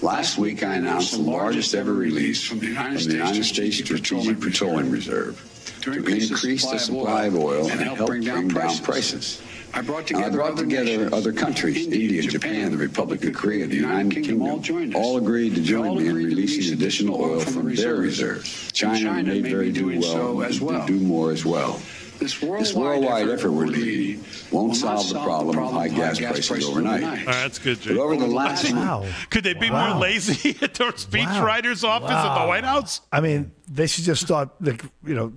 Last 0.00 0.38
week, 0.38 0.62
I 0.62 0.76
announced 0.76 1.12
the 1.12 1.22
largest 1.22 1.74
ever 1.74 1.92
release 1.92 2.44
from 2.44 2.60
the 2.60 2.66
United 2.66 3.00
States 3.44 3.78
Strategic 3.78 4.40
Petroleum 4.40 4.90
Reserve 4.90 5.44
to 5.82 5.92
increase 5.92 6.30
the 6.70 6.78
supply 6.78 7.24
of 7.24 7.34
oil 7.34 7.68
and 7.68 7.80
help 7.80 8.06
bring 8.06 8.22
down 8.22 8.48
prices. 8.48 9.42
I 9.74 9.82
brought 9.82 10.06
together 10.06 11.12
other 11.12 11.32
countries, 11.32 11.86
India, 11.88 12.22
Japan, 12.22 12.70
the 12.70 12.78
Republic 12.78 13.24
of 13.24 13.34
Korea, 13.34 13.66
the 13.66 13.76
United 13.76 14.12
Kingdom, 14.12 14.94
all 14.94 15.16
agreed 15.18 15.56
to 15.56 15.62
join 15.62 15.98
me 15.98 16.06
in 16.06 16.14
releasing 16.14 16.72
additional 16.72 17.20
oil 17.20 17.40
from 17.40 17.74
their 17.74 17.96
reserves. 17.96 18.70
China 18.72 19.22
may 19.22 19.40
very 19.40 19.72
do 19.72 19.98
well, 19.98 20.86
do 20.86 21.00
more 21.00 21.32
as 21.32 21.44
well. 21.44 21.80
This 22.18 22.42
worldwide 22.42 23.28
effort 23.28 23.52
we're 23.52 23.66
leading 23.66 24.24
won't 24.50 24.74
solve 24.76 25.08
the 25.08 25.20
problem 25.20 25.58
of 25.58 25.72
high 25.72 25.88
gas 25.88 26.18
prices 26.18 26.64
overnight. 26.66 27.02
All 27.04 27.10
right, 27.10 27.24
that's 27.26 27.58
good, 27.58 27.80
Jay. 27.80 27.94
But 27.94 28.00
over 28.00 28.16
the 28.16 28.26
last 28.26 28.70
wow. 28.72 29.06
Could 29.30 29.44
they 29.44 29.54
be 29.54 29.70
Wow. 29.70 29.92
more 29.94 30.00
lazy 30.02 30.50
at 30.62 30.74
their 30.74 30.92
speechwriter's 30.92 31.84
office 31.84 32.10
at 32.10 32.40
the 32.42 32.46
White 32.48 32.64
House? 32.64 33.00
I 33.12 33.20
mean, 33.20 33.52
they 33.68 33.86
should 33.86 34.04
just 34.04 34.22
start, 34.22 34.50
like, 34.60 34.82
you 35.06 35.14
know, 35.14 35.32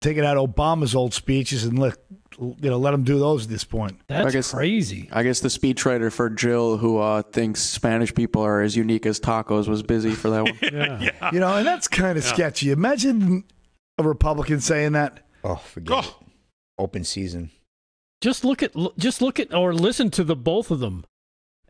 taking 0.00 0.24
out 0.24 0.36
Obama's 0.36 0.94
old 0.94 1.12
speeches 1.14 1.64
and 1.64 1.78
let 1.78 1.96
you 2.38 2.56
know 2.68 2.78
let 2.78 2.90
them 2.90 3.04
do 3.04 3.18
those 3.18 3.44
at 3.44 3.50
this 3.50 3.62
point. 3.64 3.96
I 4.10 4.28
guess, 4.30 4.52
crazy. 4.52 5.08
I 5.12 5.22
guess 5.22 5.40
the 5.40 5.48
speechwriter 5.48 6.10
for 6.12 6.28
Jill, 6.30 6.78
who 6.78 6.98
uh, 6.98 7.22
thinks 7.22 7.60
Spanish 7.62 8.12
people 8.14 8.42
are 8.42 8.60
as 8.60 8.76
unique 8.76 9.06
as 9.06 9.20
tacos, 9.20 9.68
was 9.68 9.82
busy 9.82 10.10
for 10.12 10.30
that 10.30 10.42
one. 10.42 10.58
yeah. 10.62 11.30
You 11.32 11.38
know, 11.40 11.54
and 11.56 11.66
that's 11.66 11.86
kind 11.86 12.18
of 12.18 12.24
Yeah. 12.24 12.32
sketchy. 12.32 12.70
Imagine 12.70 13.44
a 13.98 14.02
Republican 14.02 14.60
saying 14.60 14.92
that. 14.92 15.20
Oh, 15.44 15.56
forget 15.56 16.04
it. 16.06 16.14
Open 16.78 17.04
season. 17.04 17.50
Just 18.20 18.44
look 18.44 18.62
at 18.62 18.72
just 18.98 19.20
look 19.20 19.38
at 19.38 19.52
or 19.54 19.74
listen 19.74 20.10
to 20.12 20.24
the 20.24 20.34
both 20.34 20.70
of 20.70 20.80
them. 20.80 21.04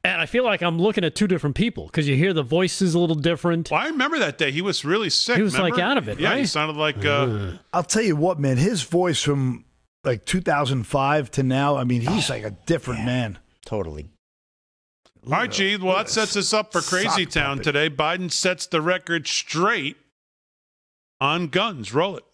And 0.05 0.21
I 0.21 0.27
feel 0.27 0.45
like 0.45 0.63
I'm 0.63 0.79
looking 0.79 1.03
at 1.03 1.15
two 1.15 1.27
different 1.27 1.57
people 1.57 1.87
because 1.87 2.07
you 2.07 2.15
hear 2.15 2.35
the 2.35 2.43
voices 2.43 2.95
a 2.95 2.99
little 2.99 3.17
different. 3.17 3.71
Well, 3.71 3.81
I 3.81 3.87
remember 3.87 4.19
that 4.19 4.37
day. 4.37 4.51
He 4.53 4.61
was 4.61 4.85
really 4.85 5.09
sick. 5.09 5.37
He 5.37 5.43
was, 5.43 5.59
like, 5.59 5.79
out 5.79 5.97
of 5.97 6.11
it, 6.11 6.21
Yeah, 6.21 6.37
he 6.37 6.45
sounded 6.45 6.77
like. 6.77 7.03
Uh, 7.05 7.53
I'll 7.73 7.83
tell 7.83 8.03
you 8.03 8.15
what, 8.15 8.39
man, 8.39 8.59
his 8.59 8.83
voice 8.83 9.23
from 9.23 9.65
like 10.05 10.27
2005 10.27 11.31
to 11.33 11.43
now, 11.43 11.77
I 11.77 11.85
mean, 11.85 12.03
he's 12.03 12.29
like 12.29 12.45
a 12.45 12.51
different 12.67 13.05
man. 13.07 13.39
Totally. 13.65 14.11
All 15.27 15.33
right, 15.33 15.51
G. 15.51 15.79
Well, 15.79 15.97
that 15.97 16.11
sets 16.11 16.37
us 16.37 16.53
up 16.53 16.71
for 16.73 16.83
Crazy 16.83 17.25
Sock 17.25 17.33
Town 17.33 17.59
today. 17.61 17.89
Biden 17.89 18.31
sets 18.31 18.67
the 18.67 18.83
record 18.83 19.27
straight 19.27 19.97
on 21.19 21.49
guns. 21.49 21.95
Roll 21.95 22.19
it. 22.19 22.25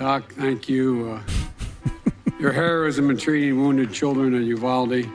Doc, 0.00 0.32
thank 0.32 0.66
you. 0.66 1.10
Uh, 1.10 2.22
your 2.38 2.52
heroism 2.52 3.10
in 3.10 3.18
treating 3.18 3.60
wounded 3.60 3.92
children 3.92 4.32
in 4.32 4.44
Uvalde, 4.44 5.06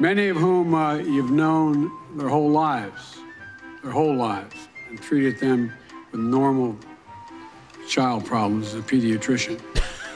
many 0.00 0.26
of 0.26 0.36
whom 0.36 0.74
uh, 0.74 0.96
you've 0.96 1.30
known 1.30 1.92
their 2.16 2.28
whole 2.28 2.50
lives, 2.50 3.18
their 3.84 3.92
whole 3.92 4.16
lives, 4.16 4.56
and 4.88 5.00
treated 5.00 5.38
them 5.38 5.72
with 6.10 6.20
normal 6.20 6.76
child 7.88 8.26
problems 8.26 8.74
as 8.74 8.80
a 8.80 8.82
pediatrician. 8.82 9.60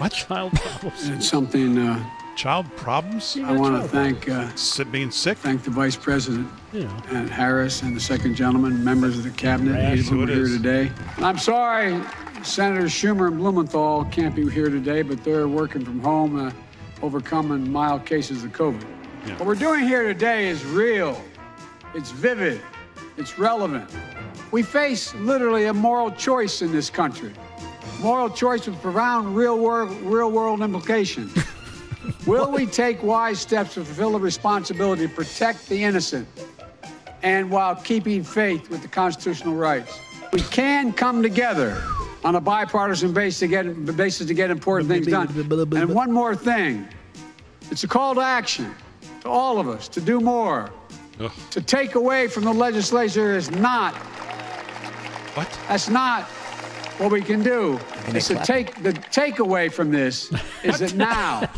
What? 0.00 0.10
Child 0.10 0.54
problems. 0.54 1.04
And 1.06 1.18
it's 1.18 1.28
something 1.28 1.78
uh, 1.78 2.04
Child 2.38 2.66
problems? 2.76 3.36
I 3.42 3.50
want 3.50 3.82
to 3.82 3.88
thank 3.88 4.28
uh, 4.28 4.48
being 4.92 5.10
sick. 5.10 5.38
Thank 5.38 5.64
the 5.64 5.70
Vice 5.70 5.96
President 5.96 6.46
Yeah. 6.72 6.88
and 7.10 7.28
Harris 7.28 7.82
and 7.82 7.96
the 7.96 8.00
Second 8.00 8.36
Gentleman, 8.36 8.84
members 8.84 9.18
of 9.18 9.24
the 9.24 9.30
cabinet, 9.30 9.72
Right, 9.72 9.94
eight 9.94 9.98
of 9.98 10.06
them 10.06 10.22
are 10.22 10.26
here 10.32 10.46
today. 10.46 10.92
And 11.16 11.26
I'm 11.26 11.36
sorry, 11.36 12.00
Senators 12.44 12.92
Schumer 12.92 13.26
and 13.26 13.38
Blumenthal 13.38 14.04
can't 14.12 14.36
be 14.36 14.48
here 14.48 14.70
today, 14.70 15.02
but 15.02 15.24
they're 15.24 15.48
working 15.48 15.84
from 15.84 15.98
home, 15.98 16.38
uh, 16.38 16.52
overcoming 17.02 17.72
mild 17.72 18.06
cases 18.06 18.44
of 18.44 18.52
COVID. 18.52 18.84
What 19.38 19.44
we're 19.44 19.56
doing 19.56 19.80
here 19.80 20.04
today 20.04 20.46
is 20.46 20.64
real. 20.64 21.20
It's 21.96 22.12
vivid. 22.12 22.60
It's 23.16 23.36
relevant. 23.36 23.90
We 24.52 24.62
face 24.62 25.12
literally 25.16 25.64
a 25.66 25.74
moral 25.74 26.12
choice 26.12 26.62
in 26.62 26.70
this 26.70 26.88
country. 26.88 27.32
Moral 28.00 28.30
choice 28.30 28.68
with 28.68 28.80
profound 28.80 29.34
real 29.34 29.58
world, 29.58 29.90
real 30.02 30.30
world 30.30 30.60
implications. 30.60 31.36
Will 32.26 32.50
we 32.50 32.66
take 32.66 33.02
wise 33.02 33.40
steps 33.40 33.74
to 33.74 33.84
fulfill 33.84 34.12
the 34.12 34.20
responsibility 34.20 35.06
to 35.06 35.12
protect 35.12 35.68
the 35.68 35.82
innocent 35.82 36.28
and 37.22 37.50
while 37.50 37.74
keeping 37.76 38.22
faith 38.22 38.70
with 38.70 38.82
the 38.82 38.88
constitutional 38.88 39.54
rights? 39.54 39.98
We 40.32 40.40
can 40.42 40.92
come 40.92 41.22
together 41.22 41.82
on 42.24 42.34
a 42.34 42.40
bipartisan 42.40 43.12
basis 43.12 43.40
to 43.40 43.48
get, 43.48 43.96
basis 43.96 44.26
to 44.26 44.34
get 44.34 44.50
important 44.50 44.90
things 44.90 45.06
done. 45.06 45.28
And 45.76 45.94
one 45.94 46.12
more 46.12 46.36
thing 46.36 46.86
it's 47.70 47.84
a 47.84 47.88
call 47.88 48.14
to 48.14 48.20
action 48.20 48.74
to 49.20 49.28
all 49.28 49.58
of 49.58 49.68
us 49.68 49.88
to 49.88 50.00
do 50.00 50.20
more. 50.20 50.70
To 51.50 51.60
take 51.60 51.96
away 51.96 52.28
from 52.28 52.44
the 52.44 52.52
legislature 52.52 53.34
is 53.34 53.50
not. 53.50 53.94
What? 55.34 55.48
That's 55.68 55.88
not 55.88 56.28
what 56.98 57.10
we 57.12 57.22
can 57.22 57.42
do. 57.42 57.78
And 58.06 58.14
they 58.14 58.18
It's 58.18 58.28
to 58.28 58.36
take 58.44 58.82
the 58.82 58.92
takeaway 58.92 59.72
from 59.72 59.90
this 59.90 60.32
is 60.62 60.78
that 60.80 60.94
now, 61.10 61.48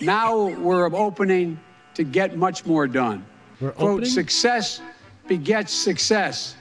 now 0.00 0.46
we're 0.46 0.86
opening 0.94 1.60
to 1.94 2.04
get 2.04 2.36
much 2.36 2.64
more 2.66 2.86
done. 2.86 3.24
quote, 3.58 3.74
opening? 3.78 4.10
success 4.10 4.80
begets 5.26 5.72
success. 5.72 6.56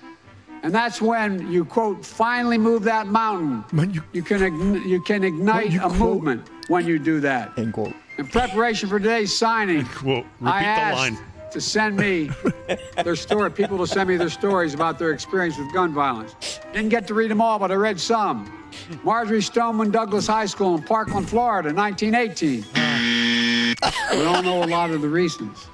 And 0.63 0.73
that's 0.73 1.01
when 1.01 1.51
you 1.51 1.65
quote 1.65 2.05
finally 2.05 2.57
move 2.57 2.83
that 2.83 3.07
mountain. 3.07 3.65
you, 4.13 4.23
can 4.23 4.39
ign- 4.39 4.85
you 4.87 5.01
can 5.01 5.23
ignite 5.23 5.75
a 5.75 5.89
movement 5.89 6.49
when 6.69 6.87
you 6.87 6.97
do 6.99 7.19
that. 7.19 7.57
End 7.57 7.73
quote. 7.73 7.93
In 8.17 8.27
preparation 8.27 8.87
for 8.87 8.99
today's 8.99 9.35
signing, 9.35 9.85
Quote. 9.85 10.25
Repeat 10.39 10.53
I 10.53 10.89
the 10.91 10.95
line. 10.95 11.17
To 11.53 11.61
send 11.61 11.95
me 11.97 12.31
their 13.03 13.15
story, 13.15 13.51
people 13.51 13.77
to 13.77 13.85
send 13.85 14.09
me 14.09 14.17
their 14.17 14.31
stories 14.31 14.73
about 14.73 14.97
their 14.97 15.11
experience 15.11 15.55
with 15.55 15.71
gun 15.71 15.93
violence. 15.93 16.59
Didn't 16.73 16.89
get 16.89 17.05
to 17.07 17.13
read 17.13 17.29
them 17.29 17.41
all, 17.41 17.59
but 17.59 17.69
I 17.69 17.75
read 17.75 17.99
some. 17.99 18.51
Marjory 19.03 19.39
Stoneman 19.39 19.91
Douglas 19.91 20.25
High 20.25 20.47
School 20.47 20.73
in 20.73 20.81
Parkland, 20.81 21.29
Florida, 21.29 21.71
1918. 21.71 22.65
We 24.17 24.25
all 24.25 24.41
know 24.41 24.63
a 24.63 24.65
lot 24.65 24.89
of 24.89 25.03
the 25.03 25.07
reasons. 25.07 25.67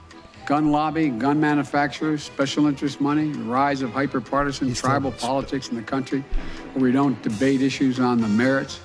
Gun 0.46 0.70
lobby, 0.70 1.08
gun 1.08 1.40
manufacturers, 1.40 2.24
special 2.24 2.68
interest 2.68 3.00
money, 3.00 3.32
the 3.32 3.40
rise 3.40 3.82
of 3.82 3.92
hyper-partisan 3.92 4.74
tribal 4.74 5.14
politics 5.14 5.70
in 5.70 5.78
the 5.78 5.82
country, 5.82 6.26
where 6.74 6.84
we 6.84 6.92
don't 6.92 7.22
debate 7.22 7.62
issues 7.62 8.02
on 8.02 8.20
the 8.20 8.28
merits. 8.28 8.82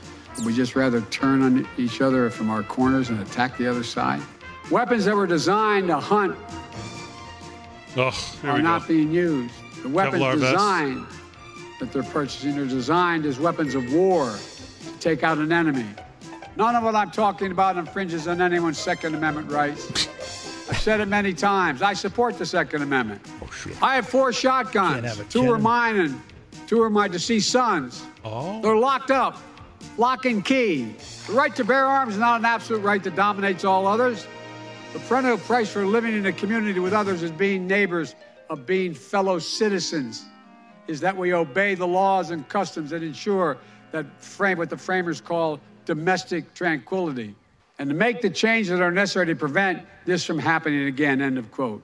We 0.47 0.55
just 0.55 0.77
rather 0.77 1.01
turn 1.01 1.43
on 1.43 1.67
each 1.77 2.01
other 2.01 2.31
from 2.31 2.51
our 2.51 2.63
corners 2.63 3.09
and 3.09 3.21
attack 3.21 3.59
the 3.59 3.67
other 3.67 3.83
side. 3.83 4.23
Weapons 4.71 5.05
that 5.05 5.15
were 5.15 5.27
designed 5.27 5.89
to 5.89 5.99
hunt 6.01 6.37
Oh, 7.97 8.13
are 8.43 8.61
not 8.61 8.83
go. 8.83 8.89
being 8.89 9.13
used. 9.13 9.55
The 9.83 9.89
weapons 9.89 10.23
Kevlar 10.23 10.37
vests. 10.39 10.53
designed 10.53 11.07
that 11.81 11.93
they're 11.93 12.03
purchasing 12.03 12.59
are 12.59 12.67
designed 12.67 13.25
as 13.27 13.39
weapons 13.39 13.75
of 13.75 13.93
war 13.93 14.35
to 14.85 14.99
take 15.01 15.23
out 15.23 15.39
an 15.39 15.53
enemy. 15.53 15.87
None 16.57 16.75
of 16.77 16.83
what 16.83 16.95
I'm 16.95 17.11
talking 17.11 17.53
about 17.53 17.77
infringes 17.77 18.27
on 18.27 18.41
anyone's 18.41 18.79
Second 18.79 19.15
Amendment 19.15 19.51
rights. 19.51 20.09
I've 20.71 20.79
said 20.79 21.01
it 21.01 21.07
many 21.07 21.35
times. 21.35 21.83
I 21.83 21.93
support 21.93 22.39
the 22.39 22.47
Second 22.47 22.83
Amendment. 22.83 23.21
Oh, 23.43 23.49
I 23.83 23.97
have 23.97 24.09
four 24.09 24.33
shotguns. 24.33 25.05
have 25.05 25.29
Two 25.29 25.53
are 25.53 25.59
mine 25.59 25.97
and 25.97 26.21
two 26.67 26.83
are 26.83 26.91
my 26.91 27.07
deceased 27.07 27.51
sons. 27.51 28.03
Oh. 28.25 28.63
They're 28.63 28.77
locked 28.77 29.11
up, 29.11 29.37
lock 29.99 30.25
and 30.25 30.45
key. 30.45 30.95
The 31.27 31.35
right 31.35 31.55
to 31.57 31.65
bear 31.65 31.85
arms 31.85 32.15
is 32.15 32.21
not 32.21 32.41
an 32.41 32.47
absolute 32.47 32.81
right 32.83 33.03
that 33.05 33.15
dominates 33.15 33.65
all 33.65 33.87
others. 33.87 34.27
The 34.95 35.01
perennial 35.01 35.39
price 35.39 35.71
for 35.71 35.85
living 35.85 36.15
in 36.15 36.25
a 36.27 36.33
community 36.33 36.79
with 36.79 36.93
others 36.93 37.25
is 37.25 37.33
being 37.33 37.67
neighbors, 37.67 38.15
of 38.49 38.65
being 38.65 38.95
fellow 38.95 39.41
citizens, 39.41 40.25
is 40.87 41.01
that 41.01 41.17
we 41.17 41.35
obey 41.35 41.75
the 41.75 41.87
laws 41.87 42.31
and 42.31 42.49
customs 42.49 42.91
that 42.91 43.03
ensure 43.03 43.59
that 43.91 44.07
frame 44.23 44.57
what 44.57 44.71
the 44.71 44.77
framers 44.77 45.21
call 45.21 45.59
domestic 45.85 46.55
tranquility, 46.55 47.35
and 47.81 47.91
to 47.91 47.95
make 47.97 48.23
the 48.23 48.31
changes 48.31 48.71
that 48.71 48.81
are 48.81 48.93
necessary 48.93 49.27
to 49.27 49.35
prevent 49.35 49.85
this 50.05 50.25
from 50.25 50.39
happening 50.39 50.87
again. 50.87 51.21
End 51.21 51.39
of 51.39 51.51
quote. 51.51 51.83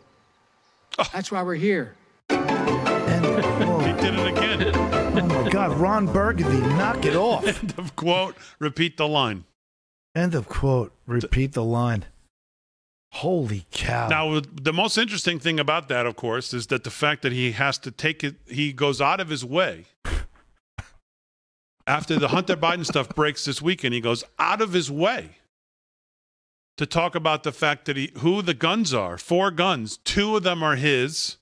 Oh. 0.97 1.05
That's 1.13 1.33
why 1.33 1.43
we're 1.43 1.55
here. 1.57 1.97
He 2.29 2.37
did 2.37 4.15
it 4.15 4.27
again. 4.29 4.71
Oh 4.77 5.43
my 5.43 5.51
God, 5.51 5.77
Ron 5.79 6.07
Burgundy, 6.07 6.61
knock 6.61 7.05
it 7.05 7.17
off. 7.17 7.45
End 7.45 7.75
of 7.77 7.97
quote. 7.97 8.37
Repeat 8.61 8.97
the 8.97 9.09
line. 9.09 9.47
End 10.15 10.37
of 10.37 10.49
quote. 10.49 10.93
Repeat 11.07 11.55
the 11.55 11.65
line. 11.65 12.05
Holy 13.13 13.67
cow. 13.73 14.09
Now, 14.09 14.41
the 14.41 14.73
most 14.73 14.97
interesting 14.97 15.39
thing 15.41 15.59
about 15.59 15.89
that, 15.89 16.07
of 16.07 16.17
course, 16.17 16.55
is 16.55 16.69
that 16.69 16.85
the 16.85 16.91
fact 16.91 17.23
that 17.23 17.33
he 17.33 17.53
has 17.53 17.77
to 17.79 17.91
take 17.91 18.23
it, 18.23 18.37
he 18.47 18.73
goes 18.73 19.01
out 19.01 19.21
of 19.21 19.29
his 19.29 19.45
way. 19.45 19.87
After 21.87 22.19
the 22.19 22.29
Hunter 22.29 22.57
Biden 22.57 22.87
stuff 22.87 23.09
breaks 23.09 23.45
this 23.45 23.61
weekend, 23.61 23.95
he 23.95 24.01
goes 24.01 24.23
out 24.39 24.61
of 24.61 24.73
his 24.73 24.91
way 24.91 25.31
to 26.77 26.87
talk 26.87 27.17
about 27.17 27.43
the 27.43 27.53
fact 27.53 27.85
that 27.87 27.97
he, 27.97 28.13
who 28.19 28.43
the 28.43 28.55
guns 28.55 28.95
are. 28.95 29.19
Four 29.19 29.51
guns. 29.51 29.99
Two 29.99 30.37
of 30.37 30.45
them 30.45 30.63
are 30.63 30.77
his. 30.77 31.37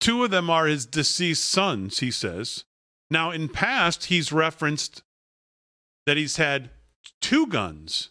Two 0.00 0.24
of 0.24 0.30
them 0.30 0.50
are 0.50 0.66
his 0.66 0.84
deceased 0.84 1.44
sons, 1.44 2.00
he 2.00 2.10
says. 2.10 2.64
Now, 3.10 3.30
in 3.30 3.48
past, 3.48 4.06
he's 4.06 4.32
referenced 4.32 5.02
that 6.06 6.16
he's 6.16 6.36
had 6.36 6.70
two 7.20 7.46
guns 7.46 8.10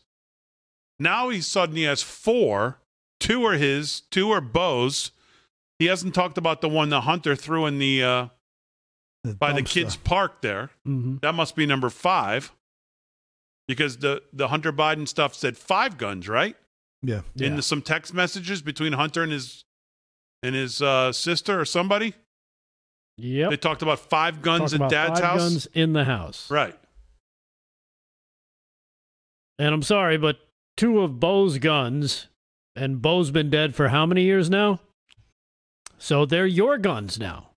Now 0.99 1.29
he 1.29 1.41
suddenly 1.41 1.83
has 1.83 2.01
four. 2.01 2.79
Two 3.19 3.45
are 3.45 3.53
his, 3.53 4.01
two 4.11 4.31
are 4.31 4.41
Bo's. 4.41 5.11
He 5.79 5.85
hasn't 5.85 6.15
talked 6.15 6.37
about 6.37 6.61
the 6.61 6.69
one 6.69 6.89
the 6.89 7.01
hunter 7.01 7.35
threw 7.35 7.65
in 7.65 7.77
the, 7.79 8.03
uh, 8.03 8.27
by 9.39 9.53
the 9.53 9.61
dumpster. 9.61 9.65
kids' 9.67 9.95
park 9.95 10.41
there. 10.41 10.71
Mhm. 10.87 11.21
That 11.21 11.33
must 11.35 11.55
be 11.55 11.65
number 11.65 11.89
five. 11.89 12.51
Because 13.67 13.97
the, 13.97 14.23
the 14.31 14.47
Hunter 14.47 14.71
Biden 14.71 15.05
stuff 15.07 15.35
said 15.35 15.57
five 15.57 15.97
guns, 15.97 16.29
right? 16.29 16.55
Yeah. 17.01 17.21
In 17.35 17.57
the, 17.57 17.61
some 17.61 17.81
text 17.81 18.13
messages 18.13 18.61
between 18.61 18.93
Hunter 18.93 19.23
and 19.23 19.31
his 19.31 19.65
and 20.41 20.55
his 20.55 20.81
uh, 20.81 21.11
sister 21.11 21.59
or 21.59 21.65
somebody. 21.65 22.13
Yep. 23.17 23.49
They 23.49 23.57
talked 23.57 23.81
about 23.81 23.99
five 23.99 24.41
guns 24.41 24.71
Talk 24.71 24.73
in 24.73 24.77
about 24.77 24.91
dad's 24.91 25.19
five 25.19 25.29
house. 25.29 25.39
guns 25.41 25.65
in 25.73 25.91
the 25.93 26.05
house. 26.05 26.49
Right. 26.49 26.77
And 29.59 29.73
I'm 29.73 29.83
sorry, 29.83 30.17
but 30.17 30.37
two 30.77 31.01
of 31.01 31.19
Bo's 31.19 31.57
guns, 31.57 32.27
and 32.75 33.01
Bo's 33.01 33.31
been 33.31 33.49
dead 33.49 33.75
for 33.75 33.89
how 33.89 34.05
many 34.05 34.23
years 34.23 34.49
now? 34.49 34.79
So 35.97 36.25
they're 36.25 36.45
your 36.45 36.77
guns 36.77 37.19
now. 37.19 37.49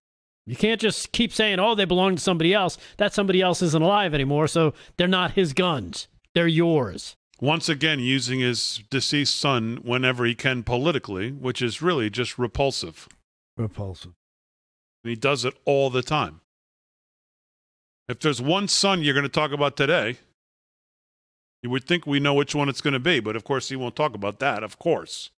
You 0.47 0.57
can't 0.57 0.81
just 0.81 1.13
keep 1.13 1.33
saying, 1.33 1.61
oh, 1.61 1.75
they 1.75 1.85
belong 1.85 2.17
to 2.17 2.23
somebody 2.23 2.53
else. 2.53 2.77
That 2.97 3.13
somebody 3.13 3.41
else 3.41 3.63
isn't 3.63 3.83
alive 3.83 4.15
anymore, 4.15 4.49
so 4.49 4.75
they're 4.97 5.07
not 5.07 5.33
his 5.33 5.53
guns. 5.53 6.09
They're 6.35 6.49
yours. 6.49 7.15
Once 7.41 7.69
again, 7.69 8.01
using 8.01 8.41
his 8.41 8.83
deceased 8.91 9.39
son 9.39 9.79
whenever 9.83 10.25
he 10.25 10.35
can 10.35 10.63
politically, 10.63 11.31
which 11.31 11.63
is 11.63 11.81
really 11.81 12.11
just 12.11 12.39
repulsive. 12.39 13.09
Repulsive. 13.57 14.13
And 15.05 15.11
he 15.11 15.17
does 15.17 15.45
it 15.45 15.55
all 15.65 15.89
the 15.89 16.03
time. 16.03 16.41
If 18.09 18.19
there's 18.21 18.43
one 18.43 18.67
son 18.69 19.03
you're 19.03 19.15
going 19.15 19.23
to 19.23 19.29
talk 19.29 19.53
about 19.53 19.77
today, 19.77 20.17
you 21.63 21.71
would 21.71 21.85
think 21.85 22.07
we 22.07 22.21
know 22.21 22.35
which 22.35 22.55
one 22.55 22.69
it's 22.69 22.81
going 22.81 22.95
to 22.95 23.01
be, 23.01 23.21
but 23.21 23.37
of 23.37 23.45
course 23.45 23.69
he 23.69 23.77
won't 23.77 23.97
talk 23.97 24.15
about 24.15 24.39
that, 24.39 24.63
of 24.63 24.79
course. 24.79 25.31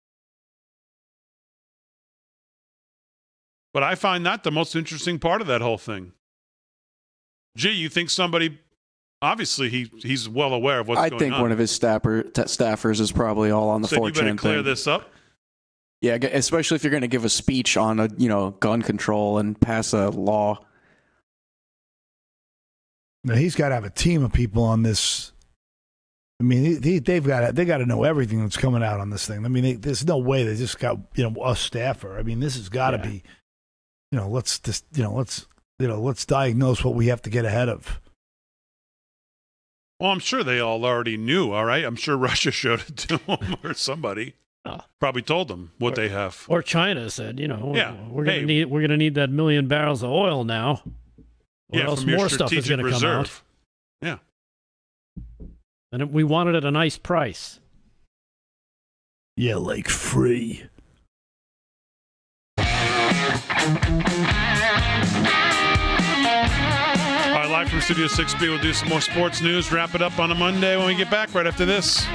But 3.73 3.83
I 3.83 3.95
find 3.95 4.27
that 4.27 4.43
the 4.43 4.51
most 4.51 4.75
interesting 4.75 5.19
part 5.19 5.41
of 5.41 5.47
that 5.47 5.61
whole 5.61 5.79
thing. 5.79 6.13
Gee, 7.57 7.71
you 7.71 7.89
think 7.89 8.11
somebody 8.11 8.59
obviously 9.23 9.69
he 9.69 9.91
he's 9.99 10.29
well 10.29 10.53
aware 10.53 10.81
of 10.81 10.89
what's 10.89 11.01
I 11.01 11.09
going 11.09 11.21
think 11.21 11.35
one 11.35 11.53
of 11.53 11.59
his 11.59 11.71
staffer, 11.71 12.23
t- 12.23 12.43
staffers 12.43 13.01
is 13.01 13.13
probably 13.13 13.51
all 13.51 13.69
on 13.69 13.83
the 13.83 13.89
so 13.89 14.07
you 14.07 14.13
4chan 14.13 14.15
better 14.15 14.35
clear 14.35 14.57
thing. 14.57 14.65
this 14.65 14.87
up. 14.87 15.11
Yeah, 16.01 16.15
especially 16.15 16.77
if 16.77 16.85
you're 16.85 16.91
going 16.91 17.03
to 17.03 17.09
give 17.09 17.27
a 17.27 17.31
speech 17.31 17.77
on 17.77 18.01
a 18.01 18.09
you 18.17 18.29
know 18.29 18.51
gun 18.53 18.83
control 18.83 19.39
and 19.39 19.61
pass 19.61 19.93
a 19.93 20.09
law. 20.11 20.65
Now, 23.23 23.35
he's 23.35 23.55
got 23.55 23.69
to 23.69 23.75
have 23.75 23.85
a 23.85 23.91
team 23.91 24.25
of 24.25 24.33
people 24.33 24.63
on 24.63 24.83
this. 24.83 25.33
I 26.41 26.43
mean, 26.43 26.65
he, 26.65 26.93
he, 26.93 26.99
they've 27.01 27.25
got 27.25 27.47
to, 27.47 27.53
they 27.53 27.67
got 27.67 27.79
to 27.79 27.87
know 27.87 28.03
everything 28.05 28.41
that's 28.41 28.57
coming 28.57 28.83
out 28.83 28.99
on 28.99 29.11
this 29.11 29.27
thing. 29.29 29.45
I 29.45 29.49
mean, 29.49 29.63
they, 29.63 29.73
there's 29.75 30.07
no 30.07 30.17
way 30.17 30.43
they 30.43 30.57
just 30.57 30.79
got 30.79 30.97
you 31.15 31.29
know 31.31 31.45
a 31.45 31.55
staffer. 31.55 32.19
I 32.19 32.23
mean, 32.23 32.41
this 32.41 32.57
has 32.57 32.69
got 32.71 32.93
to 32.93 32.97
Yeah. 32.97 33.03
be, 33.07 33.23
you 34.11 34.19
know, 34.19 34.29
let's 34.29 34.59
just 34.59 34.85
you 34.95 35.03
know 35.03 35.13
let's 35.15 35.47
you 35.79 35.87
know 35.87 36.01
let's 36.01 36.25
diagnose 36.25 36.83
what 36.83 36.95
we 36.95 37.09
have 37.09 37.21
to 37.23 37.31
get 37.31 37.45
ahead 37.45 37.69
of. 37.69 38.01
Well, 40.01 40.11
I'm 40.13 40.19
sure 40.19 40.43
they 40.43 40.61
all 40.61 40.83
already 40.87 41.19
knew, 41.19 41.53
all 41.53 41.67
right? 41.67 41.85
I'm 41.85 41.97
sure 41.97 42.17
Russia 42.31 42.51
showed 42.51 42.81
it 42.89 42.97
to 42.97 43.19
them 43.19 43.57
or 43.63 43.75
somebody. 43.75 44.35
Oh. 44.65 44.81
Probably 44.99 45.23
told 45.23 45.49
them 45.49 45.73
what 45.79 45.95
they 45.95 46.09
have. 46.09 46.45
Or 46.49 46.63
China 46.63 47.11
said, 47.11 47.39
you 47.39 47.49
know, 47.49 47.73
Yeah. 47.75 47.95
we're 48.09 48.25
gonna 48.25 48.39
Hey. 48.39 48.45
need 48.47 48.65
we're 48.67 48.81
gonna 48.81 48.97
need 48.97 49.15
that 49.17 49.29
million 49.31 49.69
barrels 49.69 50.03
of 50.03 50.11
oil 50.11 50.45
now. 50.45 50.83
Or 51.69 51.79
yeah, 51.79 51.85
else 51.87 52.05
more 52.05 52.29
stuff 52.31 52.51
is 52.53 52.67
gonna 52.69 52.89
come 52.91 53.05
out. 53.05 53.31
Yeah. 54.01 54.19
And 55.93 56.13
we 56.13 56.23
want 56.23 56.49
it 56.49 56.55
at 56.55 56.65
a 56.65 56.71
nice 56.71 56.97
price. 56.99 57.59
Yeah, 59.37 59.57
like 59.57 59.89
free. 59.89 60.65
All 62.59 62.67
right, 67.37 67.49
live 67.51 67.71
from 67.71 67.81
Studio 67.81 68.07
6B, 68.07 68.41
we'll 68.43 68.59
do 68.59 68.73
some 68.73 68.89
more 68.89 69.01
sports 69.01 69.41
news, 69.41 69.73
wrap 69.73 69.95
it 69.95 70.03
up 70.03 70.19
on 70.19 70.31
a 70.31 70.35
Monday 70.35 70.77
when 70.77 70.87
we 70.87 70.95
get 70.95 71.11
back 71.11 71.35
right 71.35 71.47
after 71.47 71.65
this. 71.65 72.07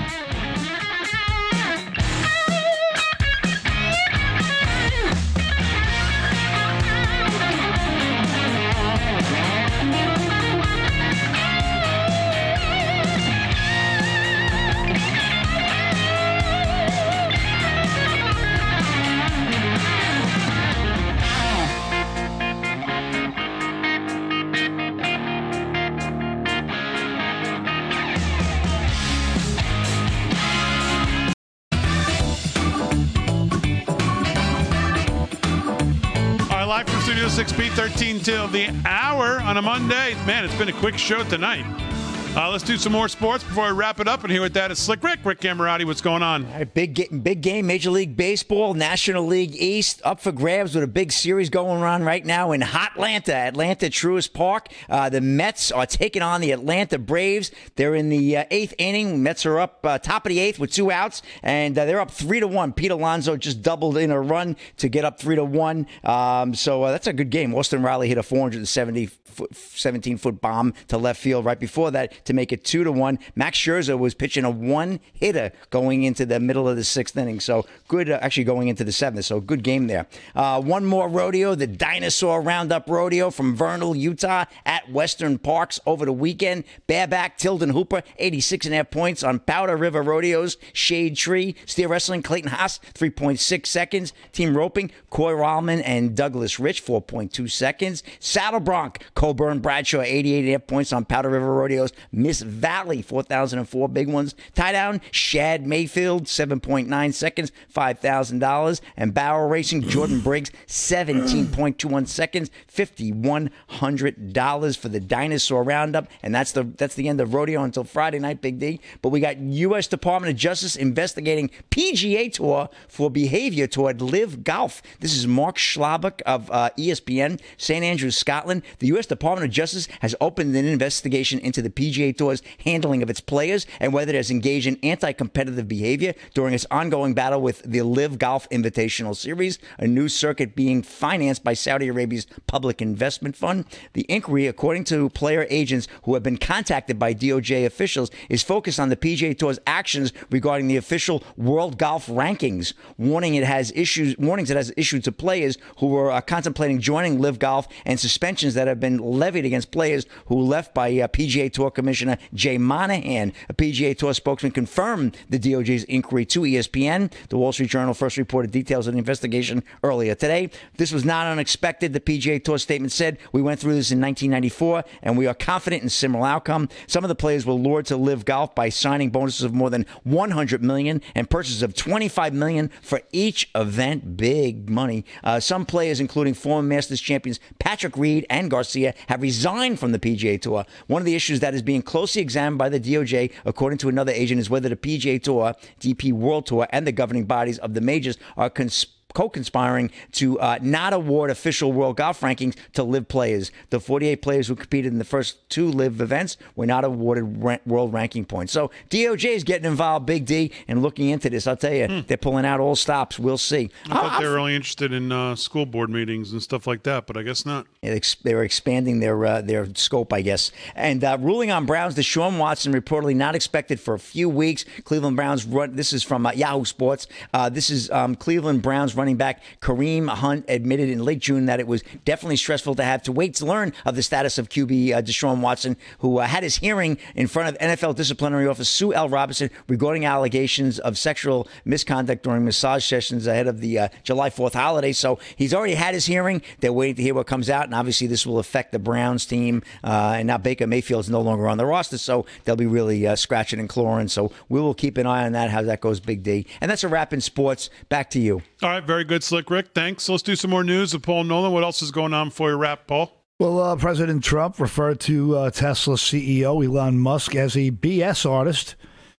13 38.26 38.35
till 38.35 38.47
the 38.47 38.69
hour 38.88 39.39
on 39.41 39.57
a 39.57 39.61
Monday. 39.61 40.15
Man, 40.26 40.45
it's 40.45 40.56
been 40.56 40.69
a 40.69 40.73
quick 40.73 40.97
show 40.97 41.23
tonight. 41.23 41.94
Uh, 42.38 42.52
let's 42.52 42.66
do 42.66 42.76
some 42.76 42.91
more 42.91 43.07
sports 43.07 43.45
before 43.45 43.64
I 43.64 43.70
wrap 43.70 44.02
it 44.02 44.10
up 44.10 44.24
and 44.24 44.30
hear 44.30 44.41
what 44.41 44.53
that 44.56 44.70
is. 44.70 44.78
Slick 44.78 45.02
Rick, 45.02 45.20
Rick 45.24 45.40
Camerati, 45.40 45.86
what's 45.86 46.02
going 46.02 46.22
on? 46.22 46.45
Big 46.74 47.24
big 47.24 47.40
game, 47.40 47.66
Major 47.66 47.91
League 47.91 48.18
Baseball, 48.18 48.74
National 48.74 49.26
League 49.26 49.56
East, 49.56 50.02
up 50.03 50.20
for 50.20 50.34
grabs 50.34 50.76
with 50.76 50.84
a 50.84 50.88
big 50.88 51.14
series 51.14 51.49
going 51.49 51.82
on 51.82 52.03
right 52.03 52.26
now 52.26 52.52
in 52.52 52.60
Hotlanta, 52.60 53.30
Atlanta 53.30 53.86
Truist 53.86 54.34
Park. 54.34 54.68
Uh, 54.90 55.07
the 55.07 55.22
Mets 55.22 55.72
are 55.72 55.86
taking 55.86 56.22
on 56.22 56.41
the 56.41 56.52
Atlanta 56.52 56.99
Braves. 56.99 57.52
They're 57.78 57.95
in 57.95 58.10
the 58.10 58.36
uh, 58.36 58.44
eighth 58.52 58.74
inning. 58.78 59.24
Mets 59.24 59.45
are 59.45 59.57
up 59.57 59.80
uh, 59.86 59.98
top 59.98 60.26
of 60.26 60.30
the 60.30 60.40
eighth 60.40 60.60
with 60.60 60.74
two 60.74 60.91
outs, 60.91 61.22
and 61.41 61.78
uh, 61.78 61.86
they're 61.86 62.02
up 62.02 62.12
three 62.12 62.41
to 62.41 62.48
one. 62.48 62.74
Pete 62.74 62.91
Alonso 62.91 63.38
just 63.38 63.62
doubled 63.62 63.95
in 63.95 64.12
a 64.12 64.20
run 64.20 64.57
to 64.76 64.90
get 64.90 65.06
up 65.06 65.22
three 65.22 65.38
to 65.38 65.45
one. 65.45 65.88
Um, 66.03 66.53
so 66.53 66.84
uh, 66.84 66.91
that's 66.91 67.07
a 67.07 67.14
good 67.14 67.30
game. 67.30 67.56
Austin 67.56 67.82
Riley 67.82 68.10
hit 68.10 68.18
a 68.18 68.24
470 68.24 69.10
foot, 69.36 69.56
17 69.56 70.18
foot 70.18 70.41
bomb 70.41 70.74
to 70.88 70.98
left 70.98 71.22
field 71.22 71.45
right 71.45 71.60
before 71.60 71.91
that 71.91 72.24
to 72.26 72.34
make 72.34 72.52
it 72.52 72.64
two 72.64 72.84
to 72.84 72.91
one. 72.91 73.19
Max 73.35 73.57
Scherzer 73.57 73.97
was 73.97 74.14
pitching 74.14 74.43
a 74.43 74.49
one 74.49 74.99
hitter 75.14 75.52
going 75.69 76.03
into 76.03 76.26
the 76.26 76.39
middle 76.39 76.68
of 76.68 76.76
the 76.76 76.84
sixth 76.84 77.18
inning. 77.18 77.39
So 77.39 77.65
good, 77.88 78.10
uh, 78.10 78.19
actually 78.22 78.43
going 78.43 78.68
into 78.68 78.84
the 78.84 78.91
seventh. 78.91 79.26
So 79.26 79.39
good 79.39 79.64
game 79.64 79.88
there. 79.88 80.07
Uh, 80.35 80.61
one 80.61 80.85
more 80.85 81.07
rodeo, 81.07 81.56
the 81.56 81.68
Dinosaur 81.68 82.41
Roundup 82.41 82.89
Rodeo 82.89 83.30
from 83.30 83.56
Vernal, 83.56 83.95
Utah 83.95 84.45
at 84.65 84.91
Western 84.91 85.38
Parks 85.38 85.80
over 85.85 86.06
the 86.06 86.14
weekend. 86.14 86.64
Bareback, 86.88 87.38
Tilden 87.38 87.69
Hooper, 87.69 88.03
86 88.18 88.65
and 88.65 88.73
a 88.73 88.77
half 88.77 88.91
points 88.91 89.23
on 89.23 89.39
Powder 89.39 89.77
River 89.77 90.02
Rodeos, 90.02 90.57
Shade 90.73 91.15
Tree, 91.15 91.56
Steer 91.65 91.88
Wrestling, 91.88 92.23
Clayton 92.23 92.52
Hass, 92.52 92.80
3.6 92.93 93.65
seconds. 93.65 94.14
Team 94.31 94.56
Roping, 94.56 94.91
Coy 95.10 95.31
Rahlmann 95.31 95.81
and 95.85 96.15
Douglas 96.15 96.60
Rich, 96.60 96.85
4.2 96.85 97.49
seconds. 97.49 98.03
Saddle 98.19 98.60
Bronc, 98.60 98.99
Coburn 99.14 99.60
Bradshaw, 99.60 100.02
88 100.02 100.39
and 100.39 100.47
a 100.47 100.52
half 100.53 100.68
points 100.68 100.93
on 100.93 101.06
Powder 101.06 101.30
River 101.30 101.53
Rodeos. 101.53 101.91
Miss 102.15 102.41
Valley, 102.41 103.01
4,004 103.01 103.89
big 103.89 104.07
ones. 104.07 104.35
Tie 104.53 104.71
down, 104.71 105.01
Shad 105.11 105.67
Mayfield, 105.67 106.25
7.9 106.25 107.13
seconds, 107.13 107.51
$5,000. 107.73 108.81
And 108.95 109.13
Barrel 109.13 109.49
Racing, 109.49 109.81
Jordan 109.81 110.19
Briggs, 110.21 110.51
17.21 110.67 112.07
seconds, 112.07 112.49
$5,100 112.73 114.77
for 114.77 114.89
the 114.89 114.99
Dinosaur 114.99 115.63
Roundup. 115.63 116.07
And 116.23 116.33
that's 116.33 116.53
the 116.53 116.63
that's 116.63 116.95
the 116.95 117.09
end 117.09 117.21
of 117.21 117.33
rodeo 117.33 117.63
until 117.63 117.83
Friday 117.83 118.19
night, 118.19 118.41
Big 118.41 118.59
D. 118.59 118.79
But 119.01 119.09
we 119.09 119.19
got 119.19 119.37
U.S. 119.37 119.87
Department 119.87 120.31
of 120.31 120.37
Justice 120.37 120.75
investigating 120.75 121.49
PGA 121.71 122.31
Tour 122.31 122.69
for 122.87 123.09
behavior 123.09 123.67
toward 123.67 124.01
Live 124.01 124.43
Golf. 124.43 124.81
This 124.99 125.15
is 125.15 125.27
Mark 125.27 125.57
Schlabach 125.57 126.21
of 126.21 126.49
uh, 126.51 126.69
ESPN, 126.77 127.39
St. 127.57 127.83
Andrews, 127.83 128.17
Scotland. 128.17 128.63
The 128.79 128.87
U.S. 128.87 129.05
Department 129.05 129.45
of 129.45 129.51
Justice 129.51 129.87
has 129.99 130.15
opened 130.21 130.55
an 130.55 130.65
investigation 130.65 131.39
into 131.39 131.61
the 131.61 131.69
PGA 131.69 132.05
Tour's 132.14 132.41
handling 132.64 133.02
of 133.03 133.10
its 133.10 133.22
players 133.22 133.65
and 133.80 133.94
whether 133.94 134.14
it 134.14 134.15
has 134.15 134.32
engaged 134.32 134.68
in 134.68 134.77
anti-competitive 134.84 135.68
behavior 135.68 136.14
during 136.34 136.53
its 136.53 136.65
ongoing 136.72 137.14
battle 137.14 137.41
with 137.41 137.61
the 137.64 137.82
Live 137.82 138.19
Golf 138.19 138.49
Invitational 138.49 139.15
Series, 139.15 139.60
a 139.77 139.88
new 139.88 140.07
circuit 140.07 140.56
being 140.56 140.82
financed 140.82 141.44
by 141.44 141.53
Saudi 141.53 141.88
Arabia's 141.88 142.27
Public 142.48 142.82
Investment 142.82 143.36
Fund. 143.36 143.65
The 143.94 144.06
inquiry, 144.10 144.48
according 144.48 144.84
to 144.86 145.10
player 145.10 145.48
agents 145.49 145.88
who 146.03 146.14
have 146.14 146.23
been 146.23 146.38
contacted 146.38 146.99
by 146.99 147.14
DOJ 147.14 147.65
officials, 147.65 148.11
is 148.30 148.44
focused 148.44 148.80
on 148.80 148.90
the 148.90 148.95
PGA 148.95 149.38
Tour's 149.38 149.60
actions 149.65 150.14
regarding 150.30 150.68
the 150.68 150.77
official 150.77 151.23
World 151.38 151.77
Golf 151.77 152.07
Rankings, 152.07 152.73
warning 152.98 153.36
it 153.36 153.44
has 153.44 153.72
issues 153.76 154.18
warnings 154.18 154.49
it 154.49 154.57
has 154.57 154.72
issued 154.77 155.03
to 155.06 155.11
players 155.11 155.57
who 155.80 155.88
were 155.88 156.11
uh, 156.11 156.22
contemplating 156.22 156.80
joining 156.80 157.19
Live 157.19 157.40
Golf 157.40 157.68
and 157.86 157.99
suspensions 157.99 158.53
that 158.53 158.68
have 158.68 158.80
been 158.80 158.98
levied 158.98 159.45
against 159.45 159.72
players 159.72 160.06
who 160.27 160.40
left 160.41 160.73
by 160.73 160.90
uh, 160.99 161.07
PGA 161.07 161.52
Tour 161.52 161.72
Commissioner 161.72 161.94
Commissioner 161.95 162.17
Jay 162.34 162.57
Monahan. 162.57 163.31
A 163.47 163.53
PGA 163.53 163.97
Tour 163.97 164.13
spokesman 164.13 164.51
confirmed 164.51 165.15
the 165.30 165.39
DOJ's 165.39 165.85
inquiry 165.85 166.26
to 166.26 166.41
ESPN. 166.41 167.09
The 167.30 167.38
Wall 167.38 167.53
Street 167.53 167.69
Journal 167.69 167.93
first 167.93 168.17
reported 168.17 168.51
details 168.51 168.85
of 168.85 168.93
the 168.93 168.99
investigation 168.99 169.63
earlier 169.81 170.13
today. 170.13 170.49
This 170.76 170.91
was 170.91 171.05
not 171.05 171.26
unexpected. 171.27 171.93
The 171.93 172.01
PGA 172.01 172.43
Tour 172.43 172.57
statement 172.57 172.91
said, 172.91 173.17
We 173.31 173.41
went 173.41 173.61
through 173.61 173.76
this 173.76 173.91
in 173.91 174.01
1994 174.01 174.84
and 175.03 175.17
we 175.17 175.26
are 175.26 175.34
confident 175.34 175.84
in 175.84 175.89
similar 175.89 176.27
outcome. 176.27 176.67
Some 176.85 177.05
of 177.05 177.07
the 177.07 177.15
players 177.15 177.45
were 177.45 177.53
lured 177.53 177.85
to 177.85 177.95
live 177.95 178.26
golf 178.26 178.53
by 178.53 178.67
signing 178.67 179.09
bonuses 179.09 179.43
of 179.43 179.53
more 179.53 179.69
than 179.69 179.85
100 180.03 180.61
million 180.61 181.01
and 181.15 181.30
purchases 181.30 181.63
of 181.63 181.76
25 181.76 182.34
million 182.34 182.72
for 182.81 183.01
each 183.13 183.49
event. 183.55 184.17
Big 184.17 184.69
money. 184.69 185.05
Uh, 185.23 185.39
some 185.39 185.65
players, 185.65 186.01
including 186.01 186.34
former 186.34 186.67
Masters 186.67 186.99
champions 186.99 187.39
Patrick 187.57 187.95
Reed 187.95 188.26
and 188.30 188.51
Garcia, 188.51 188.93
have 189.07 189.22
resigned 189.22 189.80
from 189.80 189.93
the 189.93 189.99
PGA 189.99 190.41
Tour. 190.41 190.65
One 190.88 191.01
of 191.01 191.05
the 191.05 191.15
issues 191.15 191.39
that 191.39 191.53
is 191.53 191.61
being 191.61 191.74
closely 191.81 192.22
examined 192.22 192.57
by 192.57 192.69
the 192.69 192.80
DOJ, 192.80 193.31
according 193.45 193.77
to 193.80 193.89
another 193.89 194.11
agent, 194.11 194.39
is 194.39 194.49
whether 194.49 194.69
the 194.69 194.76
PGA 194.76 195.22
Tour, 195.22 195.53
DP 195.80 196.14
World 196.14 196.45
Tour, 196.45 196.68
and 196.72 196.85
the 196.85 196.91
governing 196.91 197.26
bodies 197.26 197.57
of 197.60 197.73
the 197.73 197.81
majors 197.81 198.18
are 198.38 198.49
conspiring 198.49 198.94
co-conspiring 199.15 199.89
to 200.11 200.39
uh, 200.39 200.59
not 200.61 200.93
award 200.93 201.31
official 201.31 201.73
world 201.73 201.97
golf 201.97 202.21
rankings 202.21 202.55
to 202.73 202.83
live 202.83 203.07
players. 203.07 203.51
The 203.71 203.79
48 203.79 204.21
players 204.21 204.47
who 204.47 204.55
competed 204.55 204.91
in 204.91 204.99
the 204.99 205.05
first 205.05 205.49
two 205.49 205.71
live 205.71 206.01
events 206.01 206.37
were 206.55 206.67
not 206.67 206.83
awarded 206.83 207.65
world 207.65 207.93
ranking 207.93 208.25
points. 208.25 208.53
So 208.53 208.69
DOJ 208.89 209.35
is 209.35 209.43
getting 209.43 209.65
involved, 209.65 210.05
Big 210.05 210.25
D, 210.25 210.51
and 210.67 210.83
looking 210.83 211.09
into 211.09 211.29
this. 211.29 211.47
I'll 211.47 211.57
tell 211.57 211.73
you, 211.73 211.87
hmm. 211.87 211.99
they're 212.07 212.17
pulling 212.17 212.45
out 212.45 212.59
all 212.59 212.75
stops. 212.75 213.17
We'll 213.17 213.37
see. 213.37 213.71
I 213.85 213.93
thought 213.93 214.21
they 214.21 214.27
were 214.27 214.37
only 214.37 214.55
interested 214.55 214.91
in 214.91 215.11
uh, 215.11 215.35
school 215.35 215.65
board 215.65 215.89
meetings 215.89 216.31
and 216.31 216.43
stuff 216.43 216.67
like 216.67 216.83
that, 216.83 217.07
but 217.07 217.17
I 217.17 217.23
guess 217.23 217.45
not. 217.45 217.67
They're 217.81 218.43
expanding 218.43 218.99
their 218.99 219.25
uh, 219.25 219.41
their 219.41 219.67
scope, 219.75 220.11
I 220.11 220.21
guess. 220.21 220.51
And 220.75 221.03
uh, 221.03 221.17
ruling 221.21 221.51
on 221.51 221.65
Browns, 221.65 221.95
Deshaun 221.95 222.37
Watson 222.37 222.73
reportedly 222.73 223.15
not 223.15 223.35
expected 223.35 223.79
for 223.79 223.93
a 223.93 223.99
few 223.99 224.27
weeks. 224.27 224.65
Cleveland 224.83 225.15
Browns 225.15 225.45
run. 225.45 225.75
This 225.75 225.93
is 225.93 226.03
from 226.03 226.25
uh, 226.25 226.33
Yahoo 226.33 226.65
Sports. 226.65 227.07
Uh, 227.33 227.47
this 227.49 227.69
is 227.69 227.89
um, 227.91 228.15
Cleveland 228.15 228.61
Browns 228.61 228.95
running 228.95 229.05
running 229.06 229.18
back 229.18 229.44
Kareem 229.61 230.10
Hunt 230.10 230.45
admitted 230.48 230.90
in 230.90 230.98
late 231.06 231.19
June 231.19 231.45
that 231.45 231.60
it 231.60 231.68
was 231.68 231.84
definitely 232.06 232.38
stressful 232.38 232.73
to 232.73 232.84
have 232.84 233.03
to 233.03 233.11
wait 233.11 233.36
to 233.36 233.45
learn 233.45 233.72
of 233.86 233.95
the 233.95 234.02
status 234.02 234.40
of 234.40 234.49
QB 234.49 234.94
uh, 234.94 235.02
Deshaun 235.03 235.41
Watson, 235.41 235.77
who 235.99 236.18
uh, 236.18 236.26
had 236.26 236.41
his 236.41 236.56
hearing 236.56 236.98
in 237.14 237.27
front 237.27 237.49
of 237.49 237.57
NFL 237.60 237.94
disciplinary 237.94 238.48
officer 238.48 238.64
Sue 238.64 238.95
L. 238.95 239.07
Robinson 239.07 239.52
regarding 239.68 240.06
allegations 240.06 240.80
of 240.80 240.98
sexual 240.98 241.48
misconduct 241.65 242.23
during 242.23 242.44
massage 242.44 242.84
sessions 242.84 243.27
ahead 243.27 243.45
of 243.45 243.61
the 243.61 243.77
uh, 243.77 243.88
July 244.02 244.32
4th 244.32 244.53
holiday. 244.53 244.91
So 244.91 245.19
he's 245.36 245.53
already 245.53 245.76
had 245.76 245.94
his 245.94 246.07
hearing. 246.07 246.41
They're 246.61 246.73
waiting 246.73 246.95
to 246.95 247.03
hear 247.03 247.14
what 247.14 247.27
comes 247.27 247.48
out, 247.48 247.65
and 247.65 247.76
obviously 247.76 248.07
this 248.07 248.26
will 248.26 248.40
affect 248.40 248.72
the 248.72 248.80
Browns 248.80 249.27
team. 249.27 249.61
Uh, 249.84 250.15
and 250.18 250.26
now 250.26 250.40
Baker 250.40 250.65
Mayfield's 250.65 251.11
no 251.11 251.22
longer 251.22 251.48
on 251.48 251.60
the 251.60 251.65
roster, 251.68 251.99
so 251.99 252.26
they'll 252.45 252.56
be 252.56 252.65
really 252.65 253.06
uh, 253.06 253.15
scratching 253.15 253.60
and 253.60 253.69
clawing. 253.69 254.07
So 254.07 254.32
we 254.49 254.60
will 254.60 254.73
keep 254.73 254.98
an 254.98 255.06
eye 255.06 255.27
on 255.27 255.34
that, 255.34 255.52
how 255.52 255.61
that 255.61 255.82
goes, 255.82 255.99
Big 255.99 256.23
D. 256.23 256.48
And 256.60 256.72
that's 256.72 256.84
a 256.84 256.88
wrap 256.88 257.14
in 257.14 257.22
sports. 257.22 257.69
Back 257.88 258.10
to 258.11 258.19
you. 258.19 258.41
All 258.64 258.69
right, 258.69 258.85
very 258.86 259.03
good, 259.03 259.24
Slick 259.24 259.49
Rick. 259.49 259.70
Thanks. 259.74 260.07
Let's 260.07 260.24
do 260.24 260.36
some 260.36 260.52
more 260.52 260.64
news 260.64 260.94
of 260.94 261.02
Paul 261.02 261.24
Nolan. 261.26 261.52
What 261.52 261.64
else 261.64 261.82
is 261.82 261.91
going 261.91 262.14
on 262.14 262.30
for 262.30 262.49
your 262.49 262.57
wrap, 262.57 262.88
Paul? 262.88 263.12
Well, 263.38 263.60
uh, 263.60 263.76
President 263.76 264.24
Trump 264.24 264.60
referred 264.60 265.02
to 265.02 265.36
uh, 265.36 265.52
Tesla 265.52 265.95
CEO 265.95 266.66
Elon 266.66 266.99
Musk 266.99 267.36
as 267.36 267.57
a 267.57 267.72
BS 267.72 268.30
artist 268.30 268.76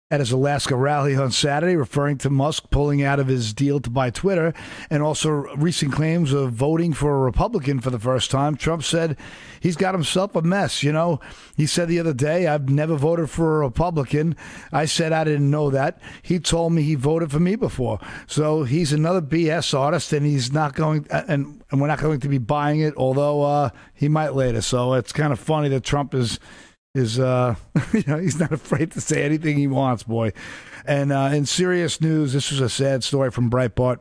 at 0.09 0.21
his 0.21 0.31
Alaska 0.31 0.77
rally 0.77 1.17
on 1.17 1.33
Saturday, 1.33 1.75
referring 1.75 2.17
to 2.17 2.31
Musk 2.31 2.71
pulling 2.71 3.03
out 3.03 3.19
of 3.19 3.27
his 3.27 3.53
deal 3.53 3.81
to 3.81 3.91
buy 3.91 4.09
Twitter 4.09 4.55
and 4.89 5.03
also 5.03 5.31
recent 5.57 5.93
claims 5.93 6.33
of 6.33 6.53
voting 6.53 6.93
for 6.93 7.17
a 7.17 7.19
Republican 7.19 7.81
for 7.81 7.91
the 7.91 7.99
first 7.99 8.31
time. 8.31 8.55
Trump 8.55 8.85
said 8.85 9.17
he's 9.59 9.75
got 9.75 9.95
himself 9.95 10.37
a 10.37 10.43
mess. 10.43 10.85
You 10.85 10.93
know, 10.93 11.19
he 11.57 11.67
said 11.67 11.89
the 11.89 11.99
other 11.99 12.15
day, 12.15 12.47
I've 12.47 12.69
never 12.69 12.95
voted 12.95 13.31
for 13.31 13.57
a 13.57 13.67
Republican. 13.67 14.37
I 14.71 14.85
said 14.85 15.13
I 15.13 15.25
didn't 15.25 15.51
know 15.51 15.71
that. 15.71 16.01
He 16.23 16.39
told 16.39 16.73
me 16.73 16.83
he 16.83 16.95
voted 16.95 17.33
for 17.33 17.41
me 17.41 17.57
before. 17.57 17.99
So 18.29 18.63
he's 18.63 18.93
another 18.93 19.21
BS 19.21 19.77
artist 19.77 20.13
and 20.13 20.25
he's 20.25 20.53
not 20.53 20.77
going, 20.77 21.09
and, 21.11 21.65
and 21.73 21.81
we're 21.81 21.89
not 21.89 21.99
going 21.99 22.21
to 22.21 22.29
be 22.29 22.39
buying 22.39 22.79
it, 22.79 22.95
although 22.97 23.43
uh, 23.43 23.71
he 23.93 24.09
might 24.09 24.37
later. 24.37 24.61
So 24.61 24.95
it's 24.95 25.13
kind 25.13 25.33
of 25.33 25.41
funny 25.41 25.69
that 25.71 25.83
Trump 25.83 26.15
is 26.15 26.39
is 26.97 27.21
uh, 27.21 27.55
you 27.93 28.05
know 28.07 28.19
he's 28.19 28.41
not 28.41 28.53
afraid 28.53 28.91
to 28.93 29.01
say 29.01 29.23
anything 29.23 29.57
he 29.57 29.67
wants, 29.67 30.03
boy. 30.03 30.33
And 30.85 31.13
uh, 31.13 31.31
in 31.33 31.47
serious 31.47 32.01
news, 32.01 32.33
this 32.33 32.51
was 32.51 32.61
a 32.61 32.69
sad 32.69 33.05
story 33.05 33.31
from 33.31 33.51
Breitbart. 33.51 33.99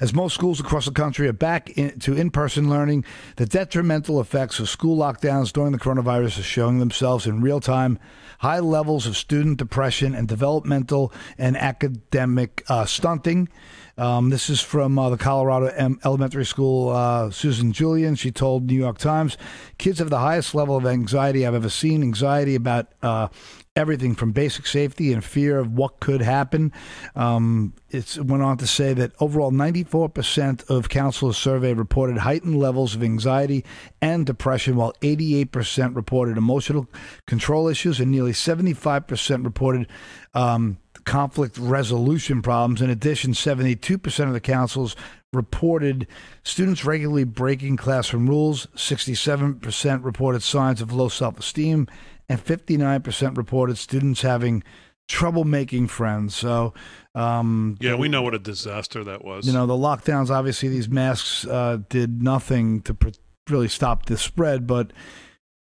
As 0.00 0.14
most 0.14 0.34
schools 0.34 0.60
across 0.60 0.84
the 0.84 0.92
country 0.92 1.26
are 1.26 1.32
back 1.32 1.70
in, 1.70 1.98
to 2.00 2.14
in 2.14 2.30
person 2.30 2.70
learning, 2.70 3.04
the 3.36 3.46
detrimental 3.46 4.20
effects 4.20 4.60
of 4.60 4.68
school 4.68 4.96
lockdowns 4.96 5.52
during 5.52 5.72
the 5.72 5.78
coronavirus 5.78 6.38
are 6.38 6.42
showing 6.42 6.78
themselves 6.78 7.26
in 7.26 7.40
real 7.40 7.60
time. 7.60 7.98
High 8.38 8.60
levels 8.60 9.06
of 9.06 9.16
student 9.16 9.58
depression 9.58 10.14
and 10.14 10.28
developmental 10.28 11.12
and 11.38 11.56
academic 11.56 12.62
uh, 12.68 12.84
stunting. 12.84 13.48
Um, 13.96 14.30
this 14.30 14.50
is 14.50 14.60
from 14.60 14.98
uh, 14.98 15.10
the 15.10 15.16
Colorado 15.16 15.66
M- 15.66 16.00
Elementary 16.04 16.44
School, 16.44 16.90
uh, 16.90 17.30
Susan 17.30 17.72
Julian. 17.72 18.16
She 18.16 18.30
told 18.30 18.64
New 18.64 18.74
York 18.74 18.98
Times, 18.98 19.36
kids 19.78 20.00
have 20.00 20.10
the 20.10 20.18
highest 20.18 20.54
level 20.54 20.76
of 20.76 20.86
anxiety 20.86 21.46
I've 21.46 21.54
ever 21.54 21.68
seen. 21.68 22.02
Anxiety 22.02 22.56
about 22.56 22.88
uh, 23.02 23.28
everything 23.76 24.14
from 24.14 24.32
basic 24.32 24.66
safety 24.66 25.12
and 25.12 25.24
fear 25.24 25.58
of 25.58 25.72
what 25.72 26.00
could 26.00 26.22
happen. 26.22 26.72
Um, 27.14 27.74
it 27.90 28.18
went 28.20 28.42
on 28.42 28.56
to 28.58 28.66
say 28.66 28.94
that 28.94 29.12
overall, 29.20 29.52
94% 29.52 30.68
of 30.68 30.88
counselors 30.88 31.36
surveyed 31.36 31.78
reported 31.78 32.18
heightened 32.18 32.58
levels 32.58 32.94
of 32.94 33.02
anxiety 33.02 33.64
and 34.00 34.26
depression, 34.26 34.76
while 34.76 34.92
88% 35.00 35.94
reported 35.94 36.36
emotional 36.36 36.88
control 37.26 37.68
issues, 37.68 38.00
and 38.00 38.10
nearly 38.10 38.32
75% 38.32 39.44
reported 39.44 39.88
um, 40.34 40.78
conflict 41.04 41.58
resolution 41.58 42.42
problems. 42.42 42.80
In 42.80 42.90
addition, 42.90 43.32
72% 43.32 44.26
of 44.26 44.32
the 44.32 44.40
councils 44.40 44.96
reported 45.32 46.06
students 46.42 46.84
regularly 46.84 47.24
breaking 47.24 47.76
classroom 47.76 48.28
rules, 48.28 48.66
67% 48.74 50.04
reported 50.04 50.42
signs 50.42 50.80
of 50.80 50.92
low 50.92 51.08
self 51.08 51.38
esteem, 51.38 51.88
and 52.28 52.42
59% 52.42 53.36
reported 53.36 53.76
students 53.78 54.22
having 54.22 54.62
trouble 55.08 55.44
making 55.44 55.88
friends. 55.88 56.34
So, 56.34 56.72
um, 57.14 57.76
yeah, 57.80 57.94
we 57.94 58.08
know 58.08 58.22
what 58.22 58.34
a 58.34 58.38
disaster 58.38 59.04
that 59.04 59.24
was. 59.24 59.46
You 59.46 59.52
know, 59.52 59.66
the 59.66 59.74
lockdowns, 59.74 60.30
obviously, 60.30 60.68
these 60.68 60.88
masks 60.88 61.46
uh, 61.46 61.78
did 61.88 62.22
nothing 62.22 62.80
to 62.82 62.94
pr- 62.94 63.08
really 63.50 63.68
stop 63.68 64.06
this 64.06 64.22
spread, 64.22 64.66
but 64.66 64.92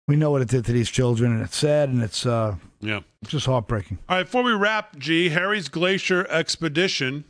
we 0.08 0.16
know 0.16 0.32
what 0.32 0.42
it 0.42 0.48
did 0.48 0.66
to 0.66 0.72
these 0.72 0.90
children, 0.90 1.34
and 1.34 1.42
it's 1.42 1.58
sad, 1.58 1.90
and 1.90 2.02
it's 2.02 2.26
uh, 2.26 2.56
yeah, 2.84 3.00
just 3.26 3.46
heartbreaking. 3.46 3.98
All 4.10 4.18
right, 4.18 4.24
before 4.24 4.44
we 4.44 4.52
wrap, 4.52 4.98
G, 4.98 5.30
Harry's 5.30 5.70
Glacier 5.70 6.28
Expedition, 6.30 7.24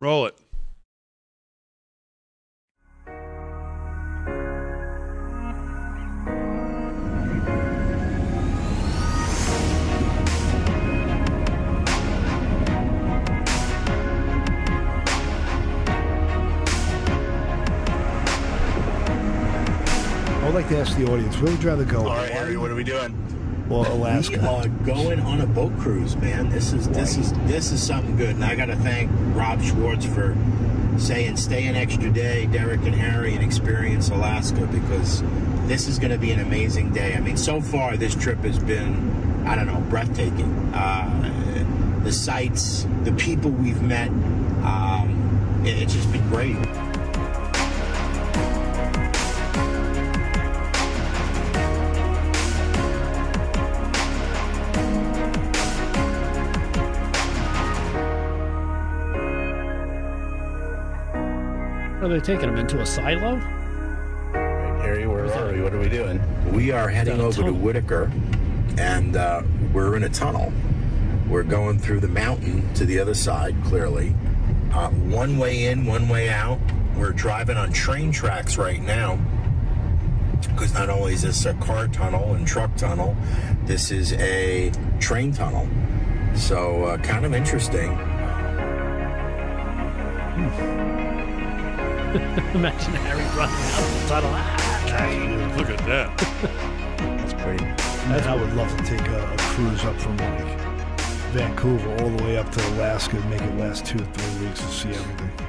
roll 0.00 0.26
it. 0.26 0.36
I 20.28 20.44
would 20.44 20.54
like 20.54 20.68
to 20.68 20.78
ask 20.78 20.96
the 20.96 21.10
audience, 21.10 21.36
where 21.38 21.50
would 21.50 21.62
you 21.62 21.68
rather 21.68 21.84
go? 21.84 22.00
All 22.00 22.14
right, 22.14 22.30
Harry, 22.30 22.56
what 22.56 22.70
are 22.70 22.74
we 22.74 22.84
doing? 22.84 23.14
Well, 23.68 23.92
Alaska. 23.92 24.38
We 24.38 24.46
are 24.46 24.68
going 24.84 25.18
on 25.18 25.40
a 25.40 25.46
boat 25.46 25.76
cruise, 25.78 26.14
man. 26.16 26.50
This 26.50 26.72
is 26.72 26.88
this 26.90 27.16
is 27.16 27.32
this 27.48 27.72
is 27.72 27.82
something 27.82 28.16
good, 28.16 28.36
and 28.36 28.44
I 28.44 28.54
got 28.54 28.66
to 28.66 28.76
thank 28.76 29.10
Rob 29.34 29.60
Schwartz 29.60 30.06
for 30.06 30.36
saying 30.98 31.36
stay 31.36 31.66
an 31.66 31.74
extra 31.74 32.10
day, 32.10 32.46
Derek 32.46 32.82
and 32.82 32.94
Harry, 32.94 33.34
and 33.34 33.42
experience 33.42 34.08
Alaska 34.10 34.66
because 34.66 35.22
this 35.66 35.88
is 35.88 35.98
going 35.98 36.12
to 36.12 36.18
be 36.18 36.30
an 36.30 36.38
amazing 36.38 36.92
day. 36.92 37.14
I 37.14 37.20
mean, 37.20 37.36
so 37.36 37.60
far 37.60 37.96
this 37.96 38.14
trip 38.14 38.38
has 38.44 38.58
been, 38.58 39.44
I 39.46 39.56
don't 39.56 39.66
know, 39.66 39.80
breathtaking. 39.90 40.70
Uh, 40.72 42.02
the 42.04 42.12
sights, 42.12 42.86
the 43.02 43.12
people 43.12 43.50
we've 43.50 43.82
met, 43.82 44.10
um, 44.62 45.62
it, 45.64 45.82
it's 45.82 45.92
just 45.92 46.10
been 46.12 46.26
great. 46.28 46.56
Are 62.06 62.08
they 62.08 62.20
taking 62.20 62.46
them 62.46 62.56
into 62.56 62.80
a 62.80 62.86
silo? 62.86 63.34
Harry, 64.80 65.08
where 65.08 65.24
are 65.24 65.52
we? 65.52 65.60
What 65.60 65.74
are 65.74 65.80
we 65.80 65.88
doing? 65.88 66.22
We 66.52 66.70
are 66.70 66.88
heading 66.88 67.20
over 67.20 67.42
to 67.42 67.52
Whittier, 67.52 68.12
and 68.78 69.16
uh, 69.16 69.42
we're 69.72 69.96
in 69.96 70.04
a 70.04 70.08
tunnel. 70.08 70.52
We're 71.28 71.42
going 71.42 71.80
through 71.80 71.98
the 71.98 72.08
mountain 72.08 72.72
to 72.74 72.84
the 72.84 73.00
other 73.00 73.12
side, 73.12 73.56
clearly. 73.64 74.14
Uh, 74.72 74.90
one 74.90 75.36
way 75.36 75.64
in, 75.64 75.84
one 75.84 76.08
way 76.08 76.28
out. 76.28 76.60
We're 76.96 77.10
driving 77.10 77.56
on 77.56 77.72
train 77.72 78.12
tracks 78.12 78.56
right 78.56 78.80
now. 78.80 79.18
Because 80.42 80.74
not 80.74 80.88
only 80.88 81.14
is 81.14 81.22
this 81.22 81.44
a 81.44 81.54
car 81.54 81.88
tunnel 81.88 82.34
and 82.34 82.46
truck 82.46 82.76
tunnel, 82.76 83.16
this 83.64 83.90
is 83.90 84.12
a 84.12 84.70
train 85.00 85.32
tunnel. 85.32 85.66
So, 86.36 86.84
uh, 86.84 86.98
kind 86.98 87.26
of 87.26 87.34
interesting. 87.34 87.98
Imagine 92.54 92.94
Harry 92.94 93.24
running 93.36 93.54
out 93.54 93.82
of 93.82 94.02
the 94.02 94.08
tunnel. 94.08 94.30
Ah, 94.34 95.54
Look 95.58 95.68
at 95.70 95.78
that. 95.86 96.16
That's 96.98 97.34
pretty. 97.34 97.64
And 97.64 98.24
I 98.26 98.34
would 98.34 98.52
love 98.54 98.74
to 98.76 98.84
take 98.84 99.06
a, 99.08 99.32
a 99.32 99.36
cruise 99.38 99.84
up 99.84 99.96
from 100.00 100.16
like 100.16 100.58
Vancouver 101.32 101.90
all 102.02 102.10
the 102.10 102.22
way 102.24 102.38
up 102.38 102.50
to 102.52 102.68
Alaska 102.70 103.16
and 103.16 103.30
make 103.30 103.42
it 103.42 103.56
last 103.56 103.84
two 103.84 103.98
or 103.98 104.04
three 104.06 104.46
weeks 104.46 104.60
to 104.60 104.66
see 104.68 104.88
everything. 104.90 105.45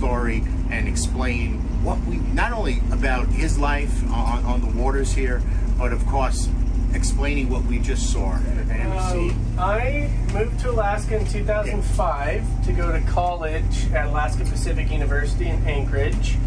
Story 0.00 0.42
and 0.70 0.88
explain 0.88 1.58
what 1.84 1.98
we 2.06 2.16
not 2.16 2.52
only 2.52 2.80
about 2.90 3.26
his 3.26 3.58
life 3.58 4.02
on, 4.10 4.42
on 4.46 4.60
the 4.62 4.82
waters 4.82 5.12
here, 5.12 5.42
but 5.76 5.92
of 5.92 6.06
course 6.06 6.48
explaining 6.94 7.50
what 7.50 7.62
we 7.64 7.78
just 7.78 8.10
saw. 8.10 8.32
Um, 8.32 9.58
I 9.58 10.10
moved 10.32 10.58
to 10.60 10.70
Alaska 10.70 11.18
in 11.18 11.26
2005 11.26 12.64
to 12.64 12.72
go 12.72 12.90
to 12.90 13.00
college 13.02 13.92
at 13.92 14.06
Alaska 14.06 14.44
Pacific 14.46 14.90
University 14.90 15.48
in 15.48 15.62
Anchorage 15.68 16.38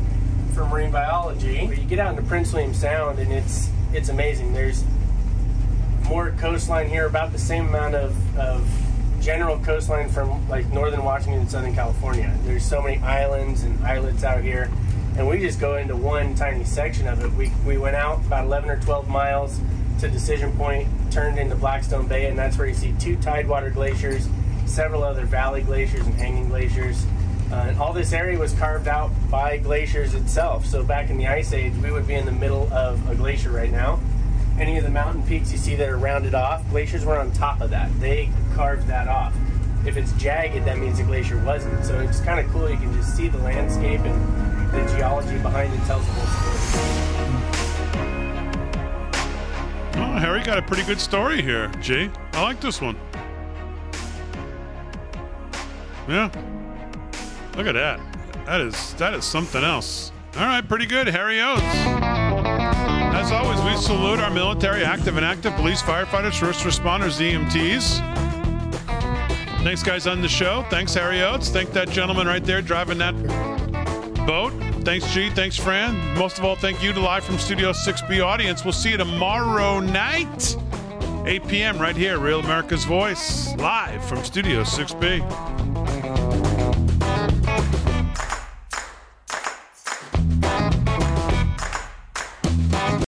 for 0.55 0.65
marine 0.65 0.91
biology. 0.91 1.69
You 1.79 1.85
get 1.85 1.99
out 1.99 2.17
into 2.17 2.27
Prince 2.27 2.51
William 2.53 2.73
Sound 2.73 3.19
and 3.19 3.31
it's 3.31 3.69
it's 3.93 4.09
amazing. 4.09 4.53
There's 4.53 4.83
more 6.09 6.31
coastline 6.39 6.89
here, 6.89 7.05
about 7.05 7.31
the 7.31 7.37
same 7.37 7.67
amount 7.67 7.93
of, 7.93 8.37
of 8.37 8.67
general 9.23 9.57
coastline 9.59 10.09
from 10.09 10.47
like 10.49 10.67
northern 10.73 11.03
Washington 11.03 11.41
and 11.41 11.49
southern 11.49 11.73
California. 11.73 12.35
There's 12.43 12.65
so 12.65 12.81
many 12.81 13.01
islands 13.01 13.63
and 13.63 13.81
islets 13.85 14.23
out 14.23 14.43
here, 14.43 14.69
and 15.17 15.25
we 15.27 15.39
just 15.39 15.61
go 15.61 15.77
into 15.77 15.95
one 15.95 16.35
tiny 16.35 16.65
section 16.65 17.07
of 17.07 17.23
it. 17.23 17.31
We, 17.31 17.51
we 17.65 17.77
went 17.77 17.95
out 17.95 18.19
about 18.19 18.45
11 18.45 18.69
or 18.69 18.79
12 18.81 19.07
miles 19.07 19.61
to 20.01 20.09
Decision 20.09 20.51
Point, 20.57 20.89
turned 21.09 21.39
into 21.39 21.55
Blackstone 21.55 22.05
Bay, 22.05 22.27
and 22.27 22.37
that's 22.37 22.57
where 22.57 22.67
you 22.67 22.73
see 22.73 22.93
two 22.99 23.15
tidewater 23.17 23.69
glaciers, 23.69 24.27
several 24.65 25.03
other 25.03 25.25
valley 25.25 25.61
glaciers 25.61 26.05
and 26.05 26.15
hanging 26.15 26.49
glaciers. 26.49 27.05
Uh, 27.49 27.67
and 27.67 27.77
all 27.77 27.93
this 27.93 28.11
area 28.11 28.37
was 28.37 28.53
carved 28.53 28.89
out 28.89 29.09
by 29.29 29.57
glaciers 29.57 30.15
itself. 30.15 30.65
So 30.65 30.83
back 30.83 31.09
in 31.09 31.17
the 31.17 31.27
Ice 31.27 31.53
Age, 31.53 31.73
we 31.81 31.91
would 31.91 32.07
be 32.07 32.15
in 32.15 32.25
the 32.25 32.31
middle 32.31 32.71
of 32.73 33.09
a 33.09 33.15
glacier 33.15 33.51
right 33.51 33.71
now. 33.71 34.01
Any 34.59 34.77
of 34.77 34.83
the 34.83 34.89
mountain 34.89 35.23
peaks 35.23 35.51
you 35.51 35.57
see 35.57 35.75
that 35.75 35.87
are 35.87 35.97
rounded 35.97 36.35
off, 36.35 36.67
glaciers 36.69 37.05
were 37.05 37.17
on 37.17 37.31
top 37.31 37.61
of 37.61 37.69
that. 37.69 37.89
They 37.99 38.29
carved 38.55 38.87
that 38.87 39.07
off. 39.07 39.33
If 39.85 39.97
it's 39.97 40.13
jagged, 40.13 40.65
that 40.65 40.77
means 40.77 40.97
the 40.97 41.03
glacier 41.03 41.37
wasn't. 41.43 41.83
So 41.85 41.99
it's 41.99 42.21
kind 42.21 42.39
of 42.39 42.51
cool. 42.51 42.69
You 42.69 42.77
can 42.77 42.93
just 42.93 43.15
see 43.15 43.27
the 43.27 43.39
landscape 43.39 44.01
and 44.01 44.73
the 44.73 44.81
geology 44.95 45.37
behind 45.39 45.73
it 45.73 45.83
tells 45.85 46.05
the 46.05 46.13
whole 46.13 46.25
story. 46.25 47.13
Oh, 49.95 50.17
Harry 50.17 50.41
got 50.41 50.57
a 50.57 50.61
pretty 50.61 50.83
good 50.83 50.99
story 50.99 51.41
here, 51.41 51.67
Jay. 51.81 52.09
I 52.33 52.41
like 52.41 52.61
this 52.61 52.81
one. 52.81 52.95
Yeah. 56.07 56.29
Look 57.55 57.67
at 57.67 57.73
that. 57.73 57.99
That 58.45 58.61
is 58.61 58.93
that 58.95 59.13
is 59.13 59.25
something 59.25 59.63
else. 59.63 60.11
All 60.35 60.41
right, 60.41 60.67
pretty 60.67 60.85
good, 60.85 61.07
Harry 61.07 61.39
Oates. 61.41 61.61
As 63.15 63.31
always, 63.31 63.61
we 63.61 63.77
salute 63.81 64.19
our 64.19 64.31
military, 64.31 64.83
active 64.83 65.15
and 65.17 65.25
active 65.25 65.53
police, 65.53 65.81
firefighters, 65.81 66.39
first 66.39 66.61
responders, 66.61 67.21
EMTs. 67.21 68.32
Thanks, 69.63 69.81
guys, 69.81 70.07
on 70.07 70.21
the 70.21 70.27
show. 70.27 70.65
Thanks, 70.69 70.93
Harry 70.93 71.21
Oates. 71.21 71.47
Thank 71.47 71.71
that 71.71 71.89
gentleman 71.89 72.27
right 72.27 72.43
there 72.43 72.61
driving 72.61 72.97
that 72.97 73.15
boat. 74.27 74.51
Thanks, 74.83 75.09
G. 75.13 75.29
Thanks, 75.29 75.55
Fran. 75.55 75.95
Most 76.17 76.37
of 76.37 76.43
all, 76.43 76.57
thank 76.57 76.83
you 76.83 76.91
to 76.91 76.99
live 76.99 77.23
from 77.23 77.37
Studio 77.37 77.71
6B 77.71 78.21
audience. 78.23 78.65
We'll 78.65 78.73
see 78.73 78.91
you 78.91 78.97
tomorrow 78.97 79.79
night, 79.79 80.57
8 81.25 81.47
p.m. 81.47 81.79
right 81.79 81.95
here, 81.95 82.19
Real 82.19 82.41
America's 82.41 82.83
Voice, 82.83 83.55
live 83.55 84.03
from 84.03 84.21
Studio 84.25 84.63
6B. 84.63 85.62